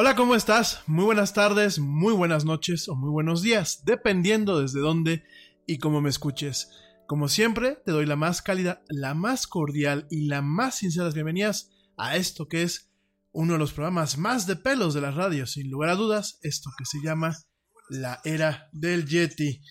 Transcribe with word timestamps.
Hola, 0.00 0.14
¿cómo 0.14 0.36
estás? 0.36 0.84
Muy 0.86 1.06
buenas 1.06 1.32
tardes, 1.32 1.80
muy 1.80 2.14
buenas 2.14 2.44
noches 2.44 2.88
o 2.88 2.94
muy 2.94 3.10
buenos 3.10 3.42
días, 3.42 3.84
dependiendo 3.84 4.60
desde 4.60 4.78
dónde 4.78 5.24
y 5.66 5.78
cómo 5.78 6.00
me 6.00 6.08
escuches. 6.08 6.70
Como 7.08 7.26
siempre, 7.26 7.82
te 7.84 7.90
doy 7.90 8.06
la 8.06 8.14
más 8.14 8.40
cálida, 8.40 8.84
la 8.88 9.14
más 9.14 9.48
cordial 9.48 10.06
y 10.08 10.28
la 10.28 10.40
más 10.40 10.76
sinceras 10.76 11.14
bienvenidas 11.14 11.72
a 11.96 12.16
esto 12.16 12.46
que 12.46 12.62
es 12.62 12.92
uno 13.32 13.54
de 13.54 13.58
los 13.58 13.72
programas 13.72 14.18
más 14.18 14.46
de 14.46 14.54
pelos 14.54 14.94
de 14.94 15.00
la 15.00 15.10
radio, 15.10 15.48
sin 15.48 15.68
lugar 15.68 15.90
a 15.90 15.96
dudas, 15.96 16.38
esto 16.42 16.70
que 16.78 16.84
se 16.84 17.00
llama 17.02 17.36
La 17.88 18.20
Era 18.22 18.68
del 18.70 19.04
Yeti. 19.04 19.62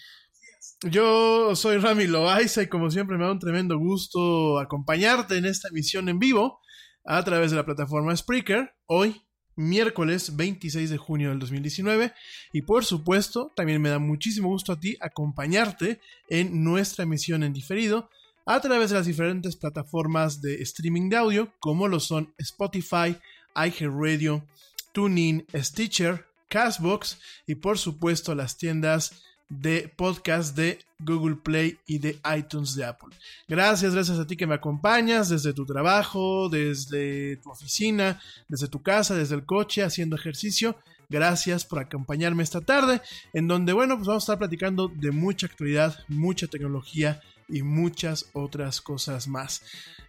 Yo 0.81 1.55
soy 1.55 1.77
Rami 1.77 2.05
Loaiza 2.05 2.63
y 2.63 2.67
como 2.67 2.91
siempre 2.91 3.17
me 3.17 3.24
da 3.24 3.31
un 3.31 3.39
tremendo 3.39 3.77
gusto 3.77 4.60
acompañarte 4.60 5.38
en 5.38 5.46
esta 5.46 5.69
emisión 5.69 6.10
en 6.10 6.19
vivo 6.19 6.60
a 7.05 7.24
través 7.24 7.51
de 7.51 7.55
la 7.55 7.65
plataforma 7.65 8.13
Spreaker. 8.13 8.75
Hoy, 8.88 9.22
miércoles 9.58 10.38
26 10.38 10.90
de 10.90 10.98
junio 10.98 11.30
del 11.30 11.40
2019. 11.40 12.14
Y 12.54 12.62
por 12.62 12.86
supuesto, 12.86 13.52
también 13.56 13.82
me 13.82 13.90
da 13.90 14.00
muchísimo 14.00 14.48
gusto 14.48 14.72
a 14.72 14.80
ti 14.80 14.96
acompañarte 15.02 16.00
en 16.30 16.64
nuestra 16.64 17.04
emisión 17.04 17.44
en 17.44 17.52
diferido 17.52 18.10
a 18.46 18.62
través 18.62 18.92
de 18.92 18.96
las 18.96 19.06
diferentes 19.06 19.58
plataformas 19.58 20.42
de 20.42 20.62
streaming 20.62 21.10
de 21.10 21.18
audio, 21.18 21.54
como 21.60 21.90
lo 21.90 22.00
son 22.00 22.34
Spotify, 22.38 23.18
iHeartRadio, 23.56 24.48
TuneIn, 24.94 25.46
Stitcher, 25.54 26.26
Castbox 26.48 27.20
y 27.46 27.56
por 27.56 27.78
supuesto 27.78 28.34
las 28.36 28.58
tiendas 28.58 29.22
de 29.50 29.92
podcast 29.96 30.56
de 30.56 30.80
Google 31.00 31.36
Play 31.36 31.77
y 31.86 32.00
de 32.00 32.20
iTunes 32.38 32.75
de 32.75 32.86
Apple. 32.86 33.16
Gracias, 33.48 33.94
gracias 33.94 34.20
a 34.20 34.27
ti 34.27 34.36
que 34.36 34.48
me 34.48 34.56
acompañas 34.56 35.30
desde 35.30 35.54
tu 35.54 35.66
trabajo, 35.66 36.50
desde 36.50 37.38
tu 37.38 37.50
oficina, 37.50 38.22
desde 38.48 38.68
tu 38.68 38.82
casa, 38.82 39.16
desde 39.16 39.36
el 39.36 39.46
coche, 39.46 39.84
haciendo 39.84 40.16
ejercicio. 40.16 40.77
Gracias 41.10 41.66
por 41.66 41.80
acompañarme 41.80 42.44
esta 42.44 42.62
tarde, 42.62 43.01
en 43.34 43.48
donde, 43.48 43.72
bueno, 43.74 43.96
pues 43.96 44.08
vamos 44.08 44.24
a 44.24 44.25
estar 44.25 44.39
platicando 44.39 44.89
de 44.89 45.12
mucha 45.12 45.48
actualidad, 45.48 45.98
mucha 46.10 46.48
tecnología 46.48 47.22
y 47.48 47.62
muchas 47.62 48.25
otras 48.34 48.82
cosas 48.82 49.27
más. 49.27 49.62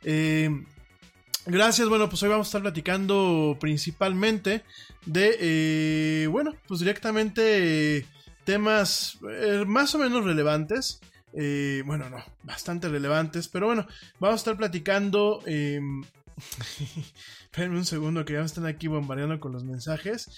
Eh, 0.02 0.50
Gracias, 1.50 1.88
bueno, 1.88 2.10
pues 2.10 2.22
hoy 2.22 2.28
vamos 2.28 2.46
a 2.46 2.50
estar 2.50 2.60
platicando 2.60 3.56
principalmente 3.58 4.64
de, 5.06 5.36
eh, 5.40 6.26
bueno, 6.26 6.54
pues 6.66 6.80
directamente 6.80 8.04
temas 8.48 9.18
eh, 9.30 9.64
más 9.66 9.94
o 9.94 9.98
menos 9.98 10.24
relevantes. 10.24 11.00
Eh, 11.34 11.82
bueno, 11.84 12.08
no, 12.08 12.24
bastante 12.44 12.88
relevantes, 12.88 13.46
pero 13.46 13.66
bueno, 13.66 13.86
vamos 14.18 14.36
a 14.36 14.42
estar 14.42 14.56
platicando. 14.56 15.42
Eh, 17.56 17.68
un 17.68 17.84
segundo 17.84 18.24
que 18.24 18.34
ya 18.34 18.38
me 18.38 18.46
están 18.46 18.66
aquí 18.66 18.86
bombardeando 18.86 19.40
con 19.40 19.50
los 19.50 19.64
mensajes. 19.64 20.28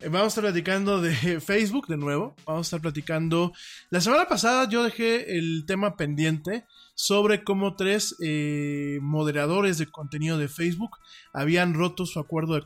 Eh, 0.00 0.08
vamos 0.08 0.24
a 0.24 0.28
estar 0.28 0.44
platicando 0.44 1.02
de 1.02 1.40
Facebook 1.40 1.86
de 1.88 1.98
nuevo. 1.98 2.34
Vamos 2.46 2.66
a 2.66 2.68
estar 2.68 2.80
platicando. 2.80 3.52
La 3.90 4.00
semana 4.00 4.26
pasada 4.26 4.66
yo 4.66 4.82
dejé 4.82 5.36
el 5.36 5.64
tema 5.66 5.96
pendiente 5.96 6.64
sobre 6.96 7.44
cómo 7.44 7.76
tres 7.76 8.16
eh, 8.20 8.98
moderadores 9.02 9.76
de 9.76 9.86
contenido 9.86 10.38
de 10.38 10.48
Facebook 10.48 10.96
habían 11.32 11.74
roto 11.74 12.06
su 12.06 12.18
acuerdo 12.18 12.54
de 12.54 12.64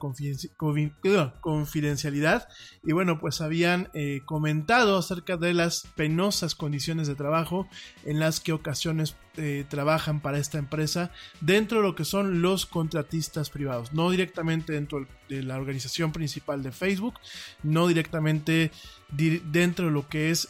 confidencialidad 1.40 2.48
y 2.84 2.92
bueno, 2.92 3.18
pues 3.18 3.40
habían 3.40 3.90
eh, 3.92 4.20
comentado 4.24 4.96
acerca 4.96 5.36
de 5.36 5.52
las 5.52 5.88
penosas 5.96 6.54
condiciones 6.54 7.08
de 7.08 7.16
trabajo 7.16 7.68
en 8.04 8.20
las 8.20 8.38
que 8.38 8.52
ocasiones 8.52 9.16
eh, 9.36 9.64
trabajan 9.68 10.20
para 10.20 10.38
esta 10.38 10.58
empresa 10.58 11.10
dentro 11.40 11.78
de 11.78 11.88
lo 11.88 11.96
que 11.96 12.04
son 12.04 12.40
los 12.40 12.66
contratistas 12.66 13.50
privados, 13.50 13.92
no 13.92 14.10
directamente 14.10 14.74
dentro 14.74 15.08
de 15.28 15.42
la 15.42 15.56
organización 15.56 16.12
principal 16.12 16.62
de 16.62 16.70
Facebook, 16.70 17.14
no 17.64 17.88
directamente 17.88 18.70
dentro 19.10 19.86
de 19.86 19.90
lo 19.90 20.08
que 20.08 20.30
es 20.30 20.48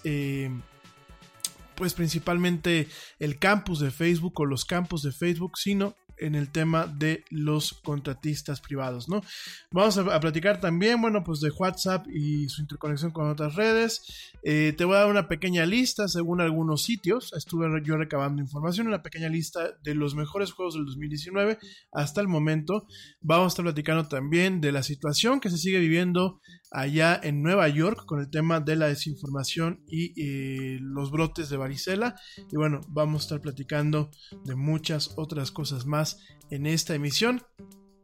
pues 1.80 1.94
principalmente 1.94 2.88
el 3.18 3.38
campus 3.38 3.80
de 3.80 3.90
Facebook 3.90 4.38
o 4.38 4.44
los 4.44 4.66
campos 4.66 5.00
de 5.00 5.12
Facebook, 5.12 5.56
sino 5.56 5.96
en 6.20 6.34
el 6.34 6.50
tema 6.50 6.86
de 6.86 7.24
los 7.30 7.72
contratistas 7.72 8.60
privados, 8.60 9.08
¿no? 9.08 9.22
Vamos 9.70 9.98
a, 9.98 10.20
platicar 10.20 10.60
también, 10.60 11.00
bueno, 11.00 11.24
pues 11.24 11.40
de 11.40 11.50
WhatsApp 11.50 12.06
y 12.08 12.48
su 12.48 12.62
interconexión 12.62 13.10
con 13.10 13.28
otras 13.28 13.54
redes. 13.54 14.32
Eh, 14.42 14.74
te 14.76 14.84
voy 14.84 14.96
a 14.96 15.00
dar 15.00 15.10
una 15.10 15.28
pequeña 15.28 15.66
lista 15.66 16.08
según 16.08 16.40
algunos 16.40 16.82
sitios. 16.82 17.32
Estuve 17.32 17.66
yo 17.84 17.96
recabando 17.96 18.42
información, 18.42 18.86
una 18.86 19.02
pequeña 19.02 19.28
lista 19.28 19.72
de 19.82 19.94
los 19.94 20.14
mejores 20.14 20.52
juegos 20.52 20.74
del 20.74 20.86
2019 20.86 21.58
hasta 21.92 22.20
el 22.20 22.28
momento. 22.28 22.86
Vamos 23.20 23.46
a 23.46 23.48
estar 23.48 23.64
platicando 23.64 24.08
también 24.08 24.60
de 24.60 24.72
la 24.72 24.82
situación 24.82 25.40
que 25.40 25.50
se 25.50 25.58
sigue 25.58 25.78
viviendo 25.78 26.40
allá 26.70 27.18
en 27.22 27.42
Nueva 27.42 27.68
York 27.68 28.04
con 28.06 28.20
el 28.20 28.30
tema 28.30 28.60
de 28.60 28.76
la 28.76 28.86
desinformación 28.86 29.82
y 29.88 30.12
eh, 30.20 30.78
los 30.80 31.10
brotes 31.10 31.48
de 31.48 31.56
varicela. 31.56 32.16
Y 32.50 32.56
bueno, 32.56 32.80
vamos 32.88 33.22
a 33.22 33.24
estar 33.24 33.40
platicando 33.40 34.10
de 34.44 34.54
muchas 34.54 35.12
otras 35.16 35.50
cosas 35.50 35.86
más 35.86 36.09
en 36.50 36.66
esta 36.66 36.94
emisión 36.94 37.42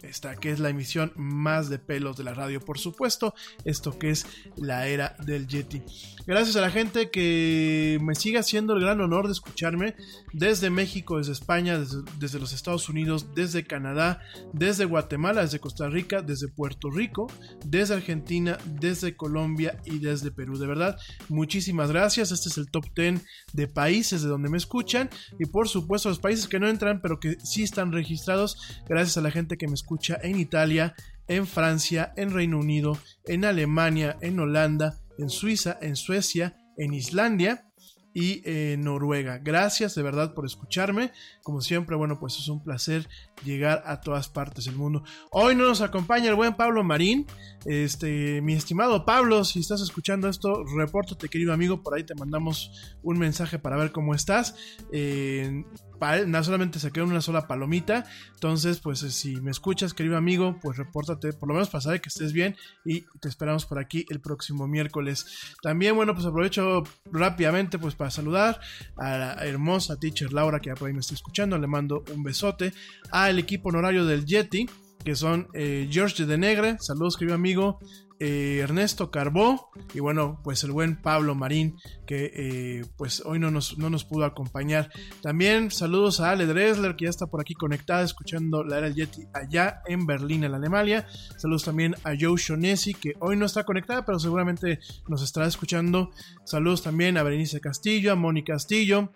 esta 0.08 0.36
que 0.36 0.50
es 0.50 0.60
la 0.60 0.70
emisión 0.70 1.12
más 1.16 1.68
de 1.68 1.78
pelos 1.78 2.16
de 2.16 2.24
la 2.24 2.34
radio, 2.34 2.60
por 2.60 2.78
supuesto, 2.78 3.34
esto 3.64 3.98
que 3.98 4.10
es 4.10 4.26
la 4.56 4.86
era 4.86 5.16
del 5.24 5.46
Yeti. 5.46 5.82
Gracias 6.26 6.56
a 6.56 6.60
la 6.60 6.70
gente 6.70 7.10
que 7.10 7.98
me 8.02 8.14
sigue 8.14 8.38
haciendo 8.38 8.74
el 8.74 8.80
gran 8.80 9.00
honor 9.00 9.26
de 9.26 9.32
escucharme 9.32 9.94
desde 10.32 10.70
México, 10.70 11.18
desde 11.18 11.32
España, 11.32 11.78
desde, 12.18 12.40
los 12.40 12.52
Estados 12.52 12.88
Unidos, 12.88 13.34
desde 13.34 13.64
Canadá, 13.64 14.20
desde 14.52 14.84
Guatemala, 14.84 15.42
desde 15.42 15.60
Costa 15.60 15.88
Rica, 15.88 16.22
desde 16.22 16.48
Puerto 16.48 16.90
Rico, 16.90 17.28
desde 17.64 17.94
Argentina, 17.94 18.58
desde 18.64 19.16
Colombia 19.16 19.80
y 19.84 19.98
desde 20.00 20.32
Perú. 20.32 20.58
De 20.58 20.66
verdad, 20.66 20.98
muchísimas 21.28 21.90
gracias. 21.90 22.32
Este 22.32 22.48
es 22.48 22.58
el 22.58 22.70
top 22.70 22.86
10 22.94 23.22
de 23.52 23.68
países 23.68 24.22
de 24.22 24.28
donde 24.28 24.48
me 24.48 24.56
escuchan 24.56 25.08
y 25.38 25.46
por 25.46 25.68
supuesto 25.68 26.08
los 26.08 26.18
países 26.18 26.48
que 26.48 26.58
no 26.58 26.68
entran 26.68 27.00
pero 27.00 27.20
que 27.20 27.36
sí 27.42 27.62
están 27.62 27.92
registrados 27.92 28.82
gracias 28.88 29.16
a 29.16 29.20
la 29.20 29.30
gente 29.30 29.56
que 29.56 29.68
me 29.68 29.74
escucha 29.74 29.95
en 30.22 30.38
Italia, 30.38 30.94
en 31.28 31.46
Francia, 31.46 32.12
en 32.16 32.32
Reino 32.32 32.58
Unido, 32.58 32.98
en 33.24 33.44
Alemania, 33.44 34.16
en 34.20 34.38
Holanda, 34.38 34.98
en 35.18 35.30
Suiza, 35.30 35.78
en 35.80 35.96
Suecia, 35.96 36.56
en 36.76 36.94
Islandia 36.94 37.66
y 38.16 38.40
en 38.48 38.82
Noruega. 38.82 39.36
Gracias 39.36 39.94
de 39.94 40.02
verdad 40.02 40.32
por 40.32 40.46
escucharme. 40.46 41.12
Como 41.42 41.60
siempre, 41.60 41.96
bueno, 41.96 42.18
pues 42.18 42.38
es 42.38 42.48
un 42.48 42.64
placer 42.64 43.06
llegar 43.44 43.82
a 43.84 44.00
todas 44.00 44.30
partes 44.30 44.64
del 44.64 44.74
mundo. 44.74 45.04
Hoy 45.30 45.54
no 45.54 45.64
nos 45.68 45.82
acompaña 45.82 46.30
el 46.30 46.34
buen 46.34 46.54
Pablo 46.54 46.82
Marín. 46.82 47.26
Este, 47.66 48.40
mi 48.40 48.54
estimado 48.54 49.04
Pablo, 49.04 49.44
si 49.44 49.60
estás 49.60 49.82
escuchando 49.82 50.30
esto, 50.30 50.64
repórtate, 50.64 51.28
querido 51.28 51.52
amigo. 51.52 51.82
Por 51.82 51.94
ahí 51.94 52.04
te 52.04 52.14
mandamos 52.14 52.96
un 53.02 53.18
mensaje 53.18 53.58
para 53.58 53.76
ver 53.76 53.92
cómo 53.92 54.14
estás. 54.14 54.56
Eh, 54.92 55.64
no 56.26 56.44
solamente 56.44 56.78
se 56.78 56.90
quedó 56.90 57.04
una 57.04 57.20
sola 57.20 57.46
palomita. 57.46 58.04
Entonces, 58.34 58.80
pues 58.80 59.02
eh, 59.02 59.10
si 59.10 59.36
me 59.40 59.50
escuchas, 59.50 59.94
querido 59.94 60.16
amigo, 60.16 60.58
pues 60.60 60.76
repórtate, 60.76 61.32
por 61.32 61.48
lo 61.48 61.54
menos 61.54 61.68
para 61.68 61.80
saber 61.80 62.00
que 62.00 62.08
estés 62.08 62.32
bien 62.32 62.56
y 62.84 63.02
te 63.20 63.28
esperamos 63.28 63.66
por 63.66 63.78
aquí 63.78 64.04
el 64.10 64.20
próximo 64.20 64.66
miércoles. 64.66 65.54
También, 65.62 65.96
bueno, 65.96 66.14
pues 66.14 66.26
aprovecho 66.26 66.84
rápidamente 67.10 67.78
pues 67.78 67.94
para 67.94 68.10
saludar 68.10 68.60
a 68.96 69.18
la 69.18 69.32
hermosa 69.46 69.96
teacher 69.96 70.32
Laura 70.32 70.60
que 70.60 70.70
ya 70.70 70.74
por 70.74 70.88
ahí 70.88 70.94
me 70.94 71.00
está 71.00 71.14
escuchando. 71.14 71.58
Le 71.58 71.66
mando 71.66 72.04
un 72.14 72.22
besote 72.22 72.72
al 73.10 73.38
equipo 73.38 73.68
honorario 73.68 74.04
del 74.04 74.24
Yeti 74.24 74.66
que 75.06 75.14
son 75.14 75.46
eh, 75.54 75.88
George 75.88 76.26
de 76.26 76.36
Negre, 76.36 76.78
saludos 76.80 77.16
querido 77.16 77.36
amigo, 77.36 77.78
eh, 78.18 78.60
Ernesto 78.62 79.10
Carbó 79.10 79.70
y 79.92 80.00
bueno, 80.00 80.40
pues 80.42 80.64
el 80.64 80.72
buen 80.72 80.96
Pablo 81.00 81.34
Marín 81.34 81.76
que 82.06 82.32
eh, 82.34 82.84
pues 82.96 83.22
hoy 83.24 83.38
no 83.38 83.50
nos, 83.50 83.76
no 83.78 83.90
nos 83.90 84.04
pudo 84.04 84.24
acompañar. 84.24 84.90
También 85.22 85.70
saludos 85.70 86.20
a 86.20 86.30
Ale 86.30 86.46
Dresler 86.46 86.96
que 86.96 87.04
ya 87.04 87.10
está 87.10 87.26
por 87.26 87.40
aquí 87.40 87.54
conectada 87.54 88.02
escuchando 88.02 88.64
la 88.64 88.78
era 88.78 88.86
del 88.86 88.96
Yeti 88.96 89.22
allá 89.34 89.82
en 89.86 90.06
Berlín, 90.06 90.44
en 90.44 90.54
Alemania. 90.54 91.06
Saludos 91.36 91.64
también 91.64 91.94
a 92.04 92.12
Joe 92.18 92.36
Shonesi 92.38 92.94
que 92.94 93.14
hoy 93.20 93.36
no 93.36 93.46
está 93.46 93.64
conectada 93.64 94.04
pero 94.04 94.18
seguramente 94.18 94.80
nos 95.08 95.22
estará 95.22 95.46
escuchando. 95.46 96.10
Saludos 96.44 96.82
también 96.82 97.18
a 97.18 97.22
Berenice 97.22 97.60
Castillo, 97.60 98.12
a 98.12 98.16
Mónica 98.16 98.54
Castillo, 98.54 99.12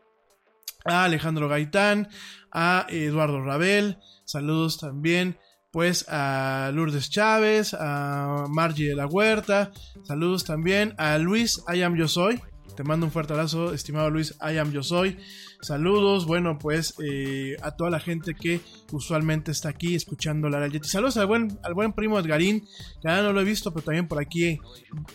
a 0.85 1.05
Alejandro 1.05 1.49
Gaitán, 1.49 2.09
a 2.53 2.87
Eduardo 2.91 3.43
Rabel. 3.43 3.99
Saludos 4.25 4.79
también 4.79 5.39
pues 5.71 6.07
a 6.09 6.71
Lourdes 6.75 7.11
Chávez, 7.11 7.75
a 7.75 8.47
Margie 8.49 8.89
de 8.89 8.97
la 8.97 9.07
Huerta, 9.07 9.71
saludos 10.03 10.45
también 10.45 10.95
a 10.99 11.19
Luis 11.19 11.63
I 11.73 11.83
Am 11.83 11.97
Yo 11.97 12.09
Soy, 12.09 12.41
te 12.81 12.85
mando 12.85 13.05
un 13.05 13.13
fuerte 13.13 13.35
abrazo, 13.35 13.75
estimado 13.75 14.09
Luis, 14.11 14.37
I 14.41 14.57
am 14.57 14.73
yo 14.73 14.83
soy. 14.83 15.19
Saludos, 15.63 16.25
bueno, 16.25 16.59
pues 16.59 16.95
eh, 17.05 17.57
a 17.63 17.73
toda 17.73 17.91
la 17.91 18.01
gente 18.01 18.35
que 18.35 18.61
usualmente 18.93 19.51
está 19.51 19.69
aquí 19.69 19.95
escuchando 19.95 20.49
la 20.49 20.67
Yeti. 20.67 20.89
Saludos 20.89 21.19
al 21.19 21.27
buen, 21.27 21.59
al 21.63 21.75
buen 21.75 21.93
primo 21.93 22.19
Edgarín, 22.19 22.67
que 23.03 23.09
ahora 23.09 23.23
no 23.25 23.33
lo 23.35 23.43
he 23.43 23.45
visto, 23.45 23.71
pero 23.71 23.85
también 23.85 24.09
por 24.09 24.19
aquí 24.21 24.59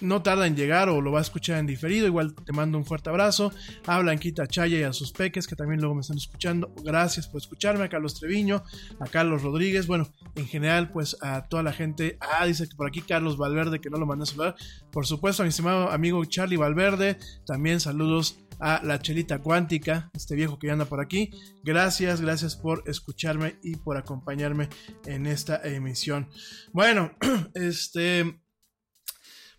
no 0.02 0.22
tarda 0.22 0.46
en 0.46 0.56
llegar 0.56 0.88
o 0.90 1.02
lo 1.02 1.12
va 1.12 1.20
a 1.20 1.22
escuchar 1.24 1.58
en 1.58 1.66
diferido. 1.66 2.06
Igual 2.06 2.36
te 2.36 2.54
mando 2.54 2.78
un 2.78 2.86
fuerte 2.86 3.10
abrazo. 3.10 3.52
A 3.88 4.00
Blanquita 4.00 4.46
Chaya 4.48 4.78
y 4.78 4.84
a 4.84 4.94
sus 4.94 5.12
peques 5.12 5.48
que 5.48 5.56
también 5.56 5.80
luego 5.80 5.96
me 5.96 6.02
están 6.02 6.18
escuchando. 6.18 6.72
Gracias 6.84 7.28
por 7.28 7.42
escucharme. 7.42 7.86
A 7.86 7.90
Carlos 7.90 8.20
Treviño, 8.20 8.64
a 9.00 9.06
Carlos 9.08 9.42
Rodríguez. 9.42 9.88
Bueno, 9.88 10.08
en 10.36 10.46
general, 10.46 10.90
pues 10.92 11.18
a 11.22 11.48
toda 11.48 11.64
la 11.64 11.74
gente. 11.74 12.18
Ah, 12.22 12.46
dice 12.46 12.70
que 12.70 12.76
por 12.76 12.88
aquí 12.88 13.02
Carlos 13.02 13.38
Valverde, 13.38 13.82
que 13.82 13.90
no 13.90 13.98
lo 13.98 14.06
mandé 14.06 14.24
a 14.24 14.26
saludar. 14.28 14.56
Por 14.92 15.08
supuesto, 15.08 15.42
a 15.42 15.46
mi 15.46 15.50
estimado 15.50 15.90
amigo 15.90 16.24
Charlie 16.26 16.58
Valverde. 16.58 17.18
También 17.48 17.80
saludos 17.80 18.38
a 18.60 18.82
la 18.84 19.00
chelita 19.00 19.40
cuántica, 19.40 20.10
este 20.14 20.36
viejo 20.36 20.60
que 20.60 20.72
anda 20.72 20.86
por 20.86 21.02
aquí. 21.02 21.32
Gracias, 21.64 22.22
gracias 22.22 22.56
por 22.56 22.84
escucharme 22.88 23.58
y 23.64 23.76
por 23.76 23.98
acompañarme 23.98 24.70
en 25.06 25.26
esta 25.26 25.62
emisión. 25.64 26.30
Bueno, 26.74 27.12
este 27.54 28.40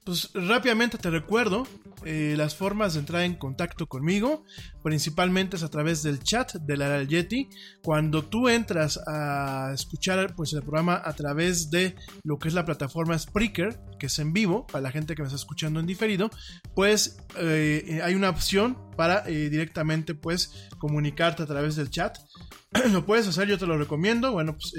pues 0.07 0.31
rápidamente 0.35 0.99
te 0.99 1.11
recuerdo 1.11 1.67
eh, 2.05 2.35
las 2.37 2.55
formas 2.55 2.95
de 2.95 3.01
entrar 3.01 3.23
en 3.23 3.35
contacto 3.35 3.89
conmigo. 3.89 4.45
Principalmente 4.85 5.57
es 5.57 5.65
a 5.65 5.69
través 5.69 6.05
del 6.05 6.21
chat 6.23 6.55
de 6.55 6.77
la 6.77 7.03
Yeti. 7.03 7.49
Cuando 7.83 8.25
tú 8.25 8.49
entras 8.49 9.01
a 9.09 9.73
escuchar 9.75 10.37
pues, 10.37 10.53
el 10.53 10.63
programa 10.63 11.03
a 11.05 11.13
través 11.15 11.73
de 11.73 11.97
lo 12.23 12.39
que 12.39 12.47
es 12.47 12.55
la 12.55 12.65
plataforma 12.65 13.19
Spreaker, 13.19 13.81
que 13.99 14.07
es 14.07 14.19
en 14.21 14.33
vivo, 14.33 14.65
para 14.69 14.83
la 14.83 14.93
gente 14.93 15.17
que 15.17 15.23
me 15.23 15.27
está 15.27 15.37
escuchando 15.37 15.81
en 15.81 15.87
diferido, 15.87 16.31
pues 16.77 17.17
eh, 17.39 18.01
hay 18.05 18.15
una 18.15 18.31
opción 18.31 18.79
para 18.97 19.29
eh, 19.29 19.51
directamente 19.51 20.15
pues 20.15 20.69
comunicarte 20.79 21.43
a 21.43 21.47
través 21.47 21.75
del 21.75 21.91
chat. 21.91 22.17
lo 22.93 23.05
puedes 23.05 23.27
hacer, 23.27 23.49
yo 23.49 23.59
te 23.59 23.67
lo 23.67 23.77
recomiendo. 23.77 24.31
Bueno, 24.31 24.57
pues 24.57 24.73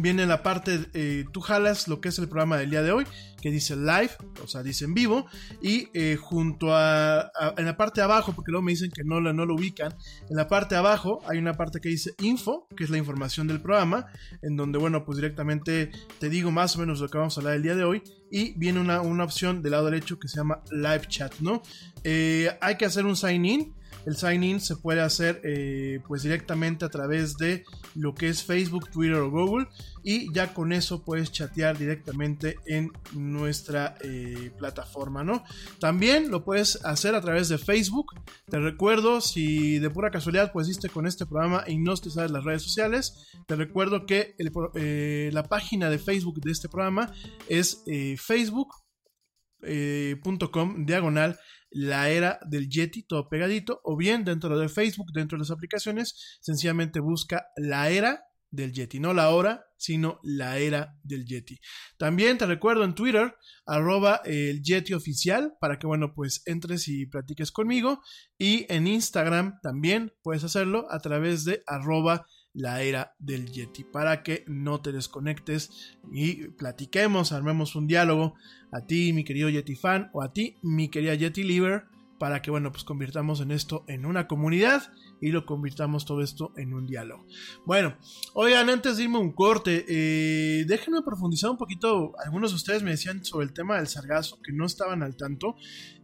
viene 0.00 0.26
la 0.26 0.42
parte, 0.42 0.86
eh, 0.94 1.24
tú 1.32 1.40
jalas 1.40 1.88
lo 1.88 2.00
que 2.00 2.08
es 2.08 2.18
el 2.18 2.28
programa 2.28 2.56
del 2.56 2.70
día 2.70 2.82
de 2.82 2.92
hoy, 2.92 3.06
que 3.40 3.50
dice 3.50 3.76
live, 3.76 4.10
o 4.42 4.46
sea, 4.46 4.62
dice 4.62 4.84
en 4.84 4.94
vivo, 4.94 5.26
y 5.62 5.88
eh, 5.94 6.16
junto 6.16 6.74
a, 6.74 7.30
en 7.56 7.64
la 7.64 7.76
parte 7.76 8.00
de 8.00 8.04
abajo, 8.04 8.32
porque 8.32 8.50
luego 8.50 8.62
me 8.62 8.72
dicen 8.72 8.90
que 8.90 9.04
no, 9.04 9.20
no 9.20 9.46
lo 9.46 9.54
ubican, 9.54 9.94
en 10.28 10.36
la 10.36 10.48
parte 10.48 10.74
de 10.74 10.80
abajo 10.80 11.20
hay 11.28 11.38
una 11.38 11.54
parte 11.54 11.80
que 11.80 11.88
dice 11.88 12.14
info, 12.20 12.66
que 12.76 12.84
es 12.84 12.90
la 12.90 12.98
información 12.98 13.46
del 13.46 13.60
programa, 13.60 14.06
en 14.42 14.56
donde, 14.56 14.78
bueno, 14.78 15.04
pues 15.04 15.16
directamente 15.16 15.90
te 16.18 16.28
digo 16.28 16.50
más 16.50 16.76
o 16.76 16.80
menos 16.80 17.00
lo 17.00 17.08
que 17.08 17.18
vamos 17.18 17.36
a 17.36 17.40
hablar 17.40 17.54
el 17.54 17.62
día 17.62 17.76
de 17.76 17.84
hoy, 17.84 18.02
y 18.30 18.58
viene 18.58 18.80
una, 18.80 19.00
una 19.00 19.24
opción 19.24 19.62
del 19.62 19.72
lado 19.72 19.86
derecho 19.86 20.18
que 20.18 20.28
se 20.28 20.36
llama 20.36 20.62
live 20.70 21.06
chat, 21.08 21.34
¿no? 21.40 21.62
Eh, 22.04 22.50
hay 22.60 22.76
que 22.76 22.84
hacer 22.84 23.06
un 23.06 23.16
sign 23.16 23.44
in, 23.44 23.74
el 24.08 24.16
sign 24.16 24.42
in 24.42 24.60
se 24.60 24.76
puede 24.76 25.02
hacer 25.02 25.42
eh, 25.44 26.00
pues 26.08 26.22
directamente 26.22 26.86
a 26.86 26.88
través 26.88 27.36
de 27.36 27.66
lo 27.94 28.14
que 28.14 28.30
es 28.30 28.42
Facebook, 28.42 28.88
Twitter 28.90 29.16
o 29.16 29.30
Google 29.30 29.68
y 30.02 30.32
ya 30.32 30.54
con 30.54 30.72
eso 30.72 31.04
puedes 31.04 31.30
chatear 31.30 31.76
directamente 31.76 32.56
en 32.64 32.90
nuestra 33.12 33.96
eh, 34.00 34.50
plataforma, 34.56 35.24
¿no? 35.24 35.44
También 35.78 36.30
lo 36.30 36.42
puedes 36.42 36.82
hacer 36.86 37.14
a 37.14 37.20
través 37.20 37.50
de 37.50 37.58
Facebook. 37.58 38.14
Te 38.48 38.58
recuerdo, 38.58 39.20
si 39.20 39.78
de 39.78 39.90
pura 39.90 40.10
casualidad 40.10 40.52
pues 40.52 40.68
diste 40.68 40.88
con 40.88 41.06
este 41.06 41.26
programa 41.26 41.64
y 41.66 41.76
no 41.76 41.94
te 41.94 42.08
sabes 42.08 42.30
las 42.30 42.44
redes 42.44 42.62
sociales, 42.62 43.28
te 43.46 43.56
recuerdo 43.56 44.06
que 44.06 44.34
eh, 44.74 45.28
la 45.34 45.42
página 45.42 45.90
de 45.90 45.98
Facebook 45.98 46.40
de 46.40 46.52
este 46.52 46.70
programa 46.70 47.12
es 47.46 47.84
facebook.com 48.16 50.86
diagonal 50.86 51.38
la 51.70 52.10
era 52.10 52.38
del 52.46 52.68
Yeti, 52.68 53.02
todo 53.02 53.28
pegadito, 53.28 53.80
o 53.84 53.96
bien 53.96 54.24
dentro 54.24 54.58
de 54.58 54.68
Facebook, 54.68 55.12
dentro 55.12 55.36
de 55.36 55.40
las 55.40 55.50
aplicaciones, 55.50 56.38
sencillamente 56.40 57.00
busca 57.00 57.46
la 57.56 57.90
era 57.90 58.24
del 58.50 58.72
Yeti, 58.72 58.98
no 58.98 59.12
la 59.12 59.30
hora, 59.30 59.66
sino 59.76 60.20
la 60.22 60.58
era 60.58 60.98
del 61.02 61.26
Yeti. 61.26 61.60
También 61.98 62.38
te 62.38 62.46
recuerdo 62.46 62.84
en 62.84 62.94
Twitter, 62.94 63.34
arroba 63.66 64.22
el 64.24 64.62
Yeti 64.62 64.94
oficial, 64.94 65.54
para 65.60 65.78
que, 65.78 65.86
bueno, 65.86 66.12
pues 66.14 66.42
entres 66.46 66.88
y 66.88 67.06
platiques 67.06 67.52
conmigo. 67.52 68.02
Y 68.38 68.66
en 68.72 68.86
Instagram 68.86 69.60
también 69.62 70.12
puedes 70.22 70.44
hacerlo 70.44 70.86
a 70.90 70.98
través 71.00 71.44
de 71.44 71.62
arroba 71.66 72.26
la 72.58 72.82
era 72.82 73.14
del 73.20 73.50
Yeti, 73.52 73.84
para 73.84 74.24
que 74.24 74.44
no 74.48 74.80
te 74.80 74.90
desconectes 74.90 75.96
y 76.12 76.48
platiquemos, 76.48 77.30
armemos 77.30 77.76
un 77.76 77.86
diálogo. 77.86 78.34
A 78.72 78.84
ti, 78.84 79.12
mi 79.12 79.24
querido 79.24 79.48
Yeti 79.48 79.76
fan, 79.76 80.10
o 80.12 80.22
a 80.22 80.32
ti, 80.32 80.56
mi 80.62 80.88
querida 80.88 81.14
Yeti 81.14 81.44
Liver, 81.44 81.84
para 82.18 82.42
que, 82.42 82.50
bueno, 82.50 82.72
pues 82.72 82.84
convirtamos 82.84 83.40
en 83.40 83.50
esto 83.50 83.84
en 83.86 84.04
una 84.04 84.26
comunidad 84.26 84.92
y 85.20 85.30
lo 85.30 85.46
convirtamos 85.46 86.04
todo 86.04 86.22
esto 86.22 86.52
en 86.56 86.74
un 86.74 86.86
diálogo. 86.86 87.26
Bueno, 87.64 87.96
oigan, 88.34 88.68
antes 88.70 88.96
de 88.96 89.04
irme 89.04 89.18
un 89.18 89.32
corte, 89.32 89.84
eh, 89.88 90.64
déjenme 90.66 91.02
profundizar 91.02 91.50
un 91.50 91.56
poquito. 91.56 92.12
Algunos 92.24 92.50
de 92.50 92.56
ustedes 92.56 92.82
me 92.82 92.90
decían 92.90 93.24
sobre 93.24 93.46
el 93.46 93.52
tema 93.52 93.76
del 93.76 93.86
sargazo, 93.86 94.40
que 94.42 94.52
no 94.52 94.66
estaban 94.66 95.02
al 95.02 95.16
tanto. 95.16 95.56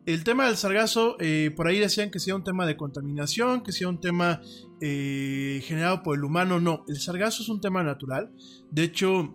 El 0.07 0.23
tema 0.23 0.47
del 0.47 0.57
sargazo, 0.57 1.17
eh, 1.19 1.53
por 1.57 1.67
ahí 1.67 1.79
decían 1.79 2.11
que 2.11 2.21
sea 2.21 2.37
un 2.37 2.45
tema 2.45 2.67
de 2.67 2.77
contaminación, 2.77 3.63
que 3.63 3.73
sea 3.73 3.89
un 3.89 4.01
tema 4.01 4.43
eh, 4.81 5.63
generado 5.65 6.03
por 6.03 6.17
el 6.17 6.25
humano. 6.25 6.61
No, 6.61 6.85
el 6.89 7.01
sargazo 7.01 7.43
es 7.43 7.49
un 7.49 7.61
tema 7.61 7.83
natural. 7.83 8.31
De 8.71 8.85
hecho, 8.85 9.35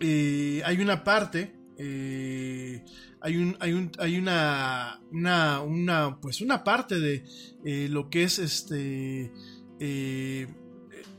hay 0.00 0.80
una 0.80 1.04
parte 1.04 1.63
hay, 1.78 3.36
un, 3.36 3.56
hay, 3.58 3.72
un, 3.72 3.90
hay 3.98 4.18
una, 4.18 5.00
una, 5.10 6.18
pues 6.20 6.40
una 6.40 6.62
parte 6.62 7.00
de 7.00 7.24
eh, 7.64 7.88
lo 7.90 8.10
que 8.10 8.24
es 8.24 8.38
este 8.38 9.32
eh, 9.80 10.46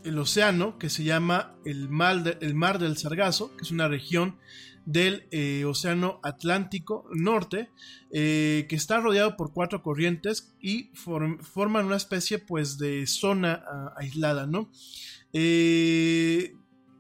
el 0.04 0.20
océano 0.20 0.78
que 0.78 0.90
se 0.90 1.04
llama 1.04 1.56
el 1.66 1.90
mar, 1.90 2.38
el 2.42 2.54
mar 2.54 2.78
del 2.78 2.98
Sargazo, 2.98 3.56
que 3.58 3.64
es 3.64 3.72
una 3.72 3.88
región 3.88 4.38
del 4.86 5.28
eh, 5.32 5.66
océano 5.66 6.20
Atlántico 6.22 7.10
Norte, 7.12 7.72
que 8.12 8.68
está 8.70 9.00
rodeado 9.00 9.36
por 9.36 9.52
cuatro 9.52 9.82
corrientes 9.82 10.56
y 10.62 10.92
forman 10.94 11.86
una 11.88 11.98
especie 11.98 12.38
pues 12.38 12.78
de 12.78 13.08
zona 13.08 13.64
ah, 13.68 13.94
aislada, 13.98 14.46
¿no? 14.46 14.70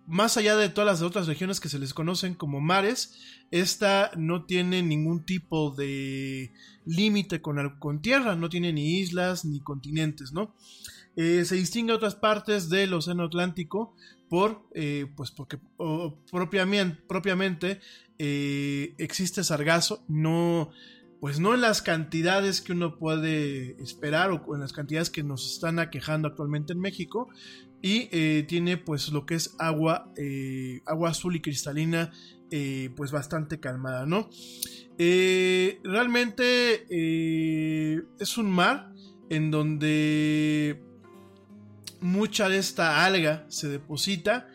más 0.07 0.37
allá 0.37 0.55
de 0.55 0.69
todas 0.69 0.85
las 0.87 1.01
otras 1.01 1.27
regiones 1.27 1.59
que 1.59 1.69
se 1.69 1.79
les 1.79 1.93
conocen 1.93 2.35
como 2.35 2.61
mares, 2.61 3.13
esta 3.51 4.11
no 4.17 4.45
tiene 4.45 4.81
ningún 4.81 5.25
tipo 5.25 5.71
de 5.71 6.51
límite 6.85 7.41
con, 7.41 7.77
con, 7.79 8.01
tierra, 8.01 8.35
no 8.35 8.49
tiene 8.49 8.73
ni 8.73 8.99
islas 8.99 9.45
ni 9.45 9.61
continentes, 9.61 10.33
¿no? 10.33 10.55
Eh, 11.15 11.45
se 11.45 11.55
distingue 11.55 11.93
a 11.93 11.95
otras 11.95 12.15
partes 12.15 12.69
del 12.69 12.93
Océano 12.93 13.23
Atlántico 13.23 13.95
por, 14.29 14.67
eh, 14.73 15.07
pues 15.15 15.31
porque 15.31 15.59
propiamente, 16.29 17.01
propiamente 17.07 17.79
eh, 18.19 18.93
existe 18.97 19.43
sargazo, 19.43 20.03
no, 20.09 20.71
pues 21.21 21.39
no 21.39 21.53
en 21.53 21.61
las 21.61 21.81
cantidades 21.81 22.59
que 22.59 22.73
uno 22.73 22.97
puede 22.97 23.81
esperar 23.81 24.31
o 24.31 24.55
en 24.55 24.61
las 24.61 24.73
cantidades 24.73 25.09
que 25.09 25.23
nos 25.23 25.49
están 25.53 25.79
aquejando 25.79 26.27
actualmente 26.27 26.73
en 26.73 26.79
México, 26.79 27.29
y 27.81 28.07
tiene 28.47 28.77
pues 28.77 29.11
lo 29.11 29.27
que 29.27 29.35
es 29.35 29.55
agua, 29.59 30.11
agua 30.87 31.09
azul 31.09 31.35
y 31.35 31.41
cristalina 31.41 32.11
eh, 32.51 32.91
pues 32.95 33.11
bastante 33.11 33.59
calmada, 33.59 34.05
¿no? 34.05 34.29
Eh, 34.97 35.79
realmente 35.83 36.85
eh, 36.89 38.03
es 38.19 38.37
un 38.37 38.51
mar 38.51 38.91
en 39.29 39.49
donde 39.49 40.79
mucha 42.01 42.47
de 42.47 42.59
esta 42.59 43.03
alga 43.03 43.45
se 43.49 43.67
deposita. 43.67 44.47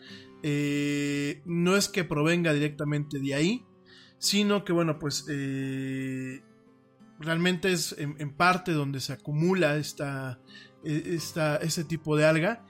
no 1.45 1.75
es 1.75 1.89
que 1.89 2.03
provenga 2.05 2.53
directamente 2.53 3.19
de 3.19 3.35
ahí, 3.35 3.65
sino 4.17 4.63
que, 4.63 4.71
bueno, 4.71 4.97
pues 4.97 5.25
realmente 7.19 7.71
es 7.73 7.95
en, 7.97 8.33
parte 8.33 8.71
donde 8.71 9.01
se 9.01 9.13
acumula 9.13 9.75
esta, 9.75 10.39
esta, 10.83 11.57
este 11.57 11.83
tipo 11.83 12.15
de 12.15 12.25
alga. 12.25 12.65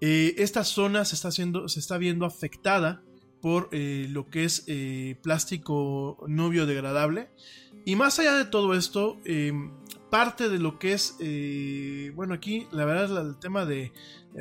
esta 0.00 0.64
zona 0.64 1.06
se 1.06 1.14
está, 1.14 1.28
haciendo, 1.28 1.66
se 1.68 1.80
está 1.80 1.96
viendo 1.96 2.26
afectada 2.26 3.02
por 3.40 3.68
eh, 3.72 4.06
lo 4.10 4.28
que 4.28 4.44
es 4.44 4.64
eh, 4.66 5.18
plástico 5.22 6.24
no 6.28 6.48
biodegradable. 6.48 7.30
Y 7.84 7.94
más 7.96 8.18
allá 8.18 8.34
de 8.34 8.44
todo 8.44 8.74
esto, 8.74 9.18
eh, 9.24 9.52
parte 10.10 10.48
de 10.48 10.58
lo 10.58 10.78
que 10.78 10.92
es, 10.92 11.16
bueno, 12.14 12.34
aquí 12.34 12.66
la 12.72 12.84
verdad 12.84 13.28
el 13.28 13.38
tema 13.38 13.64
de, 13.64 13.92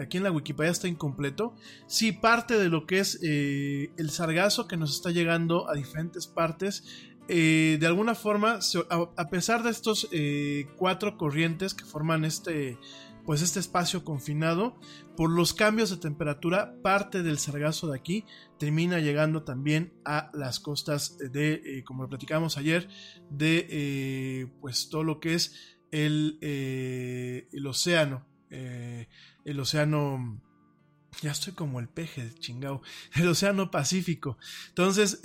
aquí 0.02 0.18
en 0.18 0.24
la 0.24 0.32
Wikipedia 0.32 0.72
está 0.72 0.88
incompleto, 0.88 1.54
sí 1.86 2.12
parte 2.12 2.58
de 2.58 2.70
lo 2.70 2.88
que 2.88 3.00
es 3.00 3.20
el 3.22 4.10
sargazo 4.10 4.68
que 4.68 4.78
nos 4.78 4.96
está 4.96 5.12
llegando 5.12 5.70
a 5.70 5.76
diferentes 5.76 6.28
partes. 6.28 6.84
de 7.28 7.86
alguna 7.86 8.16
forma, 8.16 8.60
a 8.90 9.30
pesar 9.30 9.64
de 9.64 9.70
estos 9.72 10.10
cuatro 10.78 11.18
corrientes 11.18 11.74
que 11.74 11.86
forman 11.86 12.26
este, 12.26 12.80
pues 13.26 13.42
este 13.42 13.60
espacio 13.60 14.04
confinado, 14.04 14.80
por 15.18 15.32
los 15.32 15.54
cambios 15.54 15.90
de 15.90 15.98
temperatura, 15.98 16.76
parte 16.84 17.24
del 17.24 17.40
sargazo 17.40 17.88
de 17.88 17.98
aquí 17.98 18.26
termina 18.60 19.00
llegando 19.00 19.44
también 19.44 19.94
a 20.06 20.30
las 20.34 20.60
costas 20.60 21.18
de, 21.18 21.62
eh, 21.66 21.84
como 21.84 22.04
lo 22.04 22.10
platicamos 22.10 22.58
ayer, 22.58 22.88
de 23.32 23.68
eh, 23.70 24.48
pues 24.62 24.90
todo 24.90 25.04
lo 25.04 25.20
que 25.20 25.34
es 25.34 25.78
el, 25.92 26.38
eh, 26.42 27.48
el 27.52 27.68
océano, 27.68 28.26
el 28.50 29.60
océano 29.60 30.42
ya 31.22 31.32
estoy 31.32 31.54
como 31.54 31.80
el 31.80 31.88
peje 31.90 32.34
chingado. 32.40 32.82
El 33.16 33.28
Océano 33.28 33.72
Pacífico. 33.72 34.38
Entonces, 34.70 35.20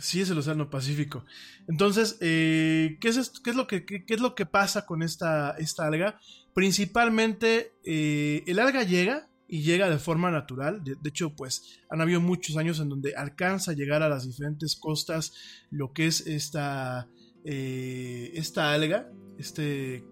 Sí, 0.00 0.22
es 0.22 0.30
el 0.30 0.38
Océano 0.38 0.70
Pacífico. 0.70 1.24
Entonces, 1.68 2.16
¿qué, 2.18 2.98
es 3.02 3.30
qué, 3.44 3.50
es 3.50 3.56
lo 3.56 3.66
que, 3.66 3.84
qué, 3.84 4.04
es 4.08 4.20
lo 4.20 4.34
que 4.34 4.44
pasa 4.46 4.86
con 4.86 5.02
esta, 5.02 5.52
esta 5.58 5.86
alga? 5.86 6.18
Principalmente, 6.54 7.72
eh, 7.84 8.44
el 8.46 8.58
alga 8.58 8.82
llega 8.84 9.28
y 9.48 9.62
llega 9.62 9.90
de 9.90 9.98
forma 9.98 10.30
natural. 10.30 10.82
De, 10.84 10.96
hecho, 11.08 11.34
pues 11.34 11.80
han 11.90 12.00
habido 12.00 12.20
muchos 12.20 12.56
años 12.56 12.80
en 12.80 12.88
donde 12.88 13.14
alcanza 13.14 13.72
a 13.72 13.74
llegar 13.74 14.02
a 14.02 14.08
las 14.08 14.26
diferentes 14.26 14.76
costas 14.76 15.34
lo 15.70 15.92
que 15.92 16.06
es 16.06 16.26
esta, 16.26 17.08
eh, 17.44 18.30
esta 18.34 18.72
alga, 18.72 19.10
este 19.38 20.04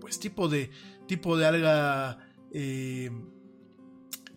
pues 0.00 0.18
tipo 0.18 0.48
de, 0.48 0.70
tipo 1.06 1.36
de 1.36 1.44
alga 1.44 2.18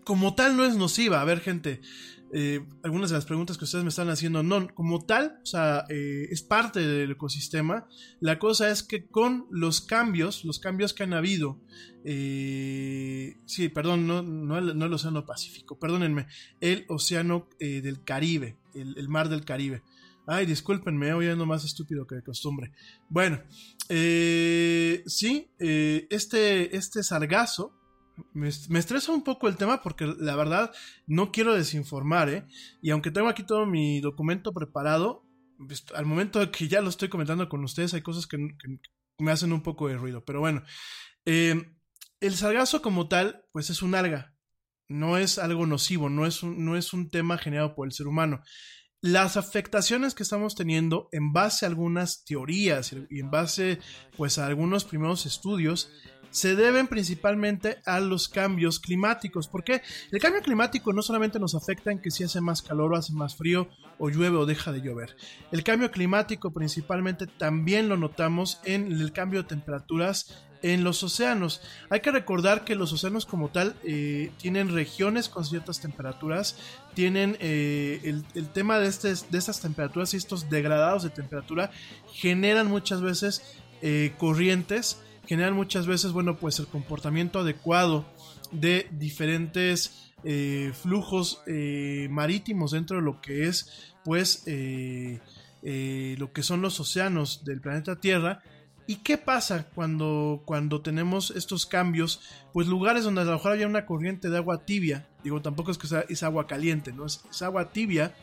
como 0.08 0.36
tal 0.36 0.56
no 0.56 0.64
es 0.64 0.78
nociva. 0.78 1.20
A 1.20 1.26
ver, 1.26 1.42
gente, 1.42 1.82
eh, 2.34 2.66
algunas 2.84 3.10
de 3.10 3.16
las 3.16 3.26
preguntas 3.26 3.58
que 3.58 3.64
ustedes 3.64 3.86
me 3.86 3.90
están 3.90 4.10
haciendo, 4.10 4.44
no, 4.44 4.68
como 4.74 5.06
tal, 5.06 5.40
o 5.42 5.46
sea, 5.46 5.86
eh, 5.90 6.28
es 6.30 6.42
parte 6.42 6.80
del 6.82 7.12
ecosistema. 7.12 7.88
La 8.20 8.38
cosa 8.38 8.70
es 8.70 8.84
que 8.84 9.08
con 9.08 9.48
los 9.50 9.82
cambios, 9.82 10.44
los 10.44 10.60
cambios 10.60 10.94
que 10.94 11.04
han 11.04 11.14
habido, 11.14 11.60
eh, 12.04 13.38
sí, 13.46 13.70
perdón, 13.70 14.08
no, 14.08 14.22
no, 14.22 14.58
el, 14.58 14.94
Océano 14.94 15.26
Pacífico, 15.26 15.80
perdónenme, 15.80 16.28
el 16.60 16.86
Océano 16.90 17.48
del 17.60 18.04
Caribe, 18.04 18.58
el, 18.74 19.08
Mar 19.08 19.30
del 19.30 19.46
Caribe. 19.46 19.84
Ay, 20.26 20.46
discúlpenme, 20.46 21.14
hoy 21.14 21.28
ando 21.28 21.46
más 21.46 21.64
estúpido 21.64 22.06
que 22.06 22.16
de 22.16 22.24
costumbre. 22.24 22.74
Bueno, 23.08 23.42
sí, 23.88 25.50
este, 25.58 26.76
este 26.76 27.04
sargazo, 27.04 27.77
me, 28.34 28.48
estresa 28.50 29.12
un 29.12 29.24
poco 29.24 29.48
el 29.48 29.58
tema 29.58 29.82
porque 29.82 30.06
la 30.06 30.36
verdad 30.36 30.72
no 31.06 31.32
quiero 31.32 31.54
desinformar, 31.54 32.30
¿eh? 32.30 32.48
Y 32.82 32.92
aunque 32.92 33.12
tengo 33.12 33.28
aquí 33.28 33.44
todo 33.44 33.66
mi 33.66 34.02
documento 34.02 34.54
preparado, 34.54 35.24
pues, 35.58 35.86
al 35.96 36.06
momento 36.06 36.52
que 36.52 36.68
ya 36.68 36.82
lo 36.82 36.90
estoy 36.90 37.10
comentando 37.10 37.50
con 37.50 37.64
ustedes, 37.64 37.94
hay 37.94 38.02
cosas 38.02 38.28
que, 38.28 38.38
me 39.20 39.32
hacen 39.32 39.52
un 39.52 39.64
poco 39.64 39.88
de 39.88 39.98
ruido. 39.98 40.24
Pero 40.26 40.40
bueno, 40.40 40.64
eh, 41.26 41.56
el 42.20 42.36
sargazo 42.36 42.82
como 42.82 43.08
tal, 43.08 43.46
pues 43.52 43.70
es 43.70 43.82
un 43.82 43.96
alga. 43.96 44.36
No 44.88 45.18
es 45.18 45.40
algo 45.40 45.66
nocivo, 45.66 46.10
no 46.10 46.26
es, 46.26 46.44
un, 46.44 46.64
no 46.64 46.78
es 46.78 46.94
un 46.94 47.10
tema 47.10 47.38
generado 47.38 47.76
por 47.76 47.88
el 47.88 47.94
ser 47.94 48.08
humano. 48.08 48.42
Las 49.02 49.38
afectaciones 49.38 50.16
que 50.16 50.24
estamos 50.24 50.56
teniendo 50.56 51.10
en 51.12 51.32
base 51.32 51.66
a 51.66 51.70
algunas 51.70 52.24
teorías 52.26 52.94
y 52.94 53.20
en 53.20 53.30
base 53.30 53.80
pues 54.16 54.40
a 54.40 54.48
algunos 54.48 54.86
primeros 54.86 55.26
estudios 55.28 55.92
se 56.38 56.56
deben 56.56 56.88
principalmente 56.88 57.80
a 57.84 58.00
los 58.00 58.30
cambios 58.30 58.80
climáticos. 58.80 59.48
Porque 59.48 59.82
el 60.12 60.20
cambio 60.20 60.44
climático 60.44 60.94
no 60.94 61.02
solamente 61.02 61.40
nos 61.40 61.56
afecta 61.56 61.92
en 61.92 62.00
que 62.00 62.12
si 62.12 62.24
hace 62.24 62.42
más 62.42 62.62
calor 62.62 62.94
o 62.94 62.96
hace 62.96 63.12
más 63.14 63.36
frío, 63.36 63.68
o 63.98 64.10
llueve 64.10 64.38
o 64.38 64.46
deja 64.46 64.72
de 64.72 64.82
llover. 64.82 65.18
El 65.52 65.64
cambio 65.64 65.90
climático 65.90 66.52
principalmente 66.52 67.26
también 67.26 67.90
lo 67.90 67.98
notamos 67.98 68.62
en 68.66 68.92
el 68.92 69.12
cambio 69.14 69.42
de 69.42 69.50
temperaturas 69.50 70.46
en 70.62 70.84
los 70.84 71.02
océanos. 71.02 71.62
Hay 71.90 72.02
que 72.02 72.12
recordar 72.12 72.64
que 72.64 72.76
los 72.76 72.94
océanos 72.94 73.26
como 73.26 73.50
tal 73.50 73.76
eh, 73.84 74.32
tienen 74.38 74.72
regiones 74.72 75.30
con 75.30 75.44
ciertas 75.44 75.80
temperaturas, 75.80 76.56
tienen 76.94 77.36
eh, 77.40 78.00
el, 78.36 78.50
tema 78.50 78.78
de, 78.78 78.88
este, 78.88 79.08
de 79.08 79.38
estas 79.40 79.60
temperaturas 79.60 80.14
y 80.14 80.18
estos 80.18 80.52
degradados 80.52 81.02
de 81.02 81.10
temperatura 81.10 81.72
generan 82.14 82.68
muchas 82.68 83.02
veces 83.02 83.58
eh, 83.82 84.14
corrientes 84.18 85.00
generan 85.28 85.54
muchas 85.54 85.86
veces, 85.86 86.14
bueno, 86.14 86.38
pues 86.38 86.60
el 86.60 86.68
comportamiento 86.68 87.40
adecuado 87.40 88.06
de 88.52 88.88
diferentes 88.92 90.14
eh, 90.24 90.72
flujos 90.74 91.42
eh, 91.46 92.08
marítimos 92.10 92.72
dentro 92.72 92.98
de 92.98 93.04
lo 93.04 93.22
que 93.22 93.48
es, 93.48 93.94
pues, 94.04 94.44
eh, 94.48 95.20
lo 96.18 96.32
que 96.32 96.44
son 96.44 96.62
los 96.62 96.80
océanos 96.80 97.44
del 97.44 97.62
planeta 97.62 98.00
Tierra. 98.00 98.42
¿Y 98.88 98.98
qué 98.98 99.18
pasa 99.18 99.68
cuando, 99.76 100.44
cuando 100.46 100.82
tenemos 100.82 101.32
estos 101.32 101.66
cambios? 101.66 102.22
Pues 102.54 102.68
lugares 102.68 103.04
donde 103.04 103.22
a 103.22 103.26
lo 103.26 103.34
mejor 103.34 103.52
haya 103.52 103.68
una 103.68 103.86
corriente 103.86 104.30
de 104.30 104.38
agua 104.38 104.64
tibia, 104.66 105.06
digo, 105.26 105.42
tampoco 105.42 105.72
es 105.72 105.78
que 105.78 105.88
sea 105.88 106.06
es 106.08 106.24
agua 106.24 106.48
caliente, 106.48 106.94
¿no? 106.94 107.06
Es 107.06 107.42
agua 107.42 107.74
tibia, 107.74 108.16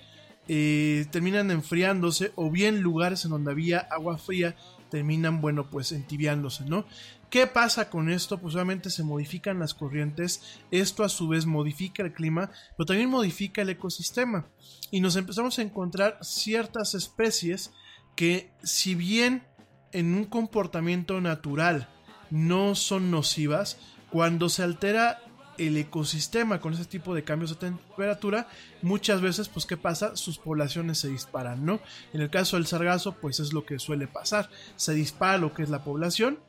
terminan 0.46 1.50
enfriándose, 1.50 2.32
o 2.34 2.50
bien 2.50 2.80
lugares 2.80 3.26
en 3.26 3.32
donde 3.32 3.50
había 3.50 3.78
agua 3.78 4.16
fría 4.16 4.56
terminan, 4.94 5.40
bueno, 5.40 5.70
pues 5.70 5.90
entibiándose, 5.90 6.66
¿no? 6.66 6.86
¿Qué 7.28 7.48
pasa 7.48 7.90
con 7.90 8.08
esto? 8.08 8.38
Pues 8.38 8.54
obviamente 8.54 8.90
se 8.90 9.02
modifican 9.02 9.58
las 9.58 9.74
corrientes, 9.74 10.60
esto 10.70 11.02
a 11.02 11.08
su 11.08 11.26
vez 11.26 11.46
modifica 11.46 12.04
el 12.04 12.12
clima, 12.12 12.52
pero 12.76 12.86
también 12.86 13.10
modifica 13.10 13.62
el 13.62 13.70
ecosistema. 13.70 14.46
Y 14.92 15.00
nos 15.00 15.16
empezamos 15.16 15.58
a 15.58 15.62
encontrar 15.62 16.18
ciertas 16.22 16.94
especies 16.94 17.72
que 18.14 18.52
si 18.62 18.94
bien 18.94 19.42
en 19.90 20.14
un 20.14 20.26
comportamiento 20.26 21.20
natural 21.20 21.88
no 22.30 22.76
son 22.76 23.10
nocivas, 23.10 23.78
cuando 24.12 24.48
se 24.48 24.62
altera 24.62 25.23
el 25.58 25.76
ecosistema 25.76 26.60
con 26.60 26.74
ese 26.74 26.84
tipo 26.84 27.14
de 27.14 27.24
cambios 27.24 27.50
de 27.50 27.56
temperatura, 27.56 28.48
muchas 28.82 29.20
veces, 29.20 29.48
pues, 29.48 29.66
¿qué 29.66 29.76
pasa? 29.76 30.16
Sus 30.16 30.38
poblaciones 30.38 30.98
se 30.98 31.08
disparan, 31.08 31.64
¿no? 31.64 31.80
En 32.12 32.20
el 32.20 32.30
caso 32.30 32.56
del 32.56 32.66
sargazo, 32.66 33.16
pues 33.20 33.40
es 33.40 33.52
lo 33.52 33.64
que 33.64 33.78
suele 33.78 34.06
pasar. 34.06 34.50
Se 34.76 34.94
dispara 34.94 35.38
lo 35.38 35.54
que 35.54 35.62
es 35.62 35.70
la 35.70 35.84
población 35.84 36.40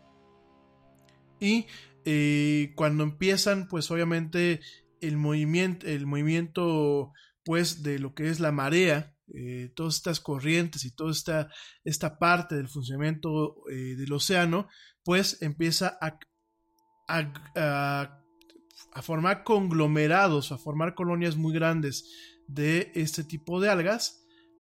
y 1.39 1.67
eh, 2.05 2.73
cuando 2.75 3.03
empiezan, 3.03 3.67
pues 3.67 3.89
obviamente 3.91 4.61
el 5.01 5.17
movimiento, 5.17 5.87
el 5.87 6.05
movimiento, 6.05 7.11
pues, 7.43 7.83
de 7.83 7.99
lo 7.99 8.13
que 8.13 8.29
es 8.29 8.39
la 8.39 8.51
marea, 8.51 9.15
eh, 9.33 9.71
todas 9.75 9.95
estas 9.95 10.19
corrientes 10.19 10.85
y 10.85 10.91
toda 10.91 11.11
esta, 11.11 11.49
esta 11.83 12.19
parte 12.19 12.55
del 12.55 12.69
funcionamiento 12.69 13.55
eh, 13.69 13.95
del 13.95 14.13
océano, 14.13 14.67
pues 15.03 15.41
empieza 15.41 15.97
a, 15.99 16.19
formar 19.01 19.43
conglomerados, 19.43 20.51
a 20.51 20.57
formar 20.57 20.95
colonias 20.95 21.35
muy 21.35 21.53
grandes 21.53 22.11
de 22.47 22.91
este 22.95 23.23
tipo 23.23 23.59
de 23.59 23.69
algas 23.69 24.24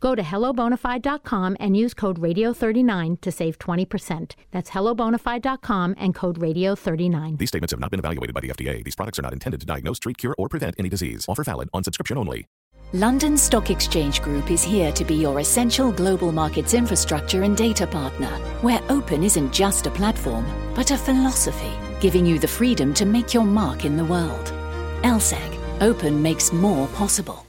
Go 0.00 0.14
to 0.14 0.22
hellobonafide.com 0.22 1.56
and 1.58 1.76
use 1.76 1.94
code 1.94 2.20
radio39 2.20 3.20
to 3.20 3.32
save 3.32 3.58
20%. 3.58 4.34
That's 4.50 4.70
hellobonafide.com 4.70 5.94
and 5.98 6.14
code 6.14 6.38
radio39. 6.38 7.38
These 7.38 7.48
statements 7.48 7.72
have 7.72 7.80
not 7.80 7.90
been 7.90 8.00
evaluated 8.00 8.34
by 8.34 8.40
the 8.40 8.50
FDA. 8.50 8.84
These 8.84 8.96
products 8.96 9.18
are 9.18 9.22
not 9.22 9.32
intended 9.32 9.60
to 9.60 9.66
diagnose, 9.66 9.98
treat, 9.98 10.18
cure, 10.18 10.34
or 10.38 10.48
prevent 10.48 10.76
any 10.78 10.88
disease. 10.88 11.26
Offer 11.28 11.44
valid 11.44 11.68
on 11.72 11.82
subscription 11.82 12.18
only. 12.18 12.46
London 12.94 13.36
Stock 13.36 13.68
Exchange 13.68 14.22
Group 14.22 14.50
is 14.50 14.62
here 14.62 14.90
to 14.92 15.04
be 15.04 15.14
your 15.14 15.40
essential 15.40 15.92
global 15.92 16.32
markets 16.32 16.72
infrastructure 16.72 17.42
and 17.42 17.54
data 17.54 17.86
partner, 17.86 18.30
where 18.62 18.80
open 18.88 19.22
isn't 19.22 19.52
just 19.52 19.86
a 19.86 19.90
platform, 19.90 20.46
but 20.74 20.90
a 20.90 20.96
philosophy, 20.96 21.72
giving 22.00 22.24
you 22.24 22.38
the 22.38 22.48
freedom 22.48 22.94
to 22.94 23.04
make 23.04 23.34
your 23.34 23.44
mark 23.44 23.84
in 23.84 23.98
the 23.98 24.04
world. 24.06 24.54
LSEG, 25.02 25.82
open 25.82 26.22
makes 26.22 26.50
more 26.50 26.86
possible. 26.88 27.47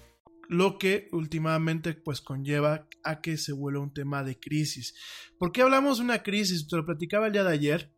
Lo 0.50 0.80
que 0.80 1.08
últimamente 1.12 1.94
pues 1.94 2.22
conlleva 2.22 2.90
a 3.04 3.22
que 3.22 3.38
se 3.38 3.54
vuelva 3.54 3.82
un 3.82 3.94
tema 3.94 4.24
de 4.24 4.40
crisis. 4.40 4.96
¿Por 5.38 5.52
qué 5.52 5.62
hablamos 5.62 6.00
de 6.00 6.06
una 6.06 6.24
crisis? 6.24 6.68
Te 6.68 6.76
lo 6.76 6.86
platicaba 6.86 7.28
el 7.28 7.34
día 7.34 7.44
de 7.44 7.54
ayer. 7.54 7.94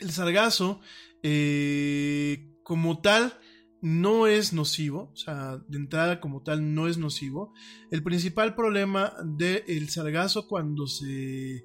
El 0.00 0.10
sargazo, 0.10 0.80
eh, 1.22 2.52
como 2.62 3.00
tal, 3.00 3.38
no 3.80 4.26
es 4.26 4.52
nocivo, 4.52 5.10
o 5.14 5.16
sea, 5.16 5.56
de 5.66 5.78
entrada 5.78 6.20
como 6.20 6.42
tal 6.42 6.74
no 6.74 6.88
es 6.88 6.98
nocivo. 6.98 7.54
El 7.90 8.02
principal 8.02 8.54
problema 8.54 9.14
del 9.24 9.88
sargazo 9.88 10.46
cuando 10.46 10.86
se, 10.86 11.64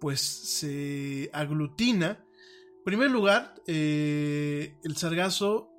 pues, 0.00 0.20
se 0.20 1.30
aglutina, 1.32 2.26
en 2.78 2.84
primer 2.84 3.12
lugar, 3.12 3.54
eh, 3.68 4.74
el 4.82 4.96
sargazo 4.96 5.70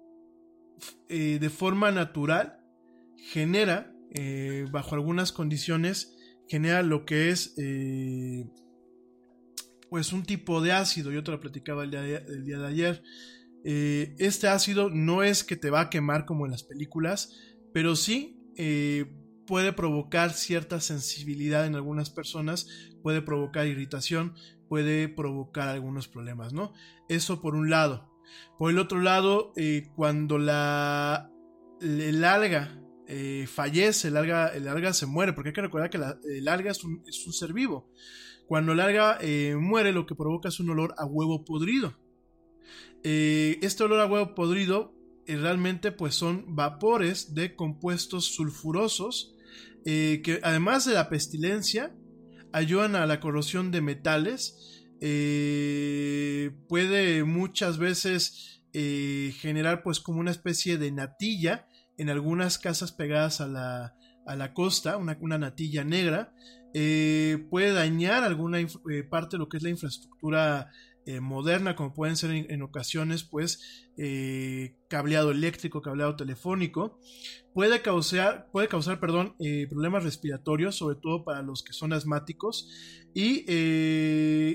eh, 1.10 1.39
de 1.41 1.49
forma 1.49 1.91
natural 1.91 2.62
genera, 3.31 3.93
eh, 4.13 4.65
bajo 4.71 4.95
algunas 4.95 5.31
condiciones, 5.31 6.15
genera 6.47 6.83
lo 6.83 7.05
que 7.05 7.29
es 7.29 7.55
pues 9.89 10.12
un 10.12 10.23
tipo 10.23 10.62
de 10.62 10.71
ácido, 10.71 11.12
yo 11.12 11.23
te 11.23 11.31
lo 11.31 11.39
platicaba 11.39 11.83
el 11.83 11.91
día 11.91 12.59
de 12.59 12.67
ayer, 12.67 13.03
eh, 13.63 14.15
este 14.19 14.47
ácido 14.47 14.89
no 14.89 15.23
es 15.23 15.43
que 15.43 15.55
te 15.55 15.69
va 15.69 15.81
a 15.81 15.89
quemar 15.89 16.25
como 16.25 16.45
en 16.45 16.51
las 16.51 16.63
películas, 16.63 17.31
pero 17.73 17.95
sí 17.95 18.38
eh, 18.57 19.05
puede 19.47 19.71
provocar 19.71 20.33
cierta 20.33 20.81
sensibilidad 20.81 21.65
en 21.65 21.75
algunas 21.75 22.09
personas, 22.09 22.67
puede 23.01 23.21
provocar 23.21 23.67
irritación, 23.67 24.36
puede 24.67 25.07
provocar 25.07 25.69
algunos 25.69 26.07
problemas, 26.07 26.53
¿no? 26.53 26.73
Eso 27.07 27.41
por 27.41 27.55
un 27.55 27.69
lado. 27.69 28.12
Por 28.57 28.71
el 28.71 28.79
otro 28.79 28.99
lado, 28.99 29.53
eh, 29.55 29.89
cuando 29.95 30.38
la, 30.38 31.29
el 31.81 32.23
alga 32.23 32.83
fallece, 33.48 34.08
el 34.08 34.18
alga, 34.18 34.48
el 34.48 34.68
alga 34.68 34.94
se 34.94 35.06
muere, 35.06 35.34
porque 35.34 35.50
hay 35.50 35.54
que 35.54 35.62
recordar 35.62 35.89
que 35.89 36.00
el 36.38 36.48
alga 36.48 36.72
es 36.72 36.84
un, 36.84 37.04
es 37.08 37.26
un 37.26 37.34
ser 37.34 37.54
vivo. 37.54 37.89
Cuando 38.48 38.74
el 38.74 38.80
alga 38.80 39.20
muere, 39.60 39.92
lo 39.92 40.06
que 40.06 40.16
provoca 40.16 40.50
es 40.50 40.60
un 40.60 40.70
olor 40.70 40.94
a 40.98 41.06
huevo 41.06 41.44
podrido. 41.46 41.94
Eh, 43.04 43.60
este 43.62 43.84
olor 43.84 44.00
a 44.00 44.06
huevo 44.06 44.34
podrido 44.34 44.96
eh, 45.28 45.36
realmente 45.36 45.92
pues 45.92 46.16
son 46.16 46.56
vapores 46.56 47.36
de 47.36 47.54
compuestos 47.54 48.34
sulfurosos 48.34 49.36
eh, 49.86 50.22
que 50.24 50.39
además 50.42 50.86
de 50.86 50.94
la 50.94 51.10
pestilencia 51.10 51.94
ayudan 52.54 52.96
a 52.96 53.06
la 53.06 53.20
corrosión 53.20 53.72
de 53.72 53.82
metales. 53.82 54.86
puede 56.70 57.26
muchas 57.26 57.78
veces 57.78 58.62
generar 58.72 59.84
pues 59.84 60.00
como 60.00 60.22
una 60.22 60.32
especie 60.32 60.78
de 60.78 60.92
natilla 60.92 61.68
en 61.97 62.10
algunas 62.10 62.58
casas 62.58 62.91
pegadas 62.91 63.41
a 63.41 63.47
la, 63.47 63.95
a 64.25 64.36
la 64.36 64.53
costa, 64.53 64.97
una, 64.97 65.17
una 65.21 65.38
natilla 65.38 65.84
negra. 65.84 66.34
puede 66.71 67.73
dañar 67.73 68.23
alguna 68.23 68.60
parte 69.10 69.36
de 69.36 69.39
lo 69.39 69.49
que 69.49 69.58
es 69.58 69.63
la 69.63 69.69
infraestructura 69.69 70.71
eh, 71.06 71.19
moderna, 71.19 71.75
como 71.75 71.93
pueden 71.93 72.15
ser 72.15 72.32
en, 72.32 72.62
ocasiones, 72.62 73.25
pues, 73.25 73.89
eh, 73.97 74.77
cableado 74.88 75.32
eléctrico, 75.32 75.82
cableado 75.82 76.15
telefónico, 76.15 76.97
puede 77.53 77.82
causar, 77.82 78.47
puede 78.53 78.69
causar 78.69 79.01
perdón, 79.01 79.36
eh, 79.39 79.67
problemas 79.69 80.06
respiratorios, 80.06 80.77
sobre 80.77 80.95
todo 80.95 81.25
para 81.25 81.41
los 81.41 81.62
que 81.62 81.73
son 81.73 81.91
asmáticos, 81.91 82.69
y 83.13 83.43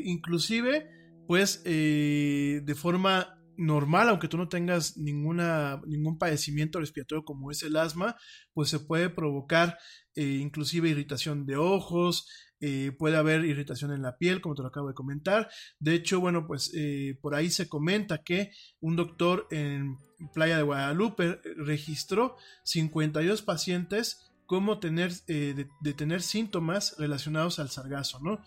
inclusive, 0.07 0.89
pues, 1.27 1.63
de 1.65 2.75
forma 2.75 3.38
normal, 3.59 4.09
aunque 4.09 4.29
tú 4.29 4.39
no 4.39 4.49
tengas 4.49 4.97
ninguna, 4.97 5.83
ningún 5.87 6.17
padecimiento 6.17 6.81
respiratorio 6.81 7.25
como 7.25 7.51
es 7.51 7.63
el 7.63 7.77
asma, 7.77 8.17
pues 8.55 8.71
se 8.71 8.81
puede 8.81 9.11
provocar 9.11 9.77
inclusive 10.15 10.89
irritación 10.89 11.47
de 11.47 11.57
ojos, 11.57 12.27
eh, 12.61 12.93
puede 12.99 13.17
haber 13.17 13.45
irritación 13.45 13.93
en 13.93 14.03
la 14.03 14.19
piel, 14.19 14.41
como 14.41 14.57
te 14.57 14.63
lo 14.63 14.69
acabo 14.69 14.89
de 14.89 14.95
comentar. 14.95 15.49
De 15.79 15.95
hecho, 15.95 16.21
bueno, 16.21 16.47
pues 16.47 16.73
eh, 16.75 17.17
por 17.21 17.35
ahí 17.35 17.51
se 17.51 17.69
comenta 17.69 18.25
que 18.25 18.51
un 18.81 18.97
doctor 18.97 19.47
en 19.51 19.97
Playa 20.35 20.57
de 20.57 20.65
Guadalupe 20.65 21.41
registró 21.57 22.37
52 22.65 23.43
pacientes 23.43 24.33
como 24.47 24.81
tener, 24.81 25.13
eh, 25.29 25.67
de, 25.81 25.93
tener 25.93 26.23
síntomas 26.23 26.97
relacionados 26.99 27.59
al 27.59 27.71
sargazo, 27.71 28.21
¿no? 28.21 28.43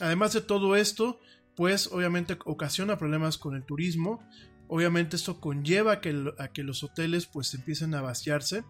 además 0.00 0.34
de 0.34 0.42
todo 0.42 0.76
esto, 0.76 1.18
pues 1.56 1.88
obviamente 1.92 2.38
ocasiona 2.44 2.98
problemas 2.98 3.38
con 3.38 3.54
el 3.54 3.64
turismo. 3.64 4.22
Obviamente 4.68 5.16
esto 5.16 5.40
conlleva 5.40 5.92
a 5.92 6.00
que, 6.00 6.32
a 6.38 6.48
que 6.48 6.62
los 6.62 6.82
hoteles 6.82 7.26
pues 7.26 7.54
empiecen 7.54 7.94
a 7.94 8.02
vaciarse. 8.02 8.64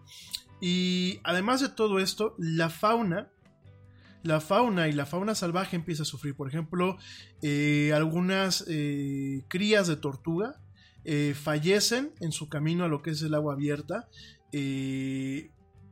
Y 0.61 1.19
además 1.23 1.61
de 1.61 1.69
todo 1.69 1.99
esto, 1.99 2.35
la 2.37 2.69
fauna 2.69 3.29
la 4.25 4.41
fauna 4.41 4.87
y 4.87 4.91
la 4.91 5.05
fauna 5.05 5.35
salvaje 5.35 5.75
empieza 5.75 6.01
a 6.01 6.05
sufrir. 6.05 6.35
Por 6.35 6.47
ejemplo, 6.47 6.97
eh, 7.43 7.93
algunas 7.93 8.65
eh, 8.67 9.43
crías 9.47 9.87
de 9.87 9.97
tortuga 9.97 10.59
eh, 11.03 11.35
fallecen 11.35 12.11
en 12.19 12.31
su 12.31 12.49
camino 12.49 12.85
a 12.85 12.87
lo 12.87 13.03
que 13.03 13.11
es 13.11 13.21
el 13.21 13.35
agua 13.35 13.53
abierta 13.53 14.09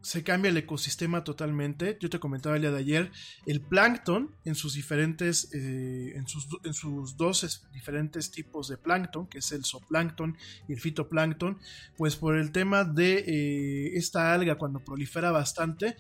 se 0.04 0.22
cambia 0.22 0.50
el 0.50 0.58
ecosistema 0.58 1.24
totalmente. 1.24 1.98
Yo 2.00 2.10
te 2.10 2.20
comentaba 2.20 2.58
el 2.58 2.62
día 2.62 2.72
de 2.72 2.78
ayer, 2.78 3.12
el 3.46 3.62
plancton 3.62 4.36
en 4.44 4.54
sus 4.54 4.74
diferentes, 4.74 5.50
eh, 5.54 6.14
en, 6.16 6.28
sus, 6.28 6.46
en 6.66 6.74
sus 6.74 7.16
dos 7.16 7.64
diferentes 7.72 8.30
tipos 8.30 8.68
de 8.68 8.78
plancton, 8.78 9.28
que 9.28 9.40
es 9.40 9.52
el 9.54 9.64
zooplancton 9.64 10.38
y 10.68 10.74
el 10.74 10.82
fitoplancton, 10.82 11.58
pues 11.98 12.18
por 12.18 12.36
el 12.36 12.52
tema 12.52 12.84
de 12.84 13.24
eh, 13.26 13.98
esta 13.98 14.34
alga 14.34 14.56
cuando 14.58 14.84
prolifera 14.84 15.32
bastante, 15.32 15.96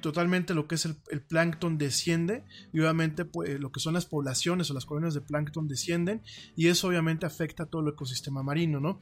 totalmente 0.00 0.54
lo 0.54 0.66
que 0.66 0.74
es 0.74 0.84
el, 0.84 0.96
el, 1.10 1.22
plancton 1.22 1.78
desciende 1.78 2.44
y 2.72 2.80
obviamente 2.80 3.24
pues, 3.24 3.60
lo 3.60 3.70
que 3.70 3.80
son 3.80 3.94
las 3.94 4.06
poblaciones 4.06 4.70
o 4.70 4.74
las 4.74 4.86
colonias 4.86 5.14
de 5.14 5.20
plancton 5.20 5.68
descienden 5.68 6.22
y 6.56 6.66
eso 6.66 6.88
obviamente 6.88 7.26
afecta 7.26 7.64
a 7.64 7.66
todo 7.66 7.82
el 7.82 7.92
ecosistema 7.92 8.42
marino, 8.42 8.80
¿no? 8.80 8.98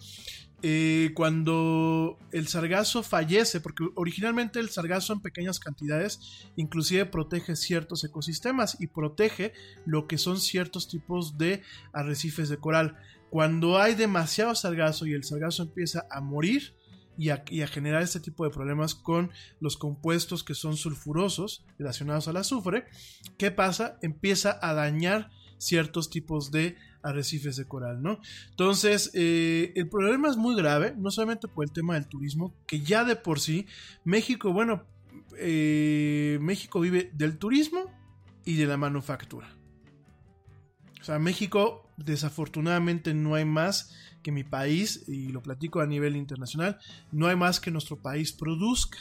Eh, 0.63 1.13
cuando 1.15 2.19
el 2.33 2.49
sargazo 2.49 3.03
fallece, 3.03 3.61
porque 3.61 3.85
originalmente 3.95 4.59
el 4.59 4.71
sargazo 4.71 5.13
en 5.13 5.21
pequeñas 5.21 5.61
cantidades 5.61 6.49
inclusive 6.57 7.05
protege 7.05 7.57
ciertos 7.57 8.03
ecosistemas 8.05 8.79
y 8.81 8.87
protege 8.87 9.53
lo 9.85 10.07
que 10.07 10.17
son 10.17 10.41
ciertos 10.41 10.89
tipos 10.89 11.37
de 11.37 11.63
arrecifes 11.93 12.49
de 12.49 12.57
coral. 12.57 12.97
Cuando 13.29 13.79
hay 13.79 13.95
demasiado 13.95 14.55
sargazo 14.55 15.07
y 15.07 15.13
el 15.13 15.25
sargazo 15.25 15.65
empieza 15.65 16.07
a 16.11 16.23
morir 16.23 16.75
y 17.19 17.31
a, 17.31 17.67
generar 17.67 18.03
este 18.03 18.21
tipo 18.21 18.45
de 18.45 18.51
problemas 18.51 18.95
con 18.95 19.31
los 19.61 19.77
compuestos 19.77 20.45
que 20.45 20.55
son 20.55 20.77
sulfurosos 20.77 21.65
relacionados 21.79 22.29
al 22.29 22.37
azufre, 22.37 22.85
¿qué 23.39 23.51
pasa? 23.51 23.99
Empieza 24.03 24.59
a 24.61 24.75
dañar 24.75 25.31
ciertos 25.59 26.11
tipos 26.11 26.51
de 26.51 26.77
arrecifes 27.03 27.57
de 27.57 27.67
coral, 27.67 28.03
¿no? 28.03 28.21
Entonces, 28.51 29.11
eh, 29.15 29.73
el 29.77 29.89
problema 29.89 30.29
es 30.29 30.37
muy 30.37 30.55
grave, 30.57 30.95
no 30.97 31.11
solamente 31.11 31.49
por 31.49 31.65
el 31.65 31.73
tema 31.73 31.95
del 31.95 32.07
turismo, 32.07 32.55
que 32.67 32.81
ya 32.81 33.05
de 33.05 33.17
por 33.17 33.41
sí, 33.41 33.67
México, 34.05 34.53
bueno, 34.53 34.85
eh, 35.39 36.39
México 36.41 36.81
vive 36.81 37.11
del 37.15 37.39
turismo 37.39 37.91
y 38.45 38.57
de 38.57 38.67
la 38.67 38.77
manufactura. 38.77 39.49
O 41.01 41.05
sea, 41.05 41.19
México 41.19 41.86
desafortunadamente 41.97 43.15
no 43.15 43.35
hay 43.35 43.45
más 43.45 43.95
que 44.23 44.33
mi 44.33 44.45
país, 44.45 45.05
y 45.07 45.29
lo 45.29 45.43
platico 45.43 45.81
a 45.81 45.87
nivel 45.87 46.17
internacional, 46.17 46.79
no 47.13 47.29
hay 47.29 47.37
más 47.37 47.61
que 47.61 47.71
nuestro 47.71 48.01
país 48.01 48.33
produzca. 48.33 48.99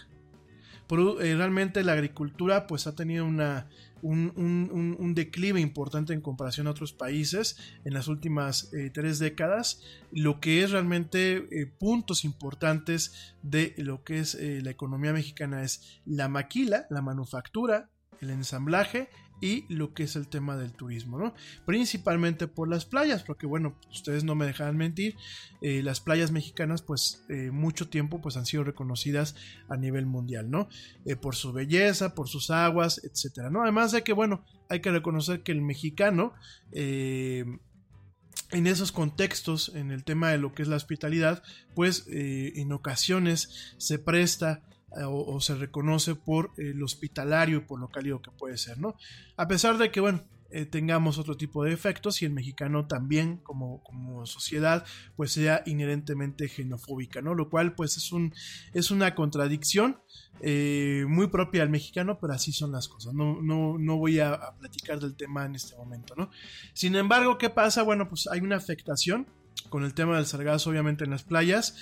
Eh, 0.88 1.36
realmente 1.36 1.84
la 1.84 1.94
agricultura 1.94 2.68
pues 2.68 2.86
ha 2.86 2.96
tenido 2.96 3.26
una, 3.26 3.68
un, 4.04 5.14
declive 5.16 5.60
importante 5.60 6.14
en 6.14 6.22
comparación 6.22 6.68
a 6.68 6.72
otros 6.72 6.94
países 6.94 7.58
en 7.86 7.96
las 7.96 8.08
últimas 8.08 8.72
eh, 8.72 8.92
tres 8.94 9.18
décadas, 9.18 9.82
lo 10.12 10.40
que 10.40 10.64
es 10.64 10.70
realmente 10.70 11.48
eh, 11.50 11.66
puntos 11.66 12.24
importantes 12.24 13.34
de 13.42 13.74
lo 13.78 14.04
que 14.04 14.20
es 14.20 14.38
la 14.40 14.70
economía 14.70 15.12
mexicana 15.12 15.64
es 15.64 16.02
la 16.06 16.28
maquila, 16.28 16.86
la 16.92 17.02
manufactura, 17.02 17.90
el 18.22 18.30
ensamblaje 18.30 19.10
y 19.42 19.66
lo 19.74 19.94
que 19.94 20.04
es 20.04 20.16
el 20.16 20.28
tema 20.28 20.56
del 20.56 20.72
turismo, 20.72 21.18
¿no? 21.18 21.34
Principalmente 21.66 22.48
por 22.48 22.70
las 22.70 22.86
playas, 22.86 23.24
porque 23.24 23.46
bueno, 23.46 23.78
ustedes 23.92 24.24
no 24.24 24.36
me 24.36 24.46
dejan 24.46 24.78
mentir, 24.78 25.16
eh, 25.62 25.82
las 25.84 26.00
playas 26.00 26.32
mexicanas 26.32 26.82
pues 26.82 27.26
eh, 27.30 27.52
mucho 27.52 27.90
tiempo 27.90 28.22
pues 28.22 28.38
han 28.38 28.46
sido 28.46 28.64
reconocidas 28.64 29.36
a 29.68 29.78
nivel 29.78 30.06
mundial, 30.06 30.50
¿no? 30.50 30.70
Eh, 31.06 31.16
por 31.16 31.36
su 31.36 31.52
belleza, 31.52 32.16
por 32.16 32.30
sus 32.30 32.50
aguas, 32.50 33.02
etcétera, 33.04 33.50
¿no? 33.50 33.64
Además 33.64 33.92
de 33.92 34.04
que 34.04 34.14
bueno, 34.14 34.46
hay 34.70 34.80
que 34.80 34.92
reconocer 34.92 35.44
que 35.44 35.52
el 35.52 35.62
mexicano 35.62 36.34
en 36.72 38.68
esos 38.68 38.92
contextos, 38.92 39.72
en 39.76 39.92
el 39.92 40.04
tema 40.04 40.32
de 40.32 40.38
lo 40.38 40.54
que 40.54 40.62
es 40.62 40.68
la 40.68 40.76
hospitalidad, 40.76 41.42
pues 41.74 42.06
en 42.08 42.72
ocasiones 42.72 43.74
se 43.78 43.98
presta 43.98 44.62
o, 45.08 45.40
se 45.42 45.56
reconoce 45.56 46.16
por 46.16 46.52
el 46.58 46.82
hospitalario 46.82 47.58
y 47.58 47.62
por 47.62 47.80
lo 47.80 47.90
cálido 47.90 48.22
que 48.22 48.32
puede 48.32 48.58
ser, 48.58 48.78
¿no? 48.80 48.96
A 49.36 49.48
pesar 49.48 49.78
de 49.78 49.92
que, 49.92 50.00
bueno, 50.00 50.22
eh, 50.52 50.66
tengamos 50.66 51.18
otro 51.18 51.36
tipo 51.36 51.64
de 51.64 51.74
efectos 51.74 52.22
y 52.22 52.26
el 52.26 52.32
mexicano 52.32 52.88
también 52.88 53.38
como, 53.38 53.84
como 53.84 54.26
sociedad 54.26 54.86
pues 55.16 55.34
sea 55.34 55.64
inherentemente 55.66 56.48
xenofóbica, 56.48 57.22
¿no? 57.22 57.34
Lo 57.34 57.50
cual 57.50 57.74
pues 57.74 57.98
es, 57.98 58.12
un, 58.12 58.34
es 58.74 58.92
una 58.92 59.16
contradicción 59.16 60.00
eh, 60.42 61.04
muy 61.10 61.28
propia 61.28 61.64
al 61.64 61.70
mexicano, 61.70 62.20
pero 62.22 62.34
así 62.34 62.54
son 62.54 62.72
las 62.72 62.88
cosas. 62.88 63.14
No, 63.14 63.42
no, 63.42 63.78
no 63.78 63.98
voy 63.98 64.20
a, 64.20 64.34
a, 64.34 64.56
platicar 64.56 65.00
del 65.00 65.16
tema 65.16 65.46
en 65.46 65.56
este 65.56 65.76
momento, 65.76 66.14
¿no? 66.16 66.30
Sin 66.74 66.96
embargo, 66.96 67.38
¿qué 67.38 67.50
pasa? 67.50 67.82
Bueno, 67.82 68.08
pues 68.08 68.28
hay 68.28 68.40
una 68.40 68.56
afectación 68.56 69.28
con 69.70 69.84
el 69.84 69.94
tema 69.94 70.16
del 70.16 70.26
sargazo, 70.26 70.70
obviamente 70.70 71.04
en 71.04 71.10
las 71.10 71.24
playas. 71.24 71.76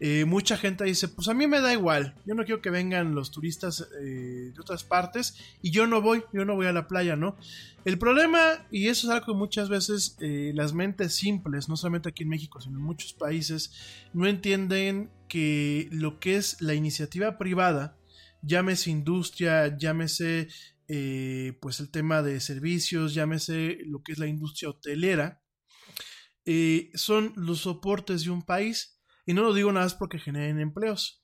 Eh, 0.00 0.24
mucha 0.26 0.56
gente 0.56 0.84
dice, 0.84 1.08
pues 1.08 1.26
a 1.26 1.34
mí 1.34 1.48
me 1.48 1.60
da 1.60 1.72
igual, 1.72 2.14
yo 2.24 2.36
no 2.36 2.44
quiero 2.44 2.62
que 2.62 2.70
vengan 2.70 3.16
los 3.16 3.32
turistas 3.32 3.88
eh, 4.00 4.52
de 4.54 4.60
otras 4.60 4.84
partes 4.84 5.36
y 5.60 5.72
yo 5.72 5.88
no 5.88 6.00
voy, 6.00 6.22
yo 6.32 6.44
no 6.44 6.54
voy 6.54 6.66
a 6.66 6.72
la 6.72 6.86
playa, 6.86 7.16
¿no? 7.16 7.36
El 7.84 7.98
problema, 7.98 8.64
y 8.70 8.86
eso 8.86 9.08
es 9.08 9.12
algo 9.12 9.26
que 9.26 9.38
muchas 9.38 9.68
veces 9.68 10.16
eh, 10.20 10.52
las 10.54 10.72
mentes 10.72 11.14
simples, 11.14 11.68
no 11.68 11.76
solamente 11.76 12.10
aquí 12.10 12.22
en 12.22 12.28
México, 12.28 12.60
sino 12.60 12.78
en 12.78 12.84
muchos 12.84 13.12
países, 13.12 13.72
no 14.12 14.28
entienden 14.28 15.10
que 15.28 15.88
lo 15.90 16.20
que 16.20 16.36
es 16.36 16.60
la 16.60 16.74
iniciativa 16.74 17.36
privada, 17.36 17.96
llámese 18.42 18.90
industria, 18.90 19.76
llámese 19.76 20.48
pues 21.60 21.80
el 21.80 21.90
tema 21.90 22.22
de 22.22 22.40
servicios, 22.40 23.12
llámese 23.12 23.78
lo 23.84 24.02
que 24.02 24.12
es 24.12 24.18
la 24.18 24.26
industria 24.26 24.70
hotelera, 24.70 25.42
son 26.94 27.34
los 27.36 27.58
soportes 27.60 28.24
de 28.24 28.30
un 28.30 28.42
país 28.42 28.97
y 29.28 29.34
no 29.34 29.42
lo 29.42 29.52
digo 29.52 29.70
nada 29.70 29.84
más 29.84 29.94
porque 29.94 30.18
generen 30.18 30.58
empleos. 30.58 31.22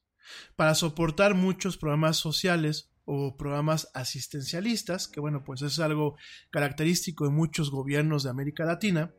Para 0.57 0.75
soportar 0.75 1.35
muchos 1.35 1.79
programas 1.79 2.19
sociales 2.19 2.93
o 3.07 3.39
programas 3.39 3.89
asistencialistas, 3.95 5.09
que 5.09 5.21
bueno, 5.21 5.43
pues 5.43 5.63
es 5.63 5.79
algo 5.79 6.19
característico 6.51 7.25
de 7.25 7.31
muchos 7.31 7.71
gobiernos 7.71 8.23
de 8.23 8.29
América 8.29 8.67
Latina, 8.67 9.15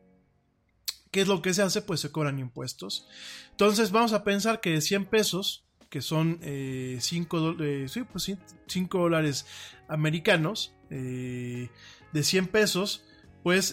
¿qué 1.10 1.22
es 1.22 1.28
lo 1.28 1.42
que 1.42 1.56
se 1.56 1.64
hace? 1.64 1.82
Pues 1.82 2.00
se 2.00 2.12
cobran 2.12 2.38
impuestos. 2.38 3.08
Entonces 3.50 3.90
vamos 3.90 4.14
a 4.14 4.24
pensar 4.24 4.62
que 4.62 4.74
de 4.74 4.82
100 4.82 5.06
pesos, 5.06 5.66
que 5.90 6.02
son 6.02 6.38
5 6.44 6.44
eh, 6.44 7.00
eh, 7.60 8.06
pues 8.12 8.32
dólares 8.92 9.48
americanos, 9.88 10.76
eh, 10.92 11.72
de 12.14 12.24
100 12.24 12.48
pesos, 12.50 13.04
pues 13.42 13.70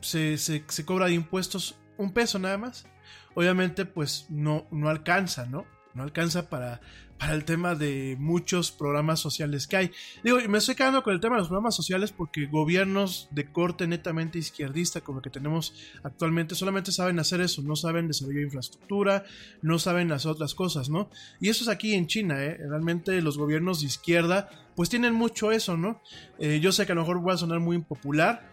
se, 0.00 0.36
se 0.36 0.84
cobra 0.84 1.06
de 1.06 1.14
impuestos 1.14 1.76
un 1.96 2.12
peso 2.12 2.40
nada 2.40 2.58
más 2.58 2.86
obviamente 3.34 3.84
pues 3.84 4.26
no, 4.28 4.66
no 4.70 4.88
alcanza, 4.88 5.46
¿no? 5.46 5.66
No 5.94 6.04
alcanza 6.04 6.48
para, 6.48 6.80
para 7.20 7.34
el 7.34 7.44
tema 7.44 7.74
de 7.74 8.16
muchos 8.18 8.72
programas 8.72 9.20
sociales 9.20 9.66
que 9.66 9.76
hay. 9.76 9.90
Digo, 10.24 10.38
me 10.48 10.56
estoy 10.56 10.74
quedando 10.74 11.02
con 11.02 11.12
el 11.12 11.20
tema 11.20 11.36
de 11.36 11.40
los 11.40 11.48
programas 11.48 11.76
sociales 11.76 12.12
porque 12.12 12.46
gobiernos 12.46 13.28
de 13.30 13.52
corte 13.52 13.86
netamente 13.86 14.38
izquierdista 14.38 15.02
como 15.02 15.18
el 15.18 15.22
que 15.22 15.28
tenemos 15.28 15.74
actualmente 16.02 16.54
solamente 16.54 16.92
saben 16.92 17.18
hacer 17.18 17.42
eso, 17.42 17.60
no 17.60 17.76
saben 17.76 18.08
desarrollar 18.08 18.44
infraestructura, 18.44 19.24
no 19.60 19.78
saben 19.78 20.10
hacer 20.12 20.30
otras 20.30 20.54
cosas, 20.54 20.88
¿no? 20.88 21.10
Y 21.40 21.50
eso 21.50 21.62
es 21.64 21.68
aquí 21.68 21.92
en 21.92 22.06
China, 22.06 22.42
¿eh? 22.42 22.56
Realmente 22.56 23.20
los 23.20 23.36
gobiernos 23.36 23.80
de 23.80 23.88
izquierda 23.88 24.48
pues 24.74 24.88
tienen 24.88 25.12
mucho 25.12 25.52
eso, 25.52 25.76
¿no? 25.76 26.00
Eh, 26.38 26.60
yo 26.62 26.72
sé 26.72 26.86
que 26.86 26.92
a 26.92 26.94
lo 26.94 27.02
mejor 27.02 27.20
voy 27.20 27.34
a 27.34 27.36
sonar 27.36 27.60
muy 27.60 27.76
impopular, 27.76 28.49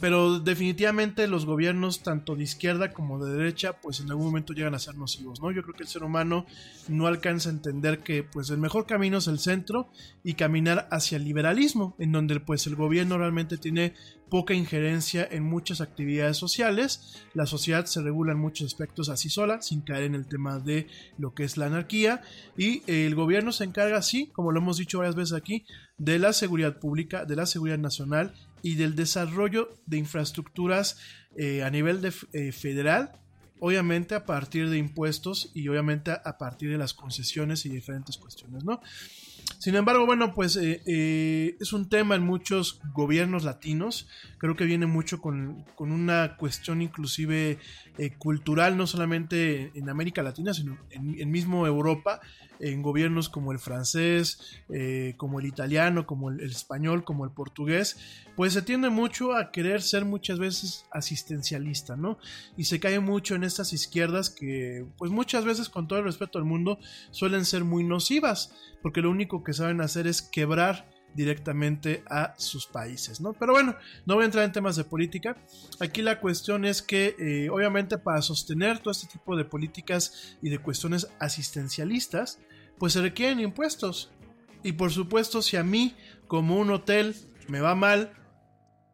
pero 0.00 0.40
definitivamente 0.40 1.28
los 1.28 1.46
gobiernos, 1.46 2.02
tanto 2.02 2.34
de 2.34 2.42
izquierda 2.42 2.92
como 2.92 3.24
de 3.24 3.32
derecha, 3.32 3.74
pues 3.80 4.00
en 4.00 4.10
algún 4.10 4.26
momento 4.26 4.52
llegan 4.52 4.74
a 4.74 4.78
ser 4.78 4.96
nocivos, 4.96 5.40
¿no? 5.40 5.52
Yo 5.52 5.62
creo 5.62 5.74
que 5.74 5.84
el 5.84 5.88
ser 5.88 6.02
humano 6.02 6.46
no 6.88 7.06
alcanza 7.06 7.48
a 7.48 7.52
entender 7.52 8.00
que 8.00 8.24
pues 8.24 8.50
el 8.50 8.58
mejor 8.58 8.86
camino 8.86 9.18
es 9.18 9.28
el 9.28 9.38
centro 9.38 9.88
y 10.24 10.34
caminar 10.34 10.88
hacia 10.90 11.16
el 11.16 11.24
liberalismo, 11.24 11.94
en 11.98 12.12
donde 12.12 12.40
pues 12.40 12.66
el 12.66 12.74
gobierno 12.74 13.18
realmente 13.18 13.56
tiene 13.56 13.94
poca 14.28 14.52
injerencia 14.52 15.28
en 15.30 15.44
muchas 15.44 15.80
actividades 15.80 16.36
sociales, 16.36 17.22
la 17.34 17.46
sociedad 17.46 17.84
se 17.84 18.02
regula 18.02 18.32
en 18.32 18.38
muchos 18.38 18.66
aspectos 18.66 19.08
así 19.08 19.30
sola, 19.30 19.62
sin 19.62 19.82
caer 19.82 20.04
en 20.04 20.16
el 20.16 20.26
tema 20.26 20.58
de 20.58 20.88
lo 21.18 21.34
que 21.34 21.44
es 21.44 21.56
la 21.56 21.66
anarquía, 21.66 22.20
y 22.56 22.82
el 22.90 23.14
gobierno 23.14 23.52
se 23.52 23.62
encarga, 23.62 24.02
sí, 24.02 24.30
como 24.32 24.50
lo 24.50 24.58
hemos 24.58 24.78
dicho 24.78 24.98
varias 24.98 25.14
veces 25.14 25.34
aquí, 25.34 25.66
de 25.98 26.18
la 26.18 26.32
seguridad 26.32 26.80
pública, 26.80 27.24
de 27.24 27.36
la 27.36 27.46
seguridad 27.46 27.78
nacional 27.78 28.34
y 28.64 28.76
del 28.76 28.96
desarrollo 28.96 29.76
de 29.84 29.98
infraestructuras 29.98 30.96
eh, 31.36 31.62
a 31.62 31.68
nivel 31.68 32.00
de, 32.00 32.14
eh, 32.32 32.50
federal, 32.50 33.12
obviamente 33.60 34.14
a 34.14 34.24
partir 34.24 34.70
de 34.70 34.78
impuestos 34.78 35.50
y 35.52 35.68
obviamente 35.68 36.12
a 36.12 36.38
partir 36.38 36.70
de 36.70 36.78
las 36.78 36.94
concesiones 36.94 37.66
y 37.66 37.68
diferentes 37.68 38.16
cuestiones, 38.16 38.64
¿no? 38.64 38.80
Sin 39.58 39.74
embargo, 39.74 40.06
bueno, 40.06 40.32
pues 40.32 40.56
eh, 40.56 41.56
es 41.60 41.74
un 41.74 41.90
tema 41.90 42.14
en 42.14 42.22
muchos 42.22 42.80
gobiernos 42.94 43.44
latinos. 43.44 44.08
Creo 44.38 44.56
que 44.56 44.64
viene 44.64 44.86
mucho 44.86 45.20
con, 45.20 45.66
una 45.78 46.36
cuestión 46.38 46.80
inclusive 46.80 47.58
cultural, 48.16 48.78
no 48.78 48.86
solamente 48.86 49.72
en 49.74 49.90
América 49.90 50.22
Latina, 50.22 50.54
sino 50.54 50.78
en, 50.90 51.20
en 51.20 51.30
mismo 51.30 51.66
Europa, 51.66 52.22
en 52.60 52.82
gobiernos 52.82 53.28
como 53.28 53.52
el 53.52 53.58
francés, 53.58 54.40
eh, 54.68 55.14
como 55.16 55.40
el 55.40 55.46
italiano, 55.46 56.06
como 56.06 56.30
el, 56.30 56.40
español, 56.40 57.04
como 57.04 57.24
el 57.24 57.30
portugués, 57.30 57.98
pues 58.36 58.52
se 58.52 58.62
tiende 58.62 58.90
mucho 58.90 59.34
a 59.34 59.50
querer 59.50 59.82
ser 59.82 60.04
muchas 60.04 60.38
veces 60.38 60.86
asistencialista, 60.90 61.96
¿no? 61.96 62.18
Y 62.56 62.64
se 62.64 62.80
cae 62.80 63.00
mucho 63.00 63.34
en 63.34 63.44
estas 63.44 63.72
izquierdas 63.72 64.30
que, 64.30 64.86
pues 64.98 65.10
muchas 65.10 65.44
veces, 65.44 65.68
con 65.68 65.88
todo 65.88 65.98
el 65.98 66.04
respeto 66.04 66.38
al 66.38 66.44
mundo, 66.44 66.78
suelen 67.10 67.44
ser 67.44 67.64
muy 67.64 67.84
nocivas, 67.84 68.54
porque 68.82 69.02
lo 69.02 69.10
único 69.10 69.44
que 69.44 69.52
saben 69.52 69.80
hacer 69.80 70.06
es 70.06 70.22
quebrar 70.22 70.93
directamente 71.14 72.02
a 72.10 72.34
sus 72.36 72.66
países, 72.66 73.20
¿no? 73.20 73.32
Pero 73.32 73.52
bueno, 73.52 73.76
no 74.06 74.14
voy 74.14 74.22
a 74.22 74.26
entrar 74.26 74.44
en 74.44 74.52
temas 74.52 74.76
de 74.76 74.84
política. 74.84 75.36
Aquí 75.80 76.02
la 76.02 76.20
cuestión 76.20 76.64
es 76.64 76.82
que, 76.82 77.16
eh, 77.18 77.50
obviamente, 77.50 77.98
para 77.98 78.22
sostener 78.22 78.78
todo 78.78 78.90
este 78.90 79.06
tipo 79.06 79.36
de 79.36 79.44
políticas 79.44 80.36
y 80.42 80.50
de 80.50 80.58
cuestiones 80.58 81.08
asistencialistas, 81.18 82.38
pues 82.78 82.92
se 82.92 83.02
requieren 83.02 83.40
impuestos. 83.40 84.10
Y 84.62 84.72
por 84.72 84.90
supuesto, 84.90 85.42
si 85.42 85.56
a 85.56 85.62
mí, 85.62 85.94
como 86.26 86.56
un 86.56 86.70
hotel, 86.70 87.14
me 87.48 87.60
va 87.60 87.74
mal, 87.74 88.12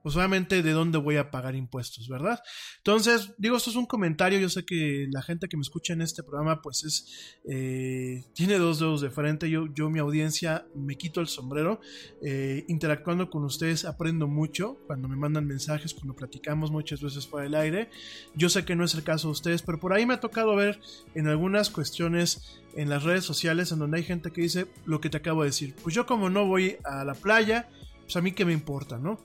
pues 0.03 0.17
obviamente 0.17 0.63
de 0.63 0.73
dónde 0.73 0.99
voy 0.99 1.17
a 1.17 1.31
pagar 1.31 1.55
impuestos, 1.55 2.09
¿verdad? 2.09 2.41
Entonces, 2.79 3.33
digo, 3.39 3.57
esto 3.57 3.71
es 3.71 3.77
un 3.77 3.87
comentario, 3.87 4.39
yo 4.39 4.49
sé 4.49 4.65
que 4.65 5.09
la 5.11 5.23
gente 5.23 5.49
que 5.49 5.57
me 5.57 5.63
escucha 5.63 5.93
en 5.93 6.03
este 6.03 6.23
programa, 6.23 6.63
pues 6.63 6.85
es, 6.85 7.39
eh, 7.49 8.25
tiene 8.35 8.59
dos 8.59 8.79
dedos 8.79 9.01
de 9.01 9.11
frente, 9.11 9.51
yo, 9.51 9.67
yo 9.75 9.91
mi 9.91 9.99
audiencia 9.99 10.67
me 10.75 10.97
quito 10.97 11.21
el 11.21 11.27
sombrero, 11.27 11.81
eh, 12.23 12.65
interactuando 12.69 13.31
con 13.31 13.45
ustedes 13.45 13.85
aprendo 13.85 14.27
mucho, 14.27 14.79
cuando 14.87 15.09
me 15.09 15.17
mandan 15.17 15.47
mensajes, 15.47 15.95
cuando 15.95 16.15
platicamos 16.15 16.71
muchas 16.71 17.03
veces 17.03 17.27
fuera 17.27 17.45
del 17.45 17.55
aire, 17.55 17.91
yo 18.35 18.49
sé 18.49 18.65
que 18.65 18.77
no 18.77 18.85
es 18.85 18.95
el 18.95 19.03
caso 19.03 19.29
de 19.29 19.33
ustedes, 19.33 19.63
pero 19.63 19.79
por 19.79 19.93
ahí 19.93 20.07
me 20.07 20.15
ha 20.15 20.21
tocado 20.21 20.55
ver 20.57 20.81
en 21.15 21.29
algunas 21.29 21.71
cuestiones 21.71 22.61
en 22.75 22.89
las 22.89 23.03
redes 23.03 23.25
sociales 23.25 23.73
en 23.73 23.79
donde 23.79 23.99
hay 23.99 24.05
gente 24.05 24.31
que 24.31 24.43
dice 24.43 24.67
lo 24.85 25.01
que 25.01 25.11
te 25.11 25.17
acabo 25.17 25.43
de 25.43 25.49
decir, 25.49 25.75
pues 25.83 25.95
yo 25.95 26.07
como 26.07 26.31
no 26.31 26.47
voy 26.47 26.77
a 26.85 27.05
la 27.05 27.15
playa, 27.15 27.69
pues 28.11 28.17
a 28.17 28.23
mí 28.23 28.33
qué 28.33 28.45
me 28.45 28.53
importa, 28.53 28.99
¿no? 28.99 29.21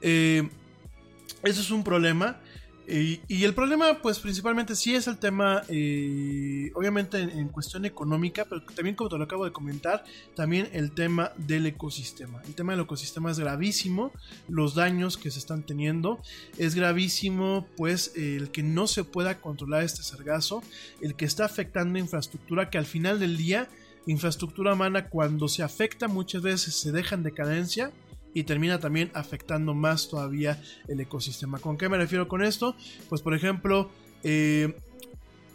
Eh, 0.00 0.48
eso 1.42 1.60
es 1.60 1.70
un 1.70 1.84
problema. 1.84 2.40
y 2.88 3.44
el 3.44 3.54
problema, 3.54 4.00
pues 4.02 4.18
principalmente 4.18 4.74
sí 4.74 4.94
es 4.94 5.06
el 5.06 5.18
tema, 5.18 5.62
eh, 5.68 6.72
obviamente 6.74 7.20
en, 7.20 7.48
cuestión 7.48 7.84
económica, 7.84 8.46
pero 8.46 8.64
también 8.64 8.96
como 8.96 9.10
te 9.10 9.18
lo 9.18 9.24
acabo 9.24 9.44
de 9.44 9.52
comentar, 9.52 10.02
también 10.34 10.68
el 10.72 10.90
tema 10.90 11.32
del 11.36 11.66
ecosistema. 11.66 12.42
El 12.46 12.54
tema 12.54 12.72
del 12.72 12.80
ecosistema 12.80 13.30
es 13.30 13.38
gravísimo, 13.38 14.10
los 14.48 14.74
daños 14.74 15.18
que 15.18 15.30
se 15.30 15.38
están 15.38 15.62
teniendo, 15.62 16.20
es 16.58 16.74
gravísimo 16.74 17.68
pues 17.76 18.12
el 18.16 18.50
que 18.50 18.64
no 18.64 18.86
se 18.86 19.04
pueda 19.04 19.40
controlar 19.40 19.84
este 19.84 20.02
sargazo, 20.02 20.62
el 21.00 21.14
que 21.14 21.26
está 21.26 21.44
afectando 21.44 21.98
infraestructura 21.98 22.70
que 22.70 22.78
al 22.78 22.86
final 22.86 23.20
del 23.20 23.36
día, 23.36 23.68
infraestructura 24.06 24.72
humana 24.72 25.10
cuando 25.10 25.46
se 25.46 25.62
afecta 25.62 26.08
muchas 26.08 26.42
veces 26.42 26.74
se 26.74 26.90
deja 26.90 27.14
en 27.14 27.22
decadencia 27.22 27.92
y 28.34 28.44
termina 28.44 28.78
también 28.78 29.10
afectando 29.14 29.74
más 29.74 30.08
todavía 30.08 30.62
el 30.88 31.00
ecosistema. 31.00 31.58
¿Con 31.58 31.76
qué 31.76 31.88
me 31.88 31.96
refiero 31.96 32.28
con 32.28 32.42
esto? 32.42 32.76
Pues 33.08 33.22
por 33.22 33.34
ejemplo, 33.34 33.90
eh, 34.22 34.74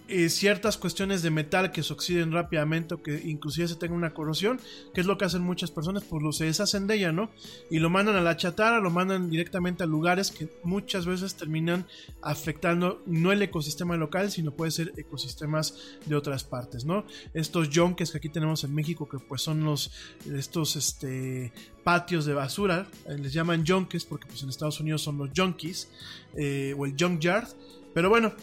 eh, 0.07 0.29
ciertas 0.29 0.77
cuestiones 0.77 1.21
de 1.21 1.31
metal 1.31 1.71
que 1.71 1.83
se 1.83 1.93
oxiden 1.93 2.31
rápidamente 2.31 2.93
o 2.93 3.01
que 3.01 3.21
inclusive 3.25 3.67
se 3.67 3.75
tenga 3.75 3.95
una 3.95 4.13
corrosión, 4.13 4.59
que 4.93 5.01
es 5.01 5.07
lo 5.07 5.17
que 5.17 5.25
hacen 5.25 5.41
muchas 5.41 5.71
personas, 5.71 6.03
pues 6.03 6.21
lo 6.21 6.31
se 6.31 6.45
deshacen 6.45 6.87
de 6.87 6.95
ella, 6.95 7.11
¿no? 7.11 7.31
Y 7.69 7.79
lo 7.79 7.89
mandan 7.89 8.15
a 8.15 8.21
la 8.21 8.37
chatarra, 8.37 8.79
lo 8.79 8.91
mandan 8.91 9.29
directamente 9.29 9.83
a 9.83 9.87
lugares 9.87 10.31
que 10.31 10.49
muchas 10.63 11.05
veces 11.05 11.35
terminan 11.35 11.87
afectando 12.21 13.01
no 13.05 13.31
el 13.31 13.41
ecosistema 13.41 13.97
local, 13.97 14.31
sino 14.31 14.51
puede 14.51 14.71
ser 14.71 14.93
ecosistemas 14.97 15.75
de 16.05 16.15
otras 16.15 16.43
partes, 16.43 16.85
¿no? 16.85 17.05
Estos 17.33 17.69
yonkes 17.69 18.11
que 18.11 18.17
aquí 18.17 18.29
tenemos 18.29 18.63
en 18.63 18.75
México, 18.75 19.09
que 19.09 19.19
pues 19.19 19.41
son 19.41 19.63
los, 19.63 19.91
estos, 20.31 20.75
este, 20.75 21.51
patios 21.85 22.25
de 22.25 22.33
basura, 22.33 22.87
eh, 23.07 23.17
les 23.17 23.31
llaman 23.31 23.63
yonkes 23.63 24.05
porque 24.05 24.25
pues 24.25 24.41
en 24.43 24.49
Estados 24.49 24.79
Unidos 24.79 25.03
son 25.03 25.17
los 25.19 25.29
junkies 25.35 25.87
eh, 26.35 26.73
o 26.77 26.85
el 26.85 26.95
junkyard, 26.99 27.47
pero 27.93 28.09
bueno, 28.09 28.33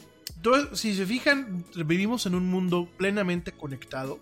si 0.73 0.95
se 0.95 1.07
fijan, 1.07 1.65
vivimos 1.85 2.27
en 2.27 2.35
un 2.35 2.49
mundo 2.49 2.89
plenamente 2.97 3.53
conectado 3.53 4.21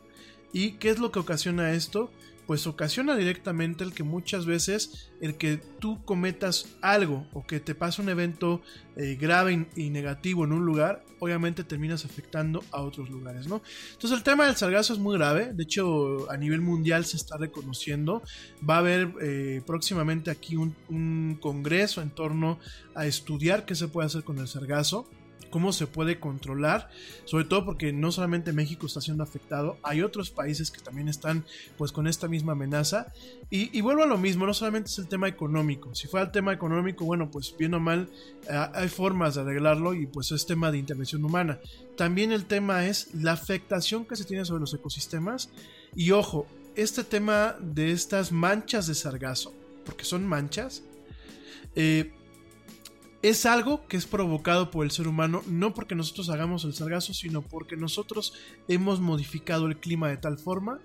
¿Y 0.53 0.73
qué 0.73 0.91
es 0.91 0.99
lo 0.99 1.13
que 1.13 1.21
ocasiona 1.21 1.73
esto? 1.73 2.11
Pues 2.47 2.67
ocasiona 2.67 3.15
directamente 3.15 3.85
el 3.85 3.93
que 3.93 4.03
muchas 4.03 4.45
veces 4.45 5.13
el 5.21 5.37
que 5.37 5.59
tú 5.79 6.05
cometas 6.05 6.67
algo 6.83 7.29
o 7.33 7.47
que 7.47 7.61
te 7.61 7.77
pase 7.77 8.03
un 8.03 8.09
evento 8.09 8.61
eh, 8.97 9.17
grave 9.21 9.69
y 9.77 9.91
negativo 9.91 10.45
en 10.45 10.53
un 10.53 10.67
lugar, 10.67 11.05
obviamente 11.21 11.63
terminas 11.63 12.05
afectando 12.05 12.65
a 12.73 12.83
otros 12.83 13.09
lugares, 13.09 13.47
¿no? 13.47 13.63
Entonces 13.93 14.19
el 14.19 14.25
tema 14.25 14.47
del 14.47 14.57
sargazo 14.57 14.93
es 14.93 14.99
muy 14.99 15.17
grave, 15.17 15.53
de 15.53 15.63
hecho 15.63 16.29
a 16.29 16.37
nivel 16.37 16.61
mundial 16.61 17.05
se 17.05 17.19
está 17.19 17.37
reconociendo, 17.37 18.25
va 18.69 18.77
a 18.77 18.79
haber 18.79 19.13
eh, 19.23 19.63
próximamente 19.65 20.33
aquí 20.33 20.57
un, 20.57 20.75
un 20.89 21.39
congreso 21.41 22.03
en 22.03 22.11
torno 22.11 22.59
a 22.97 23.07
estudiar 23.07 23.65
qué 23.65 23.77
se 23.77 23.87
puede 23.87 24.07
hacer 24.07 24.25
con 24.25 24.39
el 24.39 24.49
sargazo 24.49 25.09
cómo 25.51 25.73
se 25.73 25.87
puede 25.87 26.19
controlar, 26.19 26.89
sobre 27.25 27.45
todo 27.45 27.65
porque 27.65 27.93
no 27.93 28.13
solamente 28.13 28.53
México 28.53 28.87
está 28.87 29.01
siendo 29.01 29.23
afectado, 29.23 29.77
hay 29.83 30.03
otros 30.03 30.31
países 30.31 30.71
que 30.71 30.81
también 30.81 31.09
están 31.09 31.45
pues 31.77 31.93
con 31.93 32.07
esta 32.07 32.29
misma 32.29 32.53
amenaza. 32.53 33.13
Y, 33.51 33.81
vuelvo 33.81 34.05
a 34.05 34.07
lo 34.07 34.17
mismo, 34.17 34.47
no 34.47 34.55
solamente 34.55 34.91
es 34.91 34.99
el 34.99 35.09
tema 35.09 35.29
económico, 35.29 35.95
si 35.95 36.07
fuera 36.07 36.27
el 36.27 36.33
tema 36.33 36.53
económico, 36.53 37.05
bueno 37.05 37.31
pues 37.31 37.55
bien 37.59 37.75
o 37.75 37.81
mal 37.81 38.09
eh, 38.49 38.67
hay 38.75 38.89
formas 38.89 39.35
de 39.35 39.41
arreglarlo 39.43 39.93
y 39.95 40.07
pues 40.07 40.31
es 40.31 40.47
tema 40.47 40.71
de 40.71 40.79
intervención 40.79 41.25
humana, 41.25 41.59
también 41.97 42.31
el 42.33 42.45
tema 42.45 42.87
es 42.87 43.13
la 43.15 43.33
afectación 43.33 44.05
que 44.05 44.17
se 44.17 44.25
tiene 44.25 44.45
sobre 44.45 44.61
los 44.61 44.73
ecosistemas. 44.73 45.51
Y 45.95 46.13
ojo, 46.13 46.47
este 46.77 47.05
tema 47.05 47.57
de 47.61 47.93
estas 47.93 48.33
manchas 48.33 48.87
de 48.87 48.95
sargazo, 48.95 49.53
porque 49.85 50.05
son 50.05 50.27
manchas, 50.27 50.83
eh, 51.75 52.13
es 53.23 53.45
algo 53.45 53.87
que 53.87 53.97
es 53.97 54.07
provocado 54.07 54.71
por 54.71 54.85
el 54.85 54.91
ser 54.91 55.07
humano, 55.07 55.43
no 55.47 55.75
porque 55.75 55.95
nosotros 55.95 56.31
hagamos 56.31 56.65
el 56.65 56.75
sargazo, 56.75 57.13
sino 57.13 57.43
porque 57.43 57.77
nosotros 57.77 58.33
hemos 58.69 59.01
modificado 59.01 59.67
el 59.67 59.77
clima 59.77 60.09
de 60.09 60.17
tal 60.17 60.39
forma 60.39 60.81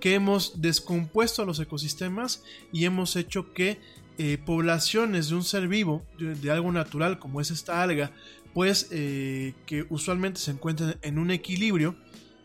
que 0.00 0.14
hemos 0.14 0.60
descompuesto 0.60 1.44
los 1.44 1.60
ecosistemas 1.60 2.42
y 2.72 2.84
hemos 2.84 3.16
hecho 3.16 3.52
que 3.52 3.80
eh, 4.18 4.38
poblaciones 4.44 5.28
de 5.28 5.34
un 5.36 5.44
ser 5.44 5.68
vivo, 5.68 6.04
de, 6.18 6.50
algo 6.50 6.72
natural 6.72 7.18
como 7.18 7.40
es 7.40 7.50
esta 7.50 7.82
alga, 7.82 8.12
pues 8.54 8.88
eh, 8.90 9.54
que 9.66 9.86
usualmente 9.90 10.40
se 10.40 10.50
encuentran 10.50 10.96
en 11.02 11.18
un 11.18 11.30
equilibrio, 11.30 11.96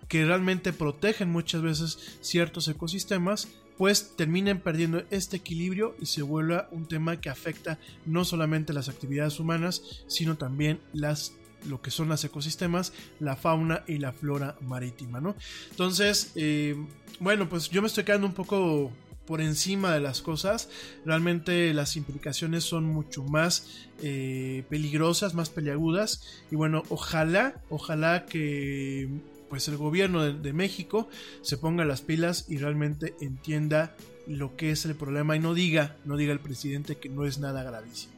que 0.07 0.25
realmente 0.25 0.73
protegen 0.73 1.29
muchas 1.29 1.61
veces 1.61 2.17
ciertos 2.19 2.67
ecosistemas, 2.67 3.47
pues 3.78 4.15
terminen 4.15 4.59
perdiendo 4.59 5.03
este 5.09 5.38
equilibrio 5.38 5.95
y 5.99 6.05
se 6.05 6.22
vuelva 6.22 6.67
un 6.72 6.88
tema 6.88 7.19
que 7.19 7.30
afecta 7.30 7.80
no 8.05 8.26
solamente 8.26 8.74
las 8.74 8.89
actividades 8.89 9.39
humanas, 9.39 10.03
sino 10.07 10.38
también 10.38 10.80
las 10.93 11.34
lo 11.69 11.80
que 11.80 11.91
son 11.91 12.09
los 12.09 12.24
ecosistemas, 12.24 12.91
la 13.19 13.36
fauna 13.36 13.84
y 13.88 13.99
la 13.99 14.13
flora 14.13 14.55
marítima, 14.61 15.22
¿no? 15.22 15.36
Entonces, 15.69 16.32
eh, 16.34 16.76
bueno, 17.19 17.49
pues 17.49 17.69
yo 17.69 17.82
me 17.82 17.88
estoy 17.88 18.03
quedando 18.03 18.26
un 18.26 18.34
poco 18.34 18.91
por 19.26 19.41
encima 19.41 19.93
de 19.93 19.99
las 19.99 20.22
cosas. 20.22 20.69
Realmente 21.05 21.74
las 21.74 21.95
implicaciones 21.95 22.63
son 22.63 22.86
mucho 22.86 23.24
más 23.24 23.88
eh, 24.01 24.63
peligrosas, 24.69 25.34
más 25.34 25.49
peliagudas. 25.49 26.43
Y 26.51 26.55
bueno, 26.55 26.84
ojalá, 26.89 27.61
ojalá 27.69 28.26
que 28.26 29.09
pues 29.51 29.67
el 29.67 29.75
gobierno 29.75 30.23
de, 30.23 30.53
México 30.53 31.09
se 31.41 31.57
ponga 31.57 31.83
las 31.83 31.99
pilas 32.01 32.45
y 32.47 32.57
realmente 32.57 33.15
entienda 33.19 33.97
lo 34.25 34.55
que 34.55 34.71
es 34.71 34.85
el 34.85 34.95
problema 34.95 35.35
y 35.35 35.39
no 35.39 35.53
diga, 35.53 35.97
no 36.05 36.15
diga 36.15 36.31
el 36.31 36.39
presidente 36.39 36.95
que 36.95 37.09
no 37.09 37.25
es 37.25 37.37
nada 37.37 37.61
gravísimo. 37.61 38.13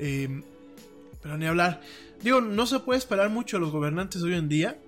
Em, 0.00 0.42
pero 1.22 1.38
ni 1.38 1.46
hablar. 1.46 1.80
Digo, 2.24 2.40
no 2.40 2.66
se 2.66 2.80
puede 2.80 2.98
esperar 2.98 3.30
mucho 3.30 3.56
a 3.56 3.60
los 3.60 3.70
gobernantes 3.70 4.20
hoy 4.20 4.34
en 4.34 4.48
día. 4.48 4.80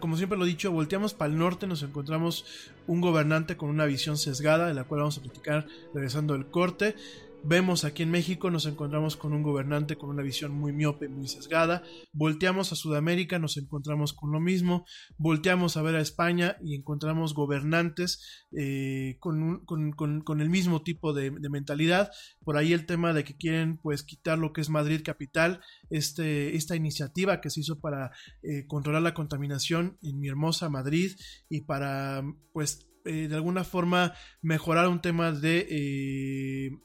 Como 0.00 0.18
siempre 0.18 0.36
lo 0.36 0.44
he 0.44 0.48
dicho, 0.48 0.70
volteamos 0.70 1.14
para 1.14 1.32
el 1.32 1.38
norte, 1.38 1.66
nos 1.66 1.82
encontramos 1.82 2.44
un 2.86 3.00
gobernante 3.00 3.56
con 3.56 3.70
una 3.70 3.86
visión 3.86 4.18
sesgada, 4.18 4.66
de 4.66 4.74
la 4.74 4.84
cual 4.84 5.00
vamos 5.00 5.16
a 5.16 5.22
platicar 5.22 5.66
regresando 5.94 6.34
del 6.34 6.44
corte. 6.44 6.94
Vemos 7.46 7.84
aquí 7.84 8.02
en 8.02 8.10
México, 8.10 8.50
nos 8.50 8.64
encontramos 8.64 9.18
con 9.18 9.34
un 9.34 9.42
gobernante 9.42 9.96
con 9.96 10.08
una 10.08 10.22
visión 10.22 10.50
muy 10.52 10.72
miope, 10.72 11.08
muy 11.08 11.28
sesgada. 11.28 11.82
Volteamos 12.14 12.72
a 12.72 12.74
Sudamérica, 12.74 13.38
nos 13.38 13.58
encontramos 13.58 14.14
con 14.14 14.32
lo 14.32 14.40
mismo. 14.40 14.86
Volteamos 15.18 15.76
a 15.76 15.82
ver 15.82 15.94
a 15.96 16.00
España 16.00 16.56
y 16.64 16.74
encontramos 16.74 17.34
gobernantes 17.34 18.46
eh, 18.56 19.18
con, 19.20 20.40
el 20.40 20.48
mismo 20.48 20.82
tipo 20.82 21.12
de, 21.12 21.32
mentalidad. 21.50 22.10
Por 22.42 22.56
ahí 22.56 22.72
el 22.72 22.86
tema 22.86 23.12
de 23.12 23.24
que 23.24 23.36
quieren 23.36 23.76
pues 23.76 24.04
quitar 24.04 24.38
lo 24.38 24.54
que 24.54 24.62
es 24.62 24.70
Madrid 24.70 25.02
capital, 25.04 25.60
este, 25.90 26.56
esta 26.56 26.76
iniciativa 26.76 27.42
que 27.42 27.50
se 27.50 27.60
hizo 27.60 27.78
para 27.78 28.12
eh, 28.42 28.64
controlar 28.66 29.02
la 29.02 29.12
contaminación 29.12 29.98
en 30.00 30.18
mi 30.18 30.28
hermosa 30.28 30.70
Madrid 30.70 31.12
y 31.50 31.60
para 31.60 32.22
pues 32.54 32.88
eh, 33.04 33.28
de 33.28 33.34
alguna 33.34 33.64
forma 33.64 34.14
mejorar 34.40 34.88
un 34.88 35.02
tema 35.02 35.30
de 35.30 36.80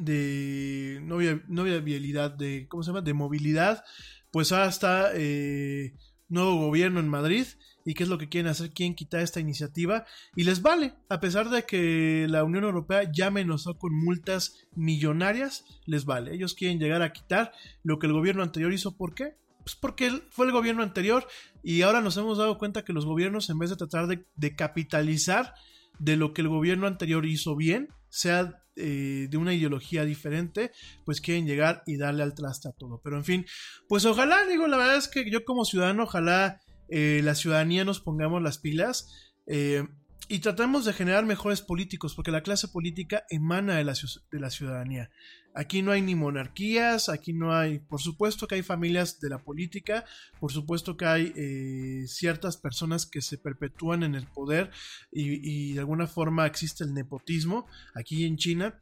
de 0.00 1.00
no, 1.02 1.18
viabilidad, 1.18 2.30
de, 2.30 2.66
¿cómo 2.68 2.82
se 2.82 2.88
llama? 2.88 3.02
De 3.02 3.14
movilidad, 3.14 3.84
pues 4.30 4.52
ahora 4.52 4.68
está 4.68 5.10
eh, 5.14 5.94
nuevo 6.28 6.56
gobierno 6.56 7.00
en 7.00 7.08
Madrid 7.08 7.46
y 7.84 7.94
qué 7.94 8.04
es 8.04 8.08
lo 8.08 8.18
que 8.18 8.28
quieren 8.28 8.50
hacer, 8.50 8.70
quieren 8.70 8.94
quitar 8.94 9.20
esta 9.20 9.40
iniciativa 9.40 10.06
y 10.34 10.44
les 10.44 10.62
vale, 10.62 10.94
a 11.08 11.20
pesar 11.20 11.50
de 11.50 11.64
que 11.64 12.26
la 12.28 12.44
Unión 12.44 12.64
Europea 12.64 13.10
ya 13.12 13.26
amenazó 13.26 13.78
con 13.78 13.94
multas 13.94 14.66
millonarias, 14.74 15.64
les 15.86 16.04
vale, 16.04 16.34
ellos 16.34 16.54
quieren 16.54 16.78
llegar 16.78 17.02
a 17.02 17.12
quitar 17.12 17.52
lo 17.82 17.98
que 17.98 18.06
el 18.06 18.12
gobierno 18.12 18.42
anterior 18.42 18.72
hizo, 18.72 18.96
¿por 18.96 19.14
qué? 19.14 19.34
Pues 19.64 19.76
porque 19.76 20.22
fue 20.30 20.46
el 20.46 20.52
gobierno 20.52 20.82
anterior 20.82 21.26
y 21.62 21.82
ahora 21.82 22.00
nos 22.00 22.16
hemos 22.16 22.38
dado 22.38 22.56
cuenta 22.56 22.84
que 22.84 22.94
los 22.94 23.04
gobiernos 23.04 23.50
en 23.50 23.58
vez 23.58 23.68
de 23.70 23.76
tratar 23.76 24.06
de 24.06 24.56
capitalizar 24.56 25.54
de 25.98 26.16
lo 26.16 26.32
que 26.32 26.40
el 26.40 26.48
gobierno 26.48 26.86
anterior 26.86 27.26
hizo 27.26 27.54
bien, 27.56 27.88
sea 28.10 28.62
eh, 28.76 29.28
de 29.30 29.36
una 29.36 29.54
ideología 29.54 30.04
diferente, 30.04 30.72
pues 31.04 31.20
quieren 31.20 31.46
llegar 31.46 31.82
y 31.86 31.96
darle 31.96 32.22
al 32.22 32.34
traste 32.34 32.68
a 32.68 32.72
todo. 32.72 33.00
Pero 33.02 33.16
en 33.16 33.24
fin, 33.24 33.46
pues 33.88 34.04
ojalá, 34.04 34.44
digo, 34.46 34.66
la 34.66 34.76
verdad 34.76 34.96
es 34.96 35.08
que 35.08 35.30
yo 35.30 35.44
como 35.44 35.64
ciudadano, 35.64 36.04
ojalá 36.04 36.60
eh, 36.88 37.20
la 37.22 37.34
ciudadanía 37.34 37.84
nos 37.84 38.00
pongamos 38.00 38.42
las 38.42 38.58
pilas. 38.58 39.08
Eh, 39.46 39.86
y 40.28 40.38
tratamos 40.38 40.84
de 40.84 40.92
generar 40.92 41.26
mejores 41.26 41.60
políticos, 41.60 42.14
porque 42.14 42.30
la 42.30 42.42
clase 42.42 42.68
política 42.68 43.24
emana 43.30 43.76
de 43.76 43.84
la, 43.84 43.94
de 44.30 44.40
la, 44.40 44.50
ciudadanía. 44.50 45.10
Aquí 45.54 45.82
no 45.82 45.90
hay 45.90 46.02
ni 46.02 46.14
monarquías, 46.14 47.08
aquí 47.08 47.32
no 47.32 47.52
hay, 47.52 47.80
por 47.80 48.00
supuesto 48.00 48.46
que 48.46 48.54
hay 48.54 48.62
familias 48.62 49.18
de 49.18 49.28
la 49.28 49.42
política, 49.42 50.04
por 50.38 50.52
supuesto 50.52 50.96
que 50.96 51.04
hay 51.06 51.32
eh, 51.34 52.06
ciertas 52.06 52.56
personas 52.56 53.06
que 53.06 53.22
se 53.22 53.38
perpetúan 53.38 54.04
en 54.04 54.14
el 54.14 54.28
poder 54.28 54.70
y, 55.10 55.72
de 55.72 55.80
alguna 55.80 56.06
forma 56.06 56.46
existe 56.46 56.84
el 56.84 56.94
nepotismo 56.94 57.66
aquí 57.94 58.24
en 58.24 58.36
China, 58.36 58.80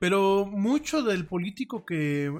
pero 0.00 0.46
mucho 0.46 1.02
del 1.02 1.26
político 1.26 1.84
que 1.84 2.32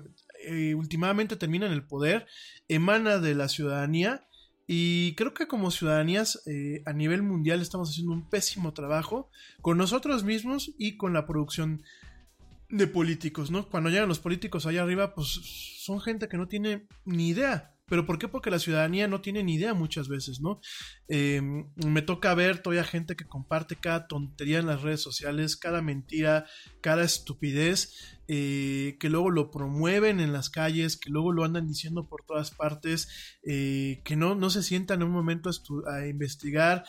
eh, 0.45 0.75
últimamente 0.75 1.37
termina 1.37 1.67
en 1.67 1.73
el 1.73 1.87
poder 1.87 2.27
emana 2.67 3.19
de 3.19 3.35
la 3.35 3.49
ciudadanía 3.49 4.28
y 4.71 5.15
creo 5.15 5.33
que 5.33 5.49
como 5.49 5.71
ciudadanías 5.71 6.43
eh, 6.47 6.83
a 6.85 6.93
nivel 6.93 7.23
mundial 7.23 7.63
estamos 7.63 7.89
haciendo 7.89 8.13
un 8.13 8.29
pésimo 8.29 8.75
trabajo 8.75 9.31
con 9.63 9.79
nosotros 9.79 10.25
mismos 10.25 10.73
y 10.77 10.99
con 10.99 11.15
la 11.15 11.27
producción 11.27 11.83
de 12.69 12.87
políticos, 12.87 13.51
¿no? 13.51 13.67
Cuando 13.67 13.89
llegan 13.89 14.09
los 14.09 14.21
políticos 14.21 14.67
allá 14.67 14.83
arriba, 14.83 15.15
pues 15.15 15.29
son 15.79 16.03
gente 16.03 16.29
que 16.29 16.37
no 16.37 16.49
tiene 16.49 16.87
ni 17.07 17.29
idea 17.29 17.78
¿Pero 17.89 18.07
por 18.07 18.19
qué? 18.19 18.29
Porque 18.29 18.51
la 18.51 18.59
ciudadanía 18.59 19.09
no 19.09 19.21
tiene 19.21 19.43
ni 19.43 19.55
idea 19.55 19.75
muchas 19.75 20.09
veces, 20.09 20.41
¿no? 20.41 20.61
Em, 21.09 21.69
me 21.87 22.03
toca 22.03 22.35
ver 22.35 22.59
todavía 22.59 22.85
gente 22.85 23.17
que 23.17 23.25
comparte 23.25 23.77
cada 23.77 24.07
tontería 24.07 24.59
en 24.59 24.67
las 24.67 24.83
redes 24.83 25.01
sociales, 25.01 25.57
cada 25.57 25.83
mentira, 25.83 26.47
cada 26.81 27.05
estupidez, 27.05 28.19
eh, 28.29 28.97
que 29.01 29.09
luego 29.09 29.31
lo 29.31 29.51
promueven 29.51 30.21
en 30.21 30.33
las 30.33 30.51
calles, 30.51 30.97
que 30.97 31.11
luego 31.11 31.33
lo 31.33 31.45
andan 31.45 31.67
diciendo 31.67 32.09
por 32.09 32.25
todas 32.25 32.51
partes, 32.51 33.09
eh, 33.43 34.03
que 34.05 34.17
no, 34.17 34.35
no 34.35 34.51
se 34.51 34.63
sientan 34.63 35.01
en 35.01 35.09
un 35.09 35.15
momento 35.15 35.51
a, 35.51 35.95
a 35.95 36.07
investigar. 36.07 36.85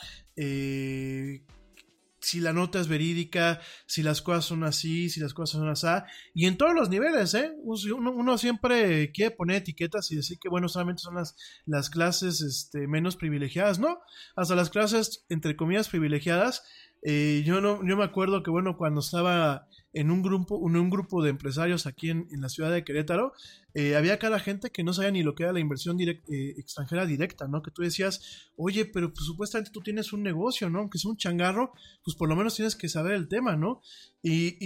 Si 2.20 2.40
la 2.40 2.52
nota 2.52 2.80
es 2.80 2.88
verídica, 2.88 3.60
si 3.86 4.02
las 4.02 4.22
cosas 4.22 4.44
son 4.44 4.64
así, 4.64 5.08
si 5.08 5.20
las 5.20 5.34
cosas 5.34 5.60
son 5.60 5.68
así, 5.68 5.86
y 6.34 6.46
en 6.46 6.56
todos 6.56 6.74
los 6.74 6.90
niveles, 6.90 7.34
¿eh? 7.34 7.52
Uno, 7.62 8.38
siempre 8.38 9.10
quiere 9.12 9.30
poner 9.34 9.56
etiquetas 9.56 10.10
y 10.10 10.16
decir 10.16 10.38
que, 10.40 10.48
bueno, 10.48 10.68
solamente 10.68 11.02
son 11.02 11.14
las, 11.14 11.36
las 11.66 11.90
clases 11.90 12.40
este, 12.42 12.86
menos 12.86 13.16
privilegiadas, 13.16 13.78
¿no? 13.78 14.00
Hasta 14.36 14.54
las 14.54 14.70
clases, 14.70 15.24
entre 15.28 15.56
comillas, 15.56 15.88
privilegiadas 15.88 16.62
eh, 17.02 17.42
yo 17.46 17.60
no, 17.60 17.80
yo 17.86 17.96
me 17.96 18.04
acuerdo 18.04 18.42
que 18.42 18.50
bueno, 18.50 18.76
cuando 18.76 19.00
estaba 19.00 19.66
en 19.92 20.10
un 20.10 20.22
grupo, 20.22 20.56
en 20.68 20.76
un 20.76 20.90
grupo 20.90 21.22
de 21.22 21.30
empresarios 21.30 21.86
aquí 21.86 22.10
en, 22.10 22.26
la 22.30 22.48
ciudad 22.48 22.70
de 22.72 22.84
Querétaro, 22.84 23.32
eh, 23.74 23.96
había 23.96 24.18
cada 24.18 24.38
gente 24.38 24.70
que 24.70 24.84
no 24.84 24.92
sabía 24.92 25.10
ni 25.10 25.22
lo 25.22 25.34
que 25.34 25.42
era 25.42 25.52
la 25.52 25.60
inversión 25.60 26.00
eh, 26.00 26.20
extranjera 26.56 27.06
directa, 27.06 27.48
¿no? 27.48 27.62
Que 27.62 27.70
tú 27.70 27.82
decías, 27.82 28.50
oye, 28.56 28.84
pero 28.84 29.12
pues, 29.12 29.26
supuestamente 29.26 29.70
tú 29.72 29.80
tienes 29.80 30.12
un 30.12 30.22
negocio, 30.22 30.70
¿no? 30.70 30.80
Aunque 30.80 30.98
sea 30.98 31.10
un 31.10 31.16
changarro, 31.16 31.72
pues 32.04 32.16
por 32.16 32.28
lo 32.28 32.36
menos 32.36 32.54
tienes 32.54 32.76
que 32.76 32.88
saber 32.88 33.12
el 33.12 33.28
tema, 33.28 33.56
¿no? 33.56 33.80
Y, 34.22 34.56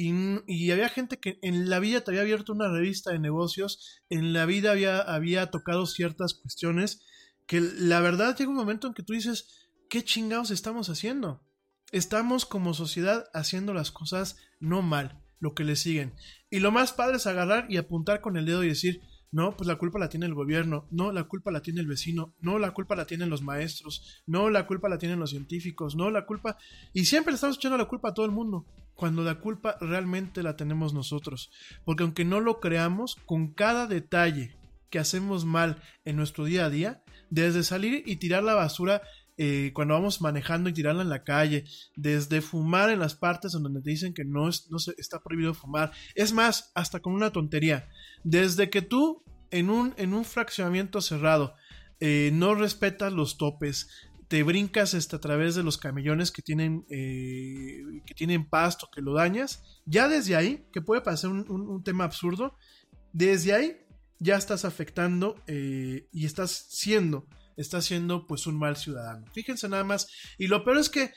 y, 0.47 0.71
había 0.71 0.89
gente 0.89 1.19
que 1.19 1.39
en 1.43 1.71
la 1.71 1.79
vida 1.79 2.03
te 2.03 2.11
había 2.11 2.23
abierto 2.23 2.53
una 2.53 2.69
revista 2.69 3.13
de 3.13 3.19
negocios, 3.19 4.03
en 4.11 4.33
la 4.33 4.47
vida 4.47 4.73
había, 4.73 5.01
había 5.01 5.51
tocado 5.51 5.87
ciertas 5.87 6.35
cuestiones 6.35 7.03
que 7.47 7.61
la 7.61 8.01
verdad 8.01 8.37
llega 8.37 8.51
un 8.51 8.57
momento 8.57 8.87
en 8.89 8.95
que 8.95 9.03
tú 9.03 9.13
dices, 9.13 9.69
¿qué 9.89 10.03
chingados 10.03 10.51
estamos 10.51 10.89
haciendo? 10.89 11.43
Estamos 11.93 12.47
como 12.47 12.75
sociedad 12.75 13.27
haciendo 13.33 13.73
las 13.75 13.93
cosas 13.93 14.37
no 14.65 14.83
mal, 14.83 15.23
lo 15.39 15.55
que 15.55 15.65
le 15.65 15.77
siguen. 15.77 16.15
Y 16.51 16.61
lo 16.61 16.73
más 16.73 16.93
padre 16.93 17.17
es 17.17 17.27
agarrar 17.27 17.67
y 17.69 17.77
apuntar 17.77 18.21
con 18.21 18.37
el 18.37 18.47
dedo 18.47 18.65
y 18.65 18.69
decir, 18.69 19.03
no, 19.35 19.57
pues 19.57 19.67
la 19.67 19.77
culpa 19.77 19.99
la 19.99 20.09
tiene 20.09 20.27
el 20.27 20.35
gobierno, 20.35 20.87
no, 20.93 21.11
la 21.11 21.25
culpa 21.25 21.51
la 21.51 21.61
tiene 21.61 21.81
el 21.81 21.89
vecino, 21.89 22.37
no, 22.41 22.61
la 22.61 22.71
culpa 22.71 22.95
la 22.95 23.05
tienen 23.05 23.31
los 23.31 23.43
maestros, 23.43 24.23
no, 24.27 24.49
la 24.49 24.65
culpa 24.67 24.89
la 24.89 24.97
tienen 24.97 25.19
los 25.19 25.31
científicos, 25.31 25.97
no, 25.97 26.09
la 26.11 26.25
culpa... 26.25 26.57
Y 26.93 27.07
siempre 27.07 27.33
le 27.33 27.35
estamos 27.35 27.57
echando 27.57 27.77
la 27.77 27.89
culpa 27.89 28.11
a 28.11 28.15
todo 28.15 28.27
el 28.27 28.33
mundo, 28.33 28.65
cuando 28.95 29.25
la 29.25 29.41
culpa 29.41 29.77
realmente 29.81 30.45
la 30.45 30.55
tenemos 30.55 30.95
nosotros. 30.95 31.51
Porque 31.85 32.05
aunque 32.05 32.25
no 32.25 32.39
lo 32.39 32.61
creamos, 32.61 33.17
con 33.27 33.53
cada 33.53 33.89
detalle 33.89 34.57
que 34.89 35.01
hacemos 35.01 35.45
mal 35.45 35.83
en 36.05 36.15
nuestro 36.15 36.45
día 36.45 36.67
a 36.67 36.71
día, 36.71 37.03
desde 37.29 37.65
salir 37.65 38.05
y 38.07 38.17
tirar 38.17 38.45
la 38.45 38.55
basura 38.55 39.03
eh, 39.37 39.73
cuando 39.75 39.95
vamos 39.95 40.21
manejando 40.21 40.71
y 40.71 40.73
tirarla 40.73 41.03
en 41.03 41.09
la 41.09 41.25
calle, 41.25 41.65
desde 41.97 42.41
fumar 42.41 42.91
en 42.91 43.01
las 43.01 43.17
partes 43.17 43.51
donde 43.51 43.81
te 43.83 43.91
dicen 43.91 44.15
que 44.15 44.25
no, 44.25 44.49
es, 44.49 44.71
no 44.71 44.79
se, 44.79 44.95
está 44.97 45.21
prohibido 45.21 45.55
fumar, 45.55 45.91
es 46.15 46.33
más, 46.33 46.71
hasta 46.75 47.01
con 47.01 47.15
una 47.15 47.33
tontería, 47.33 47.89
desde 48.23 48.71
que 48.71 48.81
tú 48.81 49.25
en 49.51 49.71
un, 49.71 49.93
en 49.97 50.15
un 50.15 50.25
fraccionamiento 50.25 51.01
cerrado 51.01 51.55
eh, 51.99 52.31
no 52.33 52.55
respetas 52.55 53.13
los 53.13 53.37
topes, 53.37 53.89
te 54.29 54.45
brincas 54.45 54.95
hasta 54.95 55.17
a 55.17 55.21
través 55.21 55.57
de 55.57 55.65
los 55.65 55.79
camellones 55.79 56.31
que 56.31 56.43
tienen, 56.43 56.85
eh, 56.89 57.83
que 58.07 58.15
tienen 58.15 58.49
pasto, 58.49 58.89
que 58.95 59.03
lo 59.03 59.15
dañas, 59.15 59.81
ya 59.85 60.09
desde 60.09 60.37
ahí, 60.37 60.65
que 60.73 60.81
puede 60.81 61.03
parecer 61.03 61.31
un, 61.31 61.51
un, 61.51 61.83
tema 61.83 62.05
absurdo, 62.05 62.57
desde 63.13 63.53
ahí 63.53 63.77
ya 64.21 64.37
estás 64.37 64.65
afectando 64.65 65.37
y 65.47 66.25
estás 66.25 66.67
siendo 66.71 67.27
está 67.57 67.81
siendo 67.83 68.27
pues 68.27 68.47
un 68.47 68.59
mal 68.59 68.77
ciudadano. 68.77 69.27
Fíjense 69.33 69.69
nada 69.69 69.85
más. 69.85 70.09
Y 70.39 70.47
lo 70.47 70.65
peor 70.65 70.79
es 70.79 70.89
que 70.89 71.13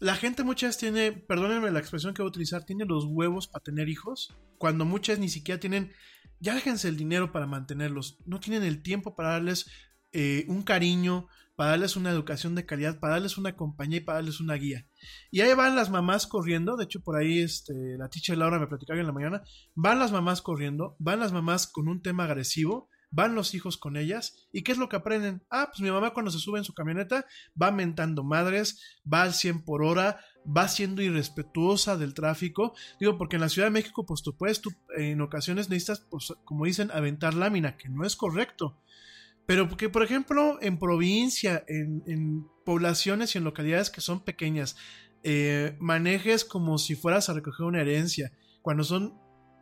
la 0.00 0.16
gente 0.16 0.44
muchas 0.44 0.78
tiene, 0.78 1.12
perdónenme 1.12 1.70
la 1.70 1.78
expresión 1.78 2.14
que 2.14 2.22
voy 2.22 2.28
a 2.28 2.30
utilizar, 2.30 2.64
tiene 2.64 2.84
los 2.84 3.04
huevos 3.04 3.48
para 3.48 3.62
tener 3.62 3.88
hijos, 3.88 4.36
cuando 4.58 4.84
muchas 4.84 5.18
ni 5.18 5.28
siquiera 5.28 5.60
tienen, 5.60 5.92
ya 6.40 6.54
déjense 6.54 6.88
el 6.88 6.96
dinero 6.96 7.32
para 7.32 7.46
mantenerlos, 7.46 8.18
no 8.26 8.40
tienen 8.40 8.62
el 8.62 8.82
tiempo 8.82 9.14
para 9.14 9.30
darles 9.30 9.70
eh, 10.12 10.44
un 10.48 10.62
cariño, 10.62 11.28
para 11.56 11.70
darles 11.70 11.96
una 11.96 12.10
educación 12.10 12.54
de 12.54 12.66
calidad, 12.66 12.98
para 12.98 13.14
darles 13.14 13.38
una 13.38 13.56
compañía 13.56 13.98
y 13.98 14.00
para 14.00 14.18
darles 14.18 14.40
una 14.40 14.54
guía. 14.54 14.86
Y 15.30 15.40
ahí 15.40 15.54
van 15.54 15.76
las 15.76 15.90
mamás 15.90 16.26
corriendo, 16.26 16.76
de 16.76 16.84
hecho 16.84 17.00
por 17.00 17.16
ahí 17.16 17.40
este, 17.40 17.96
la 17.96 18.08
teacher 18.08 18.36
Laura 18.36 18.58
me 18.58 18.66
platicaba 18.66 18.98
en 18.98 19.06
la 19.06 19.12
mañana, 19.12 19.42
van 19.74 19.98
las 19.98 20.12
mamás 20.12 20.42
corriendo, 20.42 20.96
van 20.98 21.20
las 21.20 21.32
mamás 21.32 21.66
con 21.66 21.88
un 21.88 22.02
tema 22.02 22.24
agresivo, 22.24 22.88
van 23.14 23.34
los 23.34 23.54
hijos 23.54 23.78
con 23.78 23.96
ellas 23.96 24.48
y 24.52 24.62
¿qué 24.62 24.72
es 24.72 24.78
lo 24.78 24.88
que 24.88 24.96
aprenden? 24.96 25.42
Ah, 25.48 25.68
pues 25.70 25.80
mi 25.80 25.90
mamá 25.90 26.12
cuando 26.12 26.32
se 26.32 26.40
sube 26.40 26.58
en 26.58 26.64
su 26.64 26.74
camioneta 26.74 27.26
va 27.60 27.70
mentando 27.70 28.24
madres, 28.24 28.80
va 29.10 29.22
al 29.22 29.34
100 29.34 29.64
por 29.64 29.84
hora, 29.84 30.18
va 30.44 30.66
siendo 30.68 31.00
irrespetuosa 31.00 31.96
del 31.96 32.12
tráfico. 32.12 32.74
Digo, 32.98 33.16
porque 33.16 33.36
en 33.36 33.42
la 33.42 33.48
Ciudad 33.48 33.68
de 33.68 33.72
México, 33.72 34.04
pues 34.04 34.22
tú 34.22 34.36
puedes, 34.36 34.60
tú 34.60 34.70
en 34.96 35.20
ocasiones 35.20 35.68
necesitas, 35.68 36.00
pues, 36.10 36.34
como 36.44 36.64
dicen, 36.64 36.90
aventar 36.90 37.34
lámina, 37.34 37.76
que 37.76 37.88
no 37.88 38.04
es 38.04 38.16
correcto. 38.16 38.76
Pero 39.46 39.68
porque, 39.68 39.88
por 39.88 40.02
ejemplo, 40.02 40.58
en 40.60 40.78
provincia, 40.78 41.64
en, 41.68 42.46
poblaciones 42.64 43.34
y 43.34 43.38
en 43.38 43.44
localidades 43.44 43.90
que 43.90 44.00
son 44.00 44.24
pequeñas, 44.24 44.76
eh, 45.22 45.76
manejes 45.80 46.44
como 46.44 46.78
si 46.78 46.94
fueras 46.94 47.28
a 47.28 47.34
recoger 47.34 47.66
una 47.66 47.82
herencia, 47.82 48.32
cuando 48.62 48.84
son 48.84 49.14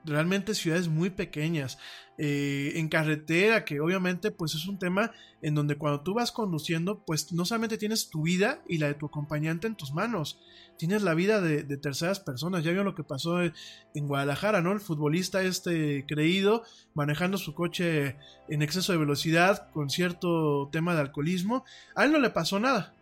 realmente 0.05 0.55
ciudades 0.55 0.89
muy 0.89 1.11
pequeñas, 1.11 1.79
eh, 2.19 2.75
en 2.77 2.89
carretera, 2.89 3.65
que 3.65 3.81
obviamente 3.81 4.31
pues 4.31 4.55
es 4.55 4.69
un 4.69 4.79
tema 4.79 5.13
en 5.41 5.55
donde 5.55 5.77
cuando 5.77 6.03
tú 6.03 6.15
vas 6.15 6.31
conduciendo, 6.31 7.03
pues 7.05 7.33
no 7.33 7.45
solamente 7.47 7.79
tienes 7.79 8.11
tu 8.11 8.23
vida 8.23 8.63
y 8.69 8.79
la 8.79 8.89
de 8.89 8.95
tu 8.95 9.07
acompañante 9.07 9.67
en 9.67 9.77
tus 9.77 9.93
manos, 9.93 10.39
tienes 10.77 11.03
la 11.03 11.15
vida 11.15 11.41
de, 11.41 11.65
terceras 11.79 12.21
personas. 12.21 12.63
Ya 12.63 12.71
vieron 12.71 12.87
lo 12.87 12.95
que 12.95 13.03
pasó 13.03 13.41
en 13.43 13.53
Guadalajara, 13.95 14.61
¿no? 14.61 14.73
El 14.73 14.81
futbolista 14.81 15.43
este 15.43 16.05
creído 16.07 16.65
manejando 16.95 17.39
su 17.39 17.55
coche 17.55 18.17
en 18.49 18.63
exceso 18.63 18.93
de 18.93 18.99
velocidad 18.99 19.71
con 19.73 19.89
cierto 19.89 20.69
tema 20.71 20.95
de 20.95 21.01
alcoholismo, 21.01 21.65
a 21.97 22.05
él 22.05 22.13
no 22.13 22.19
le 22.19 22.31
pasó 22.31 22.61
nada, 22.61 22.95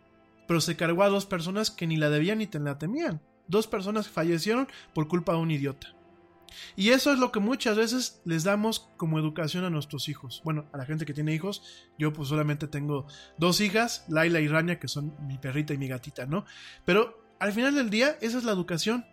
pero 0.47 0.61
se 0.61 0.77
cargó 0.77 1.03
a 1.03 1.09
dos 1.09 1.27
personas 1.27 1.71
que 1.71 1.87
ni 1.87 1.97
la 1.97 2.11
debían 2.11 2.39
ni 2.39 2.47
te 2.47 2.61
la 2.61 2.79
temían. 2.79 3.21
Dos 3.49 3.67
personas 3.67 4.09
fallecieron 4.09 4.69
por 4.95 5.09
culpa 5.09 5.33
de 5.33 5.41
un 5.41 5.51
idiota. 5.51 6.00
Y 6.77 6.91
eso 6.91 7.13
es 7.13 7.19
lo 7.19 7.33
que 7.33 7.41
muchas 7.41 7.77
veces 7.77 8.21
les 8.25 8.45
damos 8.45 8.89
como 8.97 9.19
educación 9.19 9.65
a 9.65 9.71
nuestros 9.71 10.09
hijos. 10.09 10.41
Bueno, 10.45 10.67
a 10.73 10.79
la 10.79 10.87
gente 10.87 11.07
que 11.07 11.15
tiene 11.15 11.35
hijos, 11.35 11.63
yo 11.99 12.13
pues 12.13 12.29
solamente 12.29 12.67
tengo 12.67 13.07
dos 13.39 13.61
hijas, 13.61 14.05
Laila 14.09 14.41
y 14.41 14.49
Rania, 14.49 14.79
que 14.79 14.89
son 14.89 15.15
mi 15.27 15.39
perrita 15.39 15.75
y 15.75 15.79
mi 15.79 15.89
gatita, 15.89 16.27
¿no? 16.27 16.45
Pero 16.85 17.23
al 17.39 17.53
final 17.53 17.75
del 17.75 17.91
día, 17.91 18.17
esa 18.21 18.39
es 18.39 18.45
la 18.45 18.53
educación. 18.53 19.07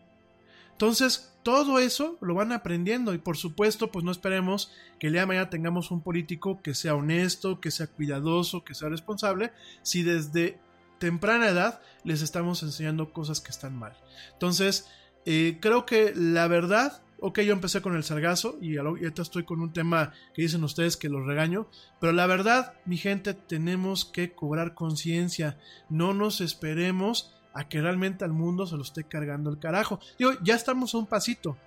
Entonces, 0.72 1.34
todo 1.42 1.80
eso 1.80 2.18
lo 2.22 2.36
van 2.36 2.52
aprendiendo 2.52 3.14
y 3.14 3.18
por 3.18 3.38
supuesto, 3.38 3.92
pues 3.92 4.06
no 4.06 4.12
esperemos 4.12 4.72
que 5.00 5.08
el 5.08 5.14
día 5.14 5.22
de 5.22 5.28
mañana 5.28 5.50
tengamos 5.50 5.90
un 5.90 6.02
político 6.04 6.62
que 6.62 6.76
sea 6.76 6.94
honesto, 6.94 7.60
que 7.60 7.72
sea 7.72 7.88
cuidadoso, 7.88 8.64
que 8.64 8.76
sea 8.76 8.90
responsable, 8.90 9.54
si 9.82 10.04
desde 10.04 10.60
temprana 11.00 11.48
edad 11.48 11.82
les 12.04 12.22
estamos 12.22 12.62
enseñando 12.64 13.12
cosas 13.12 13.42
que 13.42 13.52
están 13.52 13.76
mal. 13.76 13.98
Entonces, 14.34 14.88
eh, 15.26 15.58
creo 15.62 15.86
que 15.86 16.14
la 16.16 16.48
verdad 16.48 17.02
ok, 17.20 17.40
yo 17.42 17.54
empecé 17.54 17.82
con 17.82 17.96
el 17.96 18.04
sargazo 18.04 18.58
y 18.62 18.78
ahorita 18.78 19.22
estoy 19.22 19.44
con 19.44 19.62
un 19.62 19.74
tema 19.74 20.14
que 20.34 20.44
dicen 20.44 20.64
ustedes 20.64 20.98
que 20.98 21.10
los 21.10 21.26
regaño, 21.26 21.68
pero 22.00 22.14
la 22.14 22.28
verdad, 22.28 22.74
mi 22.86 22.98
gente, 22.98 23.34
tenemos 23.34 24.06
que 24.06 24.34
cobrar 24.34 24.74
conciencia, 24.74 25.58
no 25.90 26.14
nos 26.14 26.42
esperemos 26.42 27.34
a 27.54 27.68
que 27.68 27.82
realmente 27.82 28.24
al 28.24 28.34
mundo 28.34 28.68
se 28.68 28.76
lo 28.76 28.84
esté 28.84 29.04
cargando 29.04 29.50
el 29.50 29.60
carajo. 29.60 30.00
Digo, 30.20 30.34
ya 30.44 30.56
estamos 30.56 30.94
a 30.94 31.00
un 31.00 31.08
pasito, 31.08 31.58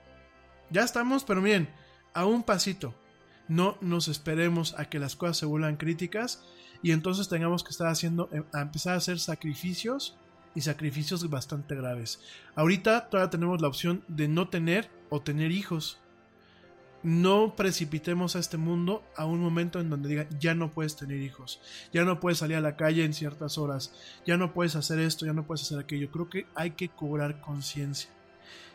ya 0.71 0.83
estamos, 0.83 1.25
pero 1.25 1.43
miren, 1.43 1.69
a 2.15 2.27
un 2.27 2.43
pasito. 2.43 2.95
No 3.49 3.77
nos 3.81 4.07
esperemos 4.07 4.79
a 4.79 4.85
que 4.85 5.01
las 5.01 5.17
cosas 5.17 5.39
se 5.39 5.47
vuelvan 5.47 5.77
críticas 5.77 6.45
y 6.83 6.93
entonces 6.93 7.29
tengamos 7.29 7.65
que 7.65 7.71
estar 7.71 7.89
haciendo, 7.89 8.29
eh, 8.33 8.45
a 8.53 8.61
empezar 8.61 8.95
a 8.95 8.99
hacer 8.99 9.19
sacrificios 9.19 10.17
y 10.55 10.63
sacrificios 10.63 11.29
bastante 11.29 11.75
graves. 11.75 12.21
Ahorita 12.55 13.09
todavía 13.09 13.31
tenemos 13.31 13.61
la 13.61 13.69
opción 13.69 14.05
de 14.09 14.29
no 14.29 14.49
tener 14.49 14.91
o 15.09 15.21
tener 15.21 15.53
hijos. 15.53 16.01
No 17.03 17.57
precipitemos 17.57 18.37
a 18.37 18.41
este 18.41 18.59
mundo 18.59 19.03
a 19.17 19.25
un 19.25 19.41
momento 19.41 19.81
en 19.81 19.89
donde 19.89 20.11
diga 20.11 20.27
ya 20.39 20.55
no 20.55 20.71
puedes 20.71 20.97
tener 20.97 21.23
hijos, 21.23 21.61
ya 21.95 22.05
no 22.05 22.21
puedes 22.21 22.39
salir 22.39 22.59
a 22.59 22.61
la 22.61 22.77
calle 22.77 23.05
en 23.05 23.15
ciertas 23.15 23.57
horas, 23.57 23.95
ya 24.27 24.37
no 24.37 24.53
puedes 24.53 24.77
hacer 24.77 24.99
esto, 24.99 25.25
ya 25.25 25.33
no 25.33 25.47
puedes 25.47 25.63
hacer 25.63 25.79
aquello. 25.79 26.11
Creo 26.11 26.29
que 26.29 26.47
hay 26.55 26.73
que 26.73 26.91
cobrar 26.91 27.41
conciencia. 27.41 28.11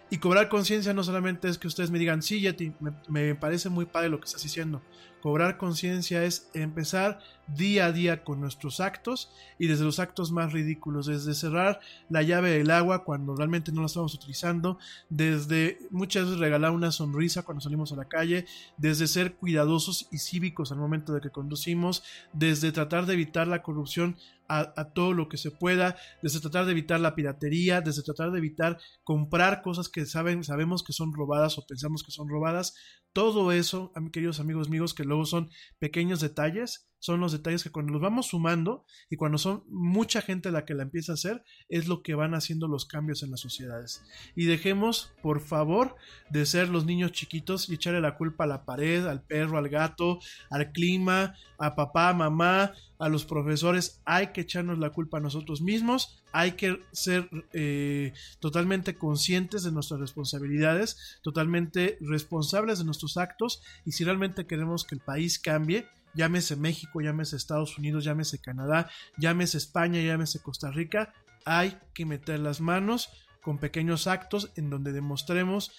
Y 0.10 0.18
cobrar 0.18 0.50
conciencia 0.50 0.94
no 0.94 1.04
solamente 1.04 1.48
es 1.48 1.58
que 1.58 1.68
ustedes 1.68 1.90
me 1.90 2.00
digan, 2.00 2.22
sí, 2.22 2.40
Yeti, 2.40 2.74
me, 2.80 2.94
me, 3.08 3.36
parece 3.36 3.70
muy 3.70 3.86
padre 3.86 4.10
lo 4.10 4.20
que 4.20 4.26
estás 4.26 4.44
diciendo. 4.44 4.82
Cobrar 5.26 5.58
conciencia 5.58 6.24
es 6.24 6.52
empezar 6.54 7.18
día 7.48 7.88
a 7.88 7.92
día 7.92 8.24
con 8.24 8.40
nuestros 8.40 8.80
actos 8.80 9.32
y 9.58 9.66
desde 9.66 9.84
los 9.84 9.98
actos 9.98 10.32
más 10.32 10.54
ridículos, 10.54 11.08
desde 11.08 11.34
cerrar 11.34 11.80
la 12.10 12.22
llave 12.22 12.52
del 12.52 12.70
agua 12.70 13.04
cuando 13.04 13.36
realmente 13.36 13.72
no 13.72 13.82
la 13.82 13.88
estamos 13.88 14.14
utilizando, 14.14 14.78
desde 15.10 15.80
muchas 15.90 16.26
veces 16.26 16.40
regalar 16.40 16.70
una 16.70 16.92
sonrisa 16.92 17.42
cuando 17.42 17.62
salimos 17.62 17.92
a 17.92 17.96
la 17.96 18.06
calle, 18.06 18.46
desde 18.78 19.08
ser 19.08 19.34
cuidadosos 19.34 20.08
y 20.12 20.20
cívicos 20.20 20.72
al 20.72 20.78
momento 20.78 21.12
de 21.12 21.22
que 21.22 21.32
conducimos, 21.32 22.04
desde 22.32 22.72
tratar 22.72 23.08
de 23.08 23.14
evitar 23.14 23.48
la 23.48 23.64
corrupción 23.64 24.18
a, 24.48 24.92
todo 24.94 25.14
lo 25.14 25.28
que 25.28 25.38
se 25.38 25.50
pueda, 25.50 25.98
desde 26.22 26.40
tratar 26.40 26.66
de 26.66 26.72
evitar 26.72 27.00
la 27.00 27.16
piratería, 27.16 27.82
desde 27.82 28.04
tratar 28.04 28.32
de 28.32 28.38
evitar 28.38 28.78
comprar 29.04 29.64
cosas 29.64 29.90
que 29.90 30.06
saben, 30.06 30.44
sabemos 30.44 30.84
que 30.84 30.94
son 30.94 31.14
robadas 31.14 31.58
o 31.58 31.66
pensamos 31.66 32.04
que 32.04 32.12
son 32.12 32.30
robadas. 32.30 32.76
Todo 33.16 33.54
eso, 33.54 33.94
queridos 34.12 34.42
amigos 34.42 34.68
míos, 34.68 34.94
que 34.94 35.06
luego 35.06 35.26
son 35.26 35.50
pequeños 35.80 36.20
detalles, 36.20 36.90
son 37.06 37.20
los 37.20 37.32
detalles 37.32 37.64
que 37.64 37.70
cuando 37.70 37.94
los 37.94 38.02
vamos 38.02 38.28
sumando 38.28 38.84
y 39.12 39.16
cuando 39.16 39.38
son 39.38 39.64
mucha 39.68 40.22
gente 40.22 40.50
la 40.50 40.66
que 40.66 40.74
la 40.74 40.82
empieza 40.82 41.12
a 41.12 41.16
hacer, 41.16 41.44
es 41.70 41.88
lo 41.88 42.02
que 42.02 42.16
van 42.16 42.34
haciendo 42.34 42.68
los 42.68 42.86
cambios 42.86 43.22
en 43.22 43.30
las 43.30 43.42
sociedades. 43.42 44.04
Y 44.36 44.46
dejemos, 44.46 45.14
por 45.22 45.40
favor, 45.40 45.96
de 46.32 46.48
ser 46.48 46.70
los 46.70 46.86
niños 46.86 47.12
chiquitos 47.12 47.70
y 47.70 47.76
echarle 47.76 48.02
la 48.02 48.18
culpa 48.18 48.46
a 48.46 48.48
la 48.48 48.66
pared, 48.66 49.06
al 49.06 49.22
perro, 49.22 49.60
al 49.60 49.70
gato, 49.70 50.18
al 50.50 50.72
clima, 50.72 51.36
a 51.60 51.76
papá, 51.76 52.12
mamá, 52.14 52.74
a 52.98 53.08
los 53.08 53.26
profesores. 53.26 54.02
Hay 54.06 54.34
que 54.34 54.42
echarnos 54.42 54.80
la 54.80 54.90
culpa 54.90 55.20
a 55.20 55.22
nosotros 55.22 55.62
mismos, 55.62 56.24
hay 56.34 56.54
que 56.54 56.80
ser 56.92 57.30
eh, 57.54 58.14
totalmente 58.40 58.98
conscientes 58.98 59.62
de 59.62 59.72
nuestras 59.72 60.00
responsabilidades, 60.00 61.20
totalmente 61.22 62.00
responsables 62.02 62.80
de 62.80 62.86
nuestros 62.86 63.18
actos 63.18 63.62
y 63.86 63.92
si 63.92 64.04
realmente 64.04 64.48
queremos 64.48 64.86
que 64.86 64.96
el 64.96 65.02
país 65.02 65.38
cambie, 65.38 65.88
llámese 66.16 66.56
México, 66.56 67.02
llámese 67.02 67.36
Estados 67.36 67.78
Unidos, 67.78 68.04
llámese 68.04 68.40
Canadá, 68.40 68.90
llámese 69.18 69.58
España, 69.58 70.02
llámese 70.02 70.42
Costa 70.42 70.72
Rica, 70.72 71.14
hay 71.46 71.78
que 71.94 72.06
meter 72.06 72.40
las 72.40 72.62
manos 72.62 73.10
con 73.42 73.60
pequeños 73.60 74.08
actos 74.08 74.52
en 74.56 74.70
donde 74.70 74.92
demostremos 74.92 75.72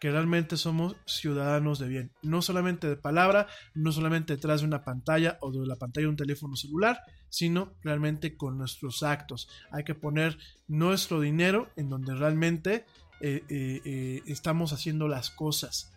que 0.00 0.10
realmente 0.10 0.56
somos 0.56 0.96
ciudadanos 1.04 1.78
de 1.78 1.88
bien, 1.88 2.10
no 2.22 2.40
solamente 2.40 2.88
de 2.88 2.96
palabra, 2.96 3.46
no 3.74 3.92
solamente 3.92 4.34
detrás 4.34 4.62
de 4.62 4.66
una 4.66 4.82
pantalla 4.82 5.36
o 5.42 5.52
de 5.52 5.66
la 5.66 5.76
pantalla 5.76 6.06
de 6.06 6.10
un 6.10 6.16
teléfono 6.16 6.56
celular, 6.56 7.02
sino 7.28 7.74
realmente 7.82 8.36
con 8.36 8.56
nuestros 8.56 9.02
actos. 9.02 9.48
Hay 9.70 9.84
que 9.84 9.94
poner 9.94 10.38
nuestro 10.68 11.20
dinero 11.20 11.68
en 11.76 11.90
donde 11.90 12.14
realmente 12.14 12.86
eh, 13.20 13.44
eh, 13.50 13.82
eh, 13.84 14.22
estamos 14.26 14.72
haciendo 14.72 15.06
las 15.06 15.28
cosas. 15.28 15.92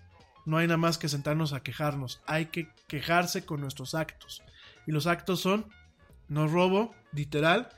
No 0.45 0.57
hay 0.57 0.67
nada 0.67 0.77
más 0.77 0.97
que 0.97 1.09
sentarnos 1.09 1.53
a 1.53 1.63
quejarnos, 1.63 2.21
hay 2.25 2.47
que 2.47 2.69
quejarse 2.87 3.45
con 3.45 3.61
nuestros 3.61 3.95
actos. 3.95 4.43
Y 4.85 4.91
los 4.91 5.07
actos 5.07 5.39
son, 5.39 5.67
no 6.27 6.47
robo, 6.47 6.93
literal, 7.13 7.69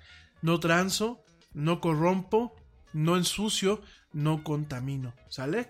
no 0.41 0.59
transo, 0.59 1.23
no 1.53 1.79
corrompo, 1.79 2.55
no 2.93 3.17
ensucio, 3.17 3.81
no 4.13 4.43
contamino, 4.43 5.13
¿sale? 5.29 5.69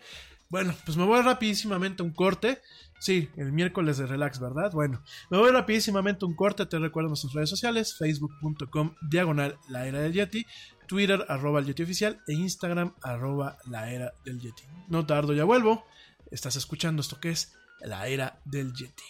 Bueno, 0.49 0.73
pues 0.85 0.95
me 0.95 1.05
voy 1.05 1.21
rapidísimamente 1.21 2.03
a 2.03 2.05
un 2.05 2.13
corte. 2.13 2.61
Sí, 2.99 3.29
el 3.35 3.51
miércoles 3.51 3.97
de 3.97 4.05
relax, 4.05 4.39
¿verdad? 4.39 4.71
Bueno, 4.71 5.03
me 5.29 5.37
voy 5.37 5.51
rapidísimamente 5.51 6.23
a 6.23 6.27
un 6.27 6.35
corte. 6.35 6.65
Te 6.65 6.79
recuerdo 6.79 7.09
nuestras 7.09 7.33
redes 7.33 7.49
sociales: 7.49 7.97
facebook.com 7.97 8.95
diagonal 9.09 9.57
la 9.67 9.87
era 9.87 9.99
del 9.99 10.13
Yeti, 10.13 10.45
Twitter 10.87 11.25
arroba 11.27 11.59
el 11.59 11.65
Yeti 11.65 11.83
oficial 11.83 12.21
e 12.27 12.33
Instagram 12.33 12.93
arroba 13.01 13.57
la 13.65 13.91
era 13.91 14.13
del 14.23 14.39
Yeti. 14.39 14.63
No 14.87 15.05
tardo, 15.05 15.33
ya 15.33 15.43
vuelvo. 15.43 15.83
Estás 16.35 16.57
escuchando 16.57 17.01
esto 17.01 17.17
que 17.17 17.29
es 17.29 17.53
la 17.79 18.07
era 18.07 18.41
del 18.43 18.73
Yeti. 18.73 19.03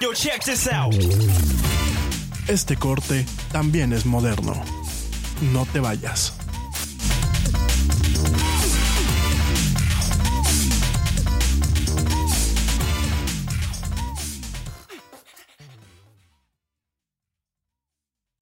Yo, 0.00 0.14
check 0.14 0.44
this 0.44 0.68
out. 0.68 0.94
Este 2.46 2.76
corte 2.76 3.26
también 3.50 3.92
es 3.92 4.06
moderno. 4.06 4.62
No 5.52 5.66
te 5.66 5.80
vayas. 5.80 6.45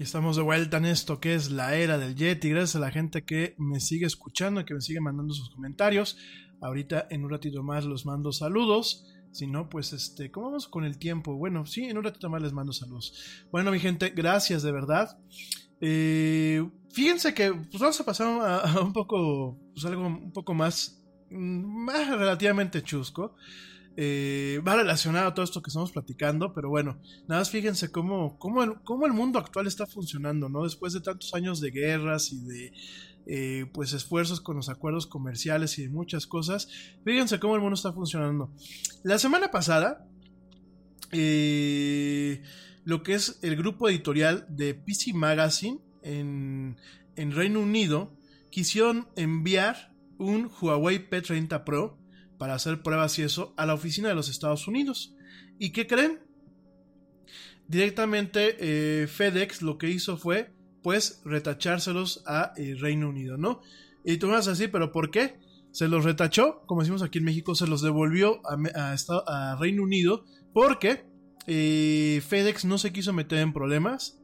Y 0.00 0.04
estamos 0.04 0.36
de 0.36 0.42
vuelta 0.42 0.78
en 0.78 0.86
esto 0.86 1.20
que 1.20 1.34
es 1.34 1.50
la 1.50 1.76
era 1.76 1.98
del 1.98 2.14
Yeti. 2.14 2.48
Gracias 2.48 2.76
a 2.76 2.78
la 2.78 2.90
gente 2.90 3.22
que 3.22 3.54
me 3.58 3.80
sigue 3.80 4.06
escuchando, 4.06 4.64
que 4.64 4.72
me 4.72 4.80
sigue 4.80 4.98
mandando 4.98 5.34
sus 5.34 5.50
comentarios. 5.50 6.16
Ahorita 6.62 7.06
en 7.10 7.22
un 7.22 7.28
ratito 7.28 7.62
más 7.62 7.84
los 7.84 8.06
mando 8.06 8.32
saludos. 8.32 9.04
Si 9.30 9.46
no, 9.46 9.68
pues 9.68 9.92
este, 9.92 10.30
¿cómo 10.30 10.46
vamos 10.46 10.68
con 10.68 10.84
el 10.84 10.96
tiempo? 10.96 11.34
Bueno, 11.34 11.66
sí, 11.66 11.84
en 11.84 11.98
un 11.98 12.04
ratito 12.04 12.30
más 12.30 12.40
les 12.40 12.54
mando 12.54 12.72
saludos. 12.72 13.12
Bueno, 13.52 13.70
mi 13.70 13.78
gente, 13.78 14.08
gracias 14.08 14.62
de 14.62 14.72
verdad. 14.72 15.18
Eh, 15.82 16.66
fíjense 16.90 17.34
que 17.34 17.52
pues 17.52 17.78
vamos 17.78 18.00
a 18.00 18.04
pasar 18.06 18.26
a, 18.40 18.56
a 18.60 18.80
un 18.80 18.94
poco, 18.94 19.58
pues 19.74 19.84
algo 19.84 20.06
un 20.06 20.32
poco 20.32 20.54
más, 20.54 21.04
mm, 21.28 21.84
más 21.84 22.08
relativamente 22.08 22.82
chusco. 22.82 23.36
Eh, 23.96 24.62
va 24.66 24.76
relacionado 24.76 25.28
a 25.28 25.34
todo 25.34 25.44
esto 25.44 25.62
que 25.62 25.68
estamos 25.68 25.90
platicando, 25.90 26.54
pero 26.54 26.68
bueno, 26.68 27.00
nada 27.26 27.40
más 27.40 27.50
fíjense 27.50 27.90
cómo, 27.90 28.38
cómo, 28.38 28.62
el, 28.62 28.80
cómo 28.82 29.04
el 29.04 29.12
mundo 29.12 29.38
actual 29.38 29.66
está 29.66 29.86
funcionando, 29.86 30.48
¿no? 30.48 30.62
Después 30.62 30.92
de 30.92 31.00
tantos 31.00 31.34
años 31.34 31.60
de 31.60 31.70
guerras 31.70 32.32
y 32.32 32.40
de 32.40 32.72
eh, 33.26 33.66
pues 33.72 33.92
esfuerzos 33.92 34.40
con 34.40 34.56
los 34.56 34.68
acuerdos 34.68 35.06
comerciales 35.06 35.78
y 35.78 35.82
de 35.82 35.88
muchas 35.88 36.26
cosas, 36.26 36.68
fíjense 37.04 37.40
cómo 37.40 37.56
el 37.56 37.60
mundo 37.60 37.74
está 37.74 37.92
funcionando. 37.92 38.50
La 39.02 39.18
semana 39.18 39.50
pasada, 39.50 40.08
eh, 41.12 42.42
lo 42.84 43.02
que 43.02 43.14
es 43.14 43.38
el 43.42 43.56
grupo 43.56 43.88
editorial 43.88 44.46
de 44.48 44.74
PC 44.74 45.12
Magazine 45.12 45.80
en, 46.02 46.76
en 47.16 47.32
Reino 47.32 47.60
Unido, 47.60 48.16
quisieron 48.50 49.08
enviar 49.16 49.92
un 50.18 50.50
Huawei 50.60 51.08
P30 51.08 51.64
Pro 51.64 51.99
para 52.40 52.54
hacer 52.54 52.80
pruebas 52.80 53.18
y 53.18 53.22
eso 53.22 53.52
a 53.58 53.66
la 53.66 53.74
oficina 53.74 54.08
de 54.08 54.14
los 54.14 54.30
Estados 54.30 54.66
Unidos. 54.66 55.14
¿Y 55.58 55.72
qué 55.72 55.86
creen? 55.86 56.20
Directamente 57.68 58.56
eh, 58.58 59.06
FedEx 59.06 59.60
lo 59.60 59.76
que 59.76 59.90
hizo 59.90 60.16
fue 60.16 60.50
pues 60.82 61.20
retachárselos 61.26 62.22
a 62.26 62.54
eh, 62.56 62.76
Reino 62.80 63.10
Unido, 63.10 63.36
¿no? 63.36 63.60
Y 64.06 64.16
tú 64.16 64.28
me 64.28 64.32
vas 64.32 64.46
a 64.46 64.52
decir, 64.52 64.70
¿pero 64.70 64.90
por 64.90 65.10
qué? 65.10 65.38
Se 65.70 65.86
los 65.86 66.02
retachó, 66.02 66.62
como 66.64 66.80
decimos 66.80 67.02
aquí 67.02 67.18
en 67.18 67.24
México, 67.24 67.54
se 67.54 67.66
los 67.66 67.82
devolvió 67.82 68.40
a, 68.46 69.56
Reino 69.60 69.82
Unido 69.82 70.24
porque 70.54 71.04
eh, 71.46 72.22
FedEx 72.26 72.64
no 72.64 72.78
se 72.78 72.90
quiso 72.90 73.12
meter 73.12 73.40
en 73.40 73.52
problemas 73.52 74.18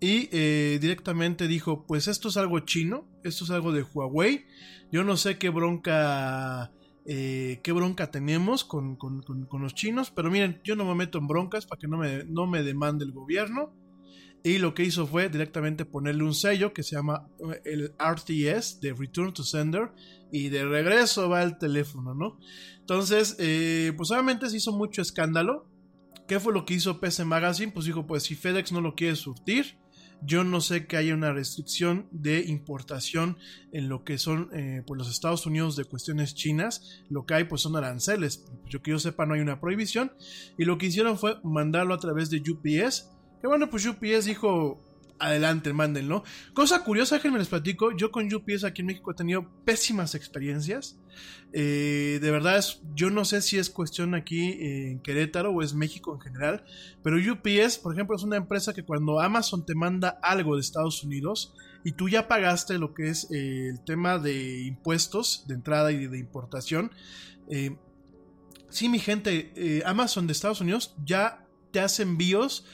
y 0.00 0.30
eh, 0.32 0.78
directamente 0.80 1.46
dijo, 1.46 1.84
pues 1.86 2.08
esto 2.08 2.30
es 2.30 2.38
algo 2.38 2.60
chino, 2.60 3.06
esto 3.22 3.44
es 3.44 3.50
algo 3.50 3.70
de 3.70 3.82
Huawei, 3.82 4.46
yo 4.90 5.04
no 5.04 5.18
sé 5.18 5.36
qué 5.36 5.50
bronca 5.50 6.72
eh, 7.06 7.60
qué 7.62 7.72
bronca 7.72 8.10
tenemos 8.10 8.64
con, 8.64 8.96
con, 8.96 9.22
con, 9.22 9.62
los 9.62 9.74
chinos, 9.74 10.10
pero 10.10 10.30
miren, 10.30 10.60
yo 10.64 10.76
no 10.76 10.84
me 10.84 10.94
meto 10.94 11.18
en 11.18 11.26
broncas 11.26 11.66
para 11.66 11.78
que 11.78 11.88
no 11.88 11.98
me, 11.98 12.24
no 12.24 12.46
me 12.46 12.62
demande 12.62 13.04
el 13.04 13.12
gobierno. 13.12 13.74
Y 14.42 14.56
lo 14.56 14.72
que 14.72 14.84
hizo 14.84 15.06
fue 15.06 15.28
directamente 15.28 15.84
ponerle 15.84 16.24
un 16.24 16.34
sello 16.34 16.72
que 16.72 16.82
se 16.82 16.96
llama 16.96 17.28
eh, 17.52 17.60
el 17.64 17.94
RTS, 17.98 18.80
de 18.80 18.94
Return 18.94 19.34
to 19.34 19.42
Sender, 19.42 19.92
y 20.32 20.48
de 20.48 20.64
regreso 20.64 21.28
va 21.28 21.42
el 21.42 21.58
teléfono, 21.58 22.14
¿no? 22.14 22.38
Entonces, 22.78 23.36
eh, 23.38 23.92
pues 23.96 24.10
obviamente 24.10 24.48
se 24.48 24.56
hizo 24.56 24.72
mucho 24.72 25.02
escándalo. 25.02 25.66
¿Qué 26.26 26.38
fue 26.38 26.52
lo 26.52 26.64
que 26.64 26.74
hizo 26.74 27.00
PC 27.00 27.24
Magazine? 27.24 27.72
Pues 27.72 27.86
dijo, 27.86 28.06
pues 28.06 28.22
si 28.22 28.34
FedEx 28.36 28.72
no 28.72 28.80
lo 28.80 28.94
quiere 28.94 29.16
surtir, 29.16 29.79
yo 30.22 30.44
no 30.44 30.60
sé 30.60 30.86
que 30.86 30.96
haya 30.96 31.14
una 31.14 31.32
restricción 31.32 32.06
de 32.10 32.40
importación 32.40 33.38
en 33.72 33.88
lo 33.88 34.04
que 34.04 34.18
son 34.18 34.50
eh, 34.52 34.82
pues 34.86 34.98
los 34.98 35.10
Estados 35.10 35.46
Unidos 35.46 35.76
de 35.76 35.84
cuestiones 35.84 36.34
chinas. 36.34 37.02
Lo 37.08 37.26
que 37.26 37.34
hay 37.34 37.44
pues 37.44 37.62
son 37.62 37.76
aranceles. 37.76 38.44
Yo 38.66 38.82
que 38.82 38.90
yo 38.90 38.98
sepa 38.98 39.26
no 39.26 39.34
hay 39.34 39.40
una 39.40 39.60
prohibición. 39.60 40.12
Y 40.58 40.64
lo 40.64 40.78
que 40.78 40.86
hicieron 40.86 41.18
fue 41.18 41.38
mandarlo 41.42 41.94
a 41.94 41.98
través 41.98 42.30
de 42.30 42.38
UPS. 42.38 43.10
Que 43.40 43.46
bueno, 43.46 43.70
pues 43.70 43.86
UPS 43.86 44.26
dijo, 44.26 44.80
adelante, 45.20 45.72
mándenlo. 45.72 46.24
Cosa 46.54 46.82
curiosa 46.82 47.20
que 47.20 47.30
me 47.30 47.38
les 47.38 47.48
platico, 47.48 47.96
yo 47.96 48.10
con 48.10 48.32
UPS 48.32 48.64
aquí 48.64 48.80
en 48.80 48.86
México 48.86 49.12
he 49.12 49.14
tenido 49.14 49.48
pésimas 49.64 50.14
experiencias. 50.14 50.98
Eh, 51.52 52.18
de 52.20 52.30
verdad, 52.30 52.58
es, 52.58 52.80
yo 52.94 53.10
no 53.10 53.24
sé 53.24 53.42
si 53.42 53.58
es 53.58 53.70
cuestión 53.70 54.14
aquí 54.14 54.56
en 54.60 55.00
Querétaro 55.00 55.50
o 55.50 55.62
es 55.62 55.74
México 55.74 56.14
en 56.14 56.20
general, 56.20 56.64
pero 57.02 57.16
UPS, 57.16 57.78
por 57.78 57.92
ejemplo, 57.92 58.16
es 58.16 58.22
una 58.22 58.36
empresa 58.36 58.72
que 58.72 58.84
cuando 58.84 59.20
Amazon 59.20 59.64
te 59.66 59.74
manda 59.74 60.18
algo 60.22 60.56
de 60.56 60.60
Estados 60.60 61.04
Unidos 61.04 61.54
y 61.84 61.92
tú 61.92 62.08
ya 62.08 62.28
pagaste 62.28 62.78
lo 62.78 62.94
que 62.94 63.08
es 63.08 63.30
eh, 63.30 63.68
el 63.70 63.84
tema 63.84 64.18
de 64.18 64.62
impuestos 64.62 65.44
de 65.46 65.54
entrada 65.54 65.92
y 65.92 66.06
de 66.06 66.18
importación, 66.18 66.90
eh, 67.48 67.76
sí, 68.68 68.88
mi 68.88 68.98
gente, 68.98 69.52
eh, 69.56 69.82
Amazon 69.84 70.26
de 70.26 70.32
Estados 70.32 70.60
Unidos 70.60 70.94
ya 71.04 71.46
te 71.72 71.80
hace 71.80 72.02
envíos 72.02 72.64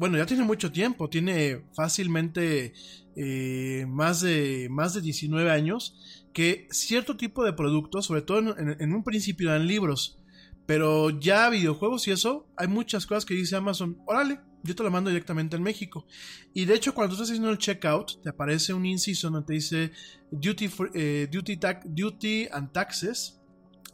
bueno, 0.00 0.16
ya 0.16 0.24
tiene 0.24 0.44
mucho 0.44 0.72
tiempo, 0.72 1.10
tiene 1.10 1.60
fácilmente 1.74 2.72
eh, 3.16 3.84
más, 3.86 4.22
de, 4.22 4.68
más 4.70 4.94
de 4.94 5.02
19 5.02 5.50
años, 5.50 6.24
que 6.32 6.66
cierto 6.70 7.18
tipo 7.18 7.44
de 7.44 7.52
productos, 7.52 8.06
sobre 8.06 8.22
todo 8.22 8.56
en, 8.56 8.94
un 8.94 9.04
principio 9.04 9.50
eran 9.50 9.66
libros, 9.66 10.18
pero 10.64 11.10
ya 11.10 11.50
videojuegos 11.50 12.08
y 12.08 12.12
eso, 12.12 12.48
hay 12.56 12.66
muchas 12.66 13.04
cosas 13.04 13.26
que 13.26 13.34
dice 13.34 13.56
Amazon, 13.56 13.98
órale, 14.06 14.40
yo 14.62 14.74
te 14.74 14.82
lo 14.82 14.90
mando 14.90 15.10
directamente 15.10 15.56
en 15.56 15.62
México. 15.62 16.06
Y 16.54 16.64
de 16.64 16.76
hecho, 16.76 16.94
cuando 16.94 17.12
estás 17.12 17.28
haciendo 17.28 17.50
el 17.50 17.58
checkout, 17.58 18.22
te 18.22 18.30
aparece 18.30 18.72
un 18.72 18.86
inciso 18.86 19.28
donde 19.28 19.46
te 19.46 19.52
dice 19.52 19.92
duty, 20.30 20.70
eh, 20.94 21.28
duty, 21.30 21.60
duty 21.84 22.48
and 22.50 22.72
taxes, 22.72 23.38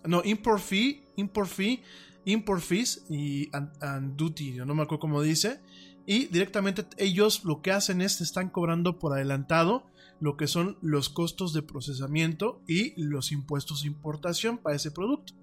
no, 0.04 0.22
import 0.24 0.62
fee, 0.62 1.02
import 1.16 1.48
fee, 1.50 1.82
import 2.26 2.62
fees 2.62 3.04
y 3.08 3.48
and, 3.52 3.70
and 3.80 4.16
duty, 4.16 4.54
yo 4.54 4.64
no 4.64 4.72
me 4.72 4.82
acuerdo 4.82 5.00
cómo 5.00 5.20
dice 5.20 5.60
y 6.06 6.26
directamente 6.26 6.86
ellos 6.98 7.44
lo 7.44 7.60
que 7.60 7.72
hacen 7.72 8.00
es 8.00 8.20
están 8.20 8.48
cobrando 8.48 8.98
por 8.98 9.12
adelantado 9.12 9.86
lo 10.20 10.36
que 10.36 10.46
son 10.46 10.78
los 10.80 11.08
costos 11.08 11.52
de 11.52 11.62
procesamiento 11.62 12.62
y 12.66 12.94
los 13.00 13.32
impuestos 13.32 13.82
de 13.82 13.88
importación 13.88 14.58
para 14.58 14.76
ese 14.76 14.90
producto. 14.90 15.34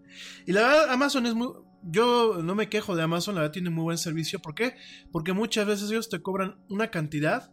Y 0.46 0.54
la 0.54 0.62
verdad, 0.62 0.90
Amazon 0.92 1.26
es 1.26 1.36
muy... 1.36 1.50
Yo 1.86 2.42
no 2.42 2.56
me 2.56 2.70
quejo 2.70 2.96
de 2.96 3.04
Amazon, 3.04 3.36
la 3.36 3.42
verdad 3.42 3.54
tiene 3.54 3.70
muy 3.70 3.84
buen 3.84 3.98
servicio. 3.98 4.40
¿Por 4.40 4.56
qué? 4.56 4.76
Porque 5.12 5.34
muchas 5.34 5.68
veces 5.68 5.92
ellos 5.92 6.10
te 6.10 6.22
cobran 6.22 6.64
una 6.70 6.90
cantidad. 6.90 7.52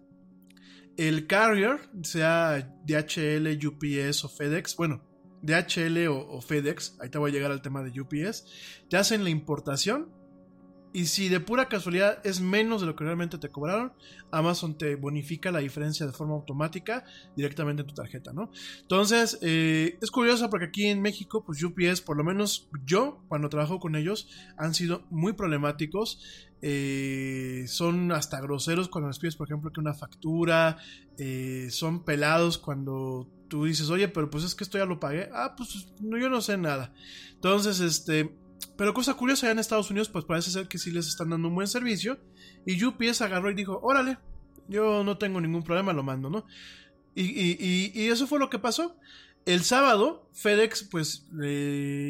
El 0.97 1.27
carrier, 1.27 1.91
sea 2.03 2.77
DHL, 2.87 3.67
UPS 3.67 4.25
o 4.25 4.29
FedEx, 4.29 4.77
bueno, 4.77 5.03
DHL 5.43 6.07
o, 6.09 6.29
o 6.29 6.41
FedEx, 6.41 6.97
ahí 7.01 7.09
te 7.11 7.19
voy 7.19 7.31
a 7.31 7.35
llegar 7.35 7.51
al 7.51 7.63
tema 7.63 7.83
de 7.83 8.01
UPS, 8.01 8.45
te 8.89 8.97
hacen 8.97 9.25
la 9.25 9.31
importación 9.31 10.13
y 10.93 11.07
si 11.07 11.29
de 11.29 11.39
pura 11.39 11.69
casualidad 11.69 12.19
es 12.25 12.41
menos 12.41 12.81
de 12.81 12.89
lo 12.89 12.97
que 12.97 13.05
realmente 13.05 13.39
te 13.39 13.49
cobraron, 13.49 13.93
Amazon 14.33 14.77
te 14.77 14.97
bonifica 14.97 15.53
la 15.53 15.61
diferencia 15.61 16.05
de 16.05 16.13
forma 16.13 16.35
automática 16.35 17.05
directamente 17.37 17.83
en 17.83 17.89
tu 17.89 17.95
tarjeta, 17.95 18.33
¿no? 18.33 18.51
Entonces, 18.81 19.39
eh, 19.43 19.99
es 20.03 20.11
curioso 20.11 20.51
porque 20.51 20.67
aquí 20.67 20.87
en 20.87 21.01
México, 21.01 21.45
pues 21.45 21.63
UPS, 21.63 22.01
por 22.01 22.17
lo 22.17 22.25
menos 22.25 22.69
yo, 22.85 23.23
cuando 23.29 23.49
trabajo 23.49 23.79
con 23.79 23.95
ellos, 23.95 24.29
han 24.57 24.75
sido 24.75 25.05
muy 25.11 25.33
problemáticos. 25.33 26.21
Eh, 26.63 27.65
son 27.69 28.13
hasta 28.13 28.41
groseros 28.41 28.89
cuando 28.89 29.09
les 29.09 29.19
pides, 29.19 29.37
por 29.37 29.49
ejemplo, 29.49 29.73
que 29.73 29.81
una 29.81 29.95
factura. 29.95 30.77
Eh, 31.19 31.69
son 31.71 32.05
pelados 32.05 32.59
cuando 32.59 33.29
tú 33.49 33.65
dices, 33.65 33.91
oye, 33.91 34.09
pero 34.09 34.31
pues 34.31 34.45
es 34.45 34.55
que 34.55 34.65
esto 34.65 34.79
ya 34.79 34.87
lo 34.87 34.99
pagué. 34.99 35.29
Ah, 35.33 35.55
pues 35.57 35.93
no, 36.01 36.19
yo 36.19 36.29
no 36.29 36.41
sé 36.41 36.57
nada. 36.57 36.93
Entonces, 37.35 37.81
este 37.81 38.40
pero 38.77 38.95
cosa 38.95 39.15
curiosa, 39.15 39.47
allá 39.47 39.53
en 39.53 39.59
Estados 39.59 39.91
Unidos, 39.91 40.09
pues 40.09 40.25
parece 40.25 40.51
ser 40.51 40.69
que 40.69 40.79
sí 40.79 40.91
les 40.91 41.09
están 41.09 41.31
dando 41.31 41.49
un 41.49 41.55
buen 41.55 41.69
servicio. 41.69 42.19
Y 42.67 42.83
UPS 42.85 43.23
agarró 43.23 43.51
y 43.51 43.55
dijo, 43.55 43.81
órale, 43.83 44.19
yo 44.69 45.05
no 45.05 45.19
tengo 45.19 45.41
ningún 45.41 45.63
problema, 45.63 45.93
lo 45.93 46.03
mando, 46.03 46.31
¿no? 46.31 46.47
Y, 47.15 47.25
y, 47.25 47.93
y, 47.95 48.09
eso 48.09 48.27
fue 48.27 48.39
lo 48.39 48.51
que 48.51 48.59
pasó. 48.59 48.97
El 49.47 49.63
sábado, 49.63 50.29
FedEx, 50.33 50.85
pues, 50.85 51.27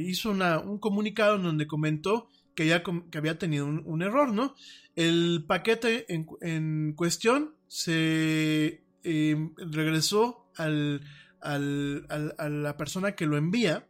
hizo 0.04 0.30
una, 0.30 0.58
un 0.58 0.78
comunicado 0.78 1.36
en 1.36 1.42
donde 1.42 1.66
comentó 1.66 2.28
que, 2.54 2.66
ya, 2.66 2.82
que 2.82 3.18
había 3.18 3.38
tenido 3.38 3.66
un, 3.66 4.02
error, 4.02 4.32
¿no? 4.32 4.54
El 4.96 5.44
paquete 5.46 6.12
en, 6.12 6.26
en 6.42 6.92
cuestión 6.96 7.54
se 7.68 8.82
eh, 9.04 9.50
regresó 9.56 10.50
al 10.56 11.00
al, 11.40 12.06
al, 12.08 12.34
a 12.38 12.48
la 12.48 12.76
persona 12.76 13.12
que 13.12 13.26
lo 13.26 13.36
envía 13.36 13.86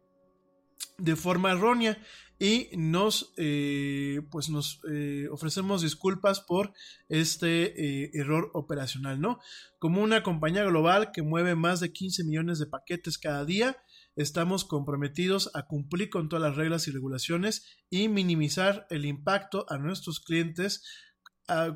de 0.98 1.16
forma 1.16 1.52
errónea 1.52 1.98
y 2.42 2.70
nos 2.74 3.34
eh, 3.36 4.22
pues 4.30 4.48
nos 4.48 4.80
eh, 4.90 5.28
ofrecemos 5.30 5.82
disculpas 5.82 6.40
por 6.40 6.72
este 7.10 8.04
eh, 8.04 8.10
error 8.14 8.50
operacional 8.54 9.20
no 9.20 9.38
como 9.78 10.02
una 10.02 10.22
compañía 10.22 10.64
global 10.64 11.12
que 11.12 11.20
mueve 11.20 11.54
más 11.54 11.80
de 11.80 11.92
15 11.92 12.24
millones 12.24 12.58
de 12.58 12.66
paquetes 12.66 13.18
cada 13.18 13.44
día 13.44 13.76
estamos 14.16 14.64
comprometidos 14.64 15.50
a 15.54 15.66
cumplir 15.66 16.08
con 16.08 16.30
todas 16.30 16.42
las 16.42 16.56
reglas 16.56 16.88
y 16.88 16.92
regulaciones 16.92 17.78
y 17.90 18.08
minimizar 18.08 18.86
el 18.88 19.04
impacto 19.04 19.66
a 19.68 19.76
nuestros 19.76 20.18
clientes 20.18 20.82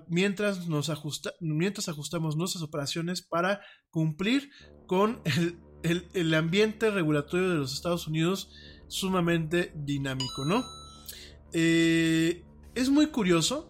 mientras 0.07 0.69
nos 0.69 0.89
ajusta, 0.89 1.33
mientras 1.41 1.89
ajustamos 1.89 2.37
nuestras 2.37 2.63
operaciones 2.63 3.23
para 3.23 3.61
cumplir 3.91 4.51
con 4.87 5.21
el, 5.25 5.59
el, 5.83 6.09
el 6.15 6.33
ambiente 6.33 6.91
regulatorio 6.91 7.51
de 7.51 7.57
los 7.57 7.75
Estados 7.75 8.07
Unidos 8.07 8.53
sumamente 8.95 9.73
dinámico, 9.75 10.45
¿no? 10.45 10.65
Eh, 11.53 12.45
es 12.77 12.91
muy 12.91 13.09
curioso, 13.09 13.69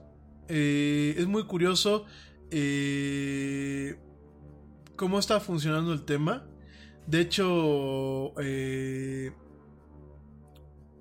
eh, 0.49 1.15
es 1.17 1.27
muy 1.27 1.45
curioso 1.45 2.05
eh, 2.51 3.99
cómo 4.97 5.19
está 5.19 5.41
funcionando 5.41 5.95
el 5.95 6.05
tema. 6.05 6.47
De 7.07 7.23
hecho, 7.23 8.35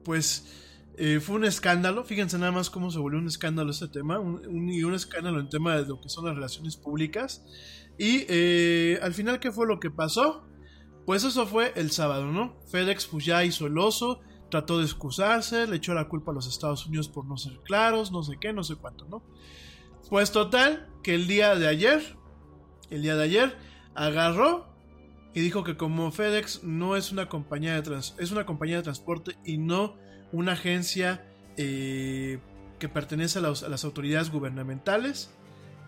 pues 0.05 0.45
fue 1.21 1.35
un 1.35 1.43
escándalo. 1.43 2.05
Fíjense 2.05 2.37
nada 2.37 2.53
más 2.53 2.69
cómo 2.69 2.91
se 2.91 2.99
volvió 2.99 3.19
un 3.19 3.27
escándalo 3.27 3.71
este 3.71 3.89
tema. 3.89 4.21
Y 4.49 4.83
un 4.83 4.93
escándalo 4.93 5.41
en 5.41 5.49
tema 5.49 5.75
de 5.75 5.85
lo 5.85 5.99
que 5.99 6.07
son 6.07 6.25
las 6.25 6.35
relaciones 6.35 6.77
públicas. 6.77 7.45
Y 7.97 8.25
al 9.01 9.13
final, 9.13 9.41
¿qué 9.41 9.51
fue 9.51 9.67
lo 9.67 9.81
que 9.81 9.91
pasó? 9.91 10.45
Pues 11.05 11.23
eso 11.23 11.45
fue 11.45 11.73
el 11.75 11.91
sábado, 11.91 12.25
¿no? 12.27 12.55
FedEx 12.67 13.07
pues 13.07 13.25
ya 13.25 13.43
hizo 13.43 13.67
el 13.67 13.77
oso, 13.77 14.21
trató 14.49 14.77
de 14.77 14.85
excusarse, 14.85 15.67
le 15.67 15.77
echó 15.77 15.93
la 15.93 16.07
culpa 16.07 16.31
a 16.31 16.35
los 16.35 16.47
Estados 16.47 16.85
Unidos 16.85 17.09
por 17.09 17.25
no 17.25 17.37
ser 17.37 17.59
claros, 17.63 18.11
no 18.11 18.23
sé 18.23 18.37
qué, 18.39 18.53
no 18.53 18.63
sé 18.63 18.75
cuánto, 18.75 19.05
¿no? 19.05 19.23
Pues 20.09 20.31
total, 20.31 20.87
que 21.01 21.15
el 21.15 21.27
día 21.27 21.55
de 21.55 21.67
ayer, 21.67 22.15
el 22.89 23.01
día 23.01 23.15
de 23.15 23.23
ayer, 23.23 23.57
agarró 23.95 24.67
y 25.33 25.41
dijo 25.41 25.63
que 25.63 25.75
como 25.75 26.11
FedEx 26.11 26.63
no 26.63 26.95
es 26.95 27.11
una 27.11 27.27
compañía 27.27 27.81
de, 27.81 27.97
es 27.97 28.31
una 28.31 28.45
compañía 28.45 28.77
de 28.77 28.83
transporte 28.83 29.37
y 29.43 29.57
no 29.57 29.95
una 30.31 30.53
agencia 30.53 31.25
eh, 31.57 32.39
que 32.79 32.89
pertenece 32.89 33.39
a 33.39 33.41
las 33.41 33.83
autoridades 33.83 34.31
gubernamentales, 34.31 35.31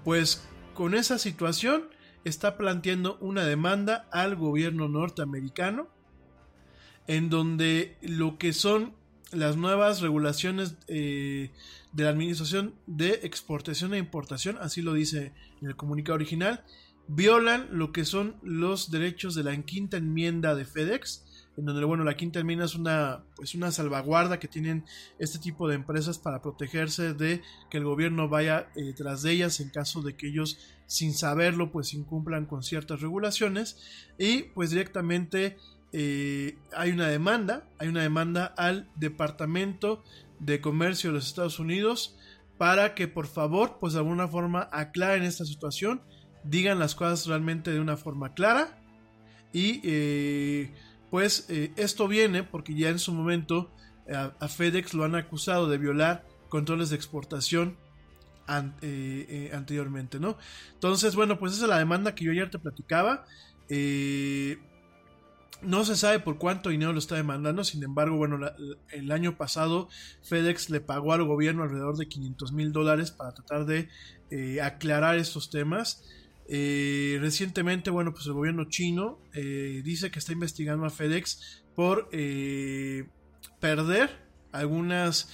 pues 0.03 0.47
con 0.73 0.95
esa 0.95 1.17
situación 1.17 1.89
está 2.25 2.57
planteando 2.57 3.17
una 3.21 3.45
demanda 3.45 4.07
al 4.11 4.35
gobierno 4.35 4.89
norteamericano 4.89 5.87
en 7.07 7.29
donde 7.29 7.97
lo 8.01 8.37
que 8.37 8.51
son 8.51 8.93
las 9.31 9.57
nuevas 9.57 10.01
regulaciones 10.01 10.75
eh, 10.87 11.51
de 11.91 12.03
la 12.03 12.09
Administración 12.09 12.73
de 12.87 13.19
Exportación 13.23 13.93
e 13.93 13.99
Importación, 13.99 14.57
así 14.59 14.81
lo 14.81 14.93
dice 14.93 15.33
en 15.61 15.67
el 15.67 15.75
comunicado 15.75 16.15
original, 16.15 16.63
violan 17.07 17.67
lo 17.71 17.91
que 17.91 18.05
son 18.05 18.35
los 18.41 18.89
derechos 18.89 19.35
de 19.35 19.43
la 19.43 19.55
quinta 19.61 19.97
enmienda 19.97 20.55
de 20.55 20.65
FedEx, 20.65 21.24
en 21.57 21.65
donde 21.65 21.85
bueno, 21.85 22.03
la 22.03 22.17
quinta 22.17 22.39
enmienda 22.39 22.65
es 22.65 22.75
una 22.75 23.23
pues 23.35 23.55
una 23.55 23.71
salvaguarda 23.71 24.39
que 24.39 24.47
tienen 24.47 24.85
este 25.19 25.39
tipo 25.39 25.67
de 25.67 25.75
empresas 25.75 26.19
para 26.19 26.41
protegerse 26.41 27.13
de 27.13 27.41
que 27.69 27.77
el 27.77 27.85
gobierno 27.85 28.27
vaya 28.27 28.67
eh, 28.75 28.93
tras 28.95 29.21
de 29.21 29.31
ellas 29.31 29.59
en 29.59 29.69
caso 29.69 30.01
de 30.01 30.15
que 30.15 30.27
ellos 30.27 30.57
sin 30.87 31.13
saberlo 31.13 31.71
pues 31.71 31.93
incumplan 31.93 32.45
con 32.45 32.63
ciertas 32.63 33.01
regulaciones. 33.01 33.77
Y 34.17 34.43
pues 34.43 34.69
directamente 34.69 35.57
eh, 35.93 36.57
hay 36.75 36.91
una 36.91 37.07
demanda, 37.07 37.67
hay 37.79 37.87
una 37.87 38.01
demanda 38.01 38.53
al 38.57 38.89
Departamento 38.95 40.03
de 40.39 40.59
Comercio 40.59 41.09
de 41.09 41.15
los 41.15 41.27
Estados 41.27 41.59
Unidos 41.59 42.17
para 42.57 42.95
que 42.95 43.07
por 43.07 43.27
favor 43.27 43.77
pues 43.79 43.93
de 43.93 43.99
alguna 43.99 44.27
forma 44.27 44.69
aclaren 44.71 45.23
esta 45.23 45.45
situación, 45.45 46.01
digan 46.43 46.79
las 46.79 46.95
cosas 46.95 47.25
realmente 47.27 47.71
de 47.71 47.79
una 47.79 47.97
forma 47.97 48.33
clara 48.33 48.77
y 49.51 49.79
eh, 49.83 50.73
pues 51.15 51.45
eh, 51.47 51.71
esto 51.77 52.09
viene 52.09 52.43
porque 52.43 52.75
ya 52.75 52.89
en 52.89 52.99
su 52.99 53.13
momento 53.13 53.71
a, 54.13 54.49
FedEx 54.49 54.93
lo 54.93 55.05
han 55.05 55.15
acusado 55.15 55.69
de 55.69 55.77
violar 55.77 56.27
controles 56.49 56.89
de 56.89 56.97
exportación 56.97 57.77
eh, 58.49 59.25
eh, 59.29 59.51
anteriormente, 59.53 60.19
¿no? 60.19 60.37
Entonces, 60.73 61.15
bueno, 61.15 61.39
pues 61.39 61.53
esa 61.53 61.63
es 61.63 61.69
la 61.69 61.77
demanda 61.77 62.15
que 62.15 62.25
yo 62.25 62.31
ayer 62.33 62.49
te 62.49 62.59
platicaba. 62.59 63.23
no 65.61 65.85
se 65.85 65.95
sabe 65.95 66.19
por 66.19 66.37
cuánto 66.37 66.67
dinero 66.67 66.91
lo 66.91 66.99
está 66.99 67.15
demandando, 67.15 67.63
sin 67.63 67.81
embargo, 67.81 68.17
bueno, 68.17 68.37
el 68.91 69.09
año 69.09 69.37
pasado 69.37 69.87
FedEx 70.21 70.69
le 70.69 70.81
pagó 70.81 71.13
al 71.13 71.23
gobierno 71.23 71.63
alrededor 71.63 71.95
de 71.95 72.09
500 72.09 72.51
mil 72.51 72.73
dólares 72.73 73.11
para 73.11 73.33
tratar 73.33 73.65
de 73.65 73.87
aclarar 74.61 75.15
estos 75.15 75.49
temas. 75.49 76.03
Eh, 76.47 77.17
recientemente, 77.21 77.89
bueno, 77.89 78.13
pues 78.13 78.27
el 78.27 78.33
gobierno 78.33 78.65
chino 78.65 79.19
eh, 79.33 79.81
dice 79.83 80.11
que 80.11 80.19
está 80.19 80.31
investigando 80.31 80.85
a 80.85 80.91
FedEx 80.91 81.63
por 81.75 82.07
eh, 82.11 83.09
perder 83.59 84.23
algunos 84.51 85.27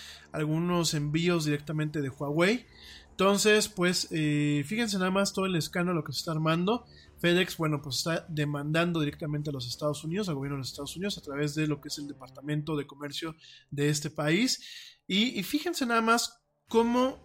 envíos 0.94 1.46
directamente 1.46 2.02
de 2.02 2.10
Huawei. 2.10 2.66
Entonces, 3.12 3.68
pues 3.70 4.08
fíjense 4.10 4.98
nada 4.98 5.12
más 5.12 5.32
todo 5.32 5.46
el 5.46 5.56
escándalo 5.56 6.04
que 6.04 6.12
se 6.12 6.20
está 6.20 6.32
armando. 6.32 6.86
FedEx, 7.20 7.56
bueno, 7.58 7.84
pues 7.84 7.98
está 7.98 8.26
demandando 8.30 9.00
directamente 9.00 9.52
a 9.52 9.54
los 9.54 9.68
Estados 9.68 10.04
Unidos, 10.04 10.28
al 10.28 10.36
gobierno 10.36 10.56
de 10.56 10.62
los 10.62 10.70
Estados 10.70 10.96
Unidos, 10.96 11.20
a 11.20 11.22
través 11.22 11.54
de 11.54 11.68
lo 11.68 11.82
que 11.82 11.90
es 11.90 12.00
el 12.00 12.08
Departamento 12.08 12.76
de 12.76 12.88
Comercio 12.88 13.36
de 13.70 13.90
este 13.90 14.10
país. 14.10 14.98
Y, 15.06 15.40
y 15.40 15.44
fíjense 15.44 15.86
nada 15.86 16.02
más 16.02 16.42
cómo 16.68 17.20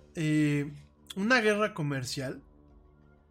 una 1.16 1.41
guerra 1.41 1.72
comercial 1.72 2.43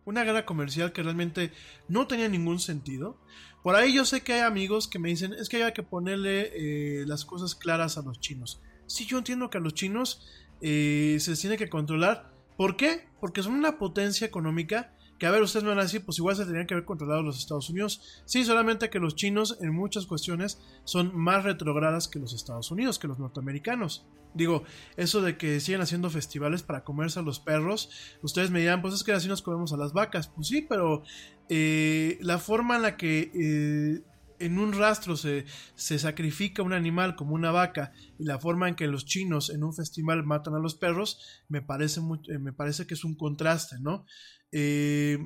una 0.05 0.23
guerra 0.23 0.45
comercial 0.45 0.93
que 0.93 1.03
realmente 1.03 1.51
no 1.87 2.07
tenía 2.07 2.29
ningún 2.29 2.59
sentido. 2.59 3.19
Por 3.63 3.75
ahí 3.75 3.93
yo 3.93 4.05
sé 4.05 4.21
que 4.21 4.33
hay 4.33 4.41
amigos 4.41 4.87
que 4.87 4.99
me 4.99 5.09
dicen, 5.09 5.33
es 5.33 5.49
que 5.49 5.63
hay 5.63 5.73
que 5.73 5.83
ponerle 5.83 6.51
eh, 6.53 7.05
las 7.07 7.25
cosas 7.25 7.55
claras 7.55 7.97
a 7.97 8.03
los 8.03 8.19
chinos. 8.19 8.61
Sí, 8.85 9.05
yo 9.05 9.17
entiendo 9.17 9.49
que 9.49 9.57
a 9.57 9.61
los 9.61 9.73
chinos 9.73 10.27
eh, 10.61 11.17
se 11.19 11.31
les 11.31 11.41
tiene 11.41 11.57
que 11.57 11.69
controlar. 11.69 12.31
¿Por 12.57 12.77
qué? 12.77 13.07
Porque 13.19 13.41
son 13.41 13.53
una 13.53 13.77
potencia 13.79 14.27
económica 14.27 14.93
que 15.17 15.25
a 15.25 15.31
ver, 15.31 15.41
ustedes 15.41 15.63
me 15.63 15.69
van 15.69 15.79
a 15.79 15.83
decir, 15.83 16.03
pues 16.03 16.17
igual 16.17 16.35
se 16.35 16.45
tenían 16.45 16.67
que 16.67 16.73
haber 16.73 16.85
controlado 16.85 17.21
los 17.21 17.39
Estados 17.39 17.69
Unidos. 17.69 18.23
Sí, 18.25 18.43
solamente 18.43 18.89
que 18.89 18.99
los 18.99 19.15
chinos 19.15 19.57
en 19.61 19.73
muchas 19.73 20.05
cuestiones 20.05 20.59
son 20.83 21.15
más 21.15 21.43
retrogradas 21.43 22.07
que 22.07 22.19
los 22.19 22.33
Estados 22.33 22.71
Unidos, 22.71 22.99
que 22.99 23.07
los 23.07 23.19
norteamericanos. 23.19 24.05
Digo, 24.33 24.63
eso 24.97 25.21
de 25.21 25.37
que 25.37 25.61
siguen 25.61 25.79
haciendo 25.79 26.09
festivales 26.09 26.61
para 26.61 26.83
comerse 26.83 27.19
a 27.19 27.21
los 27.21 27.39
perros, 27.39 27.89
ustedes 28.21 28.51
me 28.51 28.59
dirán, 28.59 28.81
pues 28.81 28.93
es 28.93 29.03
que 29.05 29.13
así 29.13 29.29
nos 29.29 29.41
comemos 29.41 29.71
a 29.71 29.77
las 29.77 29.93
vacas. 29.93 30.27
Pues 30.27 30.47
sí, 30.47 30.61
pero 30.61 31.03
eh, 31.47 32.17
la 32.19 32.37
forma 32.37 32.75
en 32.75 32.81
la 32.81 32.97
que 32.97 33.31
eh, 33.33 34.01
en 34.39 34.59
un 34.59 34.73
rastro 34.73 35.15
se, 35.15 35.45
se, 35.75 35.99
sacrifica 35.99 36.63
un 36.63 36.73
animal 36.73 37.15
como 37.15 37.35
una 37.35 37.51
vaca 37.51 37.93
y 38.17 38.25
la 38.25 38.39
forma 38.39 38.67
en 38.67 38.75
que 38.75 38.87
los 38.87 39.05
chinos 39.05 39.49
en 39.49 39.63
un 39.63 39.73
festival 39.73 40.23
matan 40.23 40.55
a 40.55 40.59
los 40.59 40.75
perros, 40.75 41.19
me 41.47 41.61
parece, 41.61 42.01
eh, 42.29 42.39
me 42.39 42.53
parece 42.53 42.85
que 42.87 42.93
es 42.93 43.03
un 43.03 43.15
contraste, 43.15 43.77
¿no? 43.79 44.05
Eh, 44.51 45.17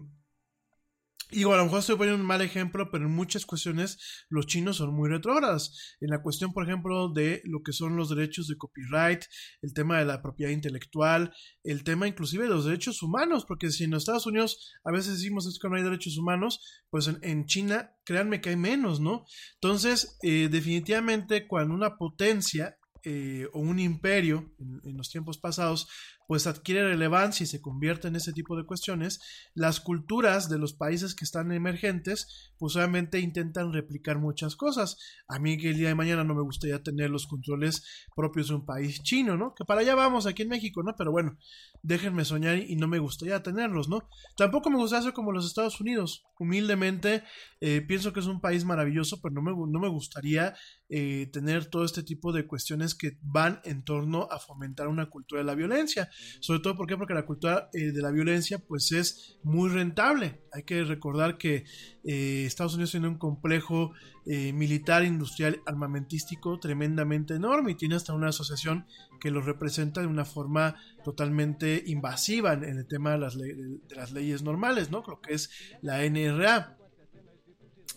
y 1.31 1.43
a 1.43 1.47
lo 1.57 1.63
mejor 1.63 1.79
estoy 1.79 1.95
poniendo 1.95 2.21
un 2.21 2.27
mal 2.27 2.41
ejemplo, 2.41 2.89
pero 2.91 3.05
en 3.05 3.11
muchas 3.11 3.45
cuestiones 3.45 4.25
los 4.29 4.47
chinos 4.47 4.77
son 4.77 4.93
muy 4.93 5.09
retrógradas. 5.09 5.95
En 6.01 6.09
la 6.09 6.21
cuestión, 6.21 6.53
por 6.53 6.63
ejemplo, 6.63 7.09
de 7.09 7.41
lo 7.45 7.61
que 7.61 7.71
son 7.71 7.95
los 7.95 8.09
derechos 8.09 8.47
de 8.47 8.57
copyright, 8.57 9.23
el 9.61 9.73
tema 9.73 9.99
de 9.99 10.05
la 10.05 10.21
propiedad 10.21 10.51
intelectual, 10.51 11.31
el 11.63 11.83
tema 11.83 12.07
inclusive 12.07 12.45
de 12.45 12.49
los 12.49 12.65
derechos 12.65 13.03
humanos, 13.03 13.45
porque 13.47 13.69
si 13.69 13.83
en 13.83 13.93
Estados 13.93 14.25
Unidos 14.25 14.73
a 14.83 14.91
veces 14.91 15.17
decimos 15.17 15.45
es 15.45 15.59
que 15.59 15.69
no 15.69 15.75
hay 15.75 15.83
derechos 15.83 16.17
humanos, 16.17 16.61
pues 16.89 17.07
en, 17.21 17.45
China, 17.45 17.91
créanme 18.03 18.41
que 18.41 18.49
hay 18.49 18.57
menos, 18.57 18.99
¿no? 18.99 19.25
Entonces, 19.55 20.17
eh, 20.23 20.49
definitivamente 20.49 21.47
cuando 21.47 21.73
una 21.73 21.97
potencia 21.97 22.77
eh, 23.03 23.47
o 23.53 23.59
un 23.59 23.79
imperio 23.79 24.53
en, 24.59 24.97
los 24.97 25.09
tiempos 25.09 25.37
pasados 25.37 25.87
pues 26.29 26.45
adquiere 26.45 26.83
relevancia 26.83 27.43
y 27.43 27.47
se 27.47 27.59
convierte 27.59 28.07
en 28.07 28.15
ese 28.15 28.33
tipo 28.33 28.55
de 28.55 28.63
cuestiones, 28.63 29.19
las 29.55 29.79
culturas 29.79 30.47
de 30.47 30.59
los 30.59 30.73
países 30.73 31.15
que 31.15 31.25
están 31.25 31.51
emergentes, 31.51 32.51
pues 32.59 32.75
obviamente 32.75 33.19
intentan 33.19 33.73
replicar 33.73 34.19
muchas 34.19 34.55
cosas. 34.55 34.99
A 35.27 35.39
mí 35.39 35.57
que 35.57 35.71
el 35.71 35.77
día 35.77 35.87
de 35.87 35.95
mañana 35.95 36.23
no 36.23 36.35
me 36.35 36.43
gustaría 36.43 36.83
tener 36.83 37.09
los 37.09 37.25
controles 37.25 37.83
propios 38.15 38.49
de 38.49 38.53
un 38.53 38.65
país 38.67 39.01
chino, 39.01 39.37
¿no? 39.37 39.55
Que 39.55 39.65
para 39.65 39.81
allá 39.81 39.95
vamos 39.95 40.27
aquí 40.27 40.43
en 40.43 40.49
México, 40.49 40.83
¿no? 40.83 40.93
Pero 40.95 41.11
bueno, 41.11 41.35
déjenme 41.81 42.23
soñar 42.25 42.59
y 42.59 42.75
no 42.75 42.87
me 42.87 42.99
gustaría 42.99 43.41
tenerlos, 43.41 43.89
¿no? 43.89 44.07
Tampoco 44.37 44.69
me 44.69 44.77
gustaría 44.77 45.05
ser 45.05 45.13
como 45.13 45.31
los 45.31 45.47
Estados 45.47 45.81
Unidos. 45.81 46.27
Humildemente, 46.37 47.23
eh, 47.59 47.81
pienso 47.81 48.13
que 48.13 48.19
es 48.19 48.27
un 48.27 48.39
país 48.39 48.65
maravilloso, 48.65 49.19
pero 49.19 49.33
no 49.33 49.41
me, 49.41 49.51
no 49.51 49.79
me 49.79 49.89
gustaría 49.89 50.53
eh, 50.89 51.27
tener 51.33 51.65
todo 51.65 51.85
este 51.85 52.03
tipo 52.03 52.31
de 52.33 52.47
cuestiones 52.47 52.95
que 52.95 53.17
van 53.21 53.61
en 53.63 53.83
torno 53.83 54.27
a 54.31 54.39
fomentar 54.39 54.87
una 54.87 55.09
cultura 55.09 55.41
de 55.41 55.45
la 55.45 55.55
violencia. 55.55 56.09
Sobre 56.39 56.59
todo. 56.61 56.75
Porque 56.75 56.95
la 57.13 57.25
cultura 57.25 57.69
eh, 57.73 57.91
de 57.91 58.01
la 58.01 58.11
violencia 58.11 58.59
pues 58.59 58.91
es 58.91 59.37
muy 59.43 59.69
rentable. 59.69 60.41
Hay 60.53 60.63
que 60.63 60.83
recordar 60.83 61.37
que 61.37 61.65
eh, 62.03 62.43
Estados 62.45 62.73
Unidos 62.73 62.91
tiene 62.91 63.07
un 63.07 63.17
complejo 63.17 63.93
eh, 64.25 64.53
militar, 64.53 65.03
industrial, 65.03 65.61
armamentístico 65.65 66.59
tremendamente 66.59 67.35
enorme 67.35 67.71
y 67.71 67.75
tiene 67.75 67.95
hasta 67.95 68.13
una 68.13 68.29
asociación 68.29 68.85
que 69.19 69.31
lo 69.31 69.41
representa 69.41 70.01
de 70.01 70.07
una 70.07 70.25
forma 70.25 70.75
totalmente 71.03 71.83
invasiva 71.87 72.53
en, 72.53 72.63
el 72.63 72.87
tema 72.87 73.11
de 73.11 73.17
las, 73.17 73.37
de 73.37 73.79
las 73.95 74.11
leyes 74.11 74.43
normales, 74.43 74.91
¿no? 74.91 75.03
Lo 75.07 75.19
que 75.19 75.33
es 75.33 75.49
la 75.81 76.03
NRA. 76.05 76.78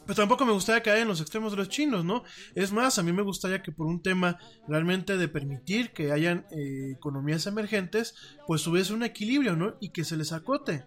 Pero 0.05 0.17
tampoco 0.17 0.45
me 0.45 0.53
gustaría 0.53 0.83
caer 0.83 1.03
en 1.03 1.09
los 1.09 1.21
extremos 1.21 1.53
de 1.53 1.59
los 1.59 1.69
chinos, 1.69 2.05
¿no? 2.05 2.25
Es 2.55 2.73
más, 2.73 2.99
a 2.99 3.03
mí 3.03 3.13
me 3.13 3.23
gustaría 3.23 3.63
que 3.63 3.73
por 3.73 3.87
un 3.87 4.03
tema 4.03 4.39
realmente 4.69 5.17
de 5.17 5.29
permitir 5.29 5.93
que 5.93 6.13
hayan 6.13 6.47
eh, 6.51 6.93
economías 6.97 7.47
emergentes, 7.47 8.15
pues 8.47 8.67
hubiese 8.67 8.93
un 8.93 9.03
equilibrio, 9.03 9.57
¿no? 9.57 9.77
Y 9.81 9.91
que 9.91 10.05
se 10.05 10.17
les 10.17 10.33
acote. 10.33 10.87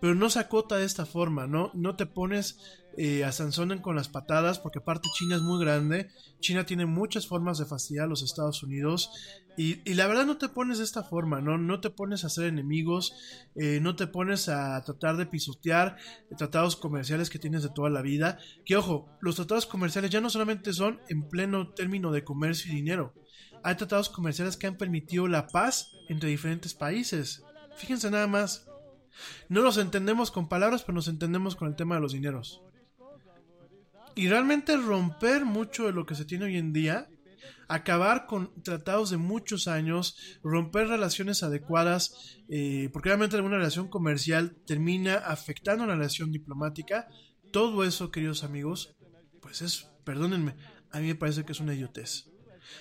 Pero 0.00 0.14
no 0.14 0.30
se 0.30 0.38
acota 0.38 0.76
de 0.76 0.84
esta 0.84 1.06
forma, 1.06 1.46
¿no? 1.46 1.70
No 1.74 1.96
te 1.96 2.06
pones 2.06 2.58
eh, 2.96 3.24
a 3.24 3.32
Sansonen 3.32 3.80
con 3.80 3.96
las 3.96 4.08
patadas, 4.08 4.58
porque 4.58 4.80
aparte 4.80 5.08
China 5.14 5.36
es 5.36 5.42
muy 5.42 5.62
grande, 5.62 6.10
China 6.40 6.66
tiene 6.66 6.86
muchas 6.86 7.26
formas 7.26 7.58
de 7.58 7.66
fastidiar 7.66 8.04
a 8.06 8.08
los 8.08 8.22
Estados 8.22 8.62
Unidos, 8.62 9.10
y, 9.56 9.94
la 9.94 10.06
verdad 10.06 10.24
no 10.24 10.38
te 10.38 10.48
pones 10.48 10.78
de 10.78 10.84
esta 10.84 11.02
forma, 11.02 11.40
¿no? 11.40 11.58
No 11.58 11.80
te 11.80 11.90
pones 11.90 12.24
a 12.24 12.28
hacer 12.28 12.46
enemigos, 12.46 13.12
eh, 13.56 13.78
no 13.82 13.94
te 13.94 14.06
pones 14.06 14.48
a 14.48 14.82
tratar 14.84 15.16
de 15.18 15.26
pisotear 15.26 15.96
tratados 16.36 16.76
comerciales 16.76 17.28
que 17.28 17.38
tienes 17.38 17.62
de 17.62 17.68
toda 17.68 17.90
la 17.90 18.00
vida, 18.00 18.38
que 18.64 18.76
ojo, 18.76 19.08
los 19.20 19.36
tratados 19.36 19.66
comerciales 19.66 20.10
ya 20.10 20.20
no 20.20 20.30
solamente 20.30 20.72
son 20.72 21.00
en 21.08 21.28
pleno 21.28 21.74
término 21.74 22.10
de 22.10 22.24
comercio 22.24 22.72
y 22.72 22.76
dinero, 22.76 23.12
hay 23.62 23.74
tratados 23.74 24.08
comerciales 24.08 24.56
que 24.56 24.66
han 24.66 24.78
permitido 24.78 25.28
la 25.28 25.46
paz 25.46 25.92
entre 26.08 26.30
diferentes 26.30 26.74
países. 26.74 27.42
Fíjense 27.76 28.10
nada 28.10 28.26
más. 28.26 28.69
No 29.48 29.60
los 29.60 29.76
entendemos 29.76 30.30
con 30.30 30.48
palabras, 30.48 30.82
pero 30.82 30.94
nos 30.94 31.08
entendemos 31.08 31.56
con 31.56 31.68
el 31.68 31.76
tema 31.76 31.96
de 31.96 32.00
los 32.00 32.12
dineros 32.12 32.62
y 34.14 34.28
realmente 34.28 34.76
romper 34.76 35.44
mucho 35.44 35.86
de 35.86 35.92
lo 35.92 36.06
que 36.06 36.14
se 36.14 36.24
tiene 36.24 36.46
hoy 36.46 36.56
en 36.56 36.72
día, 36.72 37.08
acabar 37.68 38.26
con 38.26 38.52
tratados 38.62 39.10
de 39.10 39.16
muchos 39.16 39.68
años, 39.68 40.16
romper 40.42 40.88
relaciones 40.88 41.42
adecuadas, 41.42 42.38
eh, 42.48 42.90
porque 42.92 43.08
realmente 43.08 43.36
alguna 43.36 43.56
relación 43.56 43.88
comercial 43.88 44.56
termina 44.66 45.14
afectando 45.14 45.84
una 45.84 45.94
relación 45.94 46.32
diplomática, 46.32 47.08
todo 47.52 47.84
eso, 47.84 48.10
queridos 48.10 48.44
amigos, 48.44 48.94
pues 49.40 49.62
es, 49.62 49.88
perdónenme, 50.04 50.54
a 50.90 51.00
mí 51.00 51.06
me 51.06 51.14
parece 51.14 51.44
que 51.44 51.52
es 51.52 51.60
una 51.60 51.74
idiotez. 51.74 52.29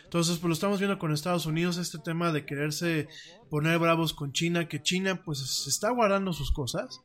Entonces, 0.03 0.37
pues 0.37 0.49
lo 0.49 0.53
estamos 0.53 0.79
viendo 0.79 0.99
con 0.99 1.11
Estados 1.11 1.45
Unidos, 1.45 1.77
este 1.77 1.99
tema 1.99 2.31
de 2.31 2.45
quererse 2.45 3.07
poner 3.49 3.79
bravos 3.79 4.13
con 4.13 4.31
China, 4.31 4.67
que 4.67 4.81
China 4.81 5.23
pues 5.23 5.39
se 5.39 5.69
está 5.69 5.89
guardando 5.91 6.33
sus 6.33 6.51
cosas, 6.51 7.01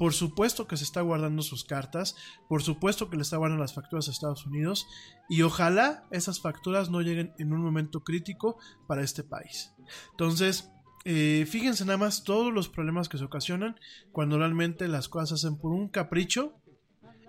por 0.00 0.14
supuesto 0.14 0.66
que 0.66 0.78
se 0.78 0.84
está 0.84 1.02
guardando 1.02 1.42
sus 1.42 1.62
cartas, 1.64 2.16
por 2.48 2.62
supuesto 2.62 3.10
que 3.10 3.16
le 3.16 3.22
está 3.22 3.36
guardando 3.36 3.62
las 3.62 3.74
facturas 3.74 4.08
a 4.08 4.12
Estados 4.12 4.46
Unidos 4.46 4.86
y 5.28 5.42
ojalá 5.42 6.06
esas 6.10 6.40
facturas 6.40 6.88
no 6.88 7.02
lleguen 7.02 7.34
en 7.38 7.52
un 7.52 7.60
momento 7.60 8.02
crítico 8.02 8.58
para 8.86 9.02
este 9.02 9.24
país. 9.24 9.74
Entonces, 10.12 10.70
eh, 11.04 11.46
fíjense 11.46 11.84
nada 11.84 11.98
más 11.98 12.24
todos 12.24 12.50
los 12.50 12.70
problemas 12.70 13.10
que 13.10 13.18
se 13.18 13.24
ocasionan 13.24 13.78
cuando 14.10 14.38
realmente 14.38 14.88
las 14.88 15.10
cosas 15.10 15.28
se 15.28 15.46
hacen 15.46 15.58
por 15.58 15.72
un 15.72 15.88
capricho 15.88 16.54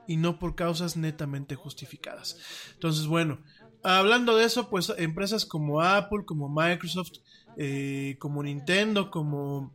y 0.08 0.18
no 0.18 0.40
por 0.40 0.56
causas 0.56 0.98
netamente 0.98 1.56
justificadas. 1.56 2.38
Entonces, 2.74 3.06
bueno, 3.06 3.44
hablando 3.84 4.36
de 4.36 4.46
eso, 4.46 4.70
pues 4.70 4.92
empresas 4.98 5.46
como 5.46 5.82
Apple, 5.82 6.26
como 6.26 6.50
Microsoft, 6.50 7.20
eh, 7.58 8.16
como 8.20 8.44
Nintendo, 8.44 9.12
como 9.12 9.74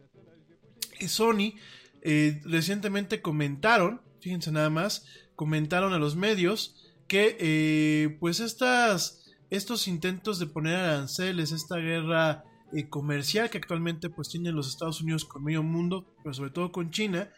Sony, 1.07 1.55
eh, 2.03 2.41
recientemente 2.45 3.21
comentaron, 3.21 4.01
fíjense 4.21 4.53
nada 4.53 4.71
más, 4.71 5.07
comentaron 5.35 5.93
a 5.93 5.99
los 5.99 6.17
medios 6.17 6.95
que 7.09 7.37
eh, 7.41 8.17
pues 8.21 8.41
estas, 8.41 9.25
estos 9.51 9.89
intentos 9.89 10.39
de 10.39 10.47
poner 10.47 10.77
aranceles, 10.77 11.53
esta 11.53 11.77
guerra 11.77 12.45
eh, 12.73 12.89
comercial 12.89 13.51
que 13.51 13.59
actualmente 13.59 14.09
pues 14.09 14.29
tienen 14.29 14.55
los 14.55 14.69
Estados 14.69 15.01
Unidos 15.01 15.25
con 15.25 15.45
medio 15.45 15.63
mundo, 15.63 16.15
pero 16.23 16.33
sobre 16.33 16.51
todo 16.51 16.73
con 16.73 16.91
China, 16.91 17.31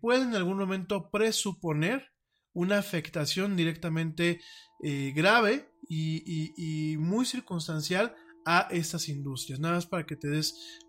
pueden 0.00 0.28
en 0.28 0.34
algún 0.34 0.58
momento 0.58 1.10
presuponer 1.10 2.06
una 2.58 2.78
afectación 2.78 3.56
directamente 3.56 4.40
grave 5.14 5.70
y, 5.88 6.96
muy 6.98 7.24
circunstancial 7.24 8.14
a 8.44 8.66
estas 8.70 9.08
industrias. 9.08 9.60
Nada 9.60 9.74
más 9.74 9.86
para 9.86 10.06
que 10.06 10.16
te 10.16 10.28
des, 10.28 10.80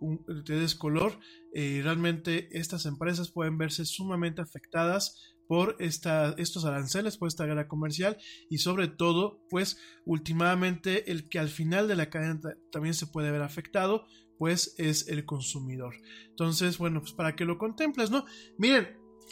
te 0.46 0.54
des 0.54 0.76
color, 0.76 1.20
eh, 1.54 1.82
realmente 1.84 2.48
estas 2.58 2.86
empresas 2.86 3.32
pueden 3.32 3.58
verse 3.58 3.86
sumamente 3.86 4.42
afectadas 4.42 5.36
por 5.48 5.76
esta, 5.80 6.36
estos 6.38 6.64
aranceles, 6.64 7.18
por 7.18 7.28
esta 7.28 7.46
guerra 7.46 7.68
comercial 7.68 8.18
y 8.50 8.60
sobre 8.60 8.88
todo, 8.88 9.42
pues 9.50 9.78
últimamente 10.06 11.12
el 11.12 11.28
que 11.28 11.40
al 11.40 11.50
final 11.50 11.88
de 11.88 11.96
la 11.96 12.10
cadena 12.10 12.40
también 12.72 12.94
se 12.94 13.08
puede 13.08 13.32
ver 13.32 13.42
afectado, 13.42 14.06
pues 14.38 14.76
es 14.78 15.10
el 15.10 15.26
consumidor. 15.26 15.96
Entonces, 16.30 16.78
bueno, 16.78 17.02
pues 17.02 17.14
para 17.14 17.36
que 17.36 17.46
lo 17.46 17.58
contemples, 17.58 18.10
¿no? 18.10 18.26
Miren, 18.58 18.88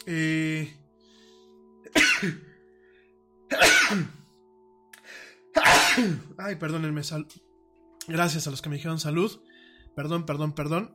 eh... 0.06 0.76
Ay, 6.38 6.56
perdónenme, 6.56 7.02
Gracias 8.06 8.46
a 8.46 8.50
los 8.50 8.62
que 8.62 8.68
me 8.68 8.76
dijeron 8.76 8.98
salud. 8.98 9.40
Perdón, 9.94 10.26
perdón, 10.26 10.54
perdón. 10.54 10.94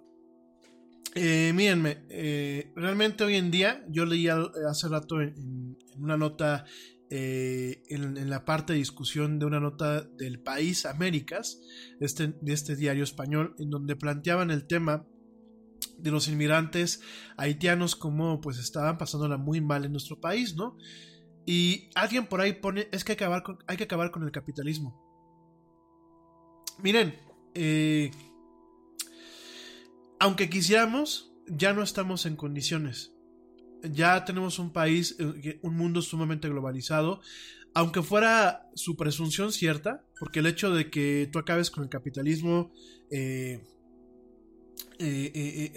Eh, 1.16 1.52
mírenme, 1.54 2.06
eh, 2.10 2.72
realmente 2.76 3.24
hoy 3.24 3.36
en 3.36 3.52
día, 3.52 3.86
yo 3.88 4.06
leía 4.06 4.36
hace 4.68 4.88
rato 4.88 5.22
en, 5.22 5.78
una 5.98 6.18
nota, 6.18 6.66
eh, 7.12 7.84
en, 7.90 8.30
la 8.30 8.46
parte 8.46 8.74
de 8.74 8.80
discusión 8.80 9.38
de 9.38 9.46
una 9.46 9.60
nota 9.60 10.02
del 10.02 10.40
país 10.40 10.88
Américas, 10.88 11.62
este, 12.00 12.34
de 12.42 12.54
este 12.54 12.76
diario 12.76 13.04
español, 13.04 13.54
en 13.60 13.70
donde 13.70 13.96
planteaban 13.96 14.50
el 14.50 14.66
tema 14.66 15.06
de 16.04 16.12
los 16.12 16.28
inmigrantes 16.28 17.02
haitianos 17.38 17.96
como 17.96 18.42
pues 18.42 18.60
estaban 18.60 18.98
pasándola 18.98 19.38
muy 19.38 19.62
mal 19.62 19.86
en 19.86 19.94
nuestro 19.94 20.20
país, 20.20 20.56
¿no? 20.56 20.78
Y 21.46 21.90
alguien 21.96 22.28
por 22.28 22.42
ahí 22.42 22.54
pone, 22.54 22.90
es 22.92 23.04
que 23.04 23.14
hay 23.14 23.18
que 23.18 23.24
acabar 23.24 23.44
con, 23.44 23.58
hay 23.68 23.78
que 23.78 23.86
acabar 23.86 24.12
con 24.12 24.24
el 24.24 24.32
capitalismo. 24.32 25.02
Miren, 26.82 27.16
eh, 27.54 28.12
aunque 30.20 30.50
quisiéramos, 30.50 31.34
ya 31.48 31.74
no 31.74 31.84
estamos 31.84 32.26
en 32.26 32.36
condiciones. 32.36 33.14
Ya 33.84 34.24
tenemos 34.26 34.60
un 34.60 34.72
país, 34.72 35.16
eh, 35.20 35.60
un 35.62 35.76
mundo 35.76 36.02
sumamente 36.02 36.50
globalizado. 36.50 37.22
Aunque 37.74 38.04
fuera 38.04 38.70
su 38.76 38.96
presunción 38.96 39.52
cierta, 39.52 40.06
porque 40.20 40.40
el 40.40 40.46
hecho 40.48 40.74
de 40.74 40.90
que 40.90 41.30
tú 41.32 41.40
acabes 41.40 41.72
con 41.72 41.84
el 41.84 41.90
capitalismo 41.90 42.72
eh, 43.10 43.66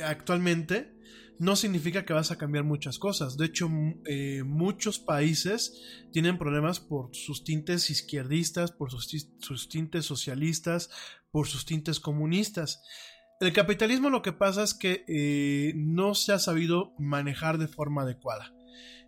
actualmente 0.05 0.97
no 1.39 1.57
significa 1.57 2.05
que 2.05 2.13
vas 2.13 2.31
a 2.31 2.39
cambiar 2.39 2.65
muchas 2.65 2.99
cosas. 2.99 3.37
De 3.37 3.47
hecho, 3.47 3.69
eh, 4.07 4.43
muchos 4.45 4.99
países 4.99 5.81
tienen 6.13 6.39
problemas 6.39 6.81
por 6.81 7.15
sus 7.15 7.45
tintes 7.45 7.91
izquierdistas, 7.91 8.73
por 8.73 8.91
sus, 8.91 9.69
tintes 9.69 10.05
socialistas, 10.05 10.91
por 11.31 11.47
sus 11.47 11.67
tintes 11.67 12.01
comunistas. 12.01 12.83
El 13.41 13.53
capitalismo 13.53 14.09
lo 14.09 14.23
que 14.23 14.33
pasa 14.33 14.63
es 14.63 14.73
que 14.73 15.05
eh, 15.09 15.75
no 15.77 16.15
se 16.15 16.33
ha 16.33 16.39
sabido 16.39 16.95
manejar 16.99 17.59
de 17.59 17.69
forma 17.69 18.03
adecuada. 18.03 18.55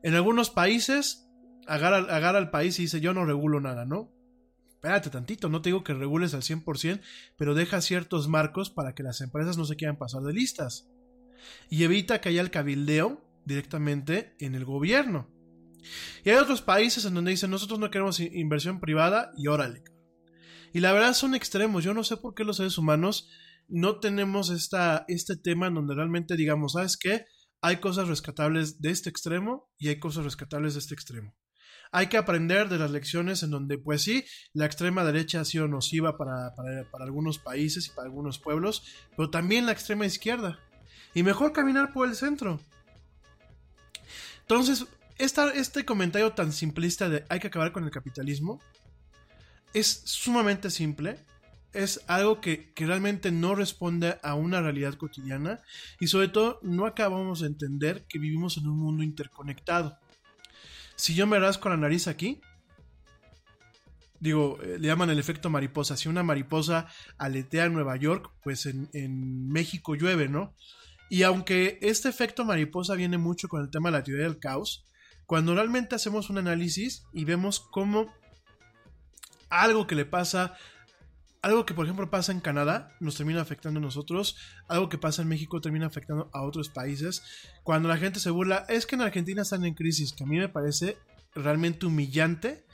En 0.02 0.14
algunos 0.14 0.50
países, 0.50 1.30
agarra, 1.66 1.98
agarra 2.14 2.38
al 2.38 2.50
país 2.50 2.78
y 2.78 2.82
dice 2.82 3.00
yo 3.00 3.14
no 3.14 3.24
regulo 3.24 3.61
nada, 3.61 3.86
¿no? 3.86 4.12
Espérate 4.79 5.11
tantito, 5.11 5.49
no 5.49 5.61
te 5.61 5.70
digo 5.70 5.83
que 5.83 5.93
regules 5.93 6.35
al 6.35 6.43
100%, 6.43 7.01
pero 7.37 7.57
deja 7.57 7.81
ciertos 7.81 8.29
marcos 8.29 8.70
para 8.70 8.95
que 8.95 9.03
las 9.03 9.20
empresas 9.20 9.59
no 9.59 9.64
se 9.64 9.74
quieran 9.74 9.99
pasar 9.99 10.22
de 10.22 10.33
listas 10.33 10.89
y 11.68 11.83
evita 11.83 12.20
que 12.20 12.29
haya 12.29 12.41
el 12.41 12.53
cabildeo 12.53 13.20
directamente 13.45 14.37
en 14.39 14.55
el 14.55 14.64
gobierno. 14.64 15.29
Y 16.24 16.31
hay 16.31 16.37
otros 16.37 16.62
países 16.62 17.05
en 17.05 17.14
donde 17.14 17.33
dicen 17.33 17.51
nosotros 17.51 17.81
no 17.81 17.91
queremos 17.91 18.20
inversión 18.20 18.79
privada 18.79 19.33
y 19.37 19.49
órale. 19.49 19.83
Y 20.72 20.79
la 20.79 20.93
verdad 20.93 21.12
son 21.12 21.35
extremos. 21.35 21.83
Yo 21.83 21.93
no 21.93 22.05
sé 22.05 22.16
por 22.16 22.37
qué 22.37 22.45
los 22.45 22.59
seres 22.59 22.79
humanos 22.79 23.29
no 23.66 23.99
tenemos 23.99 24.51
esta, 24.51 25.05
este 25.09 25.37
tema 25.37 25.66
en 25.66 25.74
donde 25.74 25.97
realmente 25.97 26.37
digamos, 26.37 26.74
¿sabes 26.74 26.97
qué? 26.97 27.24
Hay 27.62 27.79
cosas 27.79 28.07
rescatables 28.07 28.81
de 28.81 28.91
este 28.91 29.11
extremo 29.11 29.68
y 29.76 29.89
hay 29.89 29.99
cosas 29.99 30.22
rescatables 30.22 30.74
de 30.74 30.81
este 30.81 30.95
extremo. 30.95 31.35
Hay 31.93 32.09
que 32.09 32.18
aprender 32.18 32.68
de 32.68 32.78
las 32.78 32.91
lecciones 32.91 33.43
en 33.43 33.51
donde, 33.51 33.78
pues 33.78 34.03
sí, 34.03 34.24
la 34.53 34.66
extrema 34.66 35.05
derecha 35.05 35.41
ha 35.41 35.45
sido 35.45 35.68
nociva 35.68 36.16
para, 36.16 36.55
para 36.55 37.05
algunos 37.05 37.39
países 37.39 37.86
y 37.86 37.91
para 37.91 38.07
algunos 38.07 38.39
pueblos, 38.39 38.84
pero 39.16 39.30
también 39.30 39.66
la 39.66 39.72
extrema 39.72 40.07
izquierda 40.07 40.59
y 41.14 41.22
mejor 41.22 41.53
caminar 41.53 41.93
por 41.93 42.09
el 42.09 42.14
centro. 42.14 42.61
Entonces, 44.41 44.86
este 45.18 45.84
comentario 45.84 46.32
tan 46.32 46.53
simplista 46.53 47.09
de 47.09 47.24
hay 47.28 47.41
que 47.41 47.49
acabar 47.49 47.72
con 47.72 47.84
el 47.84 47.91
capitalismo 47.91 48.61
es 49.74 50.03
sumamente 50.05 50.70
simple. 50.70 51.18
es 51.74 52.01
algo 52.07 52.41
que, 52.41 52.72
que, 52.72 52.86
realmente 52.86 53.30
no 53.30 53.55
responde 53.55 54.18
a 54.22 54.34
una 54.34 54.62
realidad 54.62 54.95
cotidiana 54.95 55.61
y 56.01 56.07
sobre 56.07 56.28
todo 56.28 56.61
no 56.62 56.86
acabamos 56.86 57.41
de 57.41 57.49
entender 57.49 58.07
que 58.09 58.18
vivimos 58.18 58.57
en 58.57 58.66
un 58.68 58.78
mundo 58.78 59.03
interconectado. 59.03 59.99
Si 60.99 61.14
yo 61.14 61.28
me 61.28 61.38
rasco 61.38 61.68
la 61.68 61.76
nariz 61.76 62.09
aquí, 62.09 62.40
digo, 64.18 64.59
eh, 64.62 64.78
le 64.80 64.88
llaman 64.88 65.11
el 65.11 65.20
efecto 65.20 65.49
mariposa. 65.49 65.96
Si 65.96 66.09
una 66.09 66.24
mariposa 66.24 66.88
aletea 67.18 67.66
en 67.66 67.72
Nueva 67.72 67.96
York, 67.96 68.32
pues 68.42 68.66
en, 68.66 68.90
en, 68.92 69.49
México 69.49 69.94
llueve, 69.94 70.28
¿no? 70.28 70.55
Y 71.09 71.22
aunque 71.22 71.78
este 71.82 72.09
efecto 72.09 72.44
mariposa 72.44 72.96
viene 72.96 73.16
mucho 73.16 73.49
con 73.49 73.62
el 73.62 73.70
tema 73.70 73.90
de 73.90 73.99
la 73.99 74.03
teoría 74.03 74.24
del 74.24 74.40
caos, 74.40 74.84
cuando 75.24 75.55
realmente 75.55 75.94
hacemos 75.94 76.30
un 76.30 76.38
análisis 76.38 77.05
y 77.12 77.24
vemos 77.24 77.61
cómo 77.61 78.12
algo 79.51 79.86
que 79.86 79.94
le 79.94 80.05
pasa 80.05 80.57
algo 81.49 81.66
que 81.66 81.74
por 81.74 81.86
ejemplo 81.86 82.11
pasa 82.11 82.32
en 82.32 82.40
Canadá 82.40 82.94
nos 83.01 83.16
termina 83.16 83.40
afectando 83.40 83.78
a 83.78 83.82
nosotros, 83.82 84.36
algo 84.68 84.88
que 84.88 84.99
pasa 84.99 85.22
en 85.22 85.28
México 85.28 85.61
termina 85.61 85.86
afectando 85.86 86.30
a 86.32 86.42
otros 86.42 86.68
países. 86.68 87.22
Cuando 87.62 87.88
la 87.88 87.96
gente 87.96 88.20
se 88.20 88.30
burla, 88.30 88.64
es 88.68 88.86
que 88.86 88.94
en 88.94 89.03
Argentina 89.03 89.42
están 89.42 89.64
en 89.64 89.74
crisis, 89.74 90.12
que 90.12 90.24
a 90.24 90.26
mí 90.26 90.38
me 90.38 90.49
parece 90.49 90.99
realmente 91.34 91.86
humillante 91.86 92.64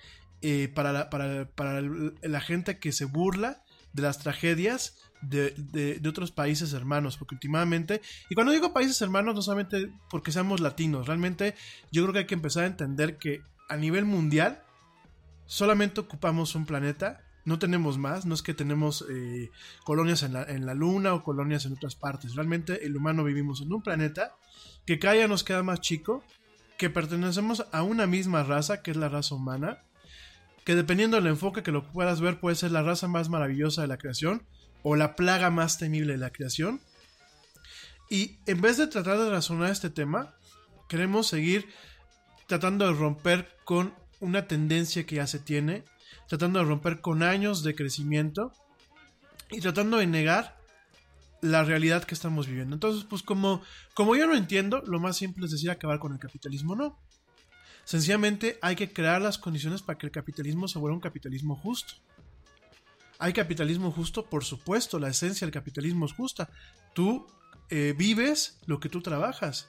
eh, 0.42 0.68
para, 0.74 0.92
la, 0.92 1.10
para, 1.10 1.48
para, 1.50 1.80
la 1.80 2.40
gente 2.40 2.78
que 2.78 2.92
se 2.92 3.04
burla 3.04 3.62
de 3.92 4.02
las 4.02 4.18
tragedias 4.18 4.98
de, 5.22 5.54
de, 5.56 6.00
de, 6.00 6.08
otros 6.08 6.32
países 6.32 6.72
hermanos, 6.74 7.16
porque 7.16 7.34
últimamente, 7.34 8.02
y 8.28 8.34
cuando 8.34 8.52
digo 8.52 8.74
países 8.74 9.00
hermanos, 9.00 9.34
no 9.34 9.42
solamente 9.42 9.90
porque 10.10 10.32
seamos 10.32 10.60
latinos, 10.60 11.06
realmente 11.06 11.54
yo 11.90 12.02
creo 12.02 12.12
que 12.12 12.18
hay 12.20 12.26
que 12.26 12.34
empezar 12.34 12.64
a 12.64 12.66
entender 12.66 13.16
que 13.16 13.40
a 13.68 13.76
nivel 13.76 14.04
mundial 14.04 14.62
solamente 15.46 16.00
ocupamos 16.00 16.54
un 16.54 16.66
planeta 16.66 17.24
no 17.44 17.58
tenemos 17.58 17.98
más, 17.98 18.26
no 18.26 18.34
es 18.34 18.42
que 18.42 18.54
tenemos 18.54 19.04
eh, 19.10 19.50
colonias 19.84 20.22
en 20.22 20.32
la, 20.32 20.44
en 20.44 20.66
la, 20.66 20.74
luna 20.74 21.14
o 21.14 21.22
colonias 21.22 21.66
en 21.66 21.74
otras 21.74 21.94
partes, 21.94 22.34
realmente 22.34 22.86
el 22.86 22.96
humano 22.96 23.24
vivimos 23.24 23.60
en 23.60 23.72
un 23.72 23.82
planeta 23.82 24.34
que 24.86 24.98
cada 24.98 25.14
día 25.14 25.28
nos 25.28 25.44
queda 25.44 25.62
más 25.62 25.80
chico, 25.80 26.22
que 26.78 26.90
pertenecemos 26.90 27.66
a 27.72 27.82
una 27.82 28.06
misma 28.06 28.42
raza, 28.42 28.82
que 28.82 28.90
es 28.90 28.96
la 28.96 29.08
raza 29.08 29.34
humana, 29.34 29.82
que 30.64 30.74
dependiendo 30.74 31.16
del 31.16 31.26
enfoque 31.26 31.62
que 31.62 31.72
lo 31.72 31.90
puedas 31.92 32.20
ver 32.20 32.40
puede 32.40 32.56
ser 32.56 32.72
la 32.72 32.82
raza 32.82 33.06
más 33.06 33.28
maravillosa 33.28 33.82
de 33.82 33.88
la 33.88 33.98
creación 33.98 34.42
o 34.82 34.96
la 34.96 35.16
plaga 35.16 35.50
más 35.50 35.78
temible 35.78 36.12
de 36.12 36.18
la 36.18 36.30
creación. 36.30 36.80
Y 38.10 38.38
en 38.46 38.60
vez 38.60 38.76
de 38.76 38.86
tratar 38.86 39.18
de 39.18 39.30
razonar 39.30 39.70
este 39.70 39.90
tema, 39.90 40.34
queremos 40.88 41.26
seguir 41.26 41.68
tratando 42.46 42.86
de 42.86 42.92
romper 42.92 43.56
con 43.64 43.94
una 44.20 44.46
tendencia 44.46 45.04
que 45.06 45.16
ya 45.16 45.26
se 45.26 45.38
tiene, 45.38 45.84
tratando 46.28 46.58
de 46.58 46.64
romper 46.64 47.00
con 47.00 47.22
años 47.22 47.62
de 47.62 47.74
crecimiento 47.74 48.52
y 49.50 49.60
tratando 49.60 49.98
de 49.98 50.06
negar 50.06 50.56
la 51.40 51.62
realidad 51.62 52.04
que 52.04 52.14
estamos 52.14 52.46
viviendo. 52.46 52.74
Entonces, 52.74 53.04
pues 53.04 53.22
como, 53.22 53.62
como 53.92 54.16
yo 54.16 54.26
no 54.26 54.34
entiendo, 54.34 54.82
lo 54.86 54.98
más 54.98 55.16
simple 55.16 55.44
es 55.44 55.52
decir 55.52 55.70
acabar 55.70 55.98
con 55.98 56.12
el 56.12 56.18
capitalismo, 56.18 56.74
no. 56.74 56.98
Sencillamente 57.84 58.58
hay 58.62 58.76
que 58.76 58.92
crear 58.92 59.20
las 59.20 59.36
condiciones 59.36 59.82
para 59.82 59.98
que 59.98 60.06
el 60.06 60.12
capitalismo 60.12 60.68
se 60.68 60.78
vuelva 60.78 60.96
un 60.96 61.02
capitalismo 61.02 61.54
justo. 61.54 61.94
Hay 63.18 63.32
capitalismo 63.32 63.92
justo, 63.92 64.24
por 64.24 64.44
supuesto, 64.44 64.98
la 64.98 65.08
esencia 65.08 65.46
del 65.46 65.52
capitalismo 65.52 66.06
es 66.06 66.12
justa. 66.12 66.48
Tú 66.94 67.26
eh, 67.68 67.94
vives 67.96 68.58
lo 68.66 68.80
que 68.80 68.88
tú 68.88 69.02
trabajas 69.02 69.68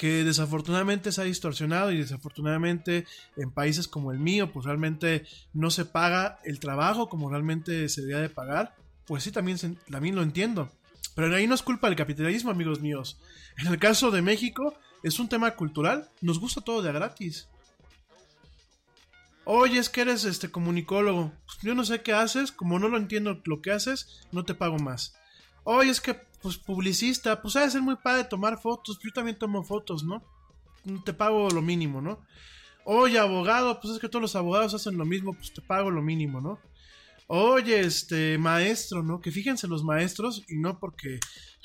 que 0.00 0.24
desafortunadamente 0.24 1.12
se 1.12 1.20
ha 1.20 1.24
distorsionado 1.24 1.92
y 1.92 1.98
desafortunadamente 1.98 3.04
en 3.36 3.50
países 3.50 3.86
como 3.86 4.12
el 4.12 4.18
mío, 4.18 4.50
pues 4.50 4.64
realmente 4.64 5.26
no 5.52 5.70
se 5.70 5.84
paga 5.84 6.38
el 6.44 6.58
trabajo 6.58 7.10
como 7.10 7.28
realmente 7.28 7.86
se 7.90 8.00
debería 8.00 8.22
de 8.22 8.30
pagar, 8.30 8.74
pues 9.04 9.24
sí, 9.24 9.30
también, 9.30 9.58
también 9.90 10.16
lo 10.16 10.22
entiendo. 10.22 10.72
Pero 11.14 11.36
ahí 11.36 11.46
no 11.46 11.54
es 11.54 11.60
culpa 11.60 11.88
del 11.88 11.98
capitalismo, 11.98 12.50
amigos 12.50 12.80
míos. 12.80 13.20
En 13.58 13.66
el 13.66 13.78
caso 13.78 14.10
de 14.10 14.22
México, 14.22 14.74
es 15.02 15.18
un 15.18 15.28
tema 15.28 15.50
cultural, 15.50 16.08
nos 16.22 16.40
gusta 16.40 16.62
todo 16.62 16.80
de 16.80 16.92
gratis. 16.92 17.50
Oye, 19.44 19.78
es 19.78 19.90
que 19.90 20.00
eres 20.00 20.24
este 20.24 20.50
comunicólogo. 20.50 21.30
Yo 21.60 21.74
no 21.74 21.84
sé 21.84 22.00
qué 22.00 22.14
haces, 22.14 22.52
como 22.52 22.78
no 22.78 22.88
lo 22.88 22.96
entiendo 22.96 23.42
lo 23.44 23.60
que 23.60 23.72
haces, 23.72 24.26
no 24.32 24.46
te 24.46 24.54
pago 24.54 24.78
más. 24.78 25.14
Oye, 25.64 25.90
es 25.90 26.00
que 26.00 26.18
pues 26.42 26.56
publicista, 26.58 27.40
pues 27.42 27.54
de 27.54 27.70
ser 27.70 27.82
muy 27.82 27.96
padre 27.96 28.24
tomar 28.24 28.60
fotos, 28.60 28.98
yo 29.02 29.12
también 29.12 29.38
tomo 29.38 29.62
fotos, 29.62 30.04
¿no? 30.04 30.22
Te 31.04 31.12
pago 31.12 31.50
lo 31.50 31.62
mínimo, 31.62 32.00
¿no? 32.00 32.20
Oye, 32.84 33.18
abogado, 33.18 33.80
pues 33.80 33.94
es 33.94 34.00
que 34.00 34.08
todos 34.08 34.22
los 34.22 34.36
abogados 34.36 34.74
hacen 34.74 34.96
lo 34.96 35.04
mismo, 35.04 35.34
pues 35.34 35.52
te 35.52 35.60
pago 35.60 35.90
lo 35.90 36.02
mínimo, 36.02 36.40
¿no? 36.40 36.58
Oye, 37.26 37.80
este 37.80 38.38
maestro, 38.38 39.02
¿no? 39.02 39.20
Que 39.20 39.30
fíjense 39.30 39.68
los 39.68 39.84
maestros, 39.84 40.42
y 40.48 40.58
no 40.58 40.78
porque, 40.78 41.20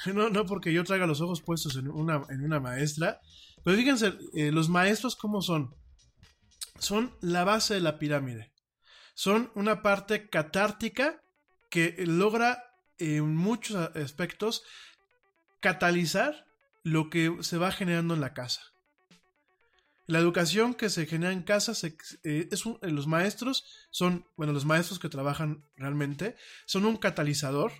no, 0.13 0.30
no 0.30 0.45
porque 0.45 0.73
yo 0.73 0.84
traiga 0.84 1.07
los 1.07 1.21
ojos 1.21 1.41
puestos 1.41 1.78
en 1.78 1.88
una, 1.88 2.23
en 2.30 2.43
una 2.43 2.59
maestra, 2.59 3.19
pero 3.63 3.78
fíjense, 3.78 4.13
eh, 4.36 4.51
los 4.51 4.69
maestros, 4.69 5.15
¿cómo 5.15 5.41
son? 5.41 5.73
Son 6.78 7.15
la 7.21 7.43
base 7.45 7.73
de 7.73 7.80
la 7.80 7.97
pirámide. 7.97 8.53
Son 9.15 9.51
una 9.55 9.82
parte 9.82 10.30
catártica 10.30 11.21
que 11.71 11.95
logra 12.05 12.64
en 12.98 13.36
muchos 13.36 13.76
aspectos 13.96 14.64
catalizar 15.60 16.46
lo 16.84 17.10
que 17.10 17.38
se 17.41 17.58
va 17.58 17.72
generando 17.72 18.14
en 18.14 18.22
la 18.22 18.34
casa. 18.34 18.62
La 20.08 20.20
educación 20.20 20.76
que 20.76 20.89
se 20.89 21.08
genera 21.08 21.34
en 21.34 21.41
casa 21.41 21.74
se, 21.74 21.98
eh, 22.24 22.48
es 22.52 22.64
eh, 22.66 22.91
los 22.91 23.08
maestros 23.08 23.66
son, 23.89 24.28
bueno, 24.38 24.54
los 24.54 24.66
maestros 24.66 25.00
que 25.00 25.10
trabajan 25.10 25.66
realmente 25.76 26.36
son 26.68 26.86
un 26.86 26.98
catalizador 26.98 27.72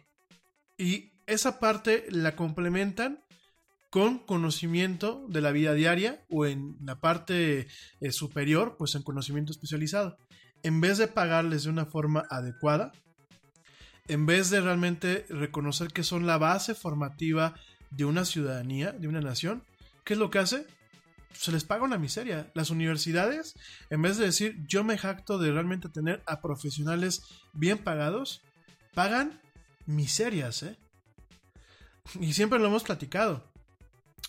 y 0.78 1.14
esa 1.28 1.60
parte 1.60 2.06
la 2.10 2.36
complementan 2.36 3.24
con 3.92 4.20
conocimiento 4.20 5.26
de 5.30 5.42
la 5.42 5.52
vida 5.52 5.74
diaria 5.74 6.26
o 6.30 6.48
en 6.48 6.76
la 6.82 7.00
parte 7.00 7.68
eh, 8.02 8.12
superior, 8.12 8.76
pues 8.78 8.96
en 8.96 9.04
conocimiento 9.04 9.52
especializado. 9.52 10.18
En 10.64 10.82
vez 10.82 10.98
de 10.98 11.08
pagarles 11.08 11.64
de 11.64 11.70
una 11.70 11.86
forma 11.86 12.26
adecuada, 12.30 12.92
en 14.08 14.26
vez 14.26 14.50
de 14.50 14.62
realmente 14.62 15.26
reconocer 15.30 15.90
que 15.90 16.04
son 16.04 16.28
la 16.28 16.38
base 16.38 16.76
formativa 16.76 17.56
de 17.90 18.06
una 18.06 18.26
ciudadanía, 18.26 18.92
de 18.92 19.08
una 19.08 19.22
nación, 19.22 19.64
¿qué 20.04 20.14
es 20.14 20.20
lo 20.20 20.30
que 20.30 20.40
hace? 20.40 20.68
Se 21.34 21.52
les 21.52 21.64
paga 21.64 21.84
una 21.84 21.98
miseria. 21.98 22.52
Las 22.54 22.70
universidades, 22.70 23.56
en 23.90 24.02
vez 24.02 24.18
de 24.18 24.26
decir 24.26 24.58
yo 24.68 24.84
me 24.84 24.98
jacto 24.98 25.38
de 25.38 25.52
realmente 25.52 25.90
tener 25.90 26.24
a 26.28 26.42
profesionales 26.42 27.24
bien 27.54 27.78
pagados, 27.80 28.42
pagan 28.94 29.42
miserias, 29.86 30.64
¿eh? 30.64 30.78
Y 32.20 32.34
siempre 32.34 32.60
lo 32.60 32.68
hemos 32.68 32.84
platicado. 32.84 33.52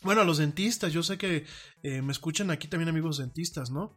Bueno, 0.02 0.24
los 0.24 0.38
dentistas, 0.38 0.92
yo 0.92 1.02
sé 1.02 1.18
que 1.18 1.46
eh, 1.82 2.02
me 2.02 2.12
escuchan 2.12 2.50
aquí 2.50 2.68
también 2.68 2.88
amigos 2.88 3.18
dentistas, 3.18 3.70
¿no? 3.70 3.96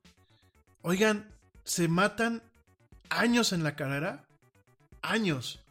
Oigan, 0.81 1.33
se 1.63 1.87
matan 1.87 2.43
años 3.09 3.53
en 3.53 3.63
la 3.63 3.75
carrera, 3.75 4.25
años, 5.01 5.61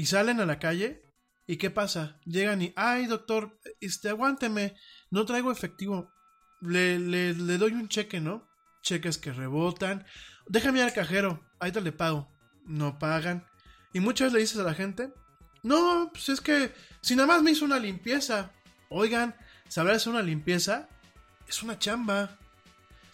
y 0.00 0.06
salen 0.06 0.40
a 0.40 0.46
la 0.46 0.58
calle. 0.58 1.02
¿Y 1.46 1.58
qué 1.58 1.68
pasa? 1.68 2.18
Llegan 2.24 2.62
y, 2.62 2.72
ay 2.74 3.04
doctor, 3.04 3.60
este, 3.80 4.08
aguánteme, 4.08 4.74
no 5.10 5.26
traigo 5.26 5.52
efectivo. 5.52 6.10
Le, 6.62 6.98
le, 6.98 7.34
le 7.34 7.58
doy 7.58 7.72
un 7.72 7.86
cheque, 7.86 8.18
¿no? 8.18 8.48
Cheques 8.82 9.18
que 9.18 9.30
rebotan. 9.30 10.06
Déjame 10.46 10.82
al 10.82 10.94
cajero, 10.94 11.46
ahí 11.58 11.70
te 11.70 11.82
le 11.82 11.92
pago. 11.92 12.32
No 12.64 12.98
pagan. 12.98 13.46
Y 13.92 14.00
muchas 14.00 14.32
veces 14.32 14.32
le 14.32 14.40
dices 14.40 14.58
a 14.60 14.62
la 14.62 14.74
gente, 14.74 15.12
no, 15.62 16.08
pues 16.14 16.30
es 16.30 16.40
que 16.40 16.72
si 17.02 17.14
nada 17.14 17.28
más 17.28 17.42
me 17.42 17.50
hizo 17.50 17.66
una 17.66 17.78
limpieza. 17.78 18.52
Oigan, 18.88 19.34
saber 19.68 19.96
hacer 19.96 20.14
una 20.14 20.22
limpieza 20.22 20.88
es 21.46 21.62
una 21.62 21.78
chamba 21.78 22.38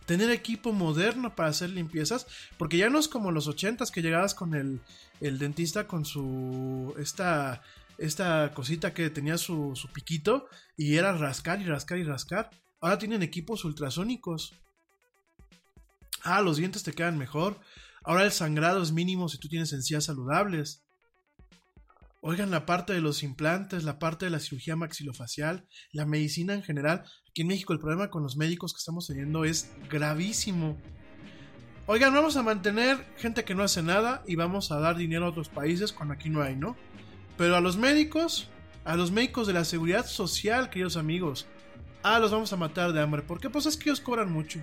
tener 0.06 0.30
equipo 0.30 0.72
moderno 0.72 1.34
para 1.34 1.50
hacer 1.50 1.70
limpiezas, 1.70 2.26
porque 2.56 2.78
ya 2.78 2.88
no 2.88 2.98
es 2.98 3.08
como 3.08 3.32
los 3.32 3.48
ochentas 3.48 3.90
que 3.90 4.02
llegabas 4.02 4.34
con 4.34 4.54
el, 4.54 4.80
el 5.20 5.38
dentista 5.38 5.86
con 5.86 6.04
su 6.04 6.94
esta 6.98 7.62
esta 7.98 8.52
cosita 8.52 8.92
que 8.92 9.10
tenía 9.10 9.38
su, 9.38 9.74
su 9.74 9.88
piquito 9.88 10.48
y 10.76 10.96
era 10.96 11.16
rascar 11.16 11.60
y 11.60 11.64
rascar 11.64 11.98
y 11.98 12.04
rascar. 12.04 12.50
Ahora 12.80 12.98
tienen 12.98 13.22
equipos 13.22 13.64
ultrasónicos. 13.64 14.54
Ah, 16.22 16.42
los 16.42 16.58
dientes 16.58 16.82
te 16.82 16.92
quedan 16.92 17.18
mejor. 17.18 17.58
Ahora 18.04 18.24
el 18.24 18.32
sangrado 18.32 18.82
es 18.82 18.92
mínimo 18.92 19.28
si 19.28 19.38
tú 19.38 19.48
tienes 19.48 19.72
encías 19.72 20.04
saludables. 20.04 20.82
Oigan, 22.20 22.50
la 22.50 22.66
parte 22.66 22.92
de 22.92 23.00
los 23.00 23.22
implantes, 23.22 23.84
la 23.84 23.98
parte 23.98 24.26
de 24.26 24.30
la 24.30 24.40
cirugía 24.40 24.76
maxilofacial, 24.76 25.66
la 25.92 26.06
medicina 26.06 26.54
en 26.54 26.62
general. 26.62 27.04
Aquí 27.36 27.42
en 27.42 27.48
México 27.48 27.74
el 27.74 27.78
problema 27.78 28.08
con 28.08 28.22
los 28.22 28.38
médicos 28.38 28.72
que 28.72 28.78
estamos 28.78 29.08
teniendo 29.08 29.44
es 29.44 29.70
gravísimo. 29.90 30.78
Oigan, 31.84 32.14
vamos 32.14 32.38
a 32.38 32.42
mantener 32.42 32.96
gente 33.18 33.44
que 33.44 33.54
no 33.54 33.62
hace 33.62 33.82
nada 33.82 34.24
y 34.26 34.36
vamos 34.36 34.72
a 34.72 34.80
dar 34.80 34.96
dinero 34.96 35.26
a 35.26 35.28
otros 35.28 35.50
países 35.50 35.92
cuando 35.92 36.14
aquí 36.14 36.30
no 36.30 36.40
hay, 36.40 36.56
¿no? 36.56 36.78
Pero 37.36 37.54
a 37.54 37.60
los 37.60 37.76
médicos, 37.76 38.48
a 38.86 38.96
los 38.96 39.10
médicos 39.10 39.46
de 39.46 39.52
la 39.52 39.66
seguridad 39.66 40.06
social, 40.06 40.70
queridos 40.70 40.96
amigos, 40.96 41.46
ah, 42.02 42.18
los 42.20 42.30
vamos 42.30 42.54
a 42.54 42.56
matar 42.56 42.94
de 42.94 43.02
hambre. 43.02 43.20
¿Por 43.20 43.38
qué? 43.38 43.50
Pues 43.50 43.66
es 43.66 43.76
que 43.76 43.90
ellos 43.90 44.00
cobran 44.00 44.32
mucho. 44.32 44.58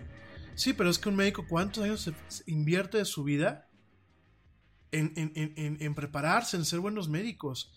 Sí, 0.56 0.74
pero 0.74 0.90
es 0.90 0.98
que 0.98 1.10
un 1.10 1.16
médico, 1.16 1.46
¿cuántos 1.48 1.84
años 1.84 2.12
invierte 2.48 2.98
de 2.98 3.06
su 3.06 3.24
vida 3.24 3.70
en, 4.90 5.14
en 5.16 5.94
prepararse, 5.94 6.58
en 6.58 6.66
ser 6.66 6.80
buenos 6.80 7.08
médicos. 7.08 7.72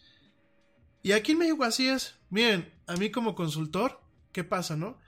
Y 1.03 1.12
aquí 1.12 1.33
en 1.33 1.39
México 1.41 1.65
así 1.65 1.87
es. 1.87 2.15
Miren, 2.31 2.73
a 2.87 2.97
mí 2.97 3.11
como 3.11 3.35
consultor, 3.35 4.06
¿qué 4.37 4.45
pasa, 4.45 4.77
no? 4.77 4.99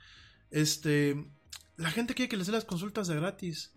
Este, 0.49 1.31
la 1.77 1.91
gente 1.91 2.15
quiere 2.15 2.29
que 2.29 2.35
les 2.35 2.47
dé 2.47 2.53
las 2.53 2.65
consultas 2.65 3.07
de 3.07 3.15
gratis. 3.15 3.71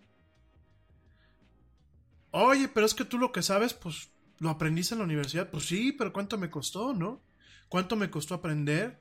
Oye, 2.31 2.67
pero 2.69 2.87
es 2.87 2.95
que 2.95 3.05
tú 3.05 3.19
lo 3.19 3.31
que 3.31 3.43
sabes, 3.43 3.75
pues 3.75 4.09
lo 4.39 4.49
aprendiste 4.49 4.95
en 4.95 4.99
la 4.99 5.05
universidad. 5.05 5.51
Pues 5.51 5.65
sí, 5.65 5.91
pero 5.91 6.11
¿cuánto 6.11 6.39
me 6.39 6.49
costó, 6.49 6.95
no? 6.95 7.23
¿Cuánto 7.69 7.95
me 7.95 8.09
costó 8.09 8.33
aprender? 8.33 8.99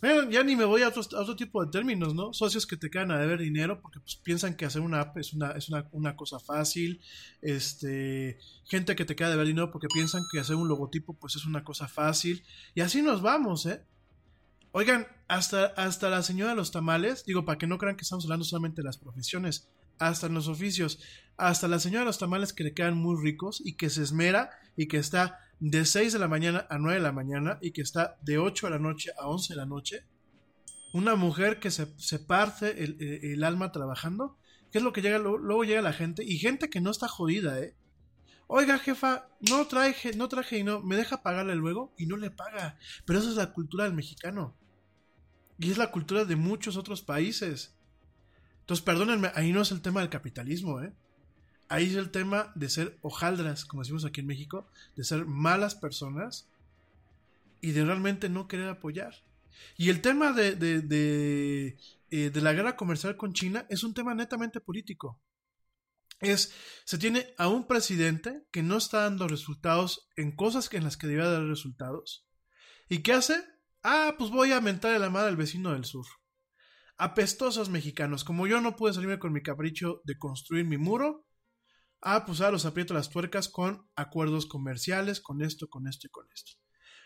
Bueno, 0.00 0.30
ya 0.30 0.44
ni 0.44 0.54
me 0.54 0.64
voy 0.64 0.82
a 0.82 0.88
otro, 0.88 1.02
otro, 1.02 1.34
tipo 1.34 1.64
de 1.64 1.72
términos, 1.72 2.14
¿no? 2.14 2.32
Socios 2.32 2.68
que 2.68 2.76
te 2.76 2.88
quedan 2.88 3.10
a 3.10 3.18
deber 3.18 3.40
dinero 3.40 3.82
porque 3.82 3.98
pues, 3.98 4.14
piensan 4.14 4.56
que 4.56 4.66
hacer 4.66 4.82
una 4.82 5.00
app 5.00 5.18
es 5.18 5.32
una, 5.32 5.50
es 5.50 5.68
una, 5.70 5.88
una, 5.90 6.14
cosa 6.14 6.38
fácil. 6.38 7.00
Este, 7.42 8.38
gente 8.64 8.94
que 8.94 9.04
te 9.04 9.16
queda 9.16 9.26
a 9.26 9.30
deber 9.32 9.48
dinero 9.48 9.72
porque 9.72 9.88
piensan 9.92 10.22
que 10.30 10.38
hacer 10.38 10.54
un 10.54 10.68
logotipo 10.68 11.14
pues 11.14 11.34
es 11.34 11.46
una 11.46 11.64
cosa 11.64 11.88
fácil. 11.88 12.44
Y 12.76 12.80
así 12.80 13.02
nos 13.02 13.22
vamos, 13.22 13.66
¿eh? 13.66 13.84
Oigan, 14.72 15.06
hasta, 15.26 15.66
hasta 15.66 16.10
la 16.10 16.22
señora 16.22 16.50
de 16.50 16.56
los 16.56 16.70
tamales, 16.70 17.24
digo, 17.24 17.44
para 17.44 17.58
que 17.58 17.66
no 17.66 17.78
crean 17.78 17.96
que 17.96 18.02
estamos 18.02 18.24
hablando 18.24 18.44
solamente 18.44 18.82
de 18.82 18.86
las 18.86 18.98
profesiones, 18.98 19.68
hasta 19.98 20.28
en 20.28 20.34
los 20.34 20.48
oficios, 20.48 21.00
hasta 21.36 21.68
la 21.68 21.80
señora 21.80 22.00
de 22.00 22.06
los 22.06 22.18
tamales 22.18 22.52
que 22.52 22.64
le 22.64 22.72
quedan 22.72 22.96
muy 22.96 23.20
ricos 23.20 23.60
y 23.64 23.74
que 23.74 23.90
se 23.90 24.02
esmera 24.02 24.50
y 24.76 24.86
que 24.86 24.98
está 24.98 25.38
de 25.58 25.84
6 25.84 26.12
de 26.12 26.18
la 26.18 26.28
mañana 26.28 26.66
a 26.70 26.78
9 26.78 26.98
de 26.98 27.02
la 27.02 27.12
mañana 27.12 27.58
y 27.60 27.72
que 27.72 27.82
está 27.82 28.16
de 28.22 28.38
8 28.38 28.66
de 28.66 28.70
la 28.70 28.78
noche 28.78 29.10
a 29.18 29.28
11 29.28 29.52
de 29.52 29.56
la 29.56 29.66
noche. 29.66 30.04
Una 30.92 31.16
mujer 31.16 31.60
que 31.60 31.70
se, 31.70 31.86
se 31.98 32.18
parte 32.18 32.82
el, 32.82 32.96
el, 33.00 33.32
el, 33.32 33.44
alma 33.44 33.72
trabajando. 33.72 34.38
¿Qué 34.72 34.78
es 34.78 34.84
lo 34.84 34.92
que 34.92 35.02
llega? 35.02 35.18
Luego, 35.18 35.38
luego, 35.38 35.64
llega 35.64 35.82
la 35.82 35.92
gente 35.92 36.24
y 36.24 36.38
gente 36.38 36.70
que 36.70 36.80
no 36.80 36.90
está 36.90 37.08
jodida, 37.08 37.60
¿eh? 37.60 37.74
Oiga, 38.46 38.78
jefa, 38.78 39.28
no 39.48 39.66
traje, 39.66 40.12
no 40.14 40.28
traje 40.28 40.58
y 40.58 40.64
no, 40.64 40.80
me 40.80 40.96
deja 40.96 41.22
pagarle 41.22 41.54
luego 41.54 41.94
y 41.96 42.06
no 42.06 42.16
le 42.16 42.32
paga. 42.32 42.78
Pero 43.04 43.20
esa 43.20 43.28
es 43.28 43.36
la 43.36 43.52
cultura 43.52 43.84
del 43.84 43.92
mexicano. 43.94 44.56
Y 45.60 45.70
es 45.70 45.76
la 45.76 45.90
cultura 45.90 46.24
de 46.24 46.36
muchos 46.36 46.78
otros 46.78 47.02
países. 47.02 47.74
Entonces, 48.60 48.82
perdónenme, 48.82 49.30
ahí 49.34 49.52
no 49.52 49.60
es 49.60 49.70
el 49.72 49.82
tema 49.82 50.00
del 50.00 50.08
capitalismo, 50.08 50.80
¿eh? 50.80 50.90
Ahí 51.68 51.90
es 51.90 51.96
el 51.96 52.10
tema 52.10 52.50
de 52.54 52.70
ser 52.70 52.98
hojaldras, 53.02 53.66
como 53.66 53.82
decimos 53.82 54.06
aquí 54.06 54.22
en 54.22 54.26
México, 54.26 54.66
de 54.96 55.04
ser 55.04 55.26
malas 55.26 55.74
personas 55.74 56.48
y 57.60 57.72
de 57.72 57.84
realmente 57.84 58.30
no 58.30 58.48
querer 58.48 58.70
apoyar. 58.70 59.22
Y 59.76 59.90
el 59.90 60.00
tema 60.00 60.32
de, 60.32 60.56
de, 60.56 60.80
de, 60.80 61.76
eh, 62.10 62.30
de 62.30 62.40
la 62.40 62.54
guerra 62.54 62.74
comercial 62.74 63.18
con 63.18 63.34
China 63.34 63.66
es 63.68 63.84
un 63.84 63.92
tema 63.92 64.14
netamente 64.14 64.60
político. 64.60 65.20
Es, 66.20 66.54
se 66.84 66.96
tiene 66.96 67.34
a 67.36 67.48
un 67.48 67.66
presidente 67.66 68.46
que 68.50 68.62
no 68.62 68.78
está 68.78 69.02
dando 69.02 69.28
resultados 69.28 70.08
en 70.16 70.32
cosas 70.32 70.72
en 70.72 70.84
las 70.84 70.96
que 70.96 71.06
debía 71.06 71.28
dar 71.28 71.44
resultados. 71.44 72.26
¿Y 72.88 73.00
qué 73.00 73.12
hace? 73.12 73.44
Ah, 73.82 74.14
pues 74.18 74.30
voy 74.30 74.52
a 74.52 74.60
mentar 74.60 75.00
la 75.00 75.08
madre 75.08 75.28
al 75.28 75.36
vecino 75.36 75.72
del 75.72 75.84
sur. 75.84 76.06
Apestosos 76.98 77.70
mexicanos, 77.70 78.24
como 78.24 78.46
yo 78.46 78.60
no 78.60 78.76
pude 78.76 78.92
salirme 78.92 79.18
con 79.18 79.32
mi 79.32 79.42
capricho 79.42 80.02
de 80.04 80.18
construir 80.18 80.66
mi 80.66 80.76
muro, 80.76 81.26
ah, 82.02 82.26
pues 82.26 82.40
ahora 82.40 82.52
los 82.52 82.66
aprieto 82.66 82.92
las 82.92 83.08
tuercas 83.08 83.48
con 83.48 83.88
acuerdos 83.96 84.44
comerciales, 84.44 85.20
con 85.20 85.42
esto, 85.42 85.68
con 85.68 85.88
esto 85.88 86.08
y 86.08 86.10
con 86.10 86.26
esto. 86.34 86.52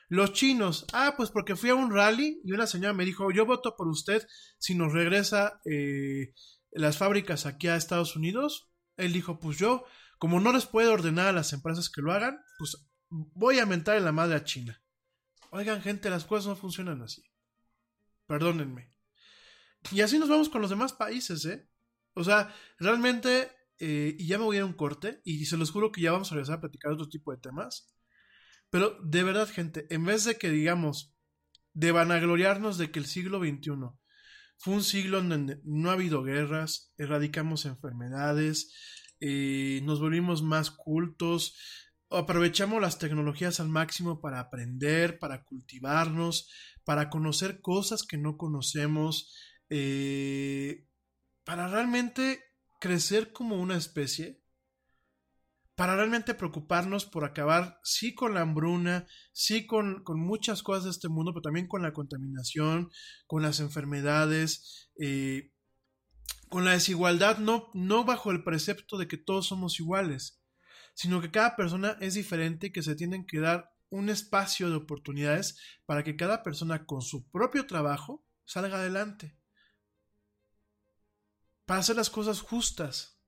Los 0.09 0.33
chinos, 0.33 0.87
ah, 0.93 1.15
pues 1.17 1.31
porque 1.31 1.55
fui 1.55 1.71
a 1.71 1.77
un 1.77 1.93
rally 1.93 2.41
y 2.45 2.53
una 2.53 2.67
señora 2.67 2.93
me 2.93 3.05
dijo, 3.05 3.31
yo 3.31 3.47
voto 3.47 3.77
por 3.77 3.89
usted 3.89 4.27
si 4.59 4.75
nos 4.75 4.93
regresa 4.93 5.61
eh, 5.65 6.35
las 6.73 6.99
fábricas 6.99 7.47
aquí 7.47 7.69
a 7.69 7.77
Estados 7.77 8.17
Unidos. 8.17 8.69
Él 8.97 9.13
dijo, 9.13 9.39
pues 9.39 9.59
yo, 9.59 9.85
como 10.19 10.41
no 10.41 10.53
les 10.53 10.67
puedo 10.67 10.93
ordenar 10.93 11.29
a 11.29 11.33
las 11.33 11.53
empresas 11.53 11.89
que 11.89 12.03
lo 12.03 12.13
hagan, 12.13 12.39
pues 12.59 12.85
voy 13.09 13.61
a 13.61 13.67
mentar 13.67 13.97
en 13.97 14.05
la 14.05 14.13
madre 14.13 14.35
a 14.35 14.45
China. 14.45 14.84
Oigan, 15.55 15.83
gente, 15.83 16.11
las 16.11 16.25
cosas 16.25 16.49
no 16.49 16.57
funcionan 16.57 17.01
así. 17.03 17.23
Perdónenme. 18.27 18.93
Y 19.93 20.01
así 20.01 20.19
nos 20.19 20.29
vamos 20.29 20.49
con 20.49 20.61
los 20.61 20.71
demás 20.71 20.93
países, 20.93 21.45
¿eh? 21.45 21.71
O 22.15 22.25
sea, 22.25 22.53
realmente, 22.81 23.53
eh, 23.79 24.17
y 24.19 24.27
ya 24.27 24.37
me 24.37 24.47
voy 24.47 24.57
a 24.57 24.59
ir 24.59 24.63
a 24.65 24.67
un 24.67 24.73
corte, 24.73 25.21
y 25.25 25.47
se 25.47 25.57
los 25.57 25.71
juro 25.71 25.93
que 25.93 26.01
ya 26.01 26.11
vamos 26.11 26.33
a 26.33 26.35
regresar 26.35 26.57
a 26.57 26.61
platicar 26.61 26.91
otro 26.91 27.09
tipo 27.09 27.31
de 27.31 27.39
temas. 27.39 27.95
Pero 28.69 28.99
de 29.05 29.23
verdad, 29.23 29.49
gente, 29.49 29.87
en 29.95 30.05
vez 30.05 30.25
de 30.25 30.39
que 30.39 30.51
digamos, 30.51 31.15
de 31.73 31.93
vanagloriarnos 31.93 32.77
de 32.77 32.91
que 32.91 32.99
el 32.99 33.07
siglo 33.07 33.39
XXI 33.39 33.71
fue 34.57 34.75
un 34.75 34.83
siglo 34.83 35.23
donde 35.23 35.61
no 35.63 35.91
ha 35.91 35.93
habido 35.93 36.25
guerras, 36.25 36.93
erradicamos 36.99 37.65
enfermedades, 37.65 38.75
eh, 39.21 39.83
nos 39.85 40.01
volvimos 40.01 40.43
más 40.43 40.73
cultos, 40.73 41.57
aprovechamos 42.17 42.81
las 42.81 42.99
tecnologías 42.99 43.61
al 43.61 43.69
máximo 43.69 44.21
para 44.21 44.41
aprender, 44.41 45.19
para 45.19 45.45
cultivarnos, 45.45 46.51
para 46.85 47.11
conocer 47.11 47.61
cosas 47.61 48.03
que 48.03 48.19
no 48.19 48.37
conocemos, 48.37 49.35
eh, 49.71 50.87
para 51.45 51.69
realmente 51.69 52.43
crecer 52.81 53.33
como 53.33 53.61
una 53.61 53.77
especie, 53.77 54.43
para 55.75 55.97
realmente 55.97 56.35
preocuparnos 56.35 57.07
por 57.07 57.25
acabar, 57.25 57.81
sí 57.83 58.15
con 58.15 58.35
la 58.35 58.43
hambruna, 58.43 59.07
sí 59.33 59.67
con, 59.67 60.05
con, 60.05 60.21
muchas 60.21 60.63
cosas 60.63 60.85
de 60.85 60.91
este 60.91 61.09
mundo, 61.09 61.33
pero 61.33 61.43
también 61.43 61.67
con 61.67 61.83
la 61.83 61.93
contaminación, 61.93 62.91
con 63.27 63.43
las 63.43 63.61
enfermedades, 63.61 64.91
eh, 65.01 65.53
con 66.49 66.65
la 66.65 66.73
desigualdad, 66.73 67.39
no, 67.39 67.71
no 67.75 68.05
bajo 68.05 68.31
el 68.31 68.45
precepto 68.45 68.99
de 68.99 69.09
que 69.09 69.17
todos 69.17 69.47
somos 69.47 69.81
iguales, 69.81 70.44
sino 70.95 71.21
que 71.21 71.31
cada 71.31 71.57
persona 71.57 71.97
es 72.01 72.15
diferente 72.15 72.69
y 72.69 72.73
que 72.73 72.83
se 72.83 72.95
tienen 72.95 73.27
que 73.27 73.41
dar 73.41 73.71
un 73.91 74.09
espacio 74.09 74.71
de 74.71 74.77
oportunidades 74.77 75.59
para 75.87 76.03
que 76.03 76.17
cada 76.17 76.43
persona 76.43 76.87
con 76.87 77.03
su 77.03 77.29
propio 77.31 77.67
trabajo 77.67 78.25
salga 78.45 78.79
adelante. 78.79 79.37
Para 81.67 81.81
hacer 81.81 81.97
las 81.97 82.11
cosas 82.11 82.41
justas, 82.41 83.21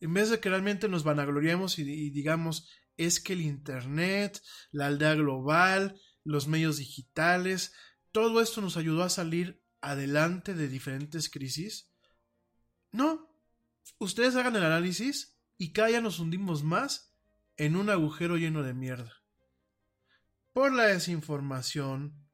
en 0.00 0.12
vez 0.14 0.30
de 0.30 0.40
que 0.40 0.48
realmente 0.48 0.88
nos 0.88 1.04
vanagloriemos 1.04 1.78
y, 1.78 1.82
y, 1.82 2.10
digamos, 2.10 2.68
es 2.96 3.20
que 3.20 3.32
el 3.32 3.40
Internet, 3.40 4.42
la 4.70 4.86
aldea 4.86 5.14
global, 5.14 6.00
los 6.24 6.48
medios 6.48 6.78
digitales, 6.78 7.72
todo 8.12 8.40
esto 8.40 8.60
nos 8.60 8.76
ayudó 8.76 9.02
a 9.02 9.10
salir 9.10 9.62
adelante 9.80 10.54
de 10.54 10.68
diferentes 10.68 11.28
crisis. 11.28 11.90
No, 12.92 13.30
ustedes 13.98 14.36
hagan 14.36 14.56
el 14.56 14.64
análisis 14.64 15.35
y 15.58 15.72
cada 15.72 15.88
día 15.88 16.00
nos 16.00 16.18
hundimos 16.18 16.62
más 16.62 17.14
en 17.56 17.76
un 17.76 17.90
agujero 17.90 18.36
lleno 18.36 18.62
de 18.62 18.74
mierda. 18.74 19.12
Por 20.52 20.72
la 20.72 20.84
desinformación, 20.84 22.26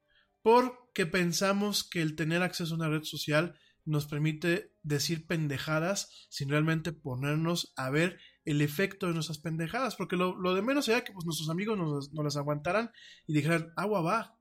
porque 0.43 1.07
pensamos 1.07 1.85
que 1.85 2.03
el 2.03 2.16
tener 2.16 2.43
acceso 2.43 2.74
a 2.74 2.77
una 2.77 2.89
red 2.89 3.05
social 3.05 3.57
nos 3.85 4.07
permite 4.07 4.73
decir 4.82 5.27
pendejadas 5.27 6.27
sin 6.28 6.49
realmente 6.49 6.93
ponernos 6.93 7.73
a 7.77 7.90
ver 7.90 8.19
el 8.44 8.61
efecto 8.61 9.07
de 9.07 9.15
nuestras 9.15 9.39
pendejadas, 9.39 9.97
porque 9.97 10.16
lo, 10.16 10.36
lo 10.36 10.55
de 10.55 10.62
menos 10.62 10.85
sería 10.85 11.05
que 11.05 11.12
pues, 11.12 11.24
nuestros 11.24 11.51
amigos 11.51 11.78
nos, 11.78 12.12
las 12.12 12.36
aguantaran 12.36 12.90
y 13.27 13.35
dijeran, 13.35 13.73
agua 13.77 14.03
va. 14.03 14.39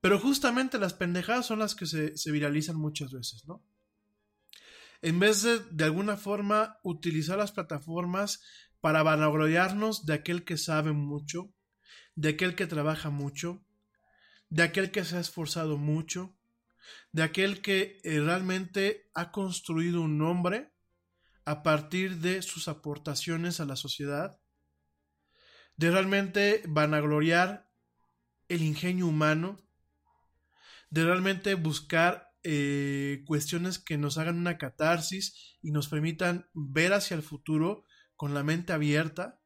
Pero 0.00 0.18
justamente 0.20 0.78
las 0.78 0.94
pendejadas 0.94 1.46
son 1.46 1.58
las 1.58 1.74
que 1.74 1.86
se, 1.86 2.16
se 2.16 2.30
viralizan 2.30 2.76
muchas 2.76 3.12
veces, 3.12 3.44
¿no? 3.46 3.62
En 5.00 5.20
vez 5.20 5.42
de, 5.42 5.60
de 5.70 5.84
alguna 5.84 6.16
forma, 6.16 6.78
utilizar 6.82 7.38
las 7.38 7.52
plataformas 7.52 8.42
para 8.80 9.02
vanagloriarnos 9.02 10.06
de 10.06 10.14
aquel 10.14 10.44
que 10.44 10.56
sabe 10.56 10.92
mucho, 10.92 11.52
de 12.14 12.30
aquel 12.30 12.54
que 12.54 12.66
trabaja 12.66 13.10
mucho, 13.10 13.64
de 14.50 14.62
aquel 14.62 14.90
que 14.90 15.04
se 15.04 15.16
ha 15.16 15.20
esforzado 15.20 15.76
mucho, 15.76 16.36
de 17.12 17.22
aquel 17.22 17.60
que 17.60 18.00
eh, 18.02 18.20
realmente 18.20 19.10
ha 19.14 19.30
construido 19.30 20.00
un 20.02 20.18
nombre 20.18 20.72
a 21.44 21.62
partir 21.62 22.16
de 22.18 22.42
sus 22.42 22.68
aportaciones 22.68 23.60
a 23.60 23.64
la 23.64 23.76
sociedad, 23.76 24.38
de 25.76 25.90
realmente 25.90 26.62
vanagloriar 26.66 27.70
el 28.48 28.62
ingenio 28.62 29.06
humano, 29.06 29.60
de 30.90 31.04
realmente 31.04 31.54
buscar 31.54 32.27
eh, 32.42 33.22
cuestiones 33.26 33.78
que 33.78 33.98
nos 33.98 34.18
hagan 34.18 34.38
una 34.38 34.58
catarsis 34.58 35.58
y 35.60 35.72
nos 35.72 35.88
permitan 35.88 36.48
ver 36.52 36.92
hacia 36.92 37.16
el 37.16 37.22
futuro 37.22 37.84
con 38.16 38.34
la 38.34 38.42
mente 38.42 38.72
abierta. 38.72 39.40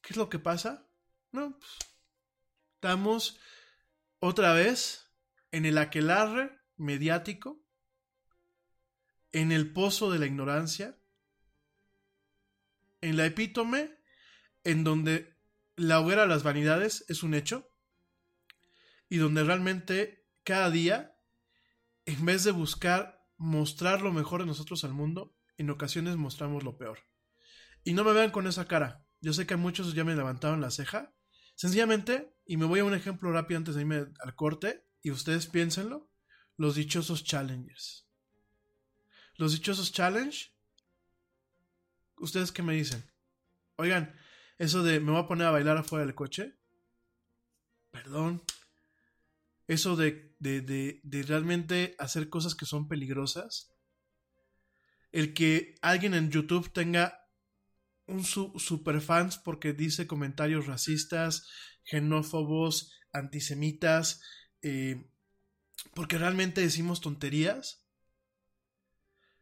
¿Qué 0.00 0.14
es 0.14 0.16
lo 0.16 0.28
que 0.28 0.38
pasa? 0.38 0.88
No, 1.32 1.58
pues, 1.58 1.72
estamos 2.74 3.38
otra 4.20 4.52
vez 4.52 5.12
en 5.50 5.66
el 5.66 5.78
aquelarre 5.78 6.58
mediático, 6.76 7.62
en 9.32 9.52
el 9.52 9.72
pozo 9.72 10.10
de 10.10 10.18
la 10.18 10.26
ignorancia, 10.26 10.98
en 13.00 13.16
la 13.16 13.26
epítome, 13.26 13.98
en 14.64 14.84
donde 14.84 15.38
la 15.76 16.00
hoguera 16.00 16.22
de 16.22 16.28
las 16.28 16.42
vanidades 16.42 17.04
es 17.08 17.22
un 17.22 17.34
hecho, 17.34 17.67
y 19.08 19.18
donde 19.18 19.44
realmente 19.44 20.26
cada 20.44 20.70
día, 20.70 21.16
en 22.06 22.24
vez 22.24 22.44
de 22.44 22.52
buscar 22.52 23.26
mostrar 23.36 24.02
lo 24.02 24.12
mejor 24.12 24.40
de 24.40 24.46
nosotros 24.46 24.84
al 24.84 24.92
mundo, 24.92 25.34
en 25.56 25.70
ocasiones 25.70 26.16
mostramos 26.16 26.62
lo 26.64 26.76
peor. 26.76 26.98
Y 27.84 27.94
no 27.94 28.04
me 28.04 28.12
vean 28.12 28.30
con 28.30 28.46
esa 28.46 28.66
cara. 28.66 29.04
Yo 29.20 29.32
sé 29.32 29.46
que 29.46 29.56
muchos 29.56 29.94
ya 29.94 30.04
me 30.04 30.14
levantaron 30.14 30.60
la 30.60 30.70
ceja. 30.70 31.12
Sencillamente, 31.54 32.36
y 32.44 32.56
me 32.56 32.66
voy 32.66 32.80
a 32.80 32.84
un 32.84 32.94
ejemplo 32.94 33.32
rápido 33.32 33.58
antes 33.58 33.74
de 33.74 33.82
irme 33.82 34.06
al 34.20 34.34
corte, 34.34 34.84
y 35.02 35.10
ustedes 35.10 35.46
piénsenlo, 35.46 36.10
los 36.56 36.74
dichosos 36.74 37.24
challengers. 37.24 38.06
Los 39.36 39.52
dichosos 39.52 39.92
challenge, 39.92 40.52
¿ustedes 42.16 42.52
qué 42.52 42.62
me 42.62 42.74
dicen? 42.74 43.10
Oigan, 43.76 44.14
eso 44.58 44.82
de 44.82 44.98
me 44.98 45.12
voy 45.12 45.20
a 45.20 45.28
poner 45.28 45.46
a 45.46 45.52
bailar 45.52 45.76
afuera 45.76 46.04
del 46.04 46.14
coche, 46.14 46.58
perdón, 47.90 48.42
eso 49.68 49.96
de, 49.96 50.34
de, 50.38 50.62
de, 51.02 51.22
realmente 51.22 51.94
hacer 51.98 52.30
cosas 52.30 52.54
que 52.54 52.64
son 52.64 52.88
peligrosas, 52.88 53.74
el 55.12 55.34
que 55.34 55.74
alguien 55.82 56.14
en 56.14 56.30
YouTube 56.30 56.72
tenga 56.72 57.20
un 58.06 58.24
super 58.24 59.02
fans 59.02 59.36
porque 59.36 59.74
dice 59.74 60.06
comentarios 60.06 60.66
racistas, 60.66 61.46
xenófobos, 61.84 62.92
antisemitas, 63.12 64.22
eh, 64.62 65.10
porque 65.94 66.16
realmente 66.16 66.62
decimos 66.62 67.02
tonterías. 67.02 67.84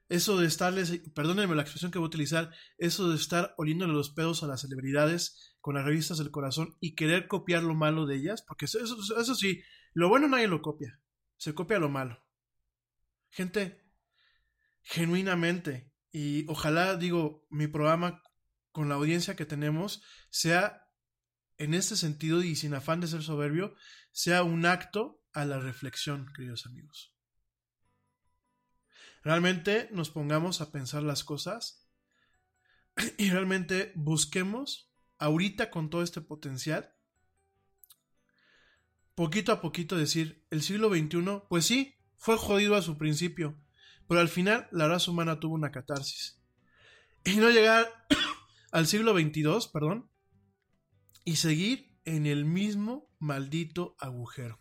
Eso 0.09 0.39
de 0.39 0.47
estarles, 0.47 1.03
perdónenme 1.15 1.55
la 1.55 1.63
expresión 1.63 1.93
que 1.93 1.99
voy 1.99 2.07
a 2.07 2.09
utilizar, 2.09 2.53
eso 2.79 3.11
de 3.11 3.17
estar 3.17 3.55
oliéndole 3.59 3.93
los 3.93 4.11
pedos 4.11 4.43
a 4.43 4.49
las 4.49 4.63
celebridades 4.63 5.57
con 5.61 5.75
las 5.75 5.85
revistas 5.85 6.19
del 6.19 6.31
corazón 6.31 6.77
y 6.81 6.95
querer 6.95 7.29
copiar 7.29 7.63
lo 7.63 7.75
malo 7.75 8.07
de 8.07 8.17
ellas, 8.17 8.43
porque 8.43 8.67
eso, 8.67 8.79
eso 8.81 9.35
sí, 9.35 9.63
lo 9.97 10.11
bueno 10.11 10.29
nadie 10.29 10.47
lo 10.47 10.61
copia, 10.61 11.01
se 11.39 11.55
copia 11.55 11.79
lo 11.79 11.89
malo. 11.89 12.23
Gente, 13.31 13.83
genuinamente, 14.83 15.91
y 16.13 16.47
ojalá, 16.51 16.97
digo, 16.97 17.47
mi 17.49 17.67
programa 17.67 18.23
con 18.73 18.91
la 18.91 18.97
audiencia 18.97 19.37
que 19.37 19.47
tenemos 19.47 20.03
sea 20.29 20.87
en 21.57 21.73
este 21.73 21.97
sentido 21.97 22.43
y 22.43 22.57
sin 22.57 22.75
afán 22.75 23.01
de 23.01 23.07
ser 23.07 23.23
soberbio, 23.23 23.75
sea 24.13 24.43
un 24.43 24.67
acto 24.67 25.25
a 25.33 25.47
la 25.47 25.61
reflexión, 25.61 26.31
queridos 26.35 26.67
amigos. 26.67 27.17
Realmente 29.23 29.89
nos 29.93 30.11
pongamos 30.11 30.61
a 30.61 30.73
pensar 30.73 31.05
las 31.05 31.25
cosas 31.25 31.89
y 33.17 33.31
realmente 33.31 33.93
busquemos 33.95 34.93
ahorita 35.17 35.71
con 35.71 35.89
todo 35.89 36.03
este 36.03 36.21
potencial, 36.21 36.95
poquito 39.17 39.51
a 39.51 39.61
poquito 39.61 39.97
decir, 39.97 40.47
el 40.51 40.63
siglo 40.63 40.91
XXI, 40.91 41.43
pues 41.49 41.65
sí, 41.65 41.97
fue 42.17 42.37
jodido 42.37 42.77
a 42.77 42.83
su 42.83 42.97
principio, 42.97 43.59
pero 44.07 44.21
al 44.21 44.29
final 44.29 44.69
la 44.71 44.87
raza 44.87 45.11
humana 45.11 45.41
tuvo 45.41 45.55
una 45.55 45.73
catarsis. 45.73 46.41
Y 47.25 47.37
no 47.37 47.51
llegar 47.51 47.91
al 48.71 48.87
siglo 48.87 49.13
XXII, 49.19 49.71
perdón, 49.73 50.09
y 51.25 51.37
seguir 51.37 51.99
en 52.05 52.27
el 52.27 52.45
mismo 52.45 53.11
maldito 53.19 53.97
agujero. 53.99 54.61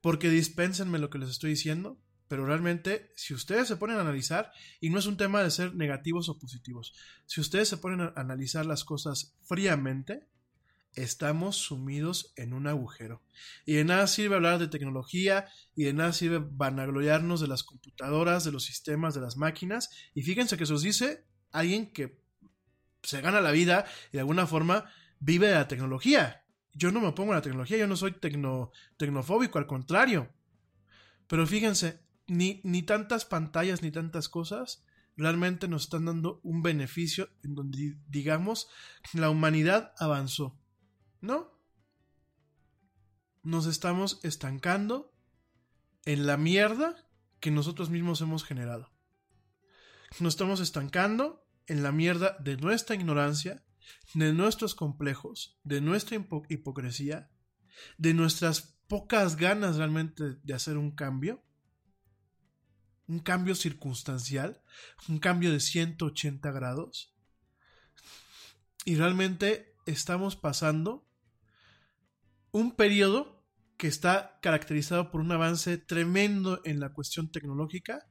Porque 0.00 0.30
dispénsenme 0.30 0.98
lo 0.98 1.10
que 1.10 1.18
les 1.18 1.30
estoy 1.30 1.50
diciendo, 1.50 2.00
pero 2.28 2.44
realmente, 2.44 3.10
si 3.16 3.32
ustedes 3.32 3.66
se 3.66 3.76
ponen 3.76 3.96
a 3.96 4.02
analizar, 4.02 4.52
y 4.80 4.90
no 4.90 4.98
es 4.98 5.06
un 5.06 5.16
tema 5.16 5.42
de 5.42 5.50
ser 5.50 5.74
negativos 5.74 6.28
o 6.28 6.38
positivos, 6.38 6.92
si 7.26 7.40
ustedes 7.40 7.68
se 7.68 7.78
ponen 7.78 8.02
a 8.02 8.12
analizar 8.16 8.66
las 8.66 8.84
cosas 8.84 9.34
fríamente, 9.42 10.28
estamos 10.94 11.56
sumidos 11.56 12.32
en 12.36 12.52
un 12.52 12.66
agujero. 12.66 13.22
Y 13.64 13.74
de 13.74 13.84
nada 13.84 14.06
sirve 14.06 14.36
hablar 14.36 14.58
de 14.58 14.68
tecnología, 14.68 15.46
y 15.74 15.84
de 15.84 15.92
nada 15.92 16.12
sirve 16.12 16.40
vanagloriarnos 16.40 17.40
de 17.40 17.48
las 17.48 17.62
computadoras, 17.62 18.44
de 18.44 18.52
los 18.52 18.64
sistemas, 18.64 19.14
de 19.14 19.20
las 19.20 19.36
máquinas. 19.36 19.90
Y 20.14 20.22
fíjense 20.22 20.56
que 20.56 20.66
se 20.66 20.74
os 20.74 20.82
dice 20.82 21.24
alguien 21.52 21.92
que 21.92 22.20
se 23.02 23.20
gana 23.20 23.40
la 23.40 23.52
vida 23.52 23.86
y 24.08 24.16
de 24.16 24.20
alguna 24.20 24.46
forma 24.46 24.90
vive 25.20 25.48
de 25.48 25.54
la 25.54 25.68
tecnología. 25.68 26.44
Yo 26.74 26.92
no 26.92 27.00
me 27.00 27.08
opongo 27.08 27.32
a 27.32 27.36
la 27.36 27.42
tecnología, 27.42 27.78
yo 27.78 27.86
no 27.86 27.96
soy 27.96 28.12
tecno, 28.12 28.72
tecnofóbico, 28.96 29.58
al 29.58 29.66
contrario. 29.66 30.32
Pero 31.26 31.46
fíjense, 31.46 32.00
ni, 32.26 32.60
ni 32.64 32.82
tantas 32.82 33.24
pantallas 33.24 33.82
ni 33.82 33.90
tantas 33.90 34.28
cosas 34.28 34.84
realmente 35.16 35.66
nos 35.66 35.84
están 35.84 36.04
dando 36.04 36.40
un 36.44 36.62
beneficio 36.62 37.28
en 37.42 37.54
donde 37.54 37.96
digamos 38.08 38.68
la 39.12 39.30
humanidad 39.30 39.92
avanzó. 39.98 40.56
¿No? 41.20 41.50
Nos 43.42 43.66
estamos 43.66 44.20
estancando 44.22 45.12
en 46.04 46.26
la 46.26 46.36
mierda 46.36 47.08
que 47.40 47.50
nosotros 47.50 47.90
mismos 47.90 48.20
hemos 48.20 48.44
generado. 48.44 48.90
Nos 50.20 50.34
estamos 50.34 50.60
estancando 50.60 51.46
en 51.66 51.82
la 51.82 51.92
mierda 51.92 52.36
de 52.40 52.56
nuestra 52.56 52.96
ignorancia, 52.96 53.64
de 54.14 54.32
nuestros 54.32 54.74
complejos, 54.74 55.58
de 55.64 55.80
nuestra 55.80 56.16
hipocresía, 56.48 57.30
de 57.96 58.14
nuestras 58.14 58.78
pocas 58.88 59.36
ganas 59.36 59.76
realmente 59.76 60.36
de 60.42 60.54
hacer 60.54 60.76
un 60.78 60.90
cambio, 60.92 61.44
un 63.06 63.20
cambio 63.20 63.54
circunstancial, 63.54 64.62
un 65.08 65.18
cambio 65.18 65.52
de 65.52 65.60
180 65.60 66.50
grados. 66.52 67.14
Y 68.84 68.96
realmente 68.96 69.74
estamos 69.86 70.36
pasando 70.36 71.07
un 72.50 72.74
periodo 72.74 73.44
que 73.76 73.86
está 73.86 74.38
caracterizado 74.42 75.10
por 75.10 75.20
un 75.20 75.32
avance 75.32 75.78
tremendo 75.78 76.60
en 76.64 76.80
la 76.80 76.92
cuestión 76.92 77.30
tecnológica. 77.30 78.06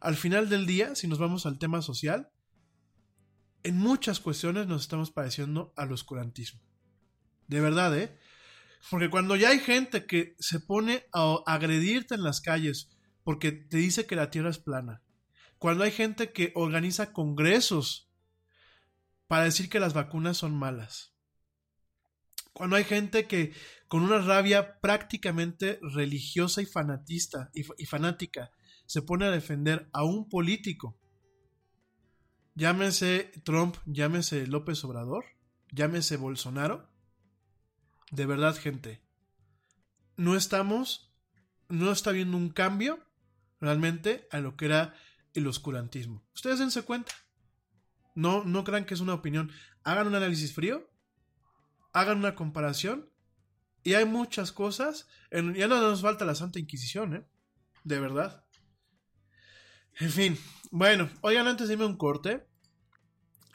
Al 0.00 0.16
final 0.16 0.48
del 0.48 0.66
día, 0.66 0.94
si 0.94 1.06
nos 1.06 1.18
vamos 1.18 1.46
al 1.46 1.58
tema 1.58 1.80
social, 1.80 2.30
en 3.62 3.78
muchas 3.78 4.20
cuestiones 4.20 4.66
nos 4.66 4.82
estamos 4.82 5.10
pareciendo 5.10 5.72
al 5.76 5.92
oscurantismo. 5.92 6.60
De 7.46 7.60
verdad, 7.60 7.96
¿eh? 7.96 8.18
Porque 8.90 9.10
cuando 9.10 9.36
ya 9.36 9.50
hay 9.50 9.58
gente 9.58 10.06
que 10.06 10.36
se 10.38 10.60
pone 10.60 11.06
a 11.12 11.38
agredirte 11.46 12.14
en 12.14 12.22
las 12.22 12.40
calles 12.40 12.96
porque 13.24 13.50
te 13.52 13.78
dice 13.78 14.06
que 14.06 14.16
la 14.16 14.30
Tierra 14.30 14.50
es 14.50 14.58
plana, 14.58 15.02
cuando 15.58 15.84
hay 15.84 15.90
gente 15.90 16.32
que 16.32 16.52
organiza 16.54 17.12
congresos 17.12 18.08
para 19.26 19.44
decir 19.44 19.68
que 19.68 19.80
las 19.80 19.94
vacunas 19.94 20.36
son 20.36 20.56
malas, 20.56 21.15
cuando 22.56 22.76
hay 22.76 22.84
gente 22.84 23.26
que 23.26 23.52
con 23.86 24.02
una 24.02 24.18
rabia 24.18 24.80
prácticamente 24.80 25.78
religiosa 25.82 26.62
y 26.62 26.64
fanatista 26.64 27.50
y, 27.52 27.84
fanática 27.84 28.50
se 28.86 29.02
pone 29.02 29.26
a 29.26 29.30
defender 29.30 29.90
a 29.92 30.04
un 30.04 30.26
político 30.30 30.98
llámese 32.54 33.30
Trump, 33.44 33.76
llámese 33.84 34.46
López 34.46 34.82
Obrador, 34.84 35.26
llámese 35.70 36.16
Bolsonaro. 36.16 36.88
De 38.10 38.24
verdad, 38.24 38.56
gente, 38.56 39.02
no 40.16 40.34
estamos, 40.34 41.14
no 41.68 41.92
está 41.92 42.08
habiendo 42.08 42.38
un 42.38 42.48
cambio 42.48 43.04
realmente 43.60 44.28
a 44.30 44.40
lo 44.40 44.56
que 44.56 44.64
era 44.64 44.94
el 45.34 45.46
oscurantismo. 45.46 46.26
Ustedes 46.34 46.58
dense 46.58 46.80
cuenta. 46.84 47.12
No, 48.14 48.44
no 48.44 48.64
crean 48.64 48.86
que 48.86 48.94
es 48.94 49.00
una 49.00 49.12
opinión. 49.12 49.52
Hagan 49.84 50.06
un 50.06 50.14
análisis 50.14 50.54
frío, 50.54 50.88
hagan 51.96 52.18
una 52.18 52.34
comparación 52.34 53.10
y 53.82 53.94
hay 53.94 54.04
muchas 54.04 54.52
cosas. 54.52 55.08
ya 55.30 55.66
no 55.66 55.80
nos 55.80 56.02
falta 56.02 56.26
la 56.26 56.34
Santa 56.34 56.58
Inquisición, 56.58 57.14
¿eh? 57.14 57.26
De 57.84 57.98
verdad. 57.98 58.44
En 59.98 60.10
fin, 60.10 60.38
bueno, 60.70 61.08
oigan, 61.22 61.46
antes 61.46 61.68
de 61.68 61.74
irme 61.74 61.86
un 61.86 61.96
corte. 61.96 62.46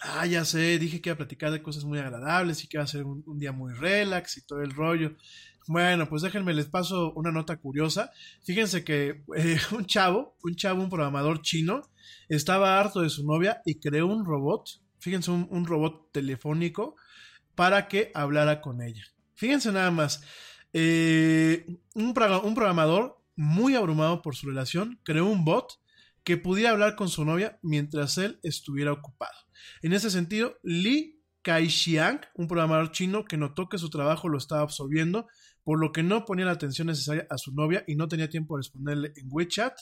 Ah, 0.01 0.25
ya 0.25 0.43
sé, 0.43 0.79
dije 0.79 0.99
que 0.99 1.09
iba 1.09 1.13
a 1.13 1.17
platicar 1.17 1.51
de 1.51 1.61
cosas 1.61 1.83
muy 1.83 1.99
agradables 1.99 2.63
y 2.63 2.67
que 2.67 2.77
iba 2.77 2.83
a 2.83 2.87
ser 2.87 3.03
un, 3.03 3.37
día 3.37 3.51
muy 3.51 3.73
relax 3.73 4.37
y 4.37 4.45
todo 4.47 4.61
el 4.63 4.71
rollo. 4.71 5.15
Bueno, 5.67 6.09
pues 6.09 6.23
déjenme, 6.23 6.55
les 6.55 6.65
paso 6.65 7.13
una 7.13 7.31
nota 7.31 7.57
curiosa. 7.57 8.09
Fíjense 8.43 8.83
que 8.83 9.23
eh, 9.37 9.59
un 9.71 9.85
chavo, 9.85 10.35
un 10.41 10.55
chavo, 10.55 10.81
un 10.81 10.89
programador 10.89 11.43
chino, 11.43 11.83
estaba 12.27 12.79
harto 12.79 13.01
de 13.01 13.11
su 13.11 13.23
novia 13.23 13.61
y 13.65 13.79
creó 13.79 14.07
un 14.07 14.25
robot, 14.25 14.67
fíjense, 14.99 15.29
un, 15.29 15.65
robot 15.67 16.11
telefónico 16.11 16.95
para 17.55 17.87
que 17.87 18.11
hablara 18.13 18.61
con 18.61 18.81
ella. 18.81 19.03
Fíjense 19.35 19.71
nada 19.71 19.91
más, 19.91 20.23
eh, 20.73 21.65
un, 21.95 22.07
un 22.07 22.55
programador 22.55 23.21
muy 23.35 23.75
abrumado 23.75 24.21
por 24.21 24.35
su 24.35 24.47
relación 24.47 24.99
creó 25.03 25.25
un 25.25 25.43
bot 25.43 25.79
que 26.23 26.37
pudiera 26.37 26.71
hablar 26.71 26.95
con 26.95 27.09
su 27.09 27.25
novia 27.25 27.59
mientras 27.61 28.17
él 28.17 28.39
estuviera 28.43 28.91
ocupado. 28.91 29.33
En 29.81 29.93
ese 29.93 30.11
sentido, 30.11 30.57
Li 30.63 31.21
Kaixiang, 31.41 32.21
un 32.35 32.47
programador 32.47 32.91
chino 32.91 33.25
que 33.25 33.37
notó 33.37 33.67
que 33.67 33.79
su 33.79 33.89
trabajo 33.89 34.29
lo 34.29 34.37
estaba 34.37 34.61
absorbiendo, 34.61 35.27
por 35.63 35.79
lo 35.79 35.91
que 35.91 36.03
no 36.03 36.25
ponía 36.25 36.45
la 36.45 36.51
atención 36.51 36.87
necesaria 36.87 37.25
a 37.29 37.37
su 37.37 37.53
novia 37.53 37.83
y 37.87 37.95
no 37.95 38.07
tenía 38.07 38.29
tiempo 38.29 38.55
de 38.55 38.59
responderle 38.59 39.13
en 39.15 39.27
WeChat, 39.29 39.73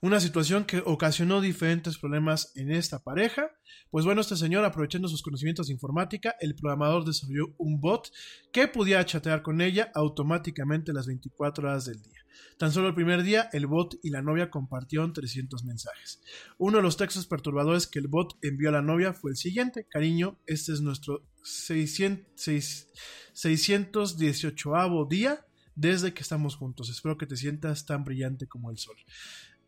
Una 0.00 0.20
situación 0.20 0.64
que 0.64 0.82
ocasionó 0.84 1.40
diferentes 1.40 1.98
problemas 1.98 2.52
en 2.56 2.72
esta 2.72 3.02
pareja. 3.02 3.50
Pues 3.90 4.04
bueno, 4.04 4.20
este 4.20 4.36
señor, 4.36 4.64
aprovechando 4.64 5.08
sus 5.08 5.22
conocimientos 5.22 5.68
de 5.68 5.74
informática, 5.74 6.34
el 6.40 6.54
programador 6.54 7.04
desarrolló 7.04 7.54
un 7.58 7.80
bot 7.80 8.10
que 8.52 8.68
pudiera 8.68 9.06
chatear 9.06 9.42
con 9.42 9.60
ella 9.60 9.90
automáticamente 9.94 10.92
las 10.92 11.06
24 11.06 11.68
horas 11.68 11.84
del 11.84 12.02
día. 12.02 12.22
Tan 12.58 12.72
solo 12.72 12.88
el 12.88 12.94
primer 12.94 13.22
día, 13.22 13.48
el 13.52 13.66
bot 13.66 13.98
y 14.02 14.10
la 14.10 14.22
novia 14.22 14.50
compartieron 14.50 15.12
300 15.12 15.64
mensajes. 15.64 16.20
Uno 16.58 16.78
de 16.78 16.82
los 16.82 16.96
textos 16.96 17.26
perturbadores 17.26 17.86
que 17.86 17.98
el 17.98 18.08
bot 18.08 18.36
envió 18.42 18.68
a 18.70 18.72
la 18.72 18.82
novia 18.82 19.12
fue 19.12 19.32
el 19.32 19.36
siguiente: 19.36 19.86
Cariño, 19.88 20.38
este 20.46 20.72
es 20.72 20.80
nuestro 20.80 21.24
600, 21.42 22.88
618 23.32 25.06
día 25.08 25.46
desde 25.74 26.12
que 26.12 26.22
estamos 26.22 26.56
juntos. 26.56 26.90
Espero 26.90 27.16
que 27.18 27.26
te 27.26 27.36
sientas 27.36 27.86
tan 27.86 28.04
brillante 28.04 28.46
como 28.46 28.70
el 28.70 28.78
sol. 28.78 28.96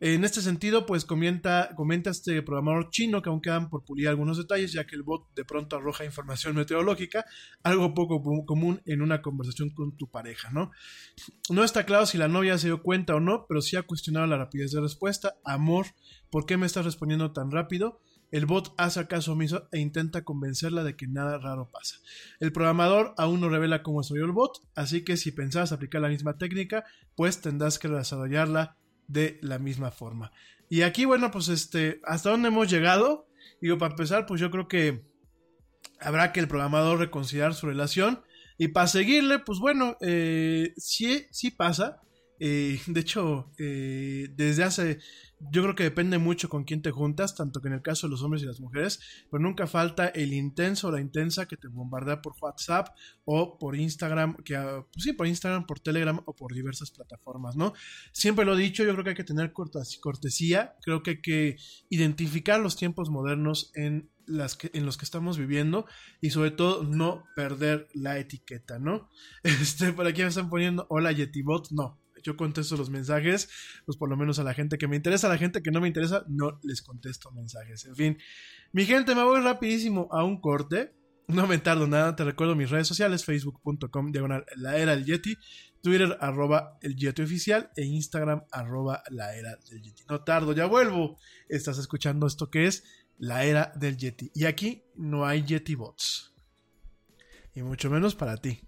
En 0.01 0.25
este 0.25 0.41
sentido, 0.41 0.85
pues 0.85 1.05
comenta, 1.05 1.71
comenta 1.75 2.09
este 2.09 2.41
programador 2.41 2.89
chino 2.89 3.21
que 3.21 3.29
aún 3.29 3.41
quedan 3.41 3.69
por 3.69 3.85
pulir 3.85 4.09
algunos 4.09 4.37
detalles, 4.37 4.73
ya 4.73 4.85
que 4.85 4.95
el 4.95 5.03
bot 5.03 5.33
de 5.35 5.45
pronto 5.45 5.77
arroja 5.77 6.03
información 6.03 6.55
meteorológica, 6.55 7.25
algo 7.63 7.93
poco 7.93 8.21
común 8.45 8.81
en 8.85 9.01
una 9.01 9.21
conversación 9.21 9.69
con 9.69 9.95
tu 9.95 10.09
pareja, 10.11 10.51
¿no? 10.51 10.71
No 11.49 11.63
está 11.63 11.85
claro 11.85 12.05
si 12.05 12.17
la 12.17 12.27
novia 12.27 12.57
se 12.57 12.67
dio 12.67 12.83
cuenta 12.83 13.15
o 13.15 13.21
no, 13.21 13.45
pero 13.47 13.61
sí 13.61 13.77
ha 13.77 13.83
cuestionado 13.83 14.27
la 14.27 14.37
rapidez 14.37 14.71
de 14.71 14.81
respuesta. 14.81 15.35
Amor, 15.45 15.85
¿por 16.29 16.45
qué 16.45 16.57
me 16.57 16.65
estás 16.65 16.83
respondiendo 16.83 17.31
tan 17.31 17.49
rápido? 17.49 18.01
El 18.31 18.47
bot 18.47 18.73
hace 18.77 19.07
caso 19.07 19.31
omiso 19.31 19.69
e 19.71 19.79
intenta 19.79 20.25
convencerla 20.25 20.83
de 20.83 20.97
que 20.97 21.07
nada 21.07 21.37
raro 21.37 21.69
pasa. 21.71 21.95
El 22.41 22.51
programador 22.51 23.13
aún 23.17 23.39
no 23.39 23.47
revela 23.47 23.81
cómo 23.81 24.03
salió 24.03 24.25
el 24.25 24.33
bot, 24.33 24.59
así 24.75 25.05
que 25.05 25.15
si 25.15 25.31
pensabas 25.31 25.71
aplicar 25.71 26.01
la 26.01 26.09
misma 26.09 26.37
técnica, 26.37 26.83
pues 27.15 27.39
tendrás 27.39 27.79
que 27.79 27.87
desarrollarla 27.87 28.75
de 29.07 29.39
la 29.41 29.59
misma 29.59 29.91
forma. 29.91 30.31
Y 30.69 30.81
aquí, 30.81 31.05
bueno, 31.05 31.31
pues 31.31 31.47
este, 31.49 32.01
¿hasta 32.03 32.31
dónde 32.31 32.47
hemos 32.47 32.69
llegado? 32.69 33.27
Digo, 33.61 33.77
para 33.77 33.91
empezar, 33.91 34.25
pues 34.25 34.41
yo 34.41 34.51
creo 34.51 34.67
que 34.67 35.05
habrá 35.99 36.31
que 36.31 36.39
el 36.39 36.47
programador 36.47 36.99
reconsiderar 36.99 37.53
su 37.53 37.67
relación. 37.67 38.23
Y 38.57 38.69
para 38.69 38.87
seguirle, 38.87 39.39
pues 39.39 39.59
bueno, 39.59 39.97
eh, 40.01 40.73
sí, 40.77 41.27
pasa. 41.55 42.01
Eh, 42.39 42.79
de 42.87 42.99
hecho, 42.99 43.51
eh, 43.57 44.29
desde 44.35 44.63
hace, 44.63 44.99
yo 45.39 45.63
creo 45.63 45.75
que 45.75 45.83
depende 45.83 46.17
mucho 46.17 46.49
con 46.49 46.63
quién 46.63 46.81
te 46.81 46.91
juntas, 46.91 47.35
tanto 47.35 47.61
que 47.61 47.67
en 47.67 47.75
el 47.75 47.81
caso 47.81 48.07
de 48.07 48.11
los 48.11 48.23
hombres 48.23 48.43
y 48.43 48.45
las 48.45 48.59
mujeres, 48.59 48.99
pero 49.31 49.41
nunca 49.41 49.67
falta 49.67 50.07
el 50.07 50.33
intenso 50.33 50.87
o 50.87 50.91
la 50.91 51.01
intensa 51.01 51.47
que 51.47 51.57
te 51.57 51.67
bombardea 51.67 52.21
por 52.21 52.33
WhatsApp 52.41 52.89
o 53.23 53.57
por 53.57 53.75
Instagram, 53.75 54.37
que 54.43 54.55
ah, 54.55 54.85
pues 54.91 55.03
sí, 55.03 55.13
por 55.13 55.27
Instagram, 55.27 55.65
por 55.65 55.79
Telegram 55.79 56.21
o 56.25 56.35
por 56.35 56.53
diversas 56.53 56.91
plataformas, 56.91 57.55
¿no? 57.55 57.73
Siempre 58.11 58.45
lo 58.45 58.57
he 58.57 58.61
dicho, 58.61 58.83
yo 58.83 58.91
creo 58.93 59.03
que 59.03 59.09
hay 59.11 59.15
que 59.15 59.23
tener 59.23 59.53
cortesía, 59.53 60.75
creo 60.81 61.03
que 61.03 61.11
hay 61.11 61.21
que 61.21 61.57
identificar 61.89 62.59
los 62.59 62.75
tiempos 62.75 63.09
modernos 63.09 63.71
en 63.75 64.09
las 64.27 64.55
que, 64.55 64.71
en 64.73 64.85
los 64.85 64.97
que 64.97 65.05
estamos 65.05 65.37
viviendo 65.37 65.85
y 66.21 66.31
sobre 66.31 66.51
todo 66.51 66.83
no 66.83 67.25
perder 67.35 67.87
la 67.93 68.17
etiqueta, 68.17 68.79
¿no? 68.79 69.09
Este, 69.43 69.93
por 69.93 70.07
aquí 70.07 70.21
me 70.21 70.29
están 70.29 70.49
poniendo, 70.49 70.85
hola 70.89 71.11
Yetibot, 71.11 71.71
no, 71.71 71.99
yo 72.25 72.35
contesto 72.35 72.75
los 72.75 72.89
mensajes, 72.89 73.49
pues 73.85 73.97
por 73.97 74.09
lo 74.09 74.17
menos 74.17 74.39
a 74.39 74.43
la 74.43 74.53
gente 74.53 74.77
que 74.77 74.87
me 74.87 74.95
interesa, 74.95 75.27
a 75.27 75.29
la 75.29 75.37
gente 75.37 75.61
que 75.61 75.71
no 75.71 75.79
me 75.79 75.87
interesa, 75.87 76.25
no 76.27 76.59
les 76.63 76.81
contesto 76.81 77.31
mensajes. 77.31 77.85
En 77.85 77.95
fin, 77.95 78.17
mi 78.71 78.85
gente, 78.85 79.13
me 79.13 79.23
voy 79.23 79.41
rapidísimo 79.41 80.09
a 80.11 80.23
un 80.23 80.41
corte. 80.41 80.93
No 81.27 81.47
me 81.47 81.57
tardo 81.57 81.87
nada, 81.87 82.15
te 82.15 82.23
recuerdo 82.23 82.55
mis 82.55 82.69
redes 82.69 82.87
sociales, 82.87 83.25
facebook.com, 83.25 84.11
diagonal, 84.11 84.45
la 84.57 84.77
era 84.77 84.95
del 84.95 85.05
Yeti, 85.05 85.37
Twitter, 85.81 86.17
arroba 86.19 86.77
el 86.81 86.95
Yeti 86.95 87.23
oficial, 87.23 87.71
e 87.75 87.83
Instagram, 87.83 88.43
arroba 88.51 89.03
la 89.09 89.35
era 89.35 89.55
del 89.69 89.81
Yeti. 89.81 90.03
No 90.07 90.23
tardo, 90.23 90.53
ya 90.53 90.65
vuelvo. 90.65 91.17
Estás 91.49 91.77
escuchando 91.77 92.27
esto 92.27 92.49
que 92.49 92.67
es 92.67 92.83
la 93.17 93.43
era 93.43 93.71
del 93.75 93.97
Yeti. 93.97 94.31
Y 94.35 94.45
aquí 94.45 94.83
no 94.95 95.25
hay 95.25 95.43
Yeti 95.43 95.75
bots. 95.75 96.33
Y 97.55 97.63
mucho 97.63 97.89
menos 97.89 98.15
para 98.15 98.37
ti. 98.37 98.67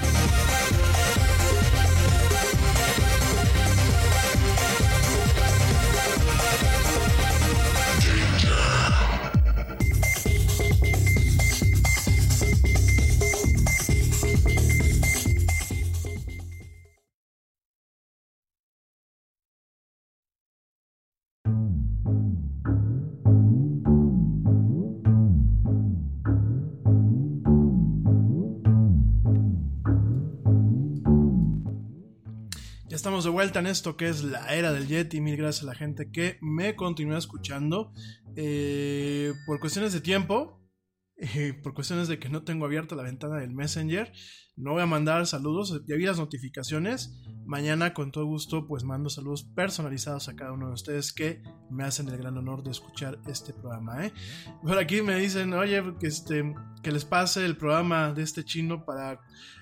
Esto 33.81 33.97
que 33.97 34.09
es 34.09 34.23
la 34.23 34.53
era 34.53 34.71
del 34.71 34.87
Yeti. 34.87 35.21
Mil 35.21 35.35
gracias 35.35 35.63
a 35.63 35.65
la 35.65 35.73
gente 35.73 36.11
que 36.11 36.37
me 36.39 36.75
continúa 36.75 37.17
escuchando. 37.17 37.91
Eh, 38.35 39.33
por 39.47 39.59
cuestiones 39.59 39.91
de 39.91 40.01
tiempo, 40.01 40.61
eh, 41.17 41.59
por 41.63 41.73
cuestiones 41.73 42.07
de 42.07 42.19
que 42.19 42.29
no 42.29 42.43
tengo 42.43 42.65
abierta 42.65 42.95
la 42.95 43.01
ventana 43.01 43.37
del 43.37 43.55
Messenger, 43.55 44.13
no 44.55 44.73
voy 44.73 44.83
a 44.83 44.85
mandar 44.85 45.25
saludos. 45.25 45.81
Ya 45.87 45.95
vi 45.95 46.05
las 46.05 46.19
notificaciones. 46.19 47.23
Mañana, 47.47 47.95
con 47.95 48.11
todo 48.11 48.25
gusto, 48.25 48.67
pues 48.67 48.83
mando 48.83 49.09
saludos 49.09 49.45
personalizados 49.55 50.29
a 50.29 50.35
cada 50.35 50.51
uno 50.51 50.67
de 50.67 50.73
ustedes 50.73 51.11
que 51.11 51.41
me 51.71 51.83
hacen 51.83 52.07
el 52.07 52.19
gran 52.19 52.37
honor 52.37 52.61
de 52.61 52.69
escuchar 52.69 53.17
este 53.25 53.51
programa. 53.51 54.05
¿eh? 54.05 54.13
Por 54.61 54.77
aquí 54.77 55.01
me 55.01 55.15
dicen, 55.15 55.53
oye, 55.53 55.81
que, 55.99 56.05
este, 56.05 56.53
que 56.83 56.91
les 56.91 57.03
pase 57.03 57.43
el 57.43 57.57
programa 57.57 58.13
de 58.13 58.21
este 58.21 58.45
chino 58.45 58.85
para 58.85 59.19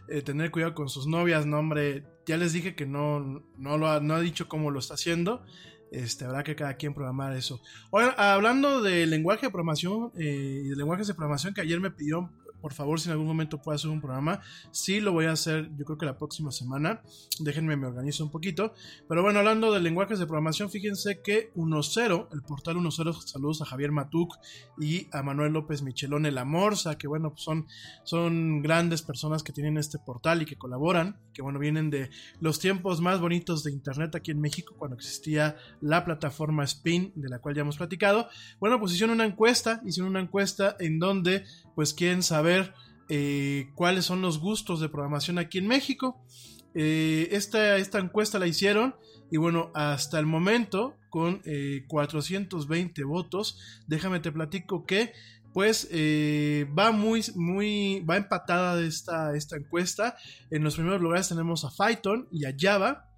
eh, 0.09 0.21
tener 0.21 0.51
cuidado 0.51 0.73
con 0.73 0.89
sus 0.89 1.07
novias. 1.07 1.45
No, 1.45 1.59
hombre, 1.59 2.03
ya 2.29 2.37
les 2.37 2.53
dije 2.53 2.75
que 2.75 2.85
no, 2.85 3.43
no, 3.57 3.79
lo 3.79 3.87
ha, 3.87 3.99
no 4.01 4.13
ha 4.13 4.19
dicho 4.19 4.47
cómo 4.47 4.69
lo 4.69 4.77
está 4.77 4.93
haciendo. 4.93 5.43
Este, 5.91 6.25
habrá 6.25 6.43
que 6.43 6.55
cada 6.55 6.75
quien 6.75 6.93
programar 6.93 7.35
eso. 7.35 7.59
Ahora, 7.91 8.13
hablando 8.35 8.83
de 8.83 9.07
lenguaje 9.07 9.47
de 9.47 9.49
programación 9.49 10.11
eh, 10.15 10.61
y 10.63 10.67
de 10.67 10.75
lenguajes 10.75 11.07
de 11.07 11.15
programación 11.15 11.55
que 11.55 11.61
ayer 11.61 11.79
me 11.79 11.89
pidió, 11.89 12.31
por 12.61 12.73
favor, 12.73 12.99
si 12.99 13.09
en 13.09 13.13
algún 13.13 13.27
momento 13.27 13.61
puedo 13.61 13.75
hacer 13.75 13.89
un 13.89 14.01
programa, 14.01 14.41
sí 14.71 14.99
lo 14.99 15.11
voy 15.11 15.25
a 15.25 15.31
hacer, 15.31 15.69
yo 15.77 15.85
creo 15.85 15.97
que 15.97 16.05
la 16.05 16.17
próxima 16.17 16.51
semana. 16.51 17.01
Déjenme 17.39 17.75
me 17.75 17.87
organizo 17.87 18.23
un 18.23 18.31
poquito. 18.31 18.73
Pero 19.07 19.21
bueno, 19.21 19.39
hablando 19.39 19.71
de 19.71 19.79
lenguajes 19.79 20.19
de 20.19 20.25
programación, 20.25 20.69
fíjense 20.69 21.21
que 21.21 21.51
1.0, 21.55 22.27
el 22.31 22.41
portal 22.41 22.77
1.0, 22.77 23.21
saludos 23.25 23.61
a 23.61 23.65
Javier 23.65 23.91
Matuk 23.91 24.35
y 24.79 25.07
a 25.11 25.23
Manuel 25.23 25.53
López 25.53 25.81
Michelón, 25.81 26.25
el 26.25 26.37
Amorza, 26.37 26.97
que 26.97 27.07
bueno, 27.07 27.31
pues 27.31 27.43
son, 27.43 27.67
son 28.03 28.61
grandes 28.61 29.01
personas 29.01 29.43
que 29.43 29.53
tienen 29.53 29.77
este 29.77 29.99
portal 29.99 30.41
y 30.41 30.45
que 30.45 30.57
colaboran, 30.57 31.17
que 31.33 31.41
bueno, 31.41 31.59
vienen 31.59 31.89
de 31.89 32.09
los 32.39 32.59
tiempos 32.59 33.01
más 33.01 33.19
bonitos 33.19 33.63
de 33.63 33.71
Internet 33.71 34.15
aquí 34.15 34.31
en 34.31 34.41
México, 34.41 34.75
cuando 34.77 34.95
existía 34.97 35.57
la 35.81 36.03
plataforma 36.05 36.63
Spin, 36.63 37.11
de 37.15 37.29
la 37.29 37.39
cual 37.39 37.55
ya 37.55 37.61
hemos 37.61 37.77
platicado. 37.77 38.29
Bueno, 38.59 38.79
pues 38.79 38.93
hicieron 38.93 39.15
una 39.15 39.25
encuesta, 39.25 39.81
hicieron 39.85 40.09
una 40.09 40.21
encuesta 40.21 40.75
en 40.79 40.99
donde 40.99 41.45
pues 41.75 41.93
quieren 41.93 42.23
saber 42.23 42.48
eh, 43.09 43.69
cuáles 43.75 44.05
son 44.05 44.21
los 44.21 44.39
gustos 44.39 44.79
de 44.79 44.89
programación 44.89 45.37
aquí 45.39 45.57
en 45.57 45.67
México. 45.67 46.23
Eh, 46.75 47.29
esta, 47.31 47.77
esta, 47.77 47.97
encuesta 47.97 48.37
la 48.37 48.45
hicieron 48.45 48.95
y 49.31 49.37
bueno, 49.37 49.71
hasta 49.73 50.19
el 50.19 50.27
momento 50.27 50.95
con 51.09 51.41
eh, 51.45 51.83
420 51.87 53.03
votos, 53.03 53.57
déjame 53.87 54.19
te 54.19 54.31
platico 54.31 54.85
que 54.85 55.11
pues 55.51 55.87
eh, 55.91 56.67
va 56.77 56.91
muy, 56.91 57.23
muy, 57.35 58.01
va 58.01 58.17
empatada 58.17 58.79
esta, 58.83 59.35
esta 59.35 59.57
encuesta. 59.57 60.15
En 60.51 60.63
los 60.63 60.75
primeros 60.75 61.01
lugares 61.01 61.27
tenemos 61.27 61.65
a 61.65 61.71
Python 61.71 62.27
y 62.31 62.45
a 62.45 62.55
Java. 62.57 63.09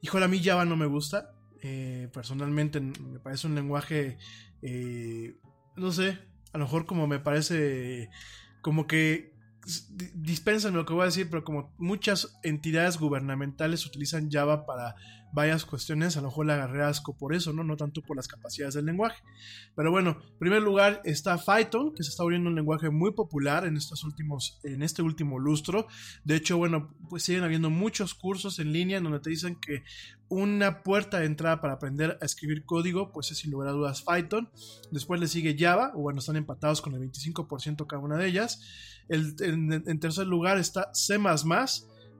Híjole, 0.00 0.24
a 0.24 0.28
mí 0.28 0.42
Java 0.42 0.64
no 0.64 0.76
me 0.76 0.86
gusta. 0.86 1.30
Eh, 1.62 2.08
personalmente 2.12 2.80
me 2.80 3.20
parece 3.20 3.48
un 3.48 3.54
lenguaje, 3.54 4.16
no 5.76 5.92
sé, 5.92 6.18
a 6.52 6.58
lo 6.58 6.64
mejor 6.64 6.86
como 6.86 7.06
me 7.06 7.18
parece 7.18 8.08
como 8.60 8.86
que 8.86 9.36
dispensen 10.14 10.74
lo 10.74 10.86
que 10.86 10.92
voy 10.92 11.02
a 11.02 11.06
decir, 11.06 11.28
pero 11.30 11.44
como 11.44 11.74
muchas 11.78 12.38
entidades 12.42 12.98
gubernamentales 12.98 13.84
utilizan 13.86 14.30
Java 14.30 14.64
para 14.64 14.94
varias 15.32 15.64
cuestiones, 15.64 16.16
a 16.16 16.20
lo 16.20 16.28
mejor 16.28 16.46
le 16.46 16.52
agarré 16.52 16.82
asco 16.84 17.16
por 17.16 17.34
eso, 17.34 17.52
¿no? 17.52 17.64
No 17.64 17.76
tanto 17.76 18.02
por 18.02 18.16
las 18.16 18.28
capacidades 18.28 18.74
del 18.74 18.86
lenguaje. 18.86 19.22
Pero 19.74 19.90
bueno, 19.90 20.18
en 20.22 20.38
primer 20.38 20.62
lugar 20.62 21.00
está 21.04 21.36
Python, 21.38 21.94
que 21.94 22.02
se 22.02 22.10
está 22.10 22.22
volviendo 22.22 22.48
un 22.48 22.56
lenguaje 22.56 22.90
muy 22.90 23.12
popular 23.12 23.66
en 23.66 23.76
estos 23.76 24.04
últimos, 24.04 24.58
en 24.64 24.82
este 24.82 25.02
último 25.02 25.38
lustro. 25.38 25.86
De 26.24 26.36
hecho, 26.36 26.56
bueno, 26.56 26.94
pues 27.08 27.22
siguen 27.22 27.44
habiendo 27.44 27.70
muchos 27.70 28.14
cursos 28.14 28.58
en 28.58 28.72
línea 28.72 28.98
en 28.98 29.04
donde 29.04 29.20
te 29.20 29.30
dicen 29.30 29.56
que 29.56 29.82
una 30.28 30.82
puerta 30.82 31.20
de 31.20 31.26
entrada 31.26 31.60
para 31.60 31.74
aprender 31.74 32.18
a 32.20 32.24
escribir 32.24 32.64
código, 32.64 33.12
pues 33.12 33.30
es 33.30 33.38
sin 33.38 33.50
lugar 33.50 33.68
a 33.68 33.72
dudas 33.72 34.02
Python. 34.02 34.50
Después 34.90 35.20
le 35.20 35.28
sigue 35.28 35.56
Java, 35.58 35.92
o 35.94 36.00
bueno, 36.00 36.18
están 36.18 36.36
empatados 36.36 36.82
con 36.82 36.94
el 36.94 37.00
25% 37.00 37.86
cada 37.86 38.02
una 38.02 38.16
de 38.16 38.26
ellas. 38.26 38.60
El, 39.08 39.34
en, 39.40 39.72
en 39.72 40.00
tercer 40.00 40.26
lugar 40.26 40.58
está 40.58 40.90
C++, 40.92 41.18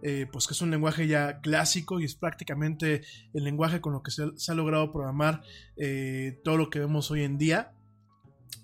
eh, 0.02 0.26
pues 0.30 0.46
que 0.46 0.54
es 0.54 0.60
un 0.60 0.70
lenguaje 0.70 1.06
ya 1.06 1.40
clásico 1.40 1.98
y 2.00 2.04
es 2.04 2.14
prácticamente 2.14 3.02
el 3.34 3.44
lenguaje 3.44 3.80
con 3.80 3.92
lo 3.92 4.02
que 4.02 4.10
se, 4.10 4.22
ha 4.22 4.54
logrado 4.54 4.92
programar 4.92 5.42
eh, 5.76 6.40
todo 6.44 6.56
lo 6.56 6.70
que 6.70 6.78
vemos 6.78 7.10
hoy 7.10 7.24
en 7.24 7.38
día. 7.38 7.72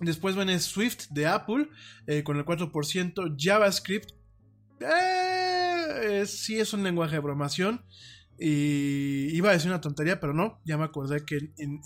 Después 0.00 0.36
viene 0.36 0.58
Swift 0.60 1.08
de 1.10 1.26
Apple 1.26 1.68
eh, 2.06 2.22
con 2.22 2.36
el 2.36 2.44
4%, 2.44 3.34
JavaScript. 3.36 4.10
sí 6.26 6.58
es 6.58 6.72
un 6.72 6.82
lenguaje 6.82 7.16
de 7.16 7.22
programación. 7.22 7.84
Y 8.38 9.28
iba 9.36 9.50
a 9.50 9.52
decir 9.52 9.70
una 9.70 9.80
tontería, 9.80 10.18
pero 10.18 10.34
no, 10.34 10.60
ya 10.64 10.76
me 10.76 10.84
acordé 10.84 11.24
que 11.24 11.52
en, 11.56 11.80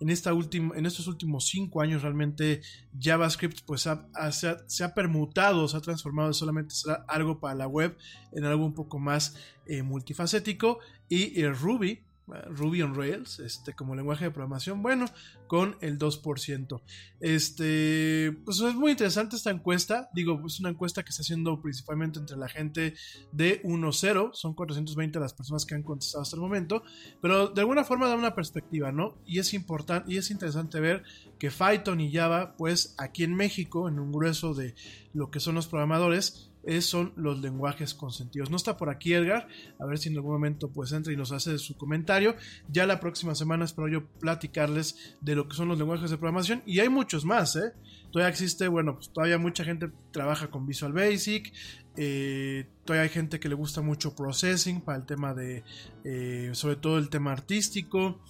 en, 0.00 0.10
esta 0.10 0.32
en 0.32 0.86
estos 0.86 1.06
últimos 1.06 1.48
cinco 1.48 1.80
años 1.80 2.02
realmente 2.02 2.60
JavaScript 3.00 3.60
pues 3.64 3.82
se, 3.82 3.90
ha, 3.90 4.32
se, 4.32 4.84
ha, 4.84 4.94
permutado, 4.94 5.66
se 5.66 5.76
ha 5.76 5.80
transformado 5.80 6.32
solamente 6.34 6.74
ser 6.74 6.98
algo 7.08 7.40
para 7.40 7.54
la 7.54 7.66
web 7.66 7.96
en 8.32 8.44
algo 8.44 8.66
un 8.66 8.74
poco 8.74 8.98
más 8.98 9.36
eh, 9.66 9.82
multifacético. 9.82 10.78
Y 11.08 11.40
eh, 11.40 11.50
Ruby 11.50 12.02
Ruby 12.48 12.82
on 12.82 12.94
Rails, 12.94 13.40
este, 13.40 13.74
como 13.74 13.94
lenguaje 13.94 14.26
de 14.26 14.30
programación, 14.30 14.82
bueno, 14.82 15.06
con 15.46 15.76
el 15.80 15.98
2%. 15.98 16.82
Este, 17.20 18.36
pues 18.44 18.60
es 18.60 18.74
muy 18.74 18.92
interesante 18.92 19.36
esta 19.36 19.50
encuesta, 19.50 20.08
digo, 20.12 20.42
es 20.46 20.60
una 20.60 20.70
encuesta 20.70 21.02
que 21.02 21.10
está 21.10 21.22
haciendo 21.22 21.60
principalmente 21.60 22.18
entre 22.18 22.36
la 22.36 22.48
gente 22.48 22.94
de 23.32 23.62
1.0, 23.62 24.30
son 24.34 24.54
420 24.54 25.18
las 25.20 25.34
personas 25.34 25.64
que 25.64 25.74
han 25.74 25.82
contestado 25.82 26.22
hasta 26.22 26.36
el 26.36 26.42
momento, 26.42 26.82
pero 27.20 27.48
de 27.48 27.60
alguna 27.60 27.84
forma 27.84 28.08
da 28.08 28.16
una 28.16 28.34
perspectiva, 28.34 28.92
¿no? 28.92 29.18
Y 29.26 29.38
es 29.38 29.54
importante, 29.54 30.12
y 30.12 30.18
es 30.18 30.30
interesante 30.30 30.80
ver 30.80 31.02
que 31.38 31.50
Python 31.50 32.00
y 32.00 32.12
Java, 32.12 32.56
pues 32.56 32.94
aquí 32.98 33.24
en 33.24 33.34
México, 33.34 33.88
en 33.88 33.98
un 33.98 34.12
grueso 34.12 34.54
de 34.54 34.74
lo 35.12 35.30
que 35.30 35.40
son 35.40 35.54
los 35.54 35.66
programadores, 35.66 36.47
son 36.80 37.12
los 37.16 37.40
lenguajes 37.40 37.94
consentidos. 37.94 38.50
No 38.50 38.56
está 38.56 38.76
por 38.76 38.90
aquí 38.90 39.14
Edgar, 39.14 39.48
a 39.78 39.86
ver 39.86 39.98
si 39.98 40.08
en 40.08 40.16
algún 40.16 40.32
momento 40.32 40.70
pues 40.70 40.92
entra 40.92 41.12
y 41.12 41.16
nos 41.16 41.32
hace 41.32 41.58
su 41.58 41.76
comentario. 41.76 42.36
Ya 42.68 42.86
la 42.86 43.00
próxima 43.00 43.34
semana 43.34 43.64
espero 43.64 43.88
yo 43.88 44.06
platicarles 44.20 45.16
de 45.20 45.34
lo 45.34 45.48
que 45.48 45.56
son 45.56 45.68
los 45.68 45.78
lenguajes 45.78 46.10
de 46.10 46.18
programación 46.18 46.62
y 46.66 46.80
hay 46.80 46.88
muchos 46.88 47.24
más, 47.24 47.56
¿eh? 47.56 47.72
Todavía 48.10 48.30
existe, 48.30 48.68
bueno, 48.68 48.94
pues 48.94 49.12
todavía 49.12 49.38
mucha 49.38 49.64
gente 49.64 49.90
trabaja 50.12 50.50
con 50.50 50.66
Visual 50.66 50.92
Basic, 50.92 51.52
eh, 51.96 52.66
todavía 52.84 53.02
hay 53.02 53.08
gente 53.08 53.40
que 53.40 53.48
le 53.48 53.54
gusta 53.56 53.82
mucho 53.82 54.14
Processing 54.14 54.80
para 54.80 54.98
el 54.98 55.04
tema 55.04 55.34
de, 55.34 55.64
eh, 56.04 56.50
sobre 56.52 56.76
todo 56.76 56.98
el 56.98 57.10
tema 57.10 57.32
artístico. 57.32 58.22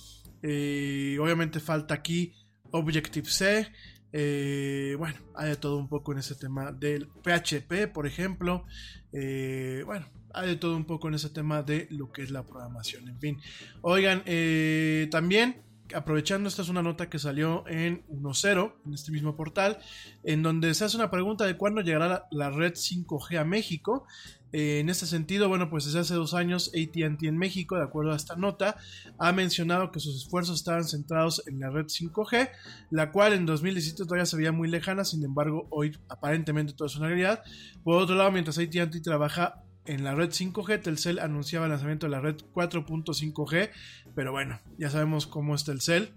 Eh, 0.43 1.19
obviamente 1.21 1.61
falta 1.61 1.95
aquí 1.95 2.33
Objective-C. 2.71 3.71
Eh, 4.13 4.95
bueno, 4.99 5.19
hay 5.35 5.51
de 5.51 5.57
todo 5.57 5.77
un 5.77 5.89
poco 5.89 6.13
en 6.13 6.19
ese 6.19 6.35
tema 6.35 6.73
del 6.73 7.09
PHP, 7.09 7.93
por 7.93 8.07
ejemplo. 8.07 8.65
Eh, 9.13 9.83
bueno, 9.87 10.07
hay 10.33 10.49
de 10.49 10.57
todo 10.57 10.77
un 10.77 10.85
poco 10.85 11.09
en 11.09 11.15
ese 11.15 11.31
tema 11.31 11.63
de 11.63 11.87
lo 11.91 12.13
que 12.13 12.23
es 12.23 12.31
la 12.31 12.45
programación. 12.45 13.09
En 13.09 13.19
fin, 13.19 13.41
oigan, 13.83 14.23
eh, 14.27 15.09
también 15.11 15.63
aprovechando, 15.95 16.49
esta 16.49 16.63
es 16.63 16.69
una 16.69 16.83
nota 16.83 17.09
que 17.09 17.19
salió 17.19 17.67
en 17.69 18.07
1.0, 18.09 18.75
en 18.87 18.95
este 18.95 19.13
mismo 19.13 19.37
portal, 19.37 19.79
en 20.25 20.43
donde 20.43 20.75
se 20.75 20.85
hace 20.85 20.97
una 20.97 21.11
pregunta 21.11 21.47
de 21.47 21.57
cuándo 21.57 21.81
llegará 21.81 22.27
la, 22.31 22.51
red 22.51 22.73
5G 22.73 23.39
a 23.39 23.45
México. 23.45 24.07
Eh, 24.53 24.81
en 24.81 24.89
este 24.89 25.07
sentido, 25.07 25.49
bueno, 25.49 25.69
pues 25.69 25.85
desde 25.85 25.99
hace 26.01 26.15
dos 26.15 26.35
años 26.35 26.69
ATT 26.75 27.25
en 27.25 27.37
México, 27.37 27.77
de 27.77 27.85
acuerdo 27.85 28.13
a 28.13 28.17
esta 28.17 28.37
nota, 28.37 28.77
ha 29.19 29.33
mencionado 29.33 29.93
que 29.93 30.01
sus 30.01 30.17
esfuerzos 30.17 30.57
estaban 30.57 30.85
centrados 30.85 31.43
en 31.47 31.61
la 31.61 31.71
red 31.71 31.87
5G, 31.87 32.51
la 32.91 33.13
cual 33.13 33.35
en 33.35 33.47
2017 33.47 34.05
todavía 34.05 34.27
se 34.27 34.37
veía 34.37 34.53
muy 34.53 34.69
lejana, 34.69 35.05
sin 35.05 35.25
embargo, 35.25 35.67
hoy 35.71 35.97
aparentemente 36.09 36.73
todo 36.73 36.87
es 36.87 36.97
una 36.97 37.09
realidad. 37.09 37.43
Por 37.85 38.01
otro 38.03 38.17
lado, 38.17 38.33
mientras 38.33 38.59
ATT 38.59 39.03
trabaja 39.03 39.63
en 39.89 40.05
la 40.05 40.15
red 40.15 40.29
5G, 40.31 40.83
Telcel 40.83 41.19
anunciaba 41.19 41.67
el 41.67 41.73
lanzamiento 41.73 42.07
de 42.07 42.11
la 42.11 42.21
red 42.21 42.37
4.5G, 42.55 43.71
pero 44.15 44.33
bueno, 44.33 44.61
ya 44.79 44.91
sabemos 44.91 45.27
cómo 45.27 45.55
es 45.55 45.65
Telcel. 45.65 46.13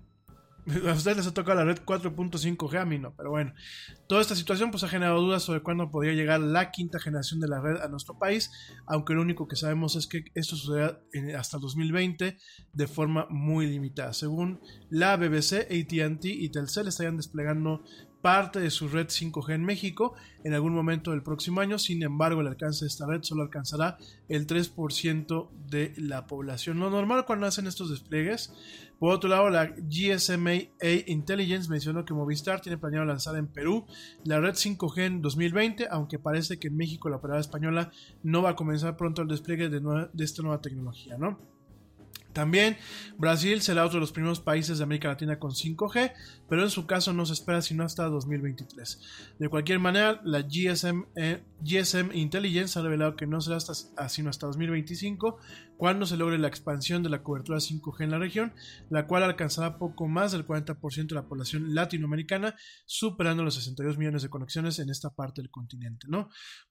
A 0.88 0.94
ustedes 0.94 1.18
les 1.18 1.28
ha 1.28 1.34
tocado 1.34 1.58
la 1.60 1.66
red 1.66 1.80
4.5G, 1.84 2.80
a 2.80 2.86
mí 2.86 3.00
no, 3.00 3.16
pero 3.16 3.32
bueno. 3.32 3.54
Toda 4.08 4.22
esta 4.22 4.36
situación 4.36 4.70
pues 4.70 4.84
ha 4.84 4.90
generado 4.90 5.22
dudas 5.22 5.42
sobre 5.42 5.62
cuándo 5.62 5.90
podría 5.90 6.14
llegar 6.14 6.40
la 6.40 6.70
quinta 6.70 7.00
generación 7.00 7.40
de 7.40 7.48
la 7.48 7.62
red 7.62 7.82
a 7.82 7.88
nuestro 7.88 8.20
país, 8.20 8.52
aunque 8.86 9.14
lo 9.14 9.22
único 9.22 9.48
que 9.48 9.56
sabemos 9.56 9.96
es 9.96 10.06
que 10.06 10.26
esto 10.36 10.56
sucederá 10.56 11.00
hasta 11.38 11.58
2020 11.58 12.38
de 12.74 12.88
forma 12.88 13.26
muy 13.30 13.66
limitada. 13.68 14.14
Según 14.14 14.60
la 14.90 15.18
BBC, 15.18 15.62
AT&T 15.62 16.28
y 16.30 16.50
Telcel 16.50 16.90
estarían 16.90 17.18
desplegando 17.18 17.84
parte 18.22 18.60
de 18.60 18.70
su 18.70 18.88
red 18.88 19.08
5G 19.08 19.56
en 19.56 19.64
México 19.64 20.14
en 20.44 20.54
algún 20.54 20.74
momento 20.74 21.12
del 21.12 21.24
próximo 21.24 21.62
año. 21.62 21.80
Sin 21.80 22.04
embargo, 22.04 22.42
el 22.42 22.48
alcance 22.48 22.86
de 22.86 22.90
esta 22.90 23.06
red 23.08 23.24
solo 23.24 23.44
alcanzará 23.44 23.98
el 24.30 24.48
3% 24.48 25.50
de 25.70 25.94
la 25.98 26.28
población. 26.28 26.80
Lo 26.80 26.90
normal 26.90 27.26
cuando 27.26 27.48
hacen 27.48 27.68
estos 27.68 27.90
despliegues. 27.90 28.54
Por 29.00 29.14
otro 29.14 29.30
lado, 29.30 29.50
la 29.50 29.66
GSMA 29.66 30.54
Intelligence 31.08 31.70
mencionó 31.70 32.06
que 32.06 32.14
Movistar 32.14 32.62
tiene 32.62 32.78
planeado 32.78 33.06
lanzar 33.06 33.36
en 33.36 33.48
Perú 33.48 33.86
la 34.24 34.40
red 34.40 34.54
5G 34.54 35.06
en 35.06 35.22
2020, 35.22 35.88
aunque 35.90 36.20
parece 36.20 36.60
que 36.60 36.68
en 36.68 36.78
México 36.78 37.10
la 37.10 37.18
operadora 37.18 37.42
española 37.42 37.92
no 38.22 38.44
va 38.44 38.52
a 38.52 38.56
comenzar 38.56 38.98
pronto 38.98 39.24
el 39.24 39.28
despliegue 39.28 39.70
de, 39.70 39.80
de 40.14 40.24
esta 40.24 40.44
nueva 40.44 40.62
tecnología, 40.62 41.18
¿no? 41.18 41.51
También 42.34 42.78
Brasil 43.18 43.62
será 43.62 43.86
otro 43.86 43.96
de 43.96 44.02
los 44.02 44.12
primeros 44.12 44.40
países 44.40 44.78
de 44.78 44.84
América 44.84 45.10
Latina 45.10 45.40
con 45.40 45.52
5G, 45.52 46.14
pero 46.50 46.64
en 46.64 46.70
su 46.70 46.86
caso 46.86 47.14
no 47.14 47.26
se 47.26 47.34
espera 47.34 47.62
sino 47.62 47.84
hasta 47.84 48.06
2023. 48.06 49.00
De 49.40 49.50
cualquier 49.50 49.80
manera, 49.80 50.22
la 50.24 50.42
GSM, 50.42 51.06
eh, 51.16 51.44
GSM 51.64 52.12
Intelligence 52.14 52.78
ha 52.78 52.82
revelado 52.82 53.16
que 53.16 53.28
no 53.28 53.40
será 53.42 53.58
hasta, 53.58 53.74
ah, 53.98 54.10
sino 54.10 54.30
hasta 54.30 54.48
2025 54.48 55.38
cuando 55.82 56.06
se 56.06 56.16
logre 56.16 56.38
la 56.38 56.48
expansión 56.48 57.02
de 57.02 57.10
la 57.10 57.24
cobertura 57.24 57.58
5G 57.58 58.04
en 58.04 58.12
la 58.12 58.20
región, 58.20 58.54
la 58.92 59.08
cual 59.08 59.24
alcanzará 59.24 59.80
poco 59.80 60.08
más 60.08 60.32
del 60.32 60.46
40% 60.46 61.08
de 61.08 61.16
la 61.16 61.28
población 61.28 61.74
latinoamericana, 61.74 62.56
superando 62.86 63.44
los 63.44 63.56
62 63.56 63.98
millones 63.98 64.22
de 64.22 64.30
conexiones 64.30 64.78
en 64.78 64.92
esta 64.92 65.10
parte 65.10 65.42
del 65.42 65.50
continente. 65.50 66.06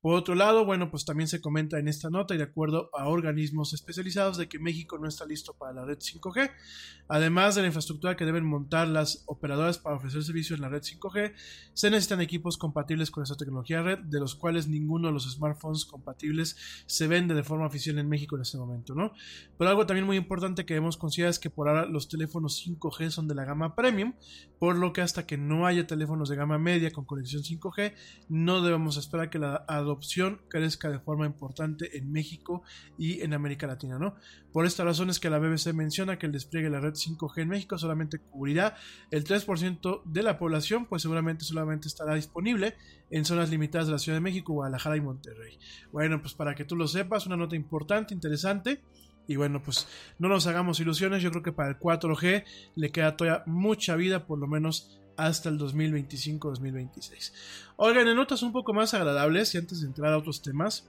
Por 0.01 0.15
otro 0.15 0.37
lado, 0.37 0.65
bueno, 0.65 0.93
pues 0.93 1.05
también 1.05 1.27
se 1.27 1.41
comenta 1.41 1.81
en 1.81 1.89
esta 1.89 2.09
nota 2.09 2.37
y 2.37 2.39
de 2.39 2.45
acuerdo 2.45 2.89
a 2.97 3.09
organismos 3.09 3.73
especializados 3.73 4.37
de 4.37 4.49
que 4.49 4.61
México 4.61 4.97
no 4.97 5.09
está 5.09 5.27
listo 5.27 5.57
para 5.59 5.73
la 5.73 5.85
red 5.85 5.99
5G, 5.99 6.49
además 7.09 7.57
de 7.57 7.63
la 7.63 7.67
infraestructura 7.67 8.17
que 8.17 8.25
deben 8.25 8.47
montar 8.47 8.87
las 8.87 9.25
operadoras 9.27 9.79
para 9.79 9.97
ofrecer 9.97 10.23
servicio 10.23 10.55
en 10.55 10.63
la 10.63 10.69
red 10.69 10.83
5G, 10.83 11.35
se 11.75 11.91
necesitan 11.91 12.21
equipos 12.21 12.57
compatibles 12.59 13.11
con 13.11 13.25
esta 13.25 13.37
tecnología 13.37 13.83
red, 13.83 13.99
de 14.05 14.21
los 14.21 14.37
cuales 14.37 14.69
ninguno 14.81 15.09
de 15.09 15.15
los 15.15 15.31
smartphones 15.31 15.85
compatibles 15.85 16.57
se 16.87 17.07
vende 17.07 17.35
de 17.35 17.43
forma 17.43 17.67
oficial 17.67 17.99
en 17.99 18.09
México 18.09 18.37
en 18.37 18.43
este 18.43 18.59
momento, 18.59 18.95
¿no? 18.95 19.13
Pero 19.59 19.71
algo 19.71 19.87
también 19.87 20.07
muy 20.07 20.17
importante 20.17 20.65
que 20.65 20.75
debemos 20.75 20.97
considerar 20.97 21.31
es 21.31 21.39
que 21.39 21.51
por 21.51 21.69
ahora 21.69 21.87
los 21.87 22.09
teléfonos 22.09 22.65
5G 22.67 23.11
son 23.11 23.29
de 23.29 23.35
la 23.35 23.45
gama 23.45 23.75
premium, 23.75 24.15
por 24.59 24.77
lo 24.77 24.93
que 24.93 25.01
hasta 25.01 25.27
que 25.27 25.37
no 25.37 25.67
haya 25.67 25.87
teléfonos 25.87 26.29
de 26.29 26.37
gama 26.37 26.59
media 26.59 26.91
con 26.91 27.05
conexión 27.05 27.43
5G, 27.43 27.95
no 28.29 28.63
debemos 28.63 28.97
esperar 28.97 29.31
que 29.31 29.39
la 29.39 29.65
adopción 29.69 30.41
crezca 30.49 30.91
de 30.91 30.99
forma 30.99 31.27
importante 31.27 31.97
en 31.97 32.11
México 32.11 32.63
y 32.99 33.21
en 33.21 33.35
América 33.35 33.67
Latina, 33.67 33.99
¿no? 33.99 34.15
Por 34.53 34.67
esta 34.67 34.85
razón 34.85 35.11
es 35.11 35.21
que 35.21 35.31
la 35.31 35.39
BBC 35.39 35.73
menciona 35.73 36.19
que 36.19 36.27
el 36.27 36.33
despliegue 36.33 36.67
de 36.67 36.73
la 36.73 36.81
red 36.81 36.95
5G 36.95 37.43
en 37.43 37.49
México 37.49 37.79
solamente 37.79 38.19
cubrirá 38.19 38.77
el 39.11 39.25
3% 39.25 40.03
de 40.05 40.23
la 40.23 40.39
población, 40.39 40.87
pues 40.87 41.03
seguramente 41.03 41.45
solamente 41.45 41.89
estará 41.89 42.15
disponible 42.15 42.75
en 43.11 43.25
zonas 43.25 43.51
limitadas 43.51 43.87
de 43.87 43.93
la 43.93 43.99
Ciudad 43.99 44.17
de 44.17 44.23
México, 44.23 44.55
Guadalajara 44.71 44.97
y 44.97 45.01
Monterrey. 45.01 45.59
Bueno, 45.93 46.21
pues 46.21 46.35
para 46.35 46.55
que 46.55 46.65
tú 46.65 46.77
lo 46.77 46.87
sepas, 46.87 47.27
una 47.27 47.37
nota 47.37 47.57
importante, 47.57 48.15
interesante. 48.15 48.83
Y 49.27 49.37
bueno, 49.37 49.63
pues 49.63 49.87
no 50.19 50.29
nos 50.29 50.47
hagamos 50.47 50.81
ilusiones, 50.81 51.23
yo 51.23 51.31
creo 51.31 51.43
que 51.43 51.53
para 51.53 51.69
el 51.69 51.79
4G 51.79 52.45
le 52.75 52.91
queda 52.91 53.17
todavía 53.17 53.45
mucha 53.47 53.95
vida, 53.95 54.27
por 54.27 54.39
lo 54.39 54.47
menos 54.47 55.01
hasta 55.17 55.49
el 55.49 55.59
2025-2026. 55.59 57.33
Oigan, 57.77 58.09
en 58.09 58.17
notas 58.17 58.43
un 58.43 58.53
poco 58.53 58.73
más 58.73 58.95
agradables 58.95 59.55
y 59.55 59.59
antes 59.59 59.83
de 59.83 59.87
entrar 59.87 60.13
a 60.13 60.19
otros 60.19 60.43
temas, 60.43 60.89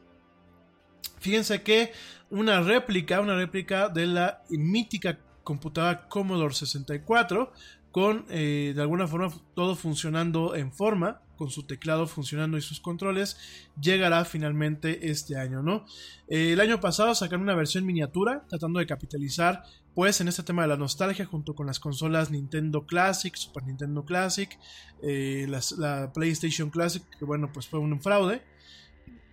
fíjense 1.20 1.62
que 1.62 1.92
una 2.30 2.62
réplica, 2.62 3.20
una 3.20 3.36
réplica 3.36 3.90
de 3.90 4.08
la 4.08 4.42
mítica 4.50 5.20
computadora 5.44 6.08
Commodore 6.08 6.54
64 6.54 7.52
con 7.92 8.26
eh, 8.30 8.74
de 8.76 8.82
alguna 8.82 9.08
forma 9.08 9.32
todo 9.56 9.76
funcionando 9.76 10.56
en 10.56 10.72
forma, 10.72 11.22
con 11.38 11.50
su 11.50 11.64
teclado 11.64 12.08
funcionando 12.08 12.58
y 12.58 12.62
sus 12.62 12.80
controles, 12.80 13.38
llegará 13.82 14.26
finalmente 14.26 15.10
este 15.10 15.38
año, 15.38 15.62
¿no? 15.62 15.86
Eh, 16.28 16.54
el 16.54 16.60
año 16.60 16.80
pasado 16.80 17.16
sacaron 17.16 17.42
una 17.42 17.56
versión 17.56 17.86
miniatura 17.86 18.46
tratando 18.48 18.80
de 18.80 18.86
capitalizar 18.86 19.64
pues 19.94 20.22
en 20.22 20.28
este 20.28 20.44
tema 20.44 20.62
de 20.62 20.70
la 20.70 20.78
nostalgia 20.78 21.26
junto 21.26 21.54
con 21.54 21.68
las 21.68 21.80
consolas 21.80 22.32
Nintendo 22.32 22.86
Classic, 22.86 23.36
Super 23.36 23.64
Nintendo 23.64 24.06
Classic, 24.06 24.58
eh, 25.04 25.48
la 25.50 26.14
PlayStation 26.14 26.70
Classic, 26.70 27.04
que 27.18 27.26
bueno, 27.26 27.52
pues 27.52 27.68
fue 27.68 27.80
un 27.80 28.02
fraude. 28.02 28.42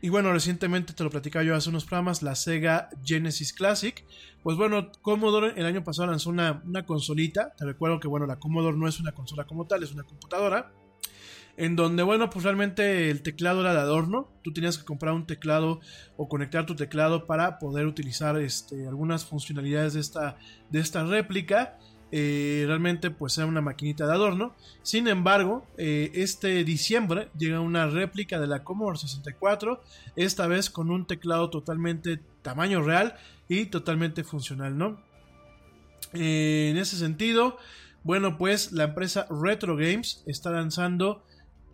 Y 0.01 0.11
bueno, 0.11 0.33
recientemente 0.33 0.93
te 0.93 1.03
lo 1.03 1.11
platicaba 1.11 1.45
yo 1.45 1.57
hace 1.57 1.71
unos 1.71 1.85
programas, 1.85 2.23
la 2.23 2.37
Sega 2.37 2.89
Genesis 3.05 3.53
Classic. 3.53 4.05
Pues 4.45 4.57
bueno, 4.57 4.93
Commodore 5.03 5.55
el 5.57 5.67
año 5.67 5.83
pasado 5.83 6.09
lanzó 6.09 6.31
una, 6.31 6.63
una 6.65 6.87
consolita. 6.87 7.53
Te 7.57 7.65
recuerdo 7.65 7.99
que 7.99 8.07
bueno, 8.07 8.27
la 8.27 8.39
Commodore 8.39 8.77
no 8.77 8.87
es 8.87 9.01
una 9.01 9.13
consola 9.13 9.45
como 9.45 9.67
tal, 9.67 9.83
es 9.83 9.93
una 9.93 10.05
computadora. 10.05 10.73
En 11.57 11.75
donde, 11.75 12.05
bueno, 12.05 12.31
pues 12.31 12.45
realmente 12.45 13.11
el 13.11 13.23
teclado 13.23 13.63
era 13.63 13.73
de 13.73 13.81
adorno. 13.81 14.29
Tú 14.45 14.53
tenías 14.53 14.79
que 14.79 14.85
comprar 14.85 15.15
un 15.15 15.27
teclado 15.27 15.81
o 16.17 16.29
conectar 16.29 16.65
tu 16.65 16.77
teclado 16.77 17.27
para 17.27 17.59
poder 17.59 17.87
utilizar 17.87 18.39
este, 18.39 18.87
algunas 18.87 19.25
funcionalidades 19.25 19.95
de 19.95 20.01
esta, 20.01 20.37
de 20.71 20.79
esta 20.79 21.03
réplica. 21.03 21.77
Eh, 22.11 22.65
realmente 22.67 23.11
pues 23.11 23.37
era 23.37 23.47
una 23.47 23.61
maquinita 23.61 24.07
de 24.07 24.13
adorno. 24.13 24.55
Sin 24.83 25.09
embargo, 25.09 25.67
eh, 25.77 26.11
este 26.15 26.65
diciembre 26.65 27.29
llega 27.37 27.61
una 27.61 27.87
réplica 27.87 28.41
de 28.41 28.47
la 28.47 28.65
Commodore 28.65 28.99
64, 28.99 29.83
esta 30.17 30.47
vez 30.47 30.71
con 30.71 30.91
un 30.91 31.07
teclado 31.07 31.51
totalmente 31.51 32.21
tamaño 32.43 32.83
real 32.83 33.17
y 33.49 33.67
totalmente 33.67 34.25
funcional, 34.25 34.79
¿no? 34.79 35.01
Eh, 36.15 36.69
en 36.71 36.79
ese 36.79 36.97
sentido, 36.97 37.59
bueno, 38.03 38.39
pues 38.39 38.73
la 38.73 38.85
empresa 38.85 39.27
Retro 39.31 39.77
Games 39.77 40.23
está 40.27 40.51
lanzando 40.51 41.23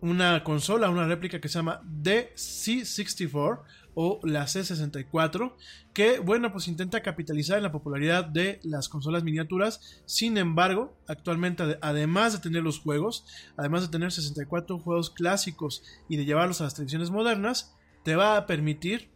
una 0.01 0.43
consola, 0.43 0.89
una 0.89 1.07
réplica 1.07 1.39
que 1.39 1.47
se 1.47 1.59
llama 1.59 1.81
DC64 2.03 3.61
o 3.95 4.19
la 4.23 4.43
C64, 4.45 5.53
que 5.93 6.19
bueno, 6.19 6.51
pues 6.51 6.67
intenta 6.67 7.01
capitalizar 7.01 7.57
en 7.57 7.63
la 7.63 7.71
popularidad 7.71 8.25
de 8.25 8.59
las 8.63 8.89
consolas 8.89 9.23
miniaturas. 9.23 10.01
Sin 10.05 10.37
embargo, 10.37 10.97
actualmente 11.07 11.63
ade- 11.63 11.79
además 11.81 12.33
de 12.33 12.39
tener 12.39 12.61
los 12.61 12.79
juegos, 12.79 13.25
además 13.57 13.81
de 13.81 13.87
tener 13.87 14.11
64 14.11 14.77
juegos 14.79 15.09
clásicos 15.09 15.83
y 16.09 16.17
de 16.17 16.25
llevarlos 16.25 16.61
a 16.61 16.65
las 16.65 16.75
televisiones 16.75 17.09
modernas, 17.09 17.73
te 18.03 18.15
va 18.15 18.37
a 18.37 18.45
permitir 18.45 19.09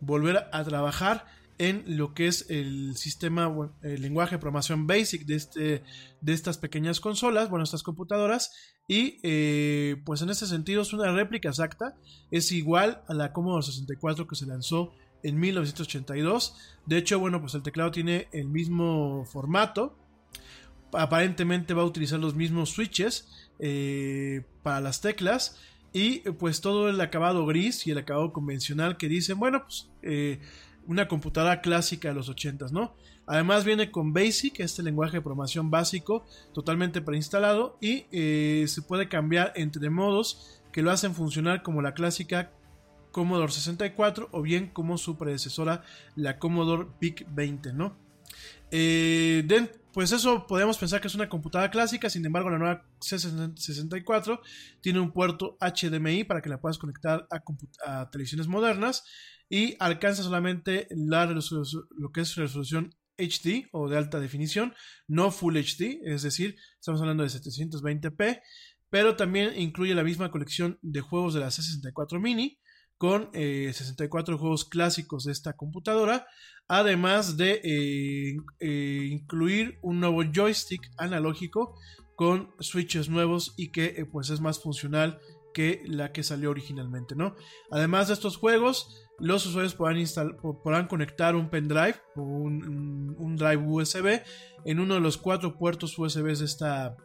volver 0.00 0.46
a 0.52 0.62
trabajar 0.64 1.24
en 1.58 1.82
lo 1.86 2.12
que 2.12 2.26
es 2.26 2.50
el 2.50 2.96
sistema, 2.96 3.50
el 3.82 4.02
lenguaje 4.02 4.34
de 4.34 4.38
programación 4.38 4.86
basic 4.86 5.24
de, 5.24 5.36
este, 5.36 5.82
de 6.20 6.32
estas 6.34 6.58
pequeñas 6.58 7.00
consolas, 7.00 7.48
bueno, 7.48 7.64
estas 7.64 7.82
computadoras, 7.82 8.52
y 8.88 9.18
eh, 9.22 9.96
pues 10.04 10.22
en 10.22 10.30
ese 10.30 10.46
sentido 10.46 10.82
es 10.82 10.92
una 10.92 11.12
réplica 11.12 11.48
exacta, 11.48 11.96
es 12.30 12.52
igual 12.52 13.02
a 13.08 13.14
la 13.14 13.32
Commodore 13.32 13.64
64 13.64 14.26
que 14.26 14.36
se 14.36 14.46
lanzó 14.46 14.92
en 15.22 15.40
1982, 15.40 16.54
de 16.86 16.98
hecho, 16.98 17.18
bueno, 17.18 17.40
pues 17.40 17.54
el 17.54 17.62
teclado 17.62 17.90
tiene 17.90 18.28
el 18.32 18.48
mismo 18.48 19.24
formato, 19.24 19.96
aparentemente 20.92 21.74
va 21.74 21.82
a 21.82 21.86
utilizar 21.86 22.20
los 22.20 22.34
mismos 22.34 22.70
switches 22.70 23.28
eh, 23.58 24.44
para 24.62 24.80
las 24.80 25.00
teclas, 25.00 25.58
y 25.92 26.20
pues 26.32 26.60
todo 26.60 26.90
el 26.90 27.00
acabado 27.00 27.46
gris 27.46 27.86
y 27.86 27.90
el 27.90 27.98
acabado 27.98 28.32
convencional 28.32 28.98
que 28.98 29.08
dicen, 29.08 29.38
bueno, 29.38 29.62
pues 29.62 29.88
eh, 30.02 30.40
una 30.86 31.08
computadora 31.08 31.62
clásica 31.62 32.08
de 32.08 32.14
los 32.14 32.30
80s, 32.30 32.70
¿no? 32.70 32.94
Además 33.26 33.64
viene 33.64 33.90
con 33.90 34.12
BASIC, 34.12 34.60
este 34.60 34.82
lenguaje 34.82 35.16
de 35.16 35.22
programación 35.22 35.70
básico, 35.70 36.24
totalmente 36.54 37.00
preinstalado 37.00 37.76
y 37.80 38.06
eh, 38.12 38.66
se 38.68 38.82
puede 38.82 39.08
cambiar 39.08 39.52
entre 39.56 39.90
modos 39.90 40.60
que 40.72 40.82
lo 40.82 40.90
hacen 40.90 41.14
funcionar 41.14 41.62
como 41.62 41.82
la 41.82 41.94
clásica 41.94 42.52
Commodore 43.10 43.50
64 43.50 44.28
o 44.30 44.42
bien 44.42 44.68
como 44.68 44.98
su 44.98 45.16
predecesora, 45.16 45.82
la 46.14 46.38
Commodore 46.38 46.88
VIC 47.00 47.26
20, 47.34 47.72
¿no? 47.72 47.96
Eh, 48.70 49.46
pues 49.92 50.12
eso 50.12 50.46
podemos 50.46 50.76
pensar 50.76 51.00
que 51.00 51.08
es 51.08 51.14
una 51.14 51.28
computadora 51.28 51.70
clásica, 51.70 52.10
sin 52.10 52.26
embargo 52.26 52.50
la 52.50 52.58
nueva 52.58 52.84
C64 53.00 54.40
tiene 54.82 55.00
un 55.00 55.12
puerto 55.12 55.56
HDMI 55.60 56.24
para 56.24 56.42
que 56.42 56.50
la 56.50 56.60
puedas 56.60 56.76
conectar 56.76 57.26
a, 57.30 58.10
televisiones 58.10 58.46
modernas 58.46 59.04
y 59.48 59.74
alcanza 59.78 60.22
solamente 60.22 60.86
la 60.90 61.24
lo 61.24 62.12
que 62.12 62.20
es 62.20 62.34
resolución 62.34 62.94
HD 63.18 63.68
o 63.72 63.88
de 63.88 63.96
alta 63.96 64.20
definición, 64.20 64.74
no 65.06 65.30
Full 65.30 65.56
HD, 65.56 66.00
es 66.04 66.22
decir, 66.22 66.56
estamos 66.78 67.00
hablando 67.00 67.22
de 67.22 67.30
720p, 67.30 68.40
pero 68.90 69.16
también 69.16 69.58
incluye 69.60 69.94
la 69.94 70.04
misma 70.04 70.30
colección 70.30 70.78
de 70.82 71.00
juegos 71.00 71.34
de 71.34 71.40
la 71.40 71.48
C64 71.48 72.20
Mini 72.20 72.58
con 72.98 73.30
eh, 73.34 73.70
64 73.74 74.38
juegos 74.38 74.64
clásicos 74.64 75.24
de 75.24 75.32
esta 75.32 75.54
computadora, 75.54 76.26
además 76.68 77.36
de 77.36 77.60
eh, 77.62 78.36
eh, 78.60 79.08
incluir 79.10 79.78
un 79.82 80.00
nuevo 80.00 80.22
joystick 80.22 80.80
analógico 80.96 81.78
con 82.16 82.54
switches 82.60 83.08
nuevos 83.08 83.54
y 83.56 83.70
que 83.70 83.94
eh, 83.98 84.06
pues 84.06 84.30
es 84.30 84.40
más 84.40 84.58
funcional 84.60 85.20
que 85.52 85.82
la 85.86 86.12
que 86.12 86.22
salió 86.22 86.50
originalmente, 86.50 87.14
¿no? 87.14 87.36
Además 87.70 88.08
de 88.08 88.14
estos 88.14 88.36
juegos, 88.36 89.05
los 89.18 89.46
usuarios 89.46 89.74
podrán, 89.74 90.86
conectar 90.88 91.34
un 91.36 91.48
pendrive 91.48 91.96
o 92.16 92.22
un, 92.22 93.14
un, 93.18 93.36
drive 93.36 93.56
USB 93.56 94.22
en 94.64 94.80
uno 94.80 94.94
de 94.94 95.00
los 95.00 95.16
cuatro 95.16 95.56
puertos 95.56 95.98
USB 95.98 96.36
de 96.36 96.44
esta, 96.44 96.96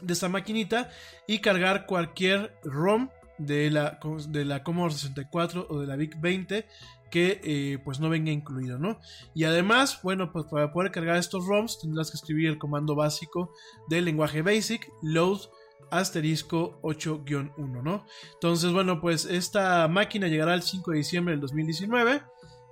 de 0.00 0.12
esta 0.12 0.28
maquinita 0.28 0.88
y 1.26 1.40
cargar 1.40 1.86
cualquier 1.86 2.58
ROM 2.64 3.10
de 3.38 3.70
la, 3.70 3.98
de 4.28 4.44
la 4.44 4.62
Commodore 4.62 4.94
64 4.94 5.66
o 5.68 5.80
de 5.80 5.86
la 5.86 5.96
VIC 5.96 6.20
20 6.20 6.66
que 7.10 7.40
eh, 7.42 7.78
pues 7.84 7.98
no 7.98 8.08
venga 8.08 8.30
incluido, 8.30 8.78
¿no? 8.78 9.00
Y 9.34 9.44
además, 9.44 10.00
bueno, 10.02 10.30
pues 10.32 10.46
para 10.46 10.72
poder 10.72 10.92
cargar 10.92 11.16
estos 11.16 11.46
ROMs 11.46 11.80
tendrás 11.80 12.10
que 12.10 12.16
escribir 12.16 12.48
el 12.48 12.58
comando 12.58 12.94
básico 12.94 13.52
del 13.88 14.04
lenguaje 14.04 14.42
BASIC, 14.42 14.88
load 15.02 15.40
asterisco 15.90 16.80
8-1, 16.82 17.82
¿no? 17.82 18.06
Entonces, 18.34 18.72
bueno, 18.72 19.00
pues 19.00 19.24
esta 19.24 19.86
máquina 19.88 20.28
llegará 20.28 20.54
el 20.54 20.62
5 20.62 20.90
de 20.90 20.96
diciembre 20.96 21.32
del 21.32 21.40
2019 21.40 22.22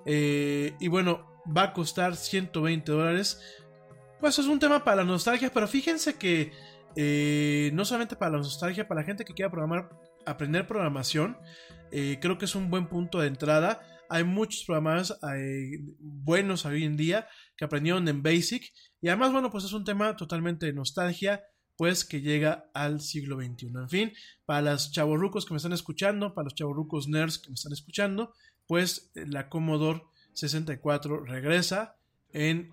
eh, 0.07 0.75
y 0.81 0.89
bueno, 0.89 1.27
va 1.57 1.65
a 1.65 1.73
costar 1.73 2.17
120 2.17 2.93
dólares. 2.93 3.41
Pues 4.21 4.39
es 4.39 4.47
un 4.47 4.59
tema 4.59 4.85
para 4.85 4.99
la 4.99 5.05
nostalgia, 5.05 5.51
pero 5.53 5.69
fíjense 5.69 6.15
que 6.15 6.53
eh, 6.97 7.71
no 7.75 7.85
solamente 7.85 8.17
para 8.17 8.33
la 8.33 8.39
nostalgia, 8.39 8.89
para 8.89 9.03
la 9.03 9.07
gente 9.07 9.25
que 9.25 9.35
quiera 9.35 9.51
programar, 9.51 9.91
aprender 10.27 10.67
programación, 10.67 11.37
eh, 11.91 12.19
creo 12.21 12.39
que 12.39 12.45
es 12.45 12.55
un 12.55 12.71
buen 12.71 12.89
punto 12.89 13.21
de 13.21 13.29
entrada. 13.29 13.81
Hay 14.11 14.25
muchos 14.25 14.65
programadores 14.65 15.13
buenos 15.99 16.65
hoy 16.65 16.85
en 16.85 16.97
día 16.97 17.29
que 17.57 17.65
aprendieron 17.65 18.09
en 18.09 18.23
Basic. 18.23 18.73
Y 19.01 19.09
además, 19.09 19.33
bueno, 19.33 19.51
pues 19.51 19.65
es 19.65 19.73
un 19.73 19.85
tema 19.85 20.17
totalmente 20.17 20.67
de 20.67 20.73
nostalgia, 20.73 21.45
pues 21.79 22.05
que 22.05 22.21
llega 22.21 22.69
al 22.75 23.01
siglo 23.01 23.37
XXI. 23.37 23.67
En 23.69 23.89
fin, 23.89 24.13
para 24.45 24.73
los 24.73 24.91
chavorrucos 24.91 25.47
que 25.47 25.55
me 25.55 25.59
están 25.59 25.73
escuchando, 25.73 26.35
para 26.35 26.45
los 26.45 26.55
chavorrucos 26.57 27.07
nerds 27.09 27.39
que 27.39 27.51
me 27.51 27.55
están 27.55 27.73
escuchando, 27.73 28.35
pues 28.67 29.11
la 29.15 29.49
Commodore 29.49 30.03
64 30.33 31.25
regresa 31.25 31.97
en 32.33 32.73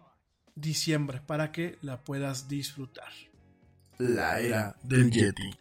diciembre 0.56 1.22
para 1.24 1.52
que 1.52 1.78
la 1.82 2.04
puedas 2.04 2.48
disfrutar 2.48 3.12
la 3.98 4.40
era 4.40 4.76
del 4.84 5.12
Yeti. 5.12 5.52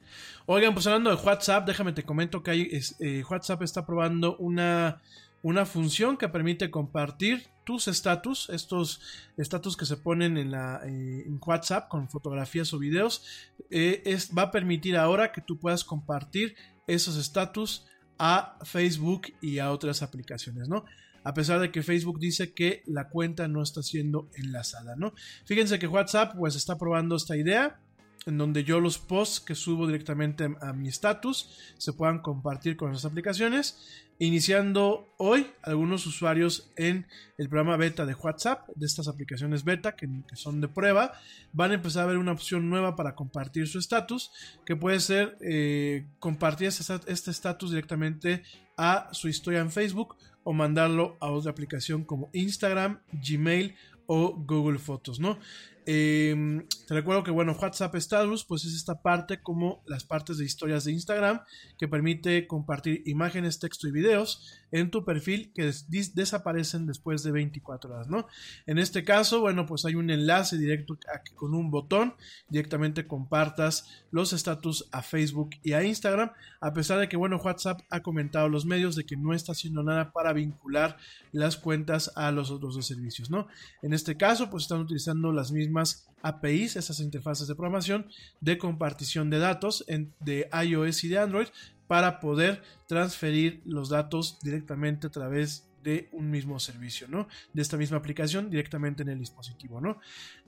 Oigan, 0.47 0.75
pues 0.75 0.87
hablando 0.87 1.15
de 1.15 1.23
WhatsApp, 1.23 1.67
déjame 1.67 1.93
te 1.93 2.03
comento 2.03 2.43
que 2.43 2.51
hay, 2.51 2.81
eh, 3.01 3.23
WhatsApp 3.29 3.63
está 3.63 3.87
probando 3.87 4.37
una, 4.39 5.01
una 5.45 5.67
función 5.67 6.17
que 6.17 6.31
permite 6.31 6.71
compartir 6.71 7.49
tus 7.65 7.87
estatus, 7.87 8.49
estos 8.49 9.03
estatus 9.37 9.77
que 9.77 9.85
se 9.85 9.99
ponen 9.99 10.39
en, 10.39 10.51
la, 10.51 10.81
eh, 10.87 11.27
WhatsApp 11.47 11.89
con 11.89 12.09
fotografías 12.09 12.73
o 12.73 12.79
videos, 12.79 13.23
eh, 13.71 14.01
es, 14.07 14.31
va 14.37 14.45
a 14.45 14.51
permitir 14.51 14.97
ahora 14.97 15.33
que 15.33 15.43
tú 15.43 15.59
puedas 15.59 15.85
compartir 15.85 16.57
esos 16.87 17.19
estatus 17.19 17.85
a 18.19 18.57
Facebook 18.65 19.35
y 19.43 19.59
a 19.59 19.71
otras 19.71 20.03
aplicaciones, 20.03 20.71
¿no? 20.71 20.87
A 21.25 21.35
pesar 21.35 21.61
de 21.61 21.71
que 21.71 21.83
Facebook 21.83 22.19
dice 22.19 22.55
que 22.55 22.83
la 22.87 23.11
cuenta 23.11 23.47
no 23.47 23.63
está 23.63 23.83
siendo 23.83 24.31
enlazada, 24.37 24.97
¿no? 24.97 25.13
Fíjense 25.45 25.79
que 25.79 25.87
WhatsApp 25.87 26.37
pues 26.39 26.57
está 26.57 26.79
probando 26.79 27.17
esta 27.17 27.37
idea 27.37 27.81
en 28.27 28.39
donde 28.39 28.65
yo 28.65 28.81
los 28.81 28.99
posts 28.99 29.41
que 29.41 29.55
subo 29.55 29.87
directamente 29.87 30.49
a 30.61 30.73
mi 30.73 30.89
status 30.89 31.51
se 31.77 31.93
puedan 31.93 32.21
compartir 32.21 32.77
con 32.77 32.93
las 32.93 33.05
aplicaciones. 33.05 34.03
Iniciando 34.19 35.13
hoy, 35.19 35.49
algunos 35.63 36.07
usuarios 36.07 36.71
en 36.77 37.07
el 37.37 37.49
programa 37.49 37.77
beta 37.77 38.07
de 38.07 38.15
WhatsApp, 38.15 38.69
de 38.77 38.87
estas 38.87 39.09
aplicaciones 39.09 39.65
beta 39.65 39.97
que, 39.97 40.09
son 40.35 40.61
de 40.61 40.69
prueba, 40.69 41.13
van 41.53 41.73
a 41.73 41.75
empezar 41.75 42.05
a 42.05 42.07
ver 42.07 42.19
una 42.19 42.33
opción 42.33 42.71
nueva 42.71 42.95
para 42.95 43.15
compartir 43.17 43.67
su 43.67 43.79
estatus, 43.79 44.31
que 44.65 44.77
puede 44.77 45.01
ser 45.01 45.37
eh, 45.41 46.07
compartir 46.21 46.69
este 46.69 47.31
estatus 47.31 47.71
directamente 47.71 48.45
a 48.77 49.09
su 49.13 49.29
historia 49.29 49.61
en 49.61 49.73
Facebook 49.73 50.17
o 50.45 50.53
mandarlo 50.53 51.17
a 51.21 51.31
otra 51.31 51.51
aplicación 51.51 52.05
como 52.05 52.31
Instagram, 52.33 53.01
Gmail 53.13 53.75
o 54.07 54.35
Google 54.37 54.79
Fotos, 54.79 55.19
¿no? 55.19 55.39
Em, 55.87 56.67
te 56.87 56.95
recuerdo 56.95 57.25
que, 57.25 57.31
bueno, 57.31 57.57
WhatsApp 57.61 57.95
Status, 57.97 58.45
pues 58.45 58.65
es 58.65 58.75
esta 58.75 59.03
parte 59.03 59.43
como 59.43 59.83
las 59.87 60.05
partes 60.05 60.39
de 60.39 60.45
historias 60.45 60.85
de 60.85 60.93
Instagram 60.93 61.41
que 61.79 61.89
permite 61.89 62.47
compartir 62.47 63.03
imágenes, 63.07 63.59
texto 63.59 63.87
y 63.87 63.93
videos 63.93 64.64
en 64.75 64.91
tu 64.91 65.05
perfil 65.05 65.53
que 65.55 65.71
desaparecen 66.15 66.85
después 66.85 67.23
de 67.23 67.31
24 67.31 67.95
horas, 67.95 68.09
¿no? 68.09 68.27
En 68.67 68.79
este 68.79 69.05
caso, 69.05 69.41
bueno, 69.41 69.67
pues 69.67 69.85
hay 69.85 69.95
un 69.95 70.11
enlace 70.11 70.59
directo 70.59 70.99
con 71.37 71.55
un 71.55 71.71
botón, 71.71 72.15
directamente 72.49 73.07
compartas 73.07 74.05
los 74.11 74.33
estatus 74.33 74.89
a 74.91 75.03
Facebook 75.03 75.51
y 75.63 75.75
a 75.75 75.85
Instagram, 75.85 76.33
a 76.61 76.73
pesar 76.73 76.99
de 76.99 77.09
que, 77.09 77.17
bueno, 77.17 77.37
WhatsApp 77.37 77.83
ha 77.89 78.01
comentado 78.01 78.47
a 78.47 78.49
los 78.49 78.67
medios 78.67 78.97
de 78.97 79.05
que 79.05 79.17
no 79.17 79.33
está 79.33 79.53
haciendo 79.53 79.85
nada 79.85 80.11
para 80.11 80.33
vincular 80.33 80.97
las 81.31 81.57
cuentas 81.57 82.11
a 82.17 82.33
los 82.33 82.51
otros 82.51 82.75
dos 82.75 82.85
servicios, 82.85 83.31
¿no? 83.31 83.47
En 83.81 83.93
este 83.93 84.17
caso, 84.17 84.51
pues 84.51 84.65
están 84.65 84.81
utilizando 84.81 85.31
las 85.31 85.53
mismas 85.53 86.09
APIs, 86.25 86.75
esas 86.75 87.01
interfaces 87.01 87.47
de 87.47 87.55
programación 87.55 88.07
de 88.41 88.59
compartición 88.59 89.31
de 89.31 89.39
datos 89.39 89.85
de 90.21 90.49
iOS 90.65 91.05
y 91.05 91.09
de 91.09 91.19
Android 91.19 91.49
para 91.87 92.21
poder 92.21 92.63
transferir 92.87 93.63
los 93.65 93.89
datos 93.89 94.39
directamente 94.43 95.07
a 95.07 95.11
través 95.11 95.69
de 95.83 96.09
un 96.13 96.31
mismo 96.31 96.59
servicio, 96.59 97.07
¿no? 97.09 97.29
De 97.53 97.63
esta 97.63 97.77
misma 97.77 97.99
aplicación 97.99 98.51
directamente 98.51 99.03
en 99.03 99.11
el 99.11 99.19
dispositivo, 99.19 99.81
¿no? 99.81 99.99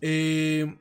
Eh, 0.00 0.78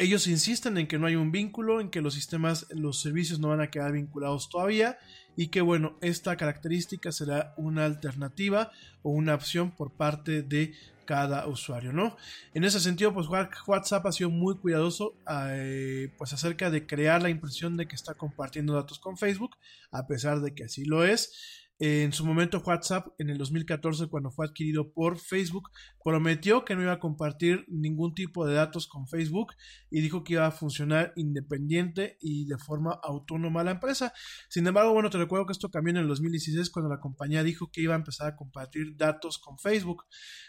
ellos 0.00 0.26
insisten 0.26 0.78
en 0.78 0.86
que 0.86 0.98
no 0.98 1.06
hay 1.06 1.14
un 1.14 1.30
vínculo, 1.30 1.78
en 1.78 1.90
que 1.90 2.00
los 2.00 2.14
sistemas, 2.14 2.66
los 2.70 3.00
servicios 3.00 3.38
no 3.38 3.48
van 3.48 3.60
a 3.60 3.70
quedar 3.70 3.92
vinculados 3.92 4.48
todavía 4.48 4.98
y 5.36 5.48
que 5.48 5.60
bueno, 5.60 5.98
esta 6.00 6.36
característica 6.38 7.12
será 7.12 7.52
una 7.58 7.84
alternativa 7.84 8.72
o 9.02 9.10
una 9.10 9.34
opción 9.34 9.70
por 9.70 9.92
parte 9.92 10.42
de 10.42 10.72
cada 11.10 11.48
usuario, 11.48 11.92
¿no? 11.92 12.16
En 12.54 12.62
ese 12.62 12.78
sentido, 12.78 13.12
pues 13.12 13.26
WhatsApp 13.66 14.06
ha 14.06 14.12
sido 14.12 14.30
muy 14.30 14.56
cuidadoso 14.58 15.16
eh, 15.28 16.14
pues 16.16 16.32
acerca 16.32 16.70
de 16.70 16.86
crear 16.86 17.20
la 17.20 17.30
impresión 17.30 17.76
de 17.76 17.88
que 17.88 17.96
está 17.96 18.14
compartiendo 18.14 18.74
datos 18.74 19.00
con 19.00 19.16
Facebook, 19.16 19.56
a 19.90 20.06
pesar 20.06 20.38
de 20.40 20.54
que 20.54 20.62
así 20.62 20.84
lo 20.84 21.04
es 21.04 21.59
en 21.82 22.12
su 22.12 22.26
momento 22.26 22.62
WhatsApp 22.62 23.08
en 23.18 23.30
el 23.30 23.38
2014 23.38 24.08
cuando 24.08 24.30
fue 24.30 24.44
adquirido 24.44 24.92
por 24.92 25.18
Facebook 25.18 25.70
prometió 26.04 26.62
que 26.62 26.76
no 26.76 26.82
iba 26.82 26.92
a 26.92 26.98
compartir 26.98 27.64
ningún 27.68 28.14
tipo 28.14 28.46
de 28.46 28.52
datos 28.52 28.86
con 28.86 29.08
Facebook 29.08 29.54
y 29.90 30.02
dijo 30.02 30.22
que 30.22 30.34
iba 30.34 30.46
a 30.46 30.50
funcionar 30.50 31.14
independiente 31.16 32.18
y 32.20 32.44
de 32.44 32.58
forma 32.58 33.00
autónoma 33.02 33.64
la 33.64 33.70
empresa. 33.70 34.12
Sin 34.50 34.66
embargo, 34.66 34.92
bueno, 34.92 35.08
te 35.08 35.16
recuerdo 35.16 35.46
que 35.46 35.52
esto 35.52 35.70
cambió 35.70 35.92
en 35.92 35.96
el 35.96 36.08
2016 36.08 36.68
cuando 36.68 36.90
la 36.90 37.00
compañía 37.00 37.42
dijo 37.42 37.70
que 37.72 37.80
iba 37.80 37.94
a 37.94 37.98
empezar 37.98 38.28
a 38.28 38.36
compartir 38.36 38.94
datos 38.98 39.38
con 39.38 39.58
Facebook. 39.58 40.04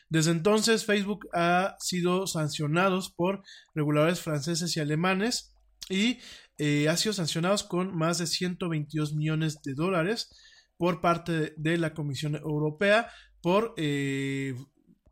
Desde 0.09 0.31
entonces 0.31 0.85
Facebook 0.85 1.29
ha 1.33 1.77
sido 1.79 2.27
sancionados 2.27 3.09
por 3.09 3.41
reguladores 3.73 4.19
franceses 4.19 4.75
y 4.75 4.81
alemanes 4.81 5.55
y 5.89 6.19
eh, 6.57 6.89
ha 6.89 6.97
sido 6.97 7.13
sancionados 7.13 7.63
con 7.63 7.95
más 7.95 8.17
de 8.17 8.27
122 8.27 9.13
millones 9.13 9.61
de 9.61 9.75
dólares 9.75 10.29
por 10.81 10.99
parte 10.99 11.53
de 11.57 11.77
la 11.77 11.93
Comisión 11.93 12.33
Europea 12.33 13.07
por 13.39 13.75
eh, 13.77 14.55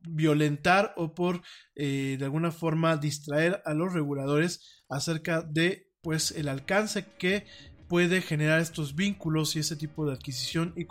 violentar 0.02 0.96
o 0.98 1.14
por 1.14 1.44
eh, 1.76 2.16
de 2.18 2.26
alguna 2.26 2.50
forma 2.50 2.98
distraer 2.98 3.62
a 3.66 3.76
los 3.76 3.94
reguladores 3.94 4.84
acerca 4.90 5.44
de 5.44 5.88
pues 6.02 6.32
el 6.32 6.48
alcance 6.48 7.06
que 7.20 7.46
puede 7.88 8.24
generar 8.24 8.60
estos 8.60 8.96
vínculos 8.96 9.56
y 9.56 9.60
ese 9.60 9.76
tipo 9.76 10.08
de 10.08 10.14
adquisición 10.14 10.74
y, 10.76 10.88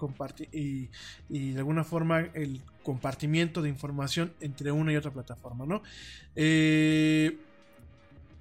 y, 0.57 0.91
y, 1.29 1.51
de 1.51 1.59
alguna 1.59 1.83
forma 1.83 2.21
el 2.35 2.63
compartimiento 2.85 3.63
de 3.63 3.71
información 3.71 4.33
entre 4.39 4.71
una 4.71 4.93
y 4.93 4.97
otra 4.97 5.11
plataforma, 5.11 5.67
¿no? 5.67 5.83
Eh, 6.37 7.37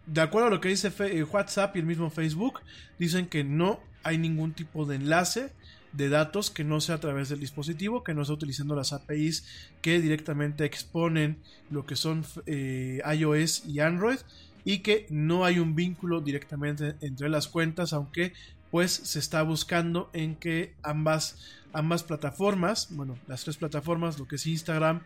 de 0.06 0.22
acuerdo 0.22 0.50
a 0.50 0.52
lo 0.52 0.62
que 0.62 0.70
dice 0.70 0.92
WhatsApp 1.24 1.76
y 1.76 1.80
el 1.80 1.88
mismo 1.88 2.12
Facebook, 2.12 2.62
dicen 3.00 3.26
que 3.26 3.44
no 3.44 3.80
hay 4.04 4.20
ningún 4.20 4.54
tipo 4.54 4.86
de 4.86 4.98
enlace 4.98 5.52
de 5.98 6.10
datos 6.10 6.52
que 6.52 6.64
no 6.64 6.80
sea 6.80 6.96
a 6.96 7.00
través 7.00 7.30
del 7.30 7.40
dispositivo, 7.40 8.04
que 8.04 8.14
no 8.14 8.24
sea 8.24 8.36
utilizando 8.36 8.76
las 8.76 8.94
APIs 8.94 9.46
que 9.82 10.00
directamente 10.00 10.64
exponen 10.64 11.40
lo 11.72 11.88
que 11.88 11.96
son 11.96 12.24
eh, 12.46 13.02
iOS 13.18 13.66
y 13.66 13.80
Android 13.80 14.20
y 14.64 14.80
que 14.80 15.08
no 15.10 15.44
hay 15.44 15.58
un 15.58 15.76
vínculo 15.76 16.22
directamente 16.22 16.96
entre 17.02 17.30
las 17.30 17.48
cuentas, 17.48 17.94
aunque 17.94 18.34
pues 18.70 18.92
se 18.92 19.18
está 19.18 19.42
buscando 19.42 20.12
en 20.14 20.36
que 20.36 20.76
ambas, 20.84 21.40
ambas 21.74 22.04
plataformas, 22.04 22.90
bueno, 22.92 23.18
las 23.28 23.44
tres 23.44 23.58
plataformas, 23.58 24.20
lo 24.20 24.28
que 24.28 24.36
es 24.36 24.46
Instagram, 24.46 25.02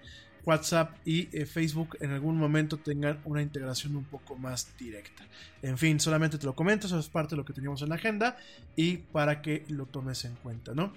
WhatsApp 0.45 0.95
y 1.05 1.29
eh, 1.35 1.45
Facebook 1.45 1.97
en 1.99 2.11
algún 2.11 2.37
momento 2.37 2.77
tengan 2.77 3.19
una 3.25 3.41
integración 3.41 3.95
un 3.95 4.05
poco 4.05 4.35
más 4.35 4.75
directa. 4.77 5.23
En 5.61 5.77
fin, 5.77 5.99
solamente 5.99 6.37
te 6.37 6.45
lo 6.45 6.55
comento, 6.55 6.87
eso 6.87 6.99
es 6.99 7.09
parte 7.09 7.31
de 7.31 7.37
lo 7.37 7.45
que 7.45 7.53
teníamos 7.53 7.81
en 7.81 7.89
la 7.89 7.95
agenda 7.95 8.37
y 8.75 8.97
para 8.97 9.41
que 9.41 9.65
lo 9.69 9.85
tomes 9.85 10.25
en 10.25 10.35
cuenta, 10.35 10.73
¿no? 10.73 10.93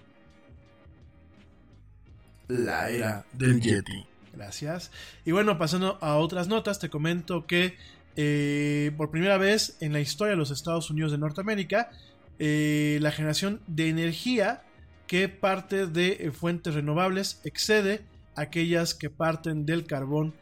La 2.49 2.91
era 2.91 3.25
del 3.33 3.61
Yeti. 3.61 4.07
Gracias. 4.35 4.91
Y 5.25 5.33
bueno, 5.33 5.59
pasando 5.59 5.99
a 6.01 6.17
otras 6.17 6.49
notas, 6.49 6.79
te 6.79 6.91
comento 6.91 7.47
que 7.47 7.77
eh, 8.17 8.93
por 8.97 9.11
primera 9.11 9.39
vez 9.39 9.77
en 9.81 9.93
la 9.93 10.01
historia 10.01 10.33
de 10.33 10.37
los 10.37 10.51
Estados 10.51 10.91
Unidos 10.91 11.13
de 11.13 11.19
Norteamérica, 11.19 11.91
eh, 12.39 12.99
la 13.01 13.13
generación 13.13 13.61
de 13.67 13.89
energía 13.89 14.63
que 15.07 15.29
parte 15.29 15.87
de 15.87 16.33
fuentes 16.33 16.75
renovables 16.75 17.41
excede 17.45 18.03
aquellas 18.37 18.95
que 18.95 19.11
parten 19.11 19.67
del 19.67 19.87
carbón 19.87 20.35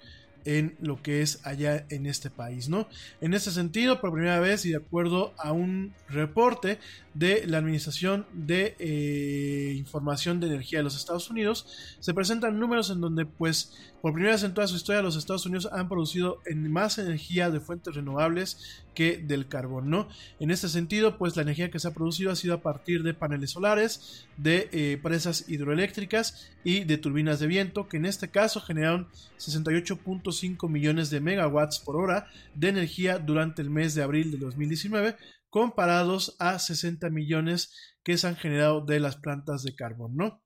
en 0.44 0.77
lo 0.81 1.02
que 1.02 1.23
es 1.23 1.44
allá 1.47 1.86
en 1.89 2.06
este 2.06 2.31
país, 2.31 2.69
¿no? 2.69 2.89
En 3.20 3.35
este 3.35 3.51
sentido, 3.51 4.01
por 4.01 4.12
primera 4.12 4.40
vez 4.40 4.64
y 4.64 4.70
de 4.70 4.77
acuerdo 4.77 5.35
a 5.39 5.52
un 5.52 5.94
reporte 6.09 6.78
de 7.14 7.47
la 7.47 7.59
Administración 7.59 8.27
de 8.32 8.74
eh, 8.78 9.74
Información 9.77 10.40
de 10.40 10.48
Energía 10.48 10.81
de 10.81 10.85
los 10.85 10.97
Estados 10.97 11.31
Unidos, 11.31 11.97
se 12.01 12.14
presentan 12.14 12.59
números 12.59 12.90
en 12.90 13.01
donde, 13.01 13.27
pues, 13.27 13.73
por 14.02 14.12
primera 14.12 14.34
vez 14.34 14.42
en 14.42 14.52
toda 14.52 14.66
su 14.66 14.74
historia, 14.74 15.00
los 15.00 15.14
Estados 15.14 15.46
Unidos 15.46 15.68
han 15.70 15.88
producido 15.88 16.42
en 16.44 16.70
más 16.72 16.98
energía 16.98 17.50
de 17.50 17.60
fuentes 17.60 17.94
renovables 17.94 18.82
que 18.94 19.16
del 19.16 19.46
carbón, 19.46 19.90
¿no? 19.90 20.08
En 20.40 20.50
este 20.50 20.68
sentido, 20.68 21.18
pues 21.18 21.36
la 21.36 21.42
energía 21.42 21.70
que 21.70 21.78
se 21.78 21.86
ha 21.86 21.94
producido 21.94 22.32
ha 22.32 22.36
sido 22.36 22.54
a 22.54 22.62
partir 22.62 23.04
de 23.04 23.14
paneles 23.14 23.52
solares, 23.52 24.26
de 24.36 24.68
eh, 24.72 24.98
presas 25.00 25.48
hidroeléctricas 25.48 26.50
y 26.64 26.82
de 26.82 26.98
turbinas 26.98 27.38
de 27.38 27.46
viento, 27.46 27.88
que 27.88 27.98
en 27.98 28.06
este 28.06 28.28
caso 28.28 28.60
generaron 28.60 29.06
68.5 29.38 30.68
millones 30.68 31.10
de 31.10 31.20
megawatts 31.20 31.78
por 31.78 31.94
hora 31.94 32.26
de 32.56 32.70
energía 32.70 33.20
durante 33.20 33.62
el 33.62 33.70
mes 33.70 33.94
de 33.94 34.02
abril 34.02 34.32
de 34.32 34.38
2019, 34.38 35.16
comparados 35.48 36.34
a 36.40 36.58
60 36.58 37.08
millones 37.10 37.72
que 38.02 38.18
se 38.18 38.26
han 38.26 38.34
generado 38.34 38.84
de 38.84 38.98
las 38.98 39.14
plantas 39.14 39.62
de 39.62 39.76
carbón, 39.76 40.16
¿no? 40.16 40.42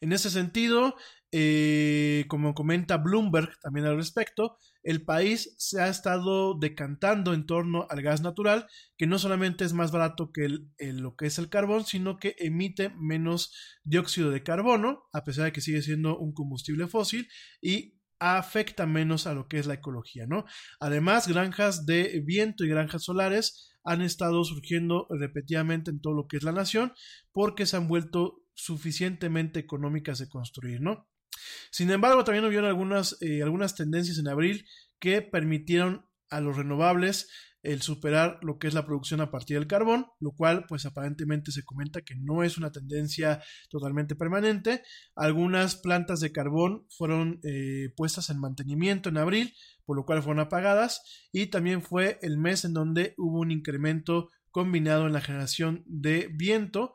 En 0.00 0.12
ese 0.12 0.30
sentido, 0.30 0.94
eh, 1.36 2.26
como 2.28 2.54
comenta 2.54 2.96
Bloomberg 2.96 3.58
también 3.58 3.86
al 3.86 3.96
respecto, 3.96 4.56
el 4.84 5.04
país 5.04 5.56
se 5.58 5.80
ha 5.80 5.88
estado 5.88 6.56
decantando 6.56 7.34
en 7.34 7.44
torno 7.44 7.88
al 7.90 8.02
gas 8.02 8.20
natural, 8.20 8.68
que 8.96 9.08
no 9.08 9.18
solamente 9.18 9.64
es 9.64 9.72
más 9.72 9.90
barato 9.90 10.30
que 10.30 10.48
lo 10.78 11.16
que 11.16 11.26
es 11.26 11.40
el 11.40 11.48
carbón, 11.48 11.86
sino 11.86 12.18
que 12.18 12.36
emite 12.38 12.90
menos 12.90 13.52
dióxido 13.82 14.30
de 14.30 14.44
carbono, 14.44 15.08
a 15.12 15.24
pesar 15.24 15.46
de 15.46 15.52
que 15.52 15.60
sigue 15.60 15.82
siendo 15.82 16.16
un 16.16 16.32
combustible 16.34 16.86
fósil, 16.86 17.26
y 17.60 17.98
afecta 18.20 18.86
menos 18.86 19.26
a 19.26 19.34
lo 19.34 19.48
que 19.48 19.58
es 19.58 19.66
la 19.66 19.74
ecología, 19.74 20.28
¿no? 20.28 20.44
Además, 20.78 21.26
granjas 21.26 21.84
de 21.84 22.22
viento 22.24 22.64
y 22.64 22.68
granjas 22.68 23.02
solares 23.02 23.72
han 23.82 24.02
estado 24.02 24.44
surgiendo 24.44 25.08
repetidamente 25.10 25.90
en 25.90 26.00
todo 26.00 26.14
lo 26.14 26.28
que 26.28 26.36
es 26.36 26.44
la 26.44 26.52
nación 26.52 26.92
porque 27.32 27.66
se 27.66 27.76
han 27.76 27.88
vuelto 27.88 28.44
suficientemente 28.54 29.58
económicas 29.58 30.20
de 30.20 30.28
construir, 30.28 30.80
¿no? 30.80 31.08
Sin 31.70 31.90
embargo, 31.90 32.24
también 32.24 32.44
hubieron 32.44 32.66
algunas, 32.66 33.16
eh, 33.20 33.42
algunas 33.42 33.74
tendencias 33.74 34.18
en 34.18 34.28
abril 34.28 34.66
que 34.98 35.22
permitieron 35.22 36.06
a 36.30 36.40
los 36.40 36.56
renovables 36.56 37.28
el 37.64 37.80
superar 37.80 38.38
lo 38.42 38.58
que 38.58 38.68
es 38.68 38.74
la 38.74 38.84
producción 38.84 39.22
a 39.22 39.30
partir 39.30 39.58
del 39.58 39.66
carbón, 39.66 40.06
lo 40.20 40.32
cual 40.32 40.66
pues 40.68 40.84
aparentemente 40.84 41.50
se 41.50 41.64
comenta 41.64 42.02
que 42.02 42.14
no 42.14 42.42
es 42.42 42.58
una 42.58 42.70
tendencia 42.70 43.42
totalmente 43.70 44.14
permanente. 44.14 44.82
Algunas 45.16 45.76
plantas 45.76 46.20
de 46.20 46.30
carbón 46.30 46.86
fueron 46.90 47.40
eh, 47.42 47.88
puestas 47.96 48.28
en 48.28 48.38
mantenimiento 48.38 49.08
en 49.08 49.16
abril, 49.16 49.54
por 49.86 49.96
lo 49.96 50.04
cual 50.04 50.22
fueron 50.22 50.40
apagadas 50.40 51.28
y 51.32 51.46
también 51.46 51.82
fue 51.82 52.18
el 52.20 52.36
mes 52.36 52.64
en 52.66 52.74
donde 52.74 53.14
hubo 53.16 53.40
un 53.40 53.50
incremento 53.50 54.30
combinado 54.50 55.06
en 55.06 55.12
la 55.12 55.20
generación 55.20 55.82
de 55.86 56.28
viento 56.32 56.94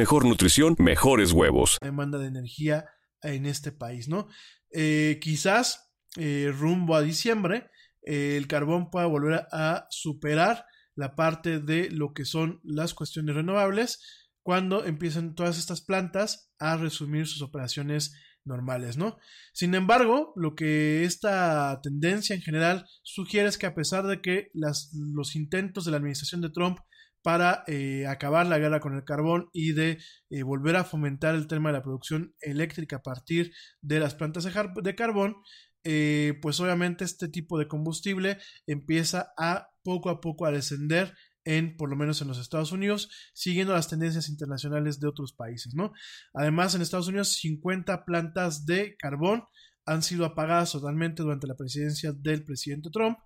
mejor 0.01 0.25
nutrición, 0.25 0.75
mejores 0.79 1.31
huevos. 1.31 1.77
demanda 1.79 2.17
de 2.17 2.25
energía 2.25 2.85
en 3.21 3.45
este 3.45 3.71
país, 3.71 4.07
¿no? 4.07 4.29
Eh, 4.71 5.19
quizás 5.21 5.93
eh, 6.17 6.51
rumbo 6.57 6.95
a 6.95 7.03
diciembre 7.03 7.69
eh, 8.03 8.35
el 8.35 8.47
carbón 8.47 8.89
pueda 8.89 9.05
volver 9.05 9.45
a, 9.51 9.85
superar 9.91 10.65
la 10.95 11.15
parte 11.15 11.59
de 11.59 11.91
lo 11.91 12.13
que 12.13 12.25
son 12.25 12.59
las 12.63 12.95
cuestiones 12.95 13.35
renovables 13.35 13.99
cuando 14.41 14.85
empiecen 14.85 15.35
todas 15.35 15.59
estas 15.59 15.81
plantas 15.81 16.51
a 16.57 16.77
resumir 16.77 17.27
sus 17.27 17.43
operaciones 17.43 18.11
normales, 18.43 18.97
¿no? 18.97 19.19
Sin 19.53 19.75
embargo, 19.75 20.33
lo 20.35 20.55
que 20.55 21.03
esta 21.03 21.79
tendencia 21.83 22.35
en 22.35 22.41
general 22.41 22.87
sugiere 23.03 23.47
es 23.49 23.59
que 23.59 23.67
a 23.67 23.75
pesar 23.75 24.07
de 24.07 24.19
que 24.19 24.49
las, 24.55 24.89
los 25.13 25.35
intentos 25.35 25.85
de 25.85 25.91
la 25.91 25.97
administración 25.97 26.41
de 26.41 26.49
Trump 26.49 26.79
para 27.21 27.63
eh, 27.67 28.07
acabar 28.07 28.47
la 28.47 28.57
guerra 28.57 28.79
con 28.79 28.95
el 28.95 29.03
carbón 29.03 29.49
y 29.53 29.73
de 29.73 29.99
eh, 30.29 30.43
volver 30.43 30.75
a 30.75 30.83
fomentar 30.83 31.35
el 31.35 31.47
tema 31.47 31.69
de 31.69 31.73
la 31.73 31.83
producción 31.83 32.35
eléctrica 32.41 32.97
a 32.97 33.03
partir 33.03 33.53
de 33.81 33.99
las 33.99 34.15
plantas 34.15 34.43
de, 34.43 34.95
carbón, 34.95 35.35
eh, 35.83 36.37
pues 36.41 36.59
obviamente 36.59 37.03
este 37.03 37.27
tipo 37.27 37.57
de 37.57 37.67
combustible 37.67 38.37
empieza 38.67 39.33
a 39.37 39.69
poco 39.83 40.09
a 40.09 40.21
poco 40.21 40.45
a 40.45 40.51
descender 40.51 41.13
en, 41.43 41.75
por 41.75 41.89
lo 41.89 41.95
menos 41.95 42.21
en 42.21 42.27
los 42.27 42.39
Estados 42.39 42.71
Unidos, 42.71 43.09
siguiendo 43.33 43.73
las 43.73 43.87
tendencias 43.87 44.29
internacionales 44.29 44.99
de 44.99 45.07
otros 45.07 45.33
países, 45.33 45.73
¿no? 45.73 45.91
Además, 46.33 46.75
en 46.75 46.81
Estados 46.81 47.07
Unidos, 47.07 47.33
50 47.33 48.05
plantas 48.05 48.65
de 48.65 48.95
carbón 48.97 49.43
han 49.85 50.03
sido 50.03 50.25
apagadas 50.25 50.71
totalmente 50.71 51.23
durante 51.23 51.47
la 51.47 51.55
presidencia 51.55 52.13
del 52.13 52.43
presidente 52.45 52.89
Trump, 52.91 53.17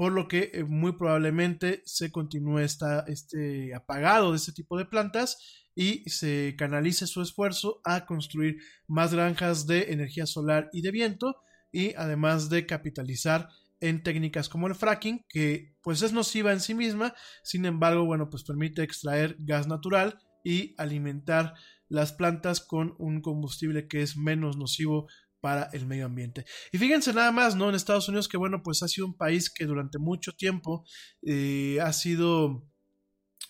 por 0.00 0.12
lo 0.12 0.28
que 0.28 0.50
eh, 0.54 0.64
muy 0.64 0.92
probablemente 0.92 1.82
se 1.84 2.10
continúe 2.10 2.60
esta, 2.60 3.00
este 3.00 3.74
apagado 3.74 4.30
de 4.30 4.38
este 4.38 4.52
tipo 4.52 4.78
de 4.78 4.86
plantas 4.86 5.36
y 5.74 6.08
se 6.08 6.54
canalice 6.56 7.06
su 7.06 7.20
esfuerzo 7.20 7.82
a 7.84 8.06
construir 8.06 8.56
más 8.86 9.12
granjas 9.12 9.66
de 9.66 9.92
energía 9.92 10.24
solar 10.24 10.70
y 10.72 10.80
de 10.80 10.90
viento 10.90 11.36
y 11.70 11.92
además 11.96 12.48
de 12.48 12.64
capitalizar 12.64 13.50
en 13.80 14.02
técnicas 14.02 14.48
como 14.48 14.68
el 14.68 14.74
fracking 14.74 15.26
que 15.28 15.76
pues 15.82 16.00
es 16.00 16.14
nociva 16.14 16.50
en 16.52 16.60
sí 16.60 16.72
misma 16.72 17.14
sin 17.42 17.66
embargo 17.66 18.06
bueno 18.06 18.30
pues 18.30 18.42
permite 18.42 18.82
extraer 18.82 19.36
gas 19.40 19.66
natural 19.66 20.18
y 20.42 20.74
alimentar 20.78 21.52
las 21.90 22.14
plantas 22.14 22.62
con 22.62 22.94
un 22.98 23.20
combustible 23.20 23.86
que 23.86 24.00
es 24.00 24.16
menos 24.16 24.56
nocivo 24.56 25.08
para 25.40 25.68
el 25.72 25.86
medio 25.86 26.06
ambiente. 26.06 26.44
Y 26.72 26.78
fíjense 26.78 27.12
nada 27.12 27.32
más, 27.32 27.56
¿no? 27.56 27.68
En 27.68 27.74
Estados 27.74 28.08
Unidos, 28.08 28.28
que 28.28 28.36
bueno, 28.36 28.62
pues 28.62 28.82
ha 28.82 28.88
sido 28.88 29.06
un 29.06 29.16
país 29.16 29.50
que 29.50 29.66
durante 29.66 29.98
mucho 29.98 30.32
tiempo 30.32 30.84
eh, 31.22 31.78
ha 31.82 31.92
sido, 31.92 32.66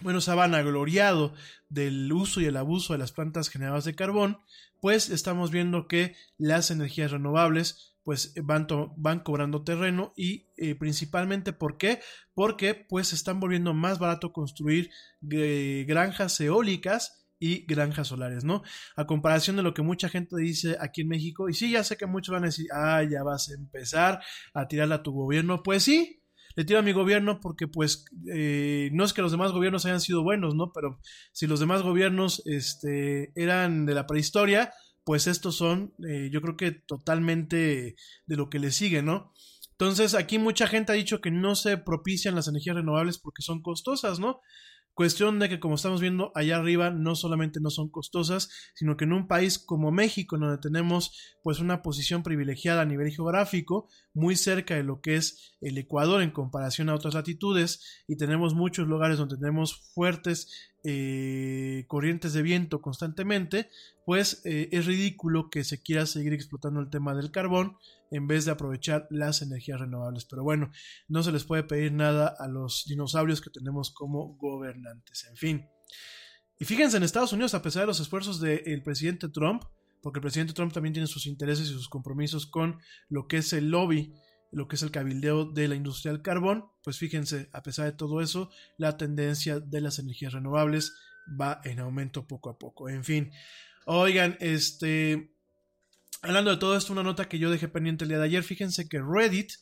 bueno, 0.00 0.20
se 0.20 0.30
ha 0.30 0.34
vanagloriado 0.34 1.34
del 1.68 2.12
uso 2.12 2.40
y 2.40 2.46
el 2.46 2.56
abuso 2.56 2.92
de 2.92 2.98
las 2.98 3.12
plantas 3.12 3.48
generadas 3.48 3.84
de 3.84 3.94
carbón, 3.94 4.38
pues 4.80 5.10
estamos 5.10 5.50
viendo 5.50 5.86
que 5.86 6.16
las 6.38 6.70
energías 6.70 7.10
renovables 7.10 7.90
pues 8.02 8.32
van, 8.42 8.66
van 8.96 9.20
cobrando 9.20 9.62
terreno 9.62 10.12
y 10.16 10.48
eh, 10.56 10.74
principalmente 10.74 11.52
¿por 11.52 11.76
qué? 11.76 12.00
Porque 12.34 12.74
pues 12.74 13.12
están 13.12 13.40
volviendo 13.40 13.74
más 13.74 13.98
barato 13.98 14.32
construir 14.32 14.90
eh, 15.30 15.84
granjas 15.86 16.40
eólicas 16.40 17.19
y 17.40 17.64
granjas 17.66 18.08
solares, 18.08 18.44
¿no? 18.44 18.62
A 18.94 19.06
comparación 19.06 19.56
de 19.56 19.62
lo 19.62 19.74
que 19.74 19.82
mucha 19.82 20.08
gente 20.08 20.36
dice 20.36 20.76
aquí 20.78 21.00
en 21.00 21.08
México, 21.08 21.48
y 21.48 21.54
sí, 21.54 21.72
ya 21.72 21.82
sé 21.82 21.96
que 21.96 22.06
muchos 22.06 22.32
van 22.32 22.44
a 22.44 22.48
decir, 22.48 22.66
ah, 22.72 23.02
ya 23.02 23.24
vas 23.24 23.48
a 23.48 23.54
empezar 23.54 24.20
a 24.54 24.68
tirarle 24.68 24.94
a 24.94 25.02
tu 25.02 25.12
gobierno, 25.12 25.62
pues 25.62 25.82
sí, 25.82 26.22
le 26.54 26.64
tiro 26.64 26.78
a 26.78 26.82
mi 26.82 26.92
gobierno 26.92 27.40
porque 27.40 27.68
pues 27.68 28.04
eh, 28.32 28.90
no 28.92 29.04
es 29.04 29.12
que 29.12 29.22
los 29.22 29.32
demás 29.32 29.52
gobiernos 29.52 29.86
hayan 29.86 30.00
sido 30.00 30.22
buenos, 30.22 30.54
¿no? 30.54 30.72
Pero 30.72 31.00
si 31.32 31.46
los 31.46 31.60
demás 31.60 31.82
gobiernos 31.82 32.42
este, 32.44 33.32
eran 33.34 33.86
de 33.86 33.94
la 33.94 34.06
prehistoria, 34.06 34.72
pues 35.04 35.26
estos 35.26 35.56
son, 35.56 35.94
eh, 36.06 36.28
yo 36.30 36.42
creo 36.42 36.56
que 36.56 36.72
totalmente 36.72 37.96
de 38.26 38.36
lo 38.36 38.50
que 38.50 38.58
le 38.58 38.72
sigue, 38.72 39.02
¿no? 39.02 39.32
Entonces, 39.72 40.14
aquí 40.14 40.38
mucha 40.38 40.66
gente 40.66 40.92
ha 40.92 40.94
dicho 40.94 41.22
que 41.22 41.30
no 41.30 41.54
se 41.54 41.78
propician 41.78 42.34
las 42.34 42.48
energías 42.48 42.76
renovables 42.76 43.18
porque 43.18 43.40
son 43.40 43.62
costosas, 43.62 44.18
¿no? 44.18 44.40
Cuestión 44.94 45.38
de 45.38 45.48
que, 45.48 45.60
como 45.60 45.76
estamos 45.76 46.00
viendo 46.00 46.32
allá 46.34 46.56
arriba, 46.56 46.90
no 46.90 47.14
solamente 47.14 47.60
no 47.60 47.70
son 47.70 47.88
costosas, 47.90 48.50
sino 48.74 48.96
que 48.96 49.04
en 49.04 49.12
un 49.12 49.28
país 49.28 49.58
como 49.58 49.90
México, 49.90 50.36
donde 50.36 50.58
tenemos 50.58 51.16
pues 51.42 51.60
una 51.60 51.80
posición 51.80 52.22
privilegiada 52.22 52.82
a 52.82 52.86
nivel 52.86 53.10
geográfico, 53.10 53.88
muy 54.12 54.36
cerca 54.36 54.74
de 54.74 54.82
lo 54.82 55.00
que 55.00 55.16
es 55.16 55.54
el 55.60 55.78
Ecuador 55.78 56.22
en 56.22 56.32
comparación 56.32 56.88
a 56.88 56.94
otras 56.94 57.14
latitudes, 57.14 58.02
y 58.08 58.16
tenemos 58.16 58.54
muchos 58.54 58.88
lugares 58.88 59.16
donde 59.16 59.36
tenemos 59.36 59.90
fuertes 59.94 60.70
eh, 60.82 61.84
corrientes 61.88 62.32
de 62.32 62.42
viento 62.42 62.80
constantemente, 62.80 63.68
pues 64.04 64.42
eh, 64.44 64.68
es 64.72 64.86
ridículo 64.86 65.50
que 65.50 65.62
se 65.64 65.82
quiera 65.82 66.04
seguir 66.06 66.32
explotando 66.32 66.80
el 66.80 66.90
tema 66.90 67.14
del 67.14 67.30
carbón 67.30 67.76
en 68.10 68.26
vez 68.26 68.44
de 68.44 68.50
aprovechar 68.50 69.06
las 69.10 69.42
energías 69.42 69.80
renovables. 69.80 70.24
Pero 70.24 70.42
bueno, 70.42 70.70
no 71.08 71.22
se 71.22 71.32
les 71.32 71.44
puede 71.44 71.62
pedir 71.62 71.92
nada 71.92 72.34
a 72.38 72.48
los 72.48 72.84
dinosaurios 72.86 73.40
que 73.40 73.50
tenemos 73.50 73.92
como 73.92 74.36
gobernantes. 74.36 75.26
En 75.28 75.36
fin. 75.36 75.66
Y 76.58 76.64
fíjense, 76.64 76.96
en 76.96 77.02
Estados 77.02 77.32
Unidos, 77.32 77.54
a 77.54 77.62
pesar 77.62 77.82
de 77.82 77.86
los 77.86 78.00
esfuerzos 78.00 78.40
del 78.40 78.82
presidente 78.82 79.28
Trump, 79.28 79.62
porque 80.02 80.18
el 80.18 80.22
presidente 80.22 80.52
Trump 80.52 80.72
también 80.72 80.92
tiene 80.92 81.06
sus 81.06 81.26
intereses 81.26 81.68
y 81.68 81.72
sus 81.72 81.88
compromisos 81.88 82.46
con 82.46 82.78
lo 83.08 83.26
que 83.28 83.38
es 83.38 83.52
el 83.52 83.70
lobby, 83.70 84.12
lo 84.52 84.66
que 84.66 84.76
es 84.76 84.82
el 84.82 84.90
cabildeo 84.90 85.44
de 85.44 85.68
la 85.68 85.74
industria 85.74 86.12
del 86.12 86.22
carbón, 86.22 86.66
pues 86.82 86.98
fíjense, 86.98 87.48
a 87.52 87.62
pesar 87.62 87.86
de 87.86 87.92
todo 87.92 88.20
eso, 88.20 88.50
la 88.76 88.96
tendencia 88.96 89.60
de 89.60 89.80
las 89.80 89.98
energías 89.98 90.32
renovables 90.32 90.92
va 91.40 91.60
en 91.64 91.78
aumento 91.78 92.26
poco 92.26 92.50
a 92.50 92.58
poco. 92.58 92.88
En 92.88 93.04
fin, 93.04 93.30
oigan, 93.86 94.36
este, 94.40 95.34
Hablando 96.22 96.50
de 96.50 96.58
todo 96.58 96.76
esto, 96.76 96.92
una 96.92 97.02
nota 97.02 97.28
que 97.28 97.38
yo 97.38 97.50
dejé 97.50 97.68
pendiente 97.68 98.04
el 98.04 98.10
día 98.10 98.18
de 98.18 98.24
ayer, 98.24 98.42
fíjense 98.42 98.88
que 98.88 99.00
Reddit, 99.00 99.52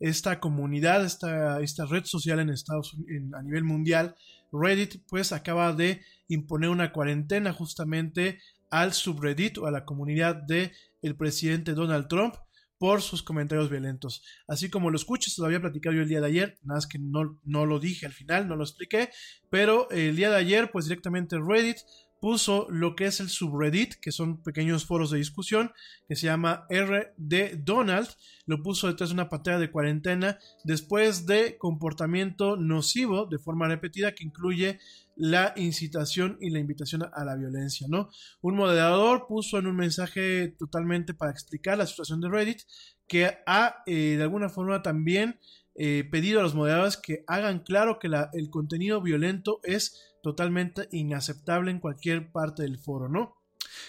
esta 0.00 0.40
comunidad, 0.40 1.04
esta, 1.04 1.60
esta 1.60 1.86
red 1.86 2.04
social 2.04 2.40
en 2.40 2.50
Estados 2.50 2.92
Unidos, 2.94 3.34
a 3.34 3.42
nivel 3.42 3.62
mundial, 3.62 4.16
Reddit 4.52 5.02
pues 5.08 5.32
acaba 5.32 5.72
de 5.72 6.02
imponer 6.26 6.70
una 6.70 6.92
cuarentena 6.92 7.52
justamente 7.52 8.40
al 8.70 8.92
subreddit 8.92 9.58
o 9.58 9.66
a 9.66 9.70
la 9.70 9.84
comunidad 9.84 10.34
de 10.34 10.72
el 11.02 11.16
presidente 11.16 11.74
Donald 11.74 12.08
Trump 12.08 12.34
por 12.78 13.02
sus 13.02 13.22
comentarios 13.22 13.70
violentos. 13.70 14.22
Así 14.46 14.70
como 14.70 14.90
lo 14.90 14.96
escuchas, 14.96 15.36
lo 15.38 15.46
había 15.46 15.60
platicado 15.60 15.96
yo 15.96 16.02
el 16.02 16.08
día 16.08 16.20
de 16.20 16.26
ayer, 16.26 16.58
nada 16.62 16.78
más 16.78 16.86
que 16.86 16.98
no, 16.98 17.40
no 17.44 17.66
lo 17.66 17.80
dije 17.80 18.06
al 18.06 18.12
final, 18.12 18.48
no 18.48 18.56
lo 18.56 18.64
expliqué, 18.64 19.10
pero 19.50 19.90
el 19.90 20.16
día 20.16 20.30
de 20.30 20.36
ayer 20.36 20.70
pues 20.70 20.84
directamente 20.86 21.36
Reddit 21.38 21.78
puso 22.20 22.66
lo 22.70 22.96
que 22.96 23.06
es 23.06 23.20
el 23.20 23.28
subreddit, 23.28 23.94
que 23.94 24.12
son 24.12 24.42
pequeños 24.42 24.84
foros 24.84 25.10
de 25.10 25.18
discusión, 25.18 25.72
que 26.06 26.16
se 26.16 26.26
llama 26.26 26.66
RD 26.70 27.58
Donald, 27.64 28.08
lo 28.46 28.62
puso 28.62 28.88
detrás 28.88 29.10
de 29.10 29.14
una 29.14 29.28
pantalla 29.28 29.58
de 29.58 29.70
cuarentena 29.70 30.38
después 30.64 31.26
de 31.26 31.56
comportamiento 31.58 32.56
nocivo 32.56 33.26
de 33.26 33.38
forma 33.38 33.68
repetida 33.68 34.14
que 34.14 34.24
incluye 34.24 34.78
la 35.16 35.52
incitación 35.56 36.38
y 36.40 36.50
la 36.50 36.60
invitación 36.60 37.02
a 37.12 37.24
la 37.24 37.36
violencia, 37.36 37.86
¿no? 37.90 38.08
Un 38.40 38.54
moderador 38.54 39.26
puso 39.26 39.58
en 39.58 39.66
un 39.66 39.76
mensaje 39.76 40.54
totalmente 40.58 41.12
para 41.12 41.32
explicar 41.32 41.76
la 41.76 41.86
situación 41.86 42.20
de 42.20 42.28
Reddit 42.28 42.62
que 43.08 43.38
ha 43.46 43.82
eh, 43.86 44.14
de 44.16 44.22
alguna 44.22 44.48
forma 44.48 44.82
también 44.82 45.40
eh, 45.74 46.04
pedido 46.10 46.40
a 46.40 46.42
los 46.42 46.54
moderadores 46.54 46.96
que 46.96 47.24
hagan 47.26 47.60
claro 47.60 47.98
que 47.98 48.08
el 48.32 48.50
contenido 48.50 49.00
violento 49.00 49.60
es 49.62 50.16
totalmente 50.28 50.88
inaceptable 50.92 51.70
en 51.70 51.80
cualquier 51.80 52.30
parte 52.30 52.62
del 52.62 52.78
foro, 52.78 53.08
¿no? 53.08 53.34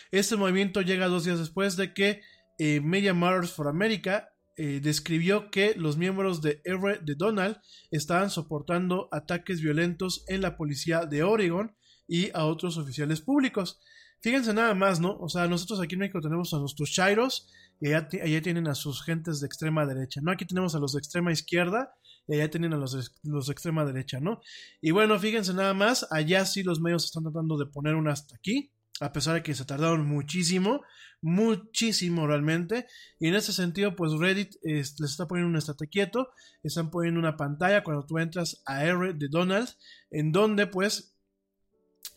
Este 0.09 0.37
movimiento 0.37 0.81
llega 0.81 1.07
dos 1.07 1.25
días 1.25 1.37
después 1.37 1.75
de 1.75 1.93
que 1.93 2.21
eh, 2.57 2.79
Media 2.79 3.13
Matters 3.13 3.51
for 3.51 3.67
America 3.67 4.29
eh, 4.55 4.79
describió 4.81 5.51
que 5.51 5.75
los 5.75 5.97
miembros 5.97 6.41
de 6.41 6.61
R 6.63 6.99
de 7.01 7.15
Donald 7.15 7.57
estaban 7.91 8.29
soportando 8.29 9.09
ataques 9.11 9.61
violentos 9.61 10.23
en 10.27 10.41
la 10.41 10.55
policía 10.55 11.05
de 11.05 11.23
Oregon 11.23 11.75
y 12.07 12.31
a 12.33 12.45
otros 12.45 12.77
oficiales 12.77 13.19
públicos. 13.19 13.81
Fíjense 14.21 14.53
nada 14.53 14.73
más, 14.73 14.99
¿no? 14.99 15.17
O 15.19 15.29
sea, 15.29 15.47
nosotros 15.47 15.79
aquí 15.79 15.95
en 15.95 15.99
México 15.99 16.19
tenemos 16.19 16.53
a 16.53 16.59
nuestros 16.59 16.89
Shairos 16.89 17.49
y 17.79 17.93
allá, 17.93 18.41
tienen 18.41 18.67
a 18.67 18.75
sus 18.75 19.03
gentes 19.03 19.39
de 19.39 19.47
extrema 19.47 19.85
derecha, 19.85 20.19
¿no? 20.21 20.31
Aquí 20.31 20.45
tenemos 20.45 20.75
a 20.75 20.79
los 20.79 20.93
de 20.93 20.99
extrema 20.99 21.31
izquierda 21.31 21.93
y 22.27 22.35
allá 22.35 22.49
tienen 22.49 22.73
a 22.73 22.77
los 22.77 22.91
de, 22.91 23.03
los 23.23 23.47
de 23.47 23.53
extrema 23.53 23.85
derecha, 23.85 24.19
¿no? 24.19 24.41
Y 24.81 24.91
bueno, 24.91 25.17
fíjense 25.17 25.53
nada 25.53 25.73
más, 25.73 26.05
allá 26.11 26.45
sí 26.45 26.63
los 26.63 26.81
medios 26.81 27.05
están 27.05 27.23
tratando 27.23 27.57
de 27.57 27.67
poner 27.67 27.95
un 27.95 28.09
hasta 28.09 28.35
aquí, 28.35 28.71
a 28.99 29.13
pesar 29.13 29.35
de 29.35 29.43
que 29.43 29.55
se 29.55 29.63
tardaron 29.63 30.05
muchísimo, 30.05 30.81
muchísimo 31.21 32.27
realmente. 32.27 32.85
Y 33.17 33.27
en 33.27 33.35
ese 33.35 33.53
sentido, 33.53 33.95
pues 33.95 34.11
Reddit 34.11 34.55
les 34.63 34.99
está 34.99 35.25
poniendo 35.27 35.49
un 35.49 35.55
estate 35.55 35.87
quieto, 35.87 36.29
están 36.63 36.91
poniendo 36.91 37.19
una 37.19 37.37
pantalla 37.37 37.83
cuando 37.83 38.05
tú 38.05 38.19
entras 38.19 38.61
a 38.65 38.83
R 38.83 39.13
de 39.13 39.27
Donald, 39.29 39.69
en 40.11 40.33
donde 40.33 40.67
pues 40.67 41.15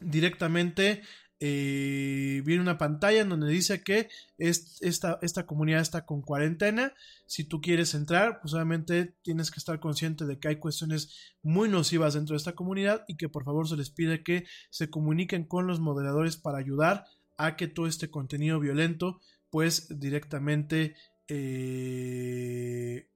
directamente 0.00 1.02
eh, 1.44 2.40
viene 2.44 2.62
una 2.62 2.78
pantalla 2.78 3.20
en 3.20 3.28
donde 3.28 3.48
dice 3.48 3.82
que 3.82 4.08
esta, 4.38 5.18
esta 5.22 5.44
comunidad 5.44 5.80
está 5.80 6.06
con 6.06 6.22
cuarentena. 6.22 6.94
Si 7.26 7.42
tú 7.42 7.60
quieres 7.60 7.94
entrar, 7.94 8.40
pues 8.40 8.54
obviamente 8.54 9.16
tienes 9.22 9.50
que 9.50 9.58
estar 9.58 9.80
consciente 9.80 10.24
de 10.24 10.38
que 10.38 10.46
hay 10.46 10.56
cuestiones 10.60 11.34
muy 11.42 11.68
nocivas 11.68 12.14
dentro 12.14 12.34
de 12.34 12.36
esta 12.36 12.54
comunidad 12.54 13.04
y 13.08 13.16
que 13.16 13.28
por 13.28 13.42
favor 13.42 13.68
se 13.68 13.76
les 13.76 13.90
pide 13.90 14.22
que 14.22 14.44
se 14.70 14.88
comuniquen 14.88 15.44
con 15.44 15.66
los 15.66 15.80
moderadores 15.80 16.36
para 16.36 16.58
ayudar 16.58 17.06
a 17.36 17.56
que 17.56 17.66
todo 17.66 17.88
este 17.88 18.08
contenido 18.08 18.60
violento 18.60 19.20
pues 19.50 19.98
directamente 19.98 20.94
eh, 21.26 23.10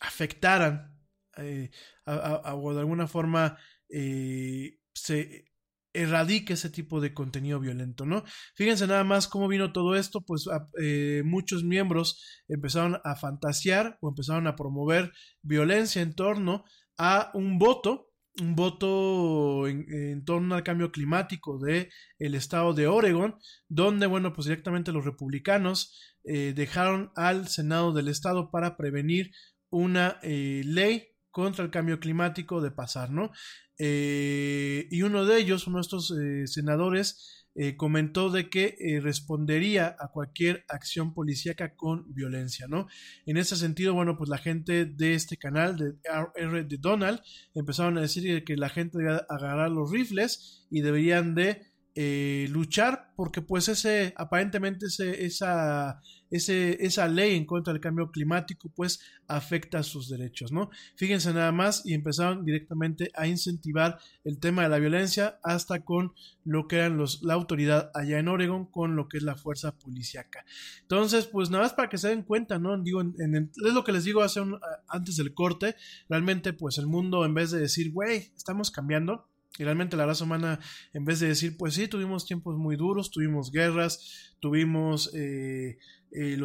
afectaran 0.00 0.98
eh, 1.36 1.70
o 2.06 2.74
de 2.74 2.80
alguna 2.80 3.06
forma 3.06 3.56
se 3.88 5.49
erradique 5.92 6.52
ese 6.52 6.70
tipo 6.70 7.00
de 7.00 7.12
contenido 7.14 7.60
violento, 7.60 8.06
¿no? 8.06 8.24
Fíjense 8.54 8.86
nada 8.86 9.04
más 9.04 9.28
cómo 9.28 9.48
vino 9.48 9.72
todo 9.72 9.96
esto, 9.96 10.20
pues 10.20 10.46
eh, 10.80 11.22
muchos 11.24 11.64
miembros 11.64 12.22
empezaron 12.48 13.00
a 13.04 13.16
fantasear 13.16 13.98
o 14.00 14.08
empezaron 14.08 14.46
a 14.46 14.56
promover 14.56 15.12
violencia 15.42 16.02
en 16.02 16.14
torno 16.14 16.64
a 16.96 17.30
un 17.34 17.58
voto, 17.58 18.12
un 18.40 18.54
voto 18.54 19.66
en, 19.66 20.24
torno 20.24 20.54
al 20.54 20.62
cambio 20.62 20.92
climático 20.92 21.58
de 21.58 21.90
el 22.18 22.34
estado 22.34 22.74
de 22.74 22.86
Oregon, 22.86 23.36
donde, 23.68 24.06
bueno, 24.06 24.32
pues 24.32 24.46
directamente 24.46 24.92
los 24.92 25.04
republicanos 25.04 25.98
eh, 26.24 26.52
dejaron 26.54 27.10
al 27.16 27.48
Senado 27.48 27.92
del 27.92 28.08
estado 28.08 28.50
para 28.50 28.76
prevenir 28.76 29.32
una 29.70 30.18
eh, 30.22 30.62
ley 30.64 31.09
contra 31.30 31.64
el 31.64 31.70
cambio 31.70 32.00
climático 32.00 32.60
de 32.60 32.70
pasar, 32.70 33.10
¿no? 33.10 33.30
Eh, 33.78 34.88
y 34.90 35.02
uno 35.02 35.24
de 35.24 35.38
ellos, 35.38 35.66
uno 35.66 35.78
de 35.78 35.82
estos 35.82 36.10
eh, 36.10 36.46
senadores, 36.46 37.46
eh, 37.54 37.76
comentó 37.76 38.30
de 38.30 38.48
que 38.48 38.76
respondería 39.02 39.96
a 39.98 40.08
cualquier 40.08 40.64
acción 40.68 41.14
policíaca 41.14 41.74
con 41.74 42.04
violencia, 42.14 42.66
¿no? 42.68 42.86
En 43.26 43.38
ese 43.38 43.56
sentido, 43.56 43.94
bueno, 43.94 44.16
pues 44.16 44.30
la 44.30 44.38
gente 44.38 44.84
de 44.84 45.14
este 45.14 45.36
canal, 45.36 45.76
de 45.76 45.94
R 46.36 46.64
de 46.64 46.76
Donald, 46.78 47.20
empezaron 47.54 47.98
a 47.98 48.02
decir 48.02 48.44
que 48.44 48.56
la 48.56 48.68
gente 48.68 48.98
debía 48.98 49.26
agarrar 49.28 49.70
los 49.70 49.90
rifles 49.90 50.66
y 50.70 50.82
deberían 50.82 51.34
de 51.34 51.69
luchar 51.94 53.12
porque 53.16 53.42
pues 53.42 53.68
ese 53.68 54.14
aparentemente 54.16 54.86
ese, 54.86 55.24
esa 55.24 56.00
ese, 56.30 56.84
esa 56.84 57.08
ley 57.08 57.36
en 57.36 57.44
contra 57.44 57.72
del 57.72 57.82
cambio 57.82 58.10
climático 58.10 58.70
pues 58.74 59.00
afecta 59.26 59.82
sus 59.82 60.08
derechos, 60.08 60.52
¿no? 60.52 60.70
Fíjense 60.96 61.32
nada 61.32 61.52
más 61.52 61.84
y 61.84 61.94
empezaron 61.94 62.44
directamente 62.44 63.10
a 63.14 63.26
incentivar 63.26 63.98
el 64.24 64.38
tema 64.38 64.62
de 64.62 64.68
la 64.68 64.78
violencia 64.78 65.38
hasta 65.42 65.84
con 65.84 66.12
lo 66.44 66.66
que 66.68 66.76
eran 66.76 66.96
los, 66.96 67.22
la 67.22 67.34
autoridad 67.34 67.90
allá 67.94 68.18
en 68.18 68.28
Oregon 68.28 68.66
con 68.66 68.96
lo 68.96 69.08
que 69.08 69.18
es 69.18 69.22
la 69.22 69.36
fuerza 69.36 69.76
policíaca. 69.76 70.44
Entonces, 70.82 71.26
pues 71.26 71.50
nada 71.50 71.64
más 71.64 71.74
para 71.74 71.88
que 71.88 71.98
se 71.98 72.08
den 72.08 72.22
cuenta, 72.22 72.58
¿no? 72.58 72.80
Digo, 72.80 73.02
es 73.02 73.74
lo 73.74 73.84
que 73.84 73.92
les 73.92 74.04
digo 74.04 74.22
hace 74.22 74.40
antes 74.88 75.16
del 75.16 75.34
corte, 75.34 75.76
realmente 76.08 76.52
pues 76.52 76.78
el 76.78 76.86
mundo 76.86 77.24
en 77.24 77.34
vez 77.34 77.50
de 77.50 77.60
decir, 77.60 77.92
güey, 77.92 78.32
estamos 78.36 78.70
cambiando, 78.70 79.29
realmente 79.64 79.96
la 79.96 80.06
raza 80.06 80.24
humana, 80.24 80.60
en 80.92 81.04
vez 81.04 81.20
de 81.20 81.28
decir, 81.28 81.56
pues 81.56 81.74
sí, 81.74 81.88
tuvimos 81.88 82.26
tiempos 82.26 82.56
muy 82.56 82.76
duros, 82.76 83.10
tuvimos 83.10 83.50
guerras, 83.50 84.34
tuvimos 84.40 85.10
eh, 85.14 85.78
el, 86.12 86.42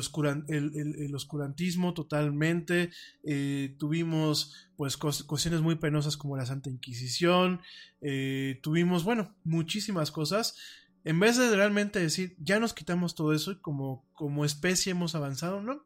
oscurantismo 1.16 1.94
totalmente, 1.94 2.92
eh, 3.24 3.76
tuvimos 3.80 4.70
pues 4.76 4.98
cuestiones 4.98 5.62
muy 5.62 5.76
penosas 5.76 6.18
como 6.18 6.38
la 6.38 6.46
Santa 6.46 6.70
Inquisición, 6.70 7.62
eh, 8.02 8.60
tuvimos, 8.62 9.04
bueno, 9.04 9.36
muchísimas 9.44 10.12
cosas. 10.12 10.56
En 11.04 11.20
vez 11.20 11.38
de 11.38 11.56
realmente 11.56 12.00
decir, 12.00 12.36
ya 12.40 12.60
nos 12.60 12.74
quitamos 12.74 13.16
todo 13.16 13.34
eso 13.34 13.52
y 13.52 13.60
como, 13.60 14.06
como 14.14 14.44
especie 14.44 14.92
hemos 14.92 15.16
avanzado, 15.16 15.62
¿no? 15.62 15.86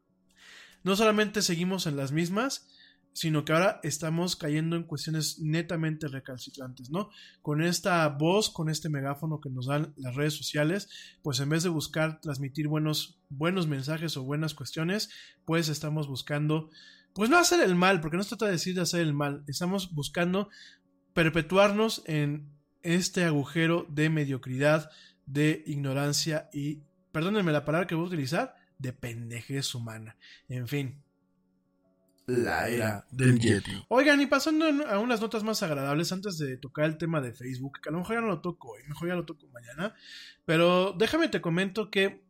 No 0.84 0.96
solamente 0.96 1.42
seguimos 1.42 1.88
en 1.88 1.98
las 1.98 2.12
mismas, 2.12 2.70
sino 3.14 3.44
que 3.44 3.54
ahora 3.54 3.80
estamos 3.84 4.36
cayendo 4.36 4.76
en 4.76 4.84
cuestiones 4.84 5.40
netamente 5.40 6.08
recalcitrantes, 6.08 6.90
¿no? 6.90 7.10
Con 7.42 7.62
esta 7.62 8.08
voz, 8.08 8.50
con 8.50 8.70
este 8.70 8.90
megáfono 8.90 9.42
que 9.42 9.50
nos 9.50 9.68
dan 9.68 9.94
las 9.98 10.16
redes 10.16 10.36
sociales, 10.36 10.90
pues 11.22 11.40
en 11.40 11.50
vez 11.50 11.64
de 11.64 11.70
buscar 11.70 12.22
transmitir 12.22 12.68
buenos, 12.68 13.20
buenos 13.30 13.68
mensajes 13.68 14.16
o 14.18 14.24
buenas 14.24 14.54
cuestiones, 14.54 15.10
pues 15.46 15.70
estamos 15.70 16.08
buscando, 16.08 16.70
pues 17.14 17.30
no 17.30 17.38
hacer 17.38 17.62
el 17.62 17.76
mal, 17.76 18.00
porque 18.02 18.18
no 18.18 18.24
se 18.24 18.30
trata 18.30 18.46
de 18.46 18.54
decir 18.54 18.76
de 18.76 18.82
hacer 18.82 19.02
el 19.02 19.14
mal, 19.14 19.44
estamos 19.48 19.94
buscando 19.94 20.50
perpetuarnos 21.14 22.04
en 22.06 22.50
este 22.82 23.26
agujero 23.26 23.86
de 23.90 24.10
mediocridad, 24.10 24.90
de 25.26 25.64
ignorancia 25.66 26.50
y, 26.54 26.84
perdónenme 27.12 27.52
la 27.52 27.66
palabra 27.66 27.88
que 27.88 27.96
voy 27.96 28.06
a 28.06 28.08
utilizar, 28.08 28.56
de 28.78 28.94
pendejez 28.94 29.76
humana. 29.76 30.16
En 30.48 30.68
fin, 30.68 31.04
la 32.30 32.70
era 32.70 33.06
del 33.12 33.40
Yeti. 33.40 33.72
Oigan, 33.90 34.22
y 34.22 34.26
pasando 34.26 34.66
a 34.86 35.00
unas 35.00 35.22
notas 35.22 35.44
más 35.44 35.62
agradables 35.64 36.12
antes 36.12 36.38
de 36.38 36.58
tocar 36.58 36.86
el 36.86 36.98
tema 36.98 37.22
de 37.22 37.34
Facebook, 37.34 37.80
que 37.82 37.90
a 37.90 37.92
lo 37.92 38.00
mejor 38.00 38.16
ya 38.16 38.22
no 38.22 38.28
lo 38.28 38.42
toco 38.42 38.70
hoy, 38.72 38.82
mejor 38.88 39.08
ya 39.08 39.16
lo 39.16 39.26
toco 39.26 39.48
mañana, 39.48 39.96
pero 40.46 40.94
déjame 40.98 41.28
te 41.28 41.42
comento 41.42 41.90
que 41.90 42.24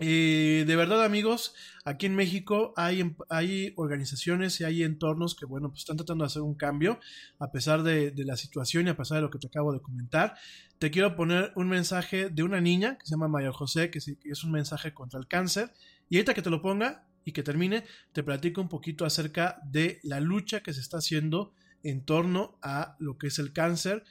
eh, 0.00 0.64
de 0.66 0.76
verdad 0.76 1.04
amigos, 1.04 1.54
aquí 1.84 2.06
en 2.06 2.16
México 2.16 2.74
hay, 2.76 3.00
em, 3.00 3.14
hay 3.28 3.72
organizaciones 3.76 4.60
y 4.60 4.64
hay 4.64 4.82
entornos 4.82 5.36
que 5.36 5.46
bueno, 5.46 5.68
pues 5.68 5.80
están 5.80 5.96
tratando 5.96 6.24
de 6.24 6.26
hacer 6.26 6.42
un 6.42 6.54
cambio 6.54 6.98
a 7.38 7.52
pesar 7.52 7.84
de, 7.84 8.10
de 8.10 8.24
la 8.24 8.36
situación 8.36 8.86
y 8.86 8.90
a 8.90 8.96
pesar 8.96 9.18
de 9.18 9.22
lo 9.22 9.30
que 9.30 9.38
te 9.38 9.46
acabo 9.46 9.72
de 9.72 9.80
comentar. 9.80 10.34
Te 10.78 10.90
quiero 10.90 11.14
poner 11.14 11.52
un 11.54 11.68
mensaje 11.68 12.28
de 12.28 12.42
una 12.42 12.60
niña 12.60 12.98
que 12.98 13.06
se 13.06 13.12
llama 13.12 13.28
María 13.28 13.52
José, 13.52 13.90
que 13.90 13.98
es 13.98 14.44
un 14.44 14.50
mensaje 14.50 14.92
contra 14.92 15.20
el 15.20 15.28
cáncer. 15.28 15.70
Y 16.08 16.16
ahorita 16.16 16.34
que 16.34 16.42
te 16.42 16.50
lo 16.50 16.60
ponga, 16.60 17.06
y 17.24 17.32
que 17.32 17.42
termine, 17.42 17.84
te 18.12 18.22
platico 18.22 18.60
un 18.60 18.68
poquito 18.68 19.04
acerca 19.04 19.60
de 19.64 20.00
la 20.02 20.20
lucha 20.20 20.62
que 20.62 20.72
se 20.72 20.80
está 20.80 20.98
haciendo 20.98 21.54
en 21.82 22.04
torno 22.04 22.58
a 22.62 22.96
lo 22.98 23.18
que 23.18 23.28
es 23.28 23.38
el 23.38 23.52
cáncer, 23.52 24.04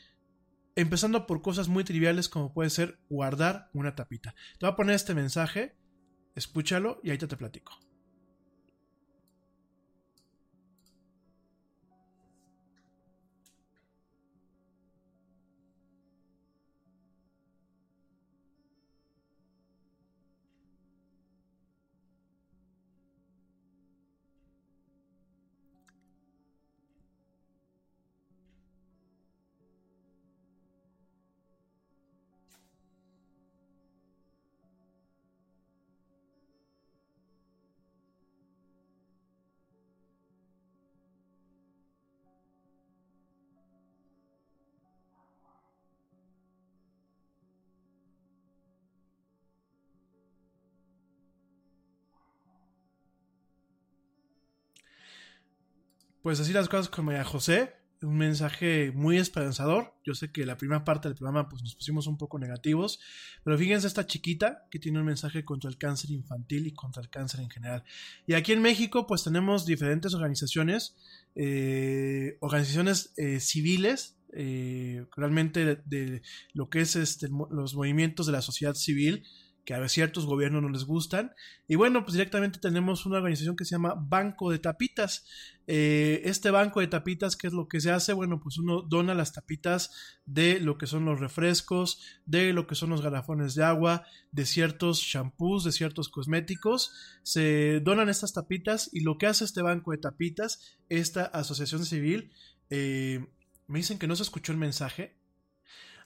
empezando 0.76 1.26
por 1.28 1.42
cosas 1.42 1.68
muy 1.68 1.84
triviales 1.84 2.30
como 2.30 2.54
puede 2.54 2.70
ser 2.70 3.00
guardar 3.10 3.70
una 3.74 3.96
tapita. 3.96 4.34
Te 4.60 4.66
voy 4.66 4.74
a 4.74 4.76
poner 4.76 4.96
este 4.96 5.14
mensaje, 5.16 5.76
escúchalo 6.36 7.00
y 7.04 7.12
ahí 7.12 7.18
te 7.18 7.28
platico. 7.38 7.83
Pues 56.24 56.40
así 56.40 56.54
las 56.54 56.70
cosas 56.70 56.88
con 56.88 57.04
María 57.04 57.26
José, 57.26 57.74
un 58.02 58.16
mensaje 58.16 58.94
muy 58.94 59.18
esperanzador. 59.18 59.94
Yo 60.06 60.16
sé 60.16 60.32
que 60.32 60.46
la 60.46 60.56
primera 60.56 60.86
parte 60.86 61.10
del 61.10 61.18
programa 61.18 61.50
pues 61.50 61.62
nos 61.64 61.76
pusimos 61.76 62.08
un 62.08 62.18
poco 62.18 62.40
negativos, 62.40 63.02
pero 63.44 63.58
fíjense 63.58 63.88
esta 63.88 64.08
chiquita 64.08 64.66
que 64.72 64.80
tiene 64.80 65.00
un 65.00 65.06
mensaje 65.06 65.44
contra 65.44 65.70
el 65.70 65.78
cáncer 65.78 66.12
infantil 66.12 66.66
y 66.66 66.74
contra 66.74 67.02
el 67.04 67.10
cáncer 67.10 67.42
en 67.42 67.50
general. 67.50 67.84
Y 68.26 68.36
aquí 68.36 68.54
en 68.54 68.62
México 68.62 69.06
pues 69.06 69.26
tenemos 69.26 69.66
diferentes 69.66 70.14
organizaciones, 70.14 70.96
eh, 71.36 72.38
organizaciones 72.40 73.12
eh, 73.18 73.42
civiles, 73.42 74.16
eh, 74.32 75.06
realmente 75.18 75.82
de, 75.84 76.22
lo 76.54 76.70
que 76.70 76.80
es 76.80 76.96
este, 76.96 77.28
los 77.28 77.76
movimientos 77.76 78.28
de 78.28 78.32
la 78.32 78.42
sociedad 78.42 78.76
civil, 78.76 79.26
que 79.66 79.74
a 79.74 79.88
ciertos 79.88 80.26
gobiernos 80.26 80.62
no 80.62 80.70
les 80.70 80.84
gustan. 80.84 81.34
Y 81.68 81.76
bueno, 81.76 82.04
pues 82.04 82.14
directamente 82.14 82.60
tenemos 82.60 83.06
una 83.06 83.18
organización 83.18 83.56
que 83.56 83.66
se 83.66 83.72
llama 83.72 83.96
Banco 83.96 84.52
de 84.52 84.60
Tapitas. 84.60 85.26
Eh, 85.66 86.22
este 86.26 86.52
banco 86.52 86.82
de 86.82 86.88
tapitas, 86.88 87.38
¿qué 87.38 87.48
es 87.48 87.54
lo 87.54 87.70
que 87.70 87.80
se 87.80 87.90
hace? 87.90 88.12
Bueno, 88.12 88.42
pues 88.42 88.58
uno 88.58 88.82
dona 88.82 89.14
las 89.14 89.32
tapitas 89.32 90.20
de 90.26 90.60
lo 90.60 90.78
que 90.78 90.88
son 90.88 91.06
los 91.06 91.22
refrescos, 91.22 92.02
de 92.26 92.52
lo 92.52 92.68
que 92.68 92.76
son 92.76 92.90
los 92.90 93.02
garrafones 93.02 93.56
de 93.56 93.64
agua, 93.64 94.06
de 94.32 94.46
ciertos 94.46 95.00
shampoos, 95.00 95.64
de 95.64 95.72
ciertos 95.72 96.10
cosméticos. 96.10 96.94
Se 97.24 97.80
donan 97.80 98.10
estas 98.10 98.34
tapitas 98.34 98.90
y 98.92 99.02
lo 99.02 99.18
que 99.18 99.28
hace 99.28 99.46
este 99.46 99.62
banco 99.62 99.92
de 99.92 100.00
tapitas, 100.00 100.78
esta 100.90 101.24
asociación 101.24 101.86
civil, 101.86 102.34
eh, 102.70 103.26
me 103.68 103.80
dicen 103.80 103.98
que 103.98 104.08
no 104.08 104.18
se 104.18 104.24
escuchó 104.24 104.52
el 104.52 104.58
mensaje. 104.58 105.16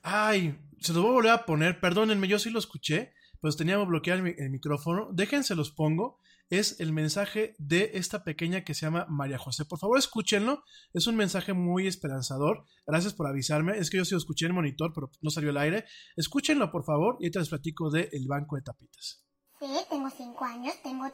Ay, 0.03 0.59
se 0.79 0.93
lo 0.93 1.01
voy 1.01 1.09
a 1.09 1.13
volver 1.13 1.31
a 1.31 1.45
poner, 1.47 1.79
perdónenme, 1.79 2.27
yo 2.27 2.38
sí 2.38 2.51
lo 2.51 2.59
escuché 2.59 3.16
pues 3.47 3.55
teníamos 3.55 3.87
bloqueado 3.87 4.25
el, 4.25 4.49
micrófono. 4.49 5.07
Déjense 5.13 5.55
los 5.55 5.71
pongo. 5.71 6.19
Es 6.49 6.81
el 6.81 6.91
mensaje 6.91 7.55
de 7.57 7.91
esta 7.93 8.25
pequeña 8.25 8.65
que 8.65 8.73
se 8.73 8.85
llama 8.85 9.05
María 9.07 9.37
José. 9.37 9.63
Por 9.63 9.79
favor, 9.79 9.97
escúchenlo. 9.97 10.63
Es 10.93 11.07
un 11.07 11.15
mensaje 11.15 11.53
muy 11.53 11.87
esperanzador. 11.87 12.65
Gracias 12.85 13.13
por 13.13 13.25
avisarme. 13.25 13.77
Es 13.77 13.89
que 13.89 13.95
yo 13.95 14.03
sí 14.03 14.15
lo 14.15 14.17
escuché 14.17 14.47
en 14.47 14.51
el 14.51 14.55
monitor, 14.55 14.91
pero 14.93 15.09
no 15.21 15.29
salió 15.29 15.51
al 15.51 15.59
aire. 15.59 15.85
Escúchenlo, 16.17 16.69
por 16.71 16.83
favor, 16.83 17.15
y 17.21 17.23
ahorita 17.23 17.39
les 17.39 17.47
platico 17.47 17.89
del 17.89 18.09
el 18.11 18.27
banco 18.27 18.57
de 18.57 18.63
tapitas. 18.63 19.23
Sí, 19.61 19.65
tengo 19.89 20.09
cinco 20.09 20.43
años. 20.43 20.75
Tengo, 20.83 21.09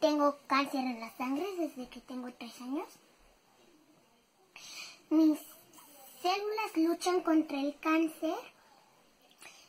tengo 0.00 0.36
cáncer 0.48 0.80
en 0.80 0.98
la 0.98 1.16
sangre 1.16 1.46
desde 1.56 1.88
que 1.88 2.00
tengo 2.00 2.32
tres 2.36 2.60
años. 2.60 2.88
Mis 5.08 5.38
células 6.20 6.76
luchan 6.76 7.20
contra 7.22 7.60
el 7.60 7.78
cáncer 7.78 8.34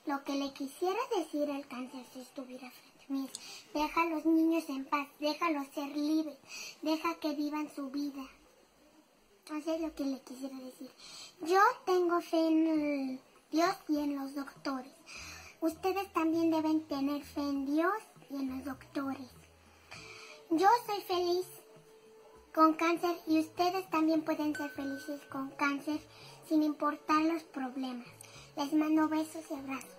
lo 0.06 0.24
que 0.24 0.34
le 0.34 0.54
quisiera 0.54 1.00
decir 1.18 1.50
al 1.50 1.68
cáncer 1.68 2.06
si 2.14 2.22
estuviera 2.22 2.70
frente 2.72 2.96
a 3.08 3.14
mí 3.14 3.30
deja 3.74 4.02
a 4.02 4.10
los 4.10 4.26
niños 4.26 4.68
en 4.70 4.86
paz, 4.86 5.08
déjalos 5.20 5.68
ser 5.74 5.96
libres, 5.96 6.38
deja 6.82 7.16
que 7.16 7.36
vivan 7.36 7.70
su 7.76 7.90
vida. 7.90 8.24
Eso 9.46 9.76
es 9.76 9.82
lo 9.82 9.94
que 9.94 10.06
le 10.06 10.20
quisiera 10.22 10.58
decir. 10.58 10.90
Yo 11.42 11.60
tengo 11.86 12.20
fe 12.22 12.48
en 12.48 13.22
Dios 13.52 13.76
y 13.88 14.00
en 14.00 14.16
los 14.16 14.34
doctores. 14.34 14.92
Ustedes 15.62 16.12
también 16.14 16.50
deben 16.50 16.88
tener 16.88 17.24
fe 17.24 17.42
en 17.42 17.66
Dios 17.66 17.94
y 18.32 18.36
en 18.38 18.56
los 18.56 18.66
doctores. 18.66 19.30
Yo 20.50 20.68
soy 20.88 21.02
feliz 21.02 21.46
con 22.54 22.74
cáncer 22.74 23.16
y 23.28 23.40
ustedes 23.40 23.88
también 23.90 24.24
pueden 24.24 24.56
ser 24.56 24.72
felices 24.72 25.22
con 25.30 25.50
cáncer 25.52 26.00
sin 26.48 26.64
importar 26.64 27.22
los 27.22 27.44
problemas. 27.44 28.08
Les 28.58 28.74
mando 28.74 29.10
besos 29.10 29.44
y 29.52 29.54
abrazos. 29.54 29.90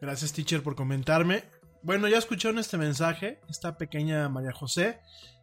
Gracias, 0.00 0.32
teacher, 0.32 0.62
por 0.62 0.74
comentarme. 0.74 1.44
Bueno, 1.82 2.08
ya 2.08 2.18
escucharon 2.18 2.58
este 2.58 2.78
mensaje, 2.78 3.40
esta 3.48 3.76
pequeña 3.76 4.28
María 4.28 4.52
José. 4.52 5.00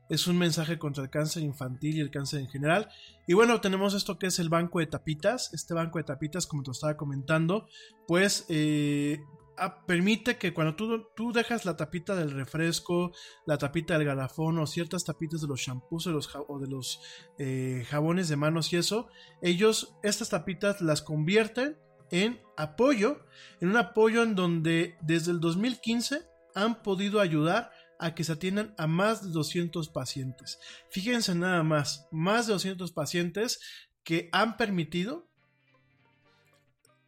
Es 0.09 0.27
un 0.27 0.37
mensaje 0.37 0.79
contra 0.79 1.03
el 1.03 1.09
cáncer 1.09 1.43
infantil 1.43 1.97
y 1.97 1.99
el 1.99 2.09
cáncer 2.09 2.39
en 2.39 2.47
general. 2.47 2.89
Y 3.27 3.33
bueno, 3.33 3.61
tenemos 3.61 3.93
esto 3.93 4.17
que 4.17 4.27
es 4.27 4.39
el 4.39 4.49
banco 4.49 4.79
de 4.79 4.87
tapitas. 4.87 5.53
Este 5.53 5.73
banco 5.73 5.97
de 5.97 6.05
tapitas, 6.05 6.47
como 6.47 6.63
te 6.63 6.71
estaba 6.71 6.97
comentando, 6.97 7.67
pues 8.07 8.45
eh, 8.49 9.19
permite 9.85 10.37
que 10.37 10.53
cuando 10.53 10.75
tú, 10.75 11.07
tú, 11.15 11.31
dejas 11.31 11.65
la 11.65 11.75
tapita 11.75 12.15
del 12.15 12.31
refresco, 12.31 13.11
la 13.45 13.57
tapita 13.57 13.97
del 13.97 14.07
garrafón 14.07 14.57
o 14.59 14.67
ciertas 14.67 15.03
tapitas 15.03 15.41
de 15.41 15.47
los 15.47 15.59
shampoos 15.59 16.07
o, 16.07 16.59
de 16.59 16.67
los 16.67 17.01
eh, 17.37 17.85
jabones 17.89 18.29
de 18.29 18.35
manos 18.35 18.71
y 18.73 18.77
eso, 18.77 19.09
ellos 19.41 19.95
estas 20.03 20.29
tapitas 20.29 20.81
las 20.81 21.01
convierten 21.01 21.77
en 22.11 22.41
apoyo, 22.57 23.25
en 23.61 23.69
un 23.69 23.77
apoyo 23.77 24.23
en 24.23 24.35
donde 24.35 24.97
desde 25.01 25.31
el 25.31 25.39
2015 25.39 26.21
han 26.55 26.81
podido 26.81 27.19
ayudar 27.19 27.71
a 27.99 28.15
que 28.15 28.23
se 28.23 28.31
atiendan 28.31 28.73
a 28.77 28.87
más 28.87 29.23
de 29.23 29.29
200 29.31 29.89
pacientes. 29.89 30.59
Fíjense 30.89 31.35
nada 31.35 31.63
más, 31.63 32.07
más 32.11 32.47
de 32.47 32.53
200 32.53 32.91
pacientes 32.93 33.59
que 34.03 34.29
han 34.31 34.57
permitido, 34.57 35.27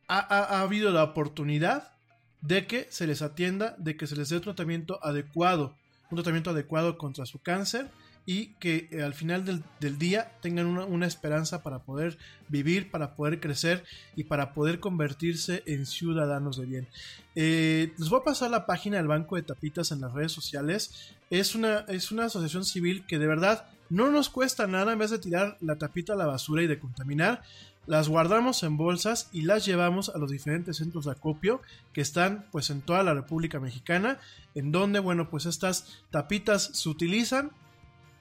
ha, 0.08 0.62
habido 0.62 0.92
la 0.92 1.04
oportunidad 1.04 1.94
de 2.42 2.68
que 2.68 2.88
se 2.90 3.08
les 3.08 3.22
atienda, 3.22 3.76
de 3.78 3.96
que 3.96 4.08
se 4.08 4.16
les 4.16 4.30
dé 4.30 4.38
un 4.38 4.42
tratamiento 4.42 5.00
adecuado, 5.04 5.76
un 6.10 6.18
tratamiento 6.18 6.50
adecuado 6.50 6.98
contra 6.98 7.26
su 7.26 7.40
cáncer 7.40 7.90
y 8.26 8.48
que 8.60 8.88
eh, 8.92 9.02
al 9.02 9.14
final 9.14 9.46
del, 9.80 9.98
día 9.98 10.32
tengan 10.42 10.68
una, 10.68 11.08
esperanza 11.08 11.64
para 11.64 11.80
poder 11.80 12.18
vivir, 12.50 12.92
para 12.92 13.16
poder 13.16 13.40
crecer 13.40 13.84
y 14.16 14.26
para 14.26 14.54
poder 14.54 14.80
convertirse 14.80 15.64
en 15.66 15.86
ciudadanos 15.86 16.58
de 16.58 16.66
bien. 16.66 16.88
Eh, 17.36 17.94
les 17.98 18.10
voy 18.10 18.20
a 18.20 18.24
pasar 18.24 18.52
la 18.52 18.66
página 18.66 18.98
del 18.98 19.08
Banco 19.08 19.36
de 19.36 19.42
Tapitas 19.42 19.92
en 19.92 20.02
las 20.02 20.14
redes 20.14 20.32
sociales. 20.32 21.14
es 21.30 21.56
una, 21.56 21.80
es 21.88 22.12
una 22.12 22.26
asociación 22.26 22.66
civil 22.66 23.06
que 23.08 23.18
de 23.18 23.28
verdad 23.28 23.66
no 23.90 24.10
nos 24.10 24.30
cuesta 24.30 24.68
nada 24.68 24.94
en 24.94 25.00
vez 25.00 25.12
de 25.12 25.20
tirar 25.20 25.58
la 25.60 25.78
tapita 25.78 26.14
a 26.14 26.16
la 26.16 26.26
basura 26.26 26.64
y 26.64 26.68
de 26.68 26.80
contaminar. 26.80 27.44
Las 27.88 28.10
guardamos 28.10 28.62
en 28.64 28.78
bolsas 28.78 29.30
y 29.32 29.42
las 29.42 29.66
llevamos 29.66 30.10
a 30.10 30.18
los 30.18 30.30
diferentes 30.30 30.78
centros 30.78 31.06
de 31.06 31.12
acopio 31.12 31.62
que 31.94 32.02
están 32.02 32.46
pues 32.52 32.70
en 32.70 32.82
toda 32.82 33.04
la 33.04 33.14
República 33.14 33.60
Mexicana, 33.60 34.20
en 34.54 34.72
donde 34.72 35.00
bueno 35.00 35.30
pues 35.30 35.46
estas 35.46 36.04
tapitas 36.12 36.64
se 36.74 36.90
utilizan 36.90 37.52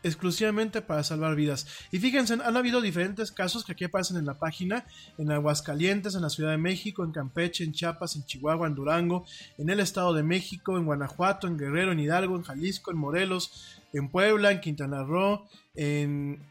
exclusivamente 0.02 0.82
para 0.82 1.02
salvar 1.02 1.34
vidas. 1.36 1.66
Y 1.90 1.98
fíjense, 1.98 2.34
han 2.34 2.56
habido 2.56 2.80
diferentes 2.80 3.32
casos 3.32 3.64
que 3.64 3.72
aquí 3.72 3.84
aparecen 3.84 4.16
en 4.16 4.26
la 4.26 4.38
página, 4.38 4.86
en 5.18 5.30
Aguascalientes, 5.30 6.14
en 6.14 6.22
la 6.22 6.30
Ciudad 6.30 6.50
de 6.50 6.58
México, 6.58 7.04
en 7.04 7.12
Campeche, 7.12 7.64
en 7.64 7.72
Chiapas, 7.72 8.16
en 8.16 8.24
Chihuahua, 8.24 8.66
en 8.66 8.74
Durango, 8.74 9.26
en 9.58 9.70
el 9.70 9.80
Estado 9.80 10.14
de 10.14 10.22
México, 10.22 10.78
en 10.78 10.86
Guanajuato, 10.86 11.46
en 11.46 11.58
Guerrero, 11.58 11.92
en 11.92 12.00
Hidalgo, 12.00 12.36
en 12.36 12.42
Jalisco, 12.42 12.90
en 12.90 12.96
Morelos, 12.96 13.78
en 13.92 14.08
Puebla, 14.08 14.52
en 14.52 14.60
Quintana 14.60 15.02
Roo, 15.02 15.46
en 15.74 16.46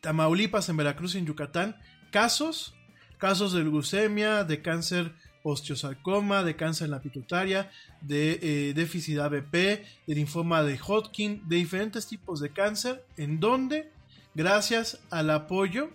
Tamaulipas, 0.00 0.68
en 0.68 0.76
Veracruz 0.76 1.14
en 1.14 1.26
Yucatán. 1.26 1.76
Casos, 2.10 2.74
casos 3.18 3.52
de 3.52 3.62
leucemia, 3.62 4.44
de 4.44 4.62
cáncer 4.62 5.12
osteosarcoma, 5.42 6.42
de 6.42 6.56
cáncer 6.56 6.86
en 6.86 6.90
la 6.90 7.00
pituitaria, 7.00 7.70
de 8.00 8.38
eh, 8.42 8.74
déficit 8.74 9.18
ABP, 9.18 9.52
de 9.52 10.14
linfoma 10.14 10.62
de 10.62 10.78
Hodgkin, 10.78 11.48
de 11.48 11.56
diferentes 11.56 12.06
tipos 12.06 12.40
de 12.40 12.50
cáncer, 12.50 13.04
en 13.16 13.40
donde, 13.40 13.90
gracias 14.34 15.00
al 15.10 15.30
apoyo 15.30 15.90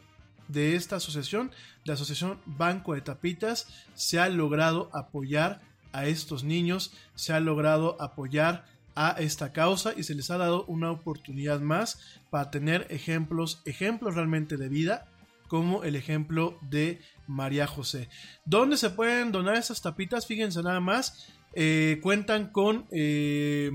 de 0.47 0.75
esta 0.75 0.97
asociación, 0.97 1.51
la 1.83 1.93
Asociación 1.93 2.39
Banco 2.45 2.93
de 2.93 3.01
Tapitas, 3.01 3.67
se 3.93 4.19
ha 4.19 4.29
logrado 4.29 4.89
apoyar 4.93 5.61
a 5.91 6.05
estos 6.05 6.43
niños, 6.43 6.93
se 7.15 7.33
ha 7.33 7.39
logrado 7.39 7.97
apoyar 8.01 8.65
a 8.95 9.11
esta 9.19 9.51
causa 9.51 9.93
y 9.95 10.03
se 10.03 10.15
les 10.15 10.31
ha 10.31 10.37
dado 10.37 10.65
una 10.65 10.91
oportunidad 10.91 11.59
más 11.59 11.99
para 12.29 12.49
tener 12.49 12.87
ejemplos, 12.89 13.61
ejemplos 13.65 14.15
realmente 14.15 14.57
de 14.57 14.69
vida 14.69 15.07
como 15.47 15.83
el 15.83 15.95
ejemplo 15.95 16.57
de 16.61 16.99
María 17.27 17.67
José. 17.67 18.09
¿Dónde 18.45 18.77
se 18.77 18.89
pueden 18.89 19.31
donar 19.31 19.55
esas 19.55 19.81
tapitas? 19.81 20.25
Fíjense 20.25 20.61
nada 20.63 20.79
más. 20.79 21.29
Eh, 21.53 21.99
cuentan 22.03 22.51
con 22.51 22.85
eh, 22.91 23.71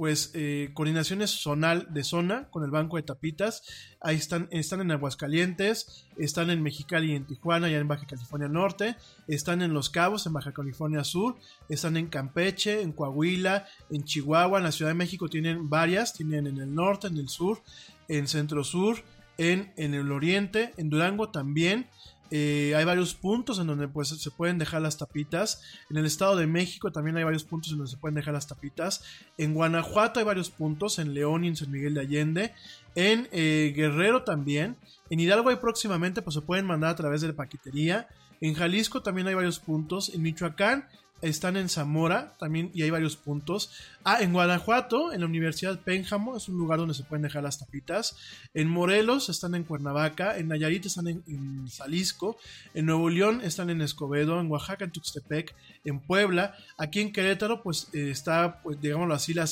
pues 0.00 0.30
eh, 0.32 0.70
coordinaciones 0.72 1.30
zonal 1.30 1.86
de 1.92 2.04
zona 2.04 2.48
con 2.48 2.64
el 2.64 2.70
banco 2.70 2.96
de 2.96 3.02
tapitas. 3.02 3.62
Ahí 4.00 4.16
están, 4.16 4.48
están 4.50 4.80
en 4.80 4.90
Aguascalientes, 4.92 6.06
están 6.16 6.48
en 6.48 6.62
Mexicali 6.62 7.12
y 7.12 7.16
en 7.16 7.26
Tijuana, 7.26 7.68
ya 7.68 7.76
en 7.76 7.86
Baja 7.86 8.06
California 8.06 8.48
Norte, 8.48 8.96
están 9.28 9.60
en 9.60 9.74
Los 9.74 9.90
Cabos, 9.90 10.24
en 10.24 10.32
Baja 10.32 10.52
California 10.52 11.04
Sur, 11.04 11.36
están 11.68 11.98
en 11.98 12.06
Campeche, 12.06 12.80
en 12.80 12.92
Coahuila, 12.92 13.66
en 13.90 14.04
Chihuahua, 14.04 14.56
en 14.56 14.64
la 14.64 14.72
Ciudad 14.72 14.90
de 14.90 14.94
México 14.94 15.28
tienen 15.28 15.68
varias, 15.68 16.14
tienen 16.14 16.46
en 16.46 16.56
el 16.56 16.74
norte, 16.74 17.08
en 17.08 17.18
el 17.18 17.28
sur, 17.28 17.62
en 18.08 18.26
centro 18.26 18.64
sur, 18.64 19.04
en, 19.40 19.72
en 19.76 19.94
el 19.94 20.12
oriente, 20.12 20.74
en 20.76 20.90
Durango 20.90 21.30
también. 21.30 21.86
Eh, 22.30 22.74
hay 22.76 22.84
varios 22.84 23.14
puntos 23.14 23.58
en 23.58 23.66
donde 23.66 23.88
pues, 23.88 24.08
se 24.08 24.30
pueden 24.30 24.58
dejar 24.58 24.82
las 24.82 24.98
tapitas. 24.98 25.62
En 25.88 25.96
el 25.96 26.04
Estado 26.04 26.36
de 26.36 26.46
México 26.46 26.92
también 26.92 27.16
hay 27.16 27.24
varios 27.24 27.42
puntos 27.42 27.72
en 27.72 27.78
donde 27.78 27.90
se 27.90 27.96
pueden 27.96 28.14
dejar 28.14 28.34
las 28.34 28.46
tapitas. 28.46 29.02
En 29.38 29.54
Guanajuato 29.54 30.20
hay 30.20 30.26
varios 30.26 30.50
puntos, 30.50 30.98
en 30.98 31.14
León 31.14 31.44
y 31.44 31.48
en 31.48 31.56
San 31.56 31.70
Miguel 31.70 31.94
de 31.94 32.02
Allende. 32.02 32.54
En 32.94 33.28
eh, 33.32 33.72
Guerrero 33.74 34.24
también. 34.24 34.76
En 35.08 35.18
Hidalgo 35.18 35.48
hay 35.48 35.56
próximamente, 35.56 36.20
pues 36.20 36.34
se 36.34 36.42
pueden 36.42 36.66
mandar 36.66 36.90
a 36.90 36.96
través 36.96 37.22
de 37.22 37.28
la 37.28 37.34
paquetería. 37.34 38.08
En 38.42 38.52
Jalisco 38.54 39.02
también 39.02 39.26
hay 39.26 39.34
varios 39.34 39.58
puntos. 39.58 40.10
En 40.14 40.20
Michoacán 40.20 40.86
están 41.22 41.56
en 41.56 41.68
Zamora 41.68 42.32
también 42.38 42.70
y 42.74 42.82
hay 42.82 42.90
varios 42.90 43.16
puntos. 43.16 43.70
Ah, 44.04 44.18
en 44.20 44.32
Guanajuato, 44.32 45.12
en 45.12 45.20
la 45.20 45.26
Universidad 45.26 45.78
Pénjamo, 45.80 46.36
es 46.36 46.48
un 46.48 46.56
lugar 46.56 46.78
donde 46.78 46.94
se 46.94 47.04
pueden 47.04 47.22
dejar 47.22 47.42
las 47.42 47.58
tapitas. 47.58 48.16
En 48.54 48.68
Morelos 48.68 49.28
están 49.28 49.54
en 49.54 49.64
Cuernavaca, 49.64 50.38
en 50.38 50.48
Nayarit 50.48 50.86
están 50.86 51.08
en, 51.08 51.22
en 51.26 51.68
Jalisco, 51.68 52.38
en 52.74 52.86
Nuevo 52.86 53.10
León 53.10 53.40
están 53.42 53.68
en 53.70 53.82
Escobedo, 53.82 54.40
en 54.40 54.50
Oaxaca, 54.50 54.84
en 54.84 54.90
Tuxtepec, 54.90 55.54
en 55.84 56.00
Puebla. 56.00 56.54
Aquí 56.78 57.00
en 57.00 57.12
Querétaro, 57.12 57.62
pues 57.62 57.88
eh, 57.92 58.10
está, 58.10 58.60
pues, 58.62 58.80
digámoslo 58.80 59.14
así, 59.14 59.34
la, 59.34 59.44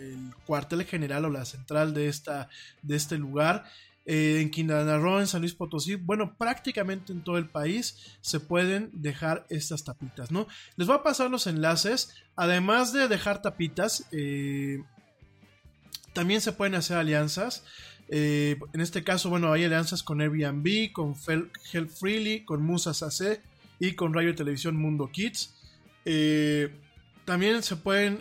el 0.00 0.34
cuartel 0.46 0.84
general 0.84 1.24
o 1.24 1.30
la 1.30 1.44
central 1.44 1.94
de, 1.94 2.08
esta, 2.08 2.48
de 2.82 2.96
este 2.96 3.18
lugar. 3.18 3.64
Eh, 4.08 4.40
en 4.40 4.50
Quintana 4.52 4.98
Roo, 4.98 5.18
en 5.18 5.26
San 5.26 5.40
Luis 5.40 5.54
Potosí, 5.54 5.96
bueno, 5.96 6.36
prácticamente 6.38 7.12
en 7.12 7.24
todo 7.24 7.38
el 7.38 7.48
país 7.48 7.98
se 8.20 8.38
pueden 8.38 8.88
dejar 8.92 9.44
estas 9.48 9.82
tapitas, 9.82 10.30
¿no? 10.30 10.46
Les 10.76 10.86
voy 10.86 10.94
a 10.94 11.02
pasar 11.02 11.28
los 11.28 11.48
enlaces, 11.48 12.14
además 12.36 12.92
de 12.92 13.08
dejar 13.08 13.42
tapitas, 13.42 14.06
eh, 14.12 14.80
también 16.12 16.40
se 16.40 16.52
pueden 16.52 16.76
hacer 16.76 16.98
alianzas. 16.98 17.64
Eh, 18.08 18.60
en 18.72 18.80
este 18.80 19.02
caso, 19.02 19.28
bueno, 19.28 19.52
hay 19.52 19.64
alianzas 19.64 20.04
con 20.04 20.20
Airbnb, 20.20 20.92
con 20.92 21.16
Help 21.72 21.90
Freely, 21.90 22.44
con 22.44 22.62
Musas 22.62 23.02
AC 23.02 23.42
y 23.80 23.94
con 23.94 24.14
Radio 24.14 24.36
Televisión 24.36 24.76
Mundo 24.76 25.10
Kids. 25.10 25.52
también 27.24 27.64
se 27.64 27.74
pueden 27.74 28.20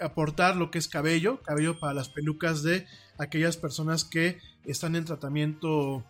aportar 0.00 0.56
lo 0.56 0.72
que 0.72 0.78
es 0.78 0.88
cabello, 0.88 1.40
cabello 1.42 1.78
para 1.78 1.94
las 1.94 2.08
pelucas 2.08 2.64
de 2.64 2.88
aquellas 3.18 3.56
personas 3.56 4.04
que 4.04 4.38
están 4.64 4.96
en 4.96 5.04
tratamiento 5.04 6.04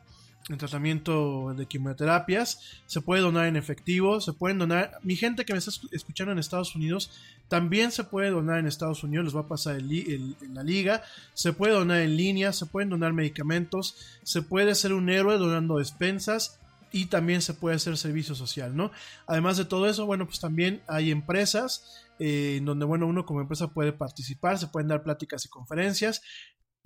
en 0.48 0.58
tratamiento 0.58 1.54
de 1.56 1.66
quimioterapias, 1.66 2.60
se 2.86 3.00
puede 3.00 3.20
donar 3.20 3.46
en 3.46 3.56
efectivo, 3.56 4.20
se 4.20 4.32
pueden 4.32 4.58
donar, 4.58 4.92
mi 5.02 5.16
gente 5.16 5.44
que 5.44 5.52
me 5.52 5.58
está 5.58 5.72
escuchando 5.90 6.32
en 6.32 6.38
Estados 6.38 6.76
Unidos, 6.76 7.10
también 7.48 7.90
se 7.90 8.04
puede 8.04 8.30
donar 8.30 8.58
en 8.58 8.66
Estados 8.66 9.02
Unidos, 9.02 9.24
les 9.24 9.36
va 9.36 9.40
a 9.40 9.48
pasar 9.48 9.78
en 9.78 10.36
la 10.54 10.62
liga, 10.62 11.02
se 11.34 11.52
puede 11.52 11.72
donar 11.72 12.00
en 12.00 12.16
línea, 12.16 12.52
se 12.52 12.66
pueden 12.66 12.90
donar 12.90 13.12
medicamentos, 13.12 13.96
se 14.22 14.42
puede 14.42 14.74
ser 14.76 14.92
un 14.92 15.08
héroe 15.08 15.36
donando 15.36 15.78
despensas 15.78 16.60
y 16.92 17.06
también 17.06 17.42
se 17.42 17.54
puede 17.54 17.76
hacer 17.76 17.96
servicio 17.98 18.34
social, 18.34 18.76
¿no? 18.76 18.92
Además 19.26 19.56
de 19.56 19.64
todo 19.64 19.88
eso, 19.88 20.06
bueno, 20.06 20.26
pues 20.26 20.38
también 20.38 20.82
hay 20.86 21.10
empresas 21.10 22.06
eh, 22.18 22.56
en 22.58 22.64
donde, 22.64 22.86
bueno, 22.86 23.06
uno 23.06 23.26
como 23.26 23.40
empresa 23.40 23.68
puede 23.68 23.92
participar, 23.92 24.58
se 24.58 24.68
pueden 24.68 24.88
dar 24.88 25.02
pláticas 25.02 25.44
y 25.44 25.48
conferencias, 25.48 26.22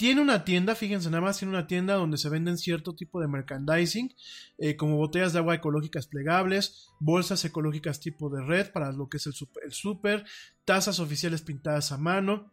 tiene 0.01 0.23
una 0.23 0.47
tienda, 0.47 0.75
fíjense 0.75 1.11
nada 1.11 1.21
más, 1.21 1.37
tiene 1.37 1.53
una 1.53 1.67
tienda 1.67 1.93
donde 1.93 2.17
se 2.17 2.31
venden 2.31 2.57
cierto 2.57 2.95
tipo 2.95 3.21
de 3.21 3.29
merchandising, 3.29 4.15
eh, 4.57 4.75
como 4.75 4.97
botellas 4.97 5.35
de 5.35 5.41
agua 5.41 5.57
ecológicas 5.57 6.07
plegables, 6.07 6.89
bolsas 7.01 7.45
ecológicas 7.45 8.01
tipo 8.01 8.31
de 8.31 8.43
red 8.43 8.73
para 8.73 8.93
lo 8.93 9.11
que 9.11 9.19
es 9.19 9.27
el 9.27 9.35
super, 9.35 10.25
tazas 10.65 11.01
oficiales 11.01 11.43
pintadas 11.43 11.93
a 11.93 11.99
mano, 11.99 12.51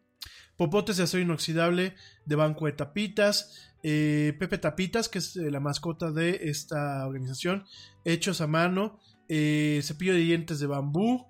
popotes 0.58 0.98
de 0.98 1.04
acero 1.04 1.24
inoxidable 1.24 1.96
de 2.26 2.36
banco 2.36 2.66
de 2.66 2.74
tapitas, 2.74 3.72
eh, 3.82 4.36
Pepe 4.38 4.58
Tapitas, 4.58 5.08
que 5.08 5.20
es 5.20 5.38
eh, 5.38 5.50
la 5.50 5.62
mascota 5.62 6.12
de 6.12 6.50
esta 6.50 7.08
organización, 7.08 7.64
hechos 8.04 8.42
a 8.42 8.48
mano, 8.48 9.00
cepillo 9.30 10.12
de 10.12 10.20
dientes 10.20 10.60
de 10.60 10.68
bambú, 10.68 11.26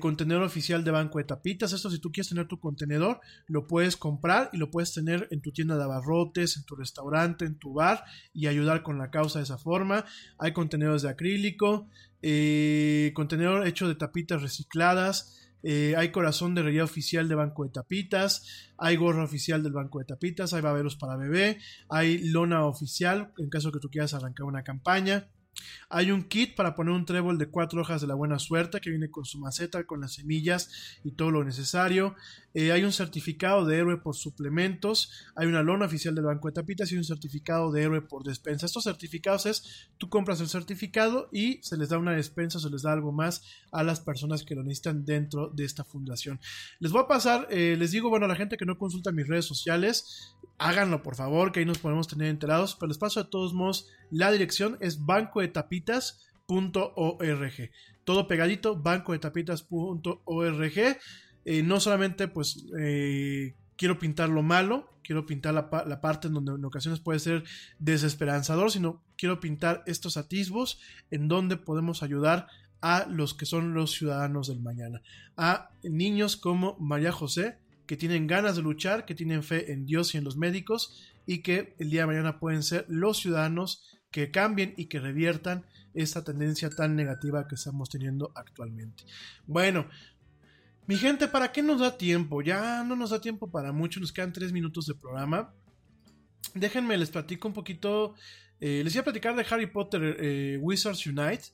contenedor 0.00 0.42
oficial 0.42 0.82
de 0.82 0.90
Banco 0.90 1.18
de 1.18 1.24
Tapitas. 1.24 1.72
Esto 1.72 1.90
si 1.90 2.00
tú 2.00 2.10
quieres 2.10 2.28
tener 2.28 2.48
tu 2.48 2.58
contenedor, 2.58 3.20
lo 3.46 3.66
puedes 3.68 3.96
comprar 3.96 4.50
y 4.52 4.56
lo 4.56 4.70
puedes 4.70 4.92
tener 4.92 5.28
en 5.30 5.40
tu 5.40 5.52
tienda 5.52 5.76
de 5.76 5.84
abarrotes, 5.84 6.56
en 6.56 6.64
tu 6.64 6.74
restaurante, 6.74 7.44
en 7.44 7.56
tu 7.58 7.74
bar 7.74 8.02
y 8.34 8.48
ayudar 8.48 8.82
con 8.82 8.98
la 8.98 9.10
causa 9.10 9.38
de 9.38 9.44
esa 9.44 9.58
forma. 9.58 10.04
Hay 10.38 10.52
contenedores 10.52 11.02
de 11.02 11.10
acrílico, 11.10 11.88
eh, 12.22 13.12
contenedor 13.14 13.66
hecho 13.66 13.86
de 13.86 13.94
tapitas 13.94 14.42
recicladas. 14.42 15.42
Eh, 15.62 15.94
hay 15.96 16.10
corazón 16.10 16.54
de 16.54 16.62
realidad 16.62 16.84
oficial 16.84 17.28
de 17.28 17.34
Banco 17.34 17.64
de 17.64 17.70
Tapitas, 17.70 18.70
hay 18.78 18.94
gorra 18.94 19.24
oficial 19.24 19.64
del 19.64 19.72
Banco 19.72 19.98
de 19.98 20.04
Tapitas, 20.04 20.52
hay 20.52 20.60
baberos 20.60 20.94
para 20.94 21.16
bebé, 21.16 21.58
hay 21.88 22.18
lona 22.18 22.66
oficial 22.66 23.32
en 23.38 23.48
caso 23.48 23.72
que 23.72 23.80
tú 23.80 23.90
quieras 23.90 24.14
arrancar 24.14 24.46
una 24.46 24.62
campaña. 24.62 25.28
Hay 25.88 26.10
un 26.10 26.24
kit 26.24 26.54
para 26.54 26.74
poner 26.74 26.94
un 26.94 27.04
trébol 27.04 27.38
de 27.38 27.46
cuatro 27.46 27.80
hojas 27.80 28.00
de 28.00 28.06
la 28.06 28.14
buena 28.14 28.38
suerte 28.38 28.80
que 28.80 28.90
viene 28.90 29.10
con 29.10 29.24
su 29.24 29.38
maceta, 29.38 29.84
con 29.84 30.00
las 30.00 30.14
semillas 30.14 30.98
y 31.04 31.12
todo 31.12 31.30
lo 31.30 31.44
necesario. 31.44 32.14
Eh, 32.54 32.72
hay 32.72 32.84
un 32.84 32.92
certificado 32.92 33.66
de 33.66 33.76
héroe 33.76 33.98
por 33.98 34.16
suplementos. 34.16 35.10
Hay 35.34 35.46
una 35.46 35.62
lona 35.62 35.86
oficial 35.86 36.14
del 36.14 36.24
Banco 36.24 36.48
de 36.48 36.54
Tapitas 36.54 36.90
y 36.90 36.96
un 36.96 37.04
certificado 37.04 37.70
de 37.70 37.82
héroe 37.82 38.00
por 38.00 38.24
despensa. 38.24 38.66
Estos 38.66 38.84
certificados 38.84 39.46
es, 39.46 39.90
tú 39.98 40.08
compras 40.08 40.40
el 40.40 40.48
certificado 40.48 41.28
y 41.32 41.62
se 41.62 41.76
les 41.76 41.90
da 41.90 41.98
una 41.98 42.12
despensa, 42.12 42.58
se 42.58 42.70
les 42.70 42.82
da 42.82 42.92
algo 42.92 43.12
más 43.12 43.42
a 43.72 43.82
las 43.82 44.00
personas 44.00 44.42
que 44.42 44.54
lo 44.54 44.62
necesitan 44.62 45.04
dentro 45.04 45.48
de 45.48 45.64
esta 45.64 45.84
fundación. 45.84 46.40
Les 46.80 46.92
voy 46.92 47.02
a 47.02 47.08
pasar, 47.08 47.46
eh, 47.50 47.76
les 47.78 47.90
digo, 47.90 48.08
bueno, 48.08 48.24
a 48.24 48.28
la 48.28 48.36
gente 48.36 48.56
que 48.56 48.64
no 48.64 48.78
consulta 48.78 49.12
mis 49.12 49.28
redes 49.28 49.44
sociales, 49.44 50.34
háganlo 50.58 51.02
por 51.02 51.16
favor, 51.16 51.52
que 51.52 51.60
ahí 51.60 51.66
nos 51.66 51.78
podemos 51.78 52.08
tener 52.08 52.28
enterados, 52.28 52.74
pero 52.74 52.88
les 52.88 52.98
paso 52.98 53.22
de 53.22 53.30
todos 53.30 53.54
modos 53.54 53.88
la 54.10 54.30
dirección 54.30 54.76
es 54.80 55.04
banco 55.04 55.40
de 55.40 55.48
tapitas.org. 55.48 57.70
Todo 58.04 58.28
pegadito, 58.28 58.76
bancodetapitas.org. 58.76 60.98
Eh, 61.48 61.62
no 61.62 61.78
solamente 61.80 62.28
pues 62.28 62.66
eh, 62.78 63.54
quiero 63.76 63.98
pintar 63.98 64.28
lo 64.28 64.42
malo, 64.42 64.92
quiero 65.02 65.26
pintar 65.26 65.54
la, 65.54 65.68
la, 65.86 66.00
parte 66.00 66.28
en 66.28 66.34
donde 66.34 66.52
en 66.52 66.64
ocasiones 66.64 67.00
puede 67.00 67.18
ser 67.20 67.44
desesperanzador, 67.78 68.72
sino 68.72 69.02
quiero 69.16 69.38
pintar 69.38 69.84
estos 69.86 70.16
atisbos 70.16 70.80
en 71.10 71.28
donde 71.28 71.56
podemos 71.56 72.02
ayudar 72.02 72.48
a 72.80 73.06
los 73.08 73.34
que 73.34 73.46
son 73.46 73.74
los 73.74 73.92
ciudadanos 73.92 74.48
del 74.48 74.60
mañana, 74.60 75.02
a 75.36 75.70
niños 75.82 76.36
como 76.36 76.76
María 76.78 77.12
José, 77.12 77.58
que 77.86 77.96
tienen 77.96 78.26
ganas 78.26 78.56
de 78.56 78.62
luchar, 78.62 79.04
que 79.04 79.14
tienen 79.14 79.42
fe 79.42 79.72
en 79.72 79.86
Dios 79.86 80.14
y 80.14 80.18
en 80.18 80.24
los 80.24 80.36
médicos 80.36 81.12
y 81.26 81.38
que 81.38 81.74
el 81.78 81.90
día 81.90 82.02
de 82.02 82.06
mañana 82.08 82.38
pueden 82.38 82.62
ser 82.62 82.84
los 82.88 83.18
ciudadanos 83.18 83.84
que 84.10 84.30
cambien 84.30 84.74
y 84.76 84.86
que 84.86 85.00
reviertan 85.00 85.66
esta 85.94 86.22
tendencia 86.22 86.70
tan 86.70 86.94
negativa 86.94 87.48
que 87.48 87.54
estamos 87.54 87.88
teniendo 87.88 88.32
actualmente. 88.34 89.04
Bueno, 89.46 89.86
mi 90.86 90.96
gente, 90.96 91.26
¿para 91.26 91.50
qué 91.50 91.62
nos 91.62 91.80
da 91.80 91.96
tiempo? 91.96 92.42
Ya 92.42 92.84
no 92.84 92.94
nos 92.94 93.10
da 93.10 93.20
tiempo 93.20 93.50
para 93.50 93.72
mucho, 93.72 93.98
nos 93.98 94.12
quedan 94.12 94.32
tres 94.32 94.52
minutos 94.52 94.86
de 94.86 94.94
programa. 94.94 95.52
Déjenme, 96.54 96.96
les 96.96 97.10
platico 97.10 97.48
un 97.48 97.54
poquito. 97.54 98.14
Eh, 98.60 98.82
les 98.84 98.94
iba 98.94 99.00
a 99.00 99.04
platicar 99.04 99.34
de 99.34 99.44
Harry 99.50 99.66
Potter 99.66 100.16
eh, 100.18 100.58
Wizards 100.60 101.06
Unite, 101.06 101.44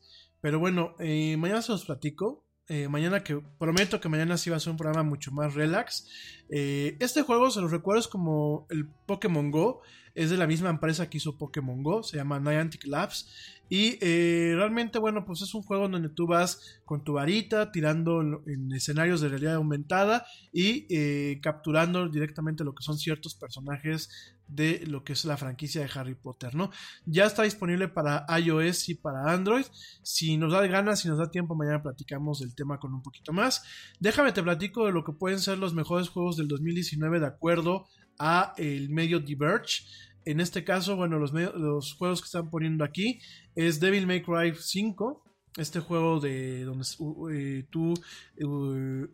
pero 0.41 0.59
bueno, 0.59 0.95
eh, 0.99 1.37
mañana 1.39 1.63
se 1.63 1.73
los 1.73 1.85
platico. 1.85 2.45
Mañana 2.89 3.23
que 3.23 3.41
prometo 3.59 4.01
que 4.01 4.09
mañana 4.09 4.37
sí 4.37 4.51
va 4.51 4.57
a 4.57 4.61
ser 4.61 4.71
un 4.71 4.77
programa 4.77 5.03
mucho 5.03 5.31
más 5.33 5.55
relax. 5.55 6.09
este 6.49 7.23
juego, 7.23 7.51
se 7.51 7.61
los 7.61 7.71
recuerdo, 7.71 8.01
es 8.01 8.09
como 8.09 8.67
el 8.71 8.87
Pokémon 9.07 9.51
Go. 9.51 9.83
Es 10.15 10.29
de 10.29 10.37
la 10.37 10.47
misma 10.47 10.69
empresa 10.69 11.09
que 11.09 11.17
hizo 11.17 11.39
Pokémon 11.39 11.83
Go, 11.83 12.03
se 12.03 12.19
llama 12.19 12.39
Niantic 12.39 12.87
Labs. 12.87 13.27
Y 13.73 13.97
eh, 14.03 14.53
realmente, 14.55 14.99
bueno, 14.99 15.25
pues 15.25 15.41
es 15.41 15.55
un 15.55 15.63
juego 15.63 15.89
donde 15.89 16.11
tú 16.11 16.27
vas 16.27 16.79
con 16.85 17.05
tu 17.05 17.15
varita, 17.15 17.73
tirando 17.73 18.21
en, 18.21 18.71
escenarios 18.71 19.23
de 19.23 19.31
realidad 19.31 19.55
aumentada 19.55 20.27
y 20.53 20.85
eh, 20.91 21.41
capturando 21.43 22.07
directamente 22.11 22.65
lo 22.65 22.75
que 22.75 22.83
son 22.83 22.99
ciertos 22.99 23.35
personajes 23.35 24.35
de 24.55 24.85
lo 24.87 25.03
que 25.05 25.15
es 25.15 25.25
la 25.25 25.37
franquicia 25.37 25.83
de 25.83 25.91
Harry 25.95 26.15
Potter, 26.15 26.55
¿no? 26.55 26.71
Ya 27.07 27.25
está 27.25 27.43
disponible 27.43 27.89
para 27.89 28.27
iOS 28.39 28.89
y 28.91 28.95
para 28.95 29.33
Android. 29.33 29.65
Si 30.03 30.37
nos 30.37 30.53
da 30.53 30.67
ganas, 30.67 31.01
si 31.01 31.09
nos 31.09 31.19
da 31.19 31.31
tiempo, 31.31 31.55
mañana 31.55 31.83
platicamos 31.83 32.41
del 32.41 32.55
tema 32.55 32.79
con 32.79 32.93
un 32.93 33.03
poquito 33.03 33.33
más. 33.33 33.63
Déjame 34.01 34.33
te 34.33 34.43
platico 34.43 34.87
de 34.87 34.93
lo 34.93 35.05
que 35.05 35.13
pueden 35.13 35.41
ser 35.41 35.59
los 35.59 35.75
mejores 35.75 36.09
juegos 36.09 36.37
del 36.37 36.49
2019 36.49 37.21
de 37.21 37.27
acuerdo 37.27 37.87
a 38.19 38.53
el 38.57 38.91
medio 38.91 39.21
Diverge. 39.21 39.85
En 40.25 40.41
este 40.41 40.65
caso, 40.65 40.97
bueno, 40.97 41.19
los, 41.19 41.33
los 41.33 41.95
juegos 41.95 42.21
que 42.21 42.27
están 42.27 42.51
poniendo 42.51 42.85
aquí 42.85 43.21
es 43.55 43.81
Devil 43.81 44.07
May 44.07 44.23
Cry 44.23 44.55
5, 44.55 45.22
este 45.57 45.81
juego 45.81 46.19
de 46.19 46.65
donde 46.65 46.87
eh, 47.31 47.67
tú 47.69 47.95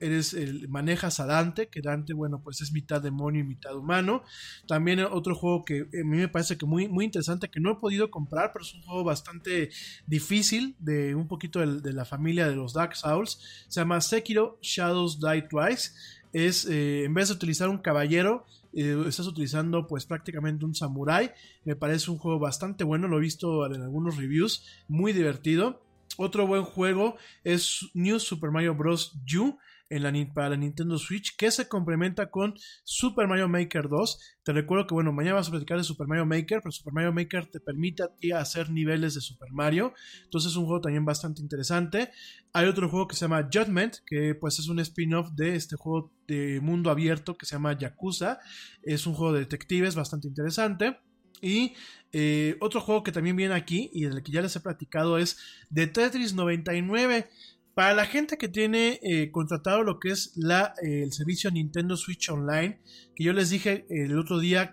eres 0.01 0.35
el, 0.35 0.69
manejas 0.69 1.19
a 1.19 1.27
Dante, 1.27 1.69
que 1.69 1.83
Dante, 1.83 2.15
bueno, 2.15 2.41
pues 2.43 2.61
es 2.61 2.73
mitad 2.73 3.03
demonio 3.03 3.41
y 3.41 3.45
mitad 3.45 3.77
humano. 3.77 4.23
También 4.67 5.01
otro 5.01 5.35
juego 5.35 5.65
que 5.65 5.81
a 5.81 6.05
mí 6.05 6.17
me 6.17 6.29
parece 6.29 6.57
que 6.57 6.65
muy, 6.65 6.89
muy 6.89 7.05
interesante, 7.05 7.49
que 7.49 7.61
no 7.61 7.73
he 7.73 7.77
podido 7.77 8.11
comprar, 8.11 8.53
pero 8.53 8.65
es 8.65 8.73
un 8.75 8.83
juego 8.83 9.05
bastante 9.05 9.71
difícil, 10.07 10.77
de 10.79 11.15
un 11.15 11.27
poquito 11.27 11.59
de, 11.59 11.93
la 11.93 12.05
familia 12.05 12.49
de 12.49 12.55
los 12.55 12.73
Dark 12.73 12.95
Souls. 12.95 13.67
Se 13.69 13.81
llama 13.81 14.01
Sekiro 14.01 14.59
Shadows 14.63 15.21
Die 15.21 15.43
Twice. 15.43 15.91
Es, 16.33 16.67
eh, 16.67 17.05
en 17.05 17.15
vez 17.15 17.29
de 17.29 17.35
utilizar 17.35 17.69
un 17.69 17.79
caballero, 17.79 18.45
eh, 18.75 19.03
estás 19.09 19.27
utilizando 19.27 19.87
pues 19.87 20.07
prácticamente 20.07 20.65
un 20.65 20.75
samurai. 20.75 21.33
Me 21.65 21.75
parece 21.75 22.11
un 22.11 22.19
juego 22.19 22.39
bastante 22.39 22.85
bueno, 22.85 23.09
lo 23.09 23.19
he 23.19 23.21
visto 23.21 23.67
en 23.67 23.83
algunos 23.83 24.17
reviews, 24.17 24.65
muy 24.87 25.13
divertido. 25.13 25.83
Otro 26.17 26.47
buen 26.47 26.65
juego 26.65 27.17
es 27.45 27.89
New 27.95 28.19
Super 28.19 28.51
Mario 28.51 28.75
Bros. 28.75 29.19
U 29.39 29.59
en 29.91 30.03
la, 30.03 30.35
para 30.35 30.51
la 30.51 30.57
Nintendo 30.57 30.99
Switch 30.99 31.37
que 31.37 31.51
se 31.51 31.69
complementa 31.69 32.31
con 32.31 32.55
Super 32.85 33.27
Mario 33.27 33.49
Maker 33.49 33.89
2. 33.89 34.19
Te 34.43 34.53
recuerdo 34.53 34.87
que, 34.87 34.95
bueno, 34.95 35.13
mañana 35.13 35.37
vas 35.37 35.49
a 35.49 35.51
platicar 35.51 35.79
de 35.79 35.85
Super 35.85 36.07
Mario 36.07 36.27
Maker, 36.27 36.61
pero 36.63 36.73
Super 36.73 36.93
Mario 36.93 37.13
Maker 37.13 37.47
te 37.47 37.61
permite 37.61 38.03
a 38.33 38.41
hacer 38.41 38.71
niveles 38.71 39.15
de 39.15 39.21
Super 39.21 39.51
Mario. 39.53 39.95
Entonces 40.25 40.53
es 40.53 40.57
un 40.57 40.67
juego 40.67 40.81
también 40.81 41.05
bastante 41.05 41.41
interesante. 41.43 42.11
Hay 42.53 42.67
otro 42.67 42.89
juego 42.89 43.09
que 43.09 43.17
se 43.17 43.25
llama 43.25 43.49
Judgment, 43.53 43.97
que 44.07 44.35
pues 44.35 44.59
es 44.59 44.69
un 44.69 44.81
spin-off 44.81 45.31
de 45.33 45.55
este 45.55 45.77
juego 45.77 46.13
de 46.27 46.61
mundo 46.61 46.91
abierto 46.91 47.37
que 47.37 47.47
se 47.47 47.55
llama 47.55 47.77
Yakuza. 47.77 48.41
Es 48.83 49.07
un 49.07 49.15
juego 49.15 49.33
de 49.33 49.41
detectives 49.41 49.95
bastante 49.95 50.29
interesante. 50.29 50.99
Y 51.41 51.75
eh, 52.13 52.57
otro 52.61 52.81
juego 52.81 53.03
que 53.03 53.13
también 53.13 53.37
viene 53.37 53.55
aquí 53.55 53.91
y 53.93 54.05
del 54.05 54.23
que 54.23 54.33
ya 54.33 54.41
les 54.41 54.57
he 54.57 54.61
platicado 54.61 55.19
es 55.19 55.39
de 55.71 55.87
Tetris 55.87 56.35
99. 56.35 57.29
Para 57.75 57.95
la 57.95 58.07
gente 58.07 58.39
que 58.39 58.49
tiene 58.49 58.99
eh, 59.03 59.31
contratado 59.31 59.85
lo 59.85 60.01
que 60.01 60.11
es 60.11 60.33
la, 60.35 60.75
eh, 60.83 61.03
el 61.05 61.13
servicio 61.13 61.51
Nintendo 61.51 61.97
Switch 61.97 62.29
Online, 62.29 62.81
que 63.15 63.23
yo 63.23 63.33
les 63.33 63.51
dije 63.51 63.87
el 63.89 64.19
otro 64.19 64.41
día, 64.41 64.73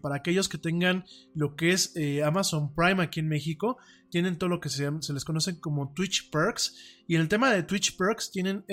para 0.00 0.16
aquellos 0.16 0.48
que 0.48 0.56
tengan 0.56 1.04
lo 1.34 1.54
que 1.54 1.72
es 1.72 1.92
Amazon 2.24 2.74
Prime 2.74 3.02
aquí 3.02 3.20
en 3.20 3.28
México, 3.28 3.76
tienen 4.10 4.38
todo 4.38 4.48
lo 4.48 4.58
que 4.58 4.70
se, 4.70 4.88
se, 5.00 5.12
les 5.12 5.24
conocen 5.24 5.56
como 5.56 5.92
Twitch 5.92 6.30
Perks. 6.30 6.74
Y 7.06 7.16
en 7.16 7.20
el 7.20 7.28
tema 7.28 7.52
de 7.52 7.62
Twitch 7.62 7.98
Perks 7.98 8.30
tienen, 8.30 8.64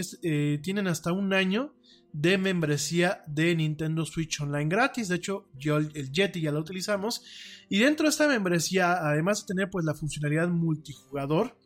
tienen 0.61 0.87
hasta 0.87 1.11
un 1.11 1.33
año 1.33 1.73
de 2.14 2.38
membresía 2.38 3.23
de 3.27 3.56
Nintendo 3.56 4.06
Switch 4.06 4.40
Online 4.40 4.69
gratis. 4.69 5.10
De 5.10 5.15
hecho, 5.15 5.49
yo 5.56 5.77
el 5.77 6.11
Yeti 6.11 6.40
ya 6.40 6.52
lo 6.52 6.60
utilizamos. 6.60 7.23
Y 7.68 7.80
dentro 7.80 8.06
de 8.06 8.11
esta 8.11 8.27
membresía, 8.27 8.94
además 9.06 9.41
de 9.41 9.53
tener 9.53 9.69
pues 9.69 9.84
la 9.84 9.95
funcionalidad 9.95 10.48
multijugador, 10.48 11.57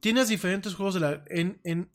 Tienes 0.00 0.28
diferentes 0.28 0.74
juegos 0.74 0.94
de 0.94 1.00
la 1.00 1.24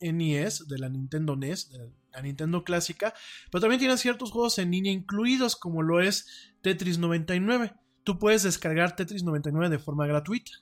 NES, 0.00 0.68
de 0.68 0.78
la 0.78 0.88
Nintendo 0.88 1.36
NES, 1.36 1.70
de 1.70 1.90
la 2.12 2.22
Nintendo 2.22 2.64
clásica, 2.64 3.14
pero 3.50 3.62
también 3.62 3.78
tienes 3.78 4.00
ciertos 4.00 4.32
juegos 4.32 4.58
en 4.58 4.70
línea 4.70 4.92
incluidos, 4.92 5.56
como 5.56 5.82
lo 5.82 6.00
es 6.00 6.52
Tetris 6.62 6.98
99. 6.98 7.72
Tú 8.04 8.18
puedes 8.18 8.42
descargar 8.42 8.96
Tetris 8.96 9.22
99 9.22 9.70
de 9.70 9.78
forma 9.78 10.06
gratuita. 10.06 10.52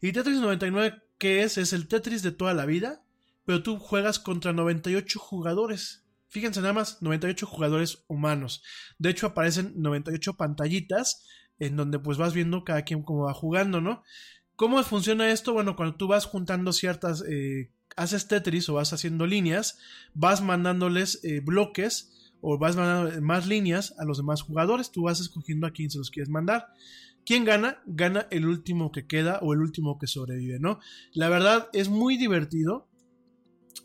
Y 0.00 0.12
Tetris 0.12 0.38
99, 0.38 1.02
¿qué 1.18 1.42
es? 1.42 1.58
Es 1.58 1.72
el 1.72 1.88
Tetris 1.88 2.22
de 2.22 2.32
toda 2.32 2.54
la 2.54 2.64
vida, 2.64 3.02
pero 3.44 3.62
tú 3.62 3.78
juegas 3.78 4.18
contra 4.18 4.52
98 4.52 5.18
jugadores. 5.18 6.04
Fíjense 6.28 6.60
nada 6.60 6.74
más, 6.74 7.02
98 7.02 7.46
jugadores 7.46 8.04
humanos. 8.06 8.62
De 8.98 9.10
hecho, 9.10 9.26
aparecen 9.26 9.72
98 9.76 10.34
pantallitas 10.36 11.26
en 11.58 11.76
donde 11.76 11.98
pues 11.98 12.18
vas 12.18 12.34
viendo 12.34 12.64
cada 12.64 12.82
quien 12.82 13.02
cómo 13.02 13.24
va 13.24 13.34
jugando, 13.34 13.80
¿no? 13.80 14.02
¿Cómo 14.56 14.82
funciona 14.82 15.30
esto? 15.30 15.52
Bueno, 15.52 15.76
cuando 15.76 15.96
tú 15.96 16.08
vas 16.08 16.24
juntando 16.24 16.72
ciertas, 16.72 17.22
eh, 17.28 17.70
haces 17.96 18.28
Tetris 18.28 18.68
o 18.68 18.74
vas 18.74 18.92
haciendo 18.92 19.26
líneas, 19.26 19.78
vas 20.14 20.42
mandándoles 20.42 21.20
eh, 21.24 21.40
bloques 21.40 22.32
o 22.40 22.58
vas 22.58 22.76
mandando 22.76 23.20
más 23.22 23.46
líneas 23.46 23.94
a 23.98 24.04
los 24.04 24.18
demás 24.18 24.42
jugadores, 24.42 24.90
tú 24.90 25.04
vas 25.04 25.20
escogiendo 25.20 25.66
a 25.66 25.70
quién 25.70 25.90
se 25.90 25.98
los 25.98 26.10
quieres 26.10 26.28
mandar. 26.28 26.66
¿Quién 27.24 27.44
gana? 27.44 27.82
Gana 27.86 28.26
el 28.30 28.46
último 28.46 28.90
que 28.90 29.06
queda 29.06 29.38
o 29.42 29.52
el 29.52 29.60
último 29.60 29.98
que 29.98 30.06
sobrevive, 30.06 30.58
¿no? 30.58 30.80
La 31.12 31.28
verdad 31.28 31.68
es 31.72 31.88
muy 31.88 32.16
divertido. 32.16 32.87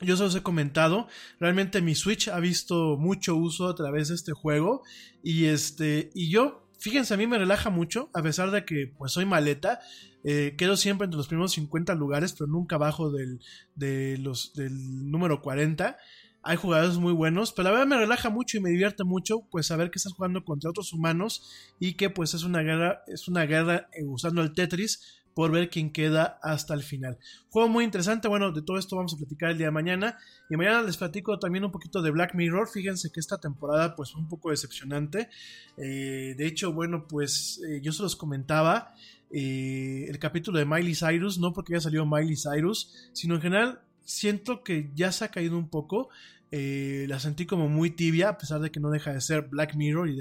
Yo 0.02 0.18
se 0.18 0.24
los 0.24 0.36
he 0.36 0.44
comentado, 0.44 1.08
realmente 1.40 1.82
mi 1.82 1.96
Switch 1.96 2.28
ha 2.28 2.40
visto 2.40 2.98
mucho 2.98 3.36
uso 3.36 3.70
a 3.70 3.76
través 3.76 4.10
de 4.10 4.16
este 4.16 4.34
juego 4.34 4.84
y 5.24 5.46
este 5.46 6.12
y 6.14 6.30
yo, 6.30 6.68
fíjense, 6.80 7.14
a 7.14 7.18
mí 7.18 7.26
me 7.26 7.38
relaja 7.38 7.70
mucho 7.70 8.10
a 8.14 8.22
pesar 8.22 8.52
de 8.52 8.66
que 8.66 8.92
pues 8.98 9.14
soy 9.14 9.26
maleta, 9.26 9.80
eh, 10.24 10.56
quedo 10.58 10.78
siempre 10.78 11.06
entre 11.06 11.18
los 11.18 11.28
primeros 11.28 11.52
50 11.54 11.96
lugares, 11.96 12.34
pero 12.34 12.48
nunca 12.48 12.78
bajo 12.78 13.12
del, 13.12 13.40
de 13.76 14.18
los, 14.18 14.54
del 14.54 15.12
número 15.12 15.42
40. 15.42 15.98
Hay 16.46 16.58
jugadores 16.58 16.98
muy 16.98 17.14
buenos, 17.14 17.54
pero 17.54 17.66
la 17.66 17.72
verdad 17.72 17.88
me 17.88 17.98
relaja 17.98 18.30
mucho 18.30 18.58
y 18.58 18.62
me 18.62 18.70
divierte 18.70 19.04
mucho, 19.06 19.48
pues 19.50 19.68
saber 19.68 19.92
que 19.92 19.98
estás 19.98 20.14
jugando 20.14 20.44
contra 20.44 20.70
otros 20.70 20.92
humanos 20.92 21.74
y 21.80 21.94
que 21.94 22.10
pues 22.10 22.34
es 22.34 22.44
una 22.44 22.62
guerra, 22.62 23.04
es 23.08 23.28
una 23.28 23.46
guerra 23.46 23.88
eh, 23.94 24.04
usando 24.06 24.42
el 24.42 24.54
Tetris 24.54 25.23
por 25.34 25.52
ver 25.52 25.70
quién 25.70 25.92
queda 25.92 26.40
hasta 26.42 26.74
el 26.74 26.84
final. 26.84 27.18
Juego 27.50 27.70
muy 27.70 27.84
interesante, 27.84 28.28
bueno, 28.28 28.52
de 28.52 28.62
todo 28.62 28.78
esto 28.78 28.96
vamos 28.96 29.14
a 29.14 29.18
platicar 29.18 29.52
el 29.52 29.58
día 29.58 29.68
de 29.68 29.72
mañana. 29.72 30.18
Y 30.50 30.58
mañana 30.58 30.82
les 30.82 30.98
platico 30.98 31.40
también 31.40 31.66
un 31.66 31.72
poquito 31.72 32.02
de 32.02 32.12
Black 32.12 32.36
Mirror. 32.36 32.68
Fíjense 32.68 33.12
que 33.12 33.20
esta 33.20 33.40
temporada 33.40 33.96
pues 33.96 34.12
fue 34.12 34.22
un 34.22 34.28
poco 34.28 34.52
decepcionante. 34.52 35.30
Eh, 35.78 36.36
de 36.38 36.48
hecho, 36.48 36.74
bueno, 36.74 37.08
pues 37.08 37.62
yo 37.82 37.92
se 37.92 38.04
los 38.04 38.16
comentaba. 38.16 38.94
Eh, 39.36 40.06
el 40.10 40.20
capítulo 40.20 40.60
de 40.60 40.66
Miley 40.66 40.94
Cyrus, 40.94 41.40
no 41.40 41.54
porque 41.54 41.74
ya 41.74 41.82
salió 41.82 42.06
Miley 42.06 42.36
Cyrus, 42.38 43.10
sino 43.14 43.34
en 43.34 43.42
general 43.42 43.82
siento 44.06 44.64
que 44.64 44.92
ya 44.94 45.12
se 45.12 45.26
ha 45.26 45.30
caído 45.30 45.58
un 45.58 45.70
poco. 45.70 46.10
Eh, 46.56 47.08
la 47.10 47.20
sentí 47.20 47.48
como 47.48 47.68
muy 47.68 47.90
tibia, 47.90 48.30
a 48.30 48.38
pesar 48.38 48.62
de 48.62 48.70
que 48.70 48.80
no 48.80 48.92
deja 48.92 49.12
de 49.12 49.22
ser 49.22 49.48
Black 49.50 49.74
Mirror 49.74 50.08
y 50.08 50.16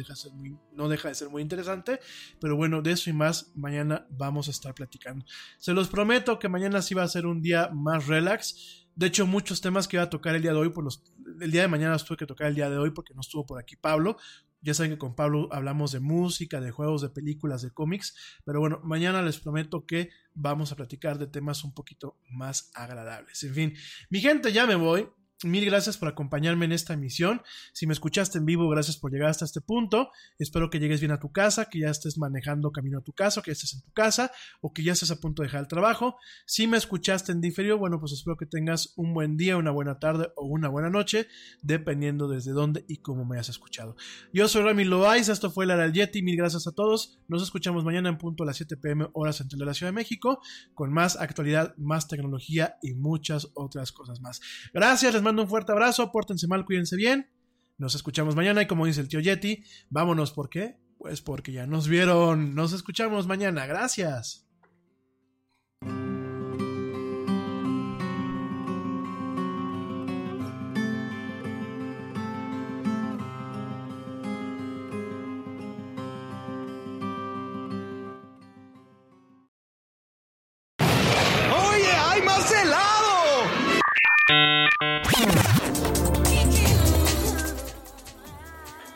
no 0.72 0.88
deja 0.88 1.08
de 1.08 1.14
ser 1.14 1.28
muy 1.28 1.42
interesante. 1.42 2.00
Pero 2.40 2.56
bueno, 2.56 2.80
de 2.80 2.92
eso 2.92 3.10
y 3.10 3.12
más, 3.12 3.52
mañana 3.54 4.06
vamos 4.08 4.48
a 4.48 4.50
estar 4.50 4.74
platicando. 4.74 5.26
Se 5.58 5.74
los 5.74 5.88
prometo 5.88 6.38
que 6.38 6.48
mañana 6.48 6.80
sí 6.80 6.94
va 6.94 7.02
a 7.02 7.08
ser 7.08 7.26
un 7.26 7.42
día 7.42 7.68
más 7.74 8.06
relax. 8.06 8.86
De 8.96 9.08
hecho, 9.08 9.26
muchos 9.26 9.60
temas 9.60 9.86
que 9.86 9.96
iba 9.96 10.04
a 10.04 10.08
tocar 10.08 10.34
el 10.34 10.40
día 10.40 10.52
de 10.52 10.56
hoy, 10.56 10.70
por 10.70 10.84
los, 10.84 11.04
el 11.38 11.50
día 11.50 11.60
de 11.60 11.68
mañana 11.68 11.92
los 11.92 12.06
tuve 12.06 12.16
que 12.16 12.26
tocar 12.26 12.46
el 12.46 12.54
día 12.54 12.70
de 12.70 12.78
hoy 12.78 12.92
porque 12.92 13.12
no 13.12 13.20
estuvo 13.20 13.44
por 13.44 13.58
aquí 13.60 13.76
Pablo. 13.76 14.16
Ya 14.62 14.72
saben 14.72 14.92
que 14.92 14.98
con 14.98 15.14
Pablo 15.14 15.50
hablamos 15.52 15.92
de 15.92 16.00
música, 16.00 16.62
de 16.62 16.70
juegos, 16.70 17.02
de 17.02 17.10
películas, 17.10 17.60
de 17.60 17.72
cómics, 17.72 18.40
pero 18.46 18.58
bueno, 18.60 18.80
mañana 18.84 19.20
les 19.20 19.38
prometo 19.38 19.84
que 19.84 20.08
vamos 20.32 20.72
a 20.72 20.76
platicar 20.76 21.18
de 21.18 21.26
temas 21.26 21.62
un 21.62 21.74
poquito 21.74 22.16
más 22.30 22.70
agradables. 22.72 23.42
En 23.42 23.54
fin, 23.54 23.74
mi 24.08 24.20
gente, 24.20 24.50
ya 24.50 24.66
me 24.66 24.76
voy. 24.76 25.10
Mil 25.44 25.64
gracias 25.64 25.98
por 25.98 26.08
acompañarme 26.08 26.66
en 26.66 26.72
esta 26.72 26.94
emisión. 26.94 27.42
Si 27.72 27.86
me 27.86 27.92
escuchaste 27.92 28.38
en 28.38 28.46
vivo, 28.46 28.68
gracias 28.68 28.96
por 28.96 29.10
llegar 29.10 29.30
hasta 29.30 29.44
este 29.44 29.60
punto. 29.60 30.10
Espero 30.38 30.70
que 30.70 30.78
llegues 30.78 31.00
bien 31.00 31.10
a 31.10 31.18
tu 31.18 31.32
casa, 31.32 31.68
que 31.68 31.80
ya 31.80 31.90
estés 31.90 32.16
manejando 32.16 32.70
camino 32.70 32.98
a 32.98 33.02
tu 33.02 33.12
casa, 33.12 33.42
que 33.42 33.50
ya 33.50 33.54
estés 33.54 33.74
en 33.74 33.82
tu 33.82 33.92
casa 33.92 34.30
o 34.60 34.72
que 34.72 34.84
ya 34.84 34.92
estés 34.92 35.10
a 35.10 35.20
punto 35.20 35.42
de 35.42 35.48
dejar 35.48 35.62
el 35.62 35.68
trabajo. 35.68 36.16
Si 36.46 36.66
me 36.66 36.76
escuchaste 36.76 37.32
en 37.32 37.40
diferido, 37.40 37.78
bueno, 37.78 37.98
pues 37.98 38.12
espero 38.12 38.36
que 38.36 38.46
tengas 38.46 38.92
un 38.96 39.14
buen 39.14 39.36
día, 39.36 39.56
una 39.56 39.70
buena 39.70 39.98
tarde 39.98 40.28
o 40.36 40.46
una 40.46 40.68
buena 40.68 40.90
noche, 40.90 41.26
dependiendo 41.62 42.28
desde 42.28 42.52
dónde 42.52 42.84
y 42.86 42.98
cómo 42.98 43.24
me 43.24 43.36
hayas 43.36 43.48
escuchado. 43.48 43.96
Yo 44.32 44.46
soy 44.48 44.62
Rami 44.62 44.84
Loaiz, 44.84 45.28
esto 45.28 45.50
fue 45.50 45.66
La 45.66 45.76
del 45.76 45.92
Yeti. 45.92 46.22
Mil 46.22 46.36
gracias 46.36 46.66
a 46.66 46.72
todos. 46.72 47.18
Nos 47.26 47.42
escuchamos 47.42 47.84
mañana 47.84 48.08
en 48.08 48.18
punto 48.18 48.44
a 48.44 48.46
las 48.46 48.56
7 48.58 48.76
pm 48.76 49.08
hora 49.12 49.32
central 49.32 49.58
de 49.60 49.66
la 49.66 49.74
Ciudad 49.74 49.90
de 49.90 49.96
México 49.96 50.40
con 50.74 50.92
más 50.92 51.16
actualidad, 51.16 51.74
más 51.78 52.06
tecnología 52.06 52.76
y 52.82 52.94
muchas 52.94 53.48
otras 53.54 53.92
cosas 53.92 54.20
más. 54.20 54.40
Gracias, 54.72 55.14
les 55.14 55.22
mando 55.22 55.31
un 55.40 55.48
fuerte 55.48 55.72
abrazo, 55.72 56.12
pórtense 56.12 56.46
mal, 56.46 56.64
cuídense 56.64 56.96
bien. 56.96 57.30
Nos 57.78 57.94
escuchamos 57.94 58.36
mañana 58.36 58.62
y 58.62 58.66
como 58.66 58.86
dice 58.86 59.00
el 59.00 59.08
tío 59.08 59.20
Yeti, 59.20 59.64
vámonos, 59.88 60.32
¿por 60.32 60.48
qué? 60.50 60.76
Pues 60.98 61.20
porque 61.20 61.52
ya 61.52 61.66
nos 61.66 61.88
vieron. 61.88 62.54
Nos 62.54 62.72
escuchamos 62.72 63.26
mañana. 63.26 63.66
Gracias. 63.66 64.46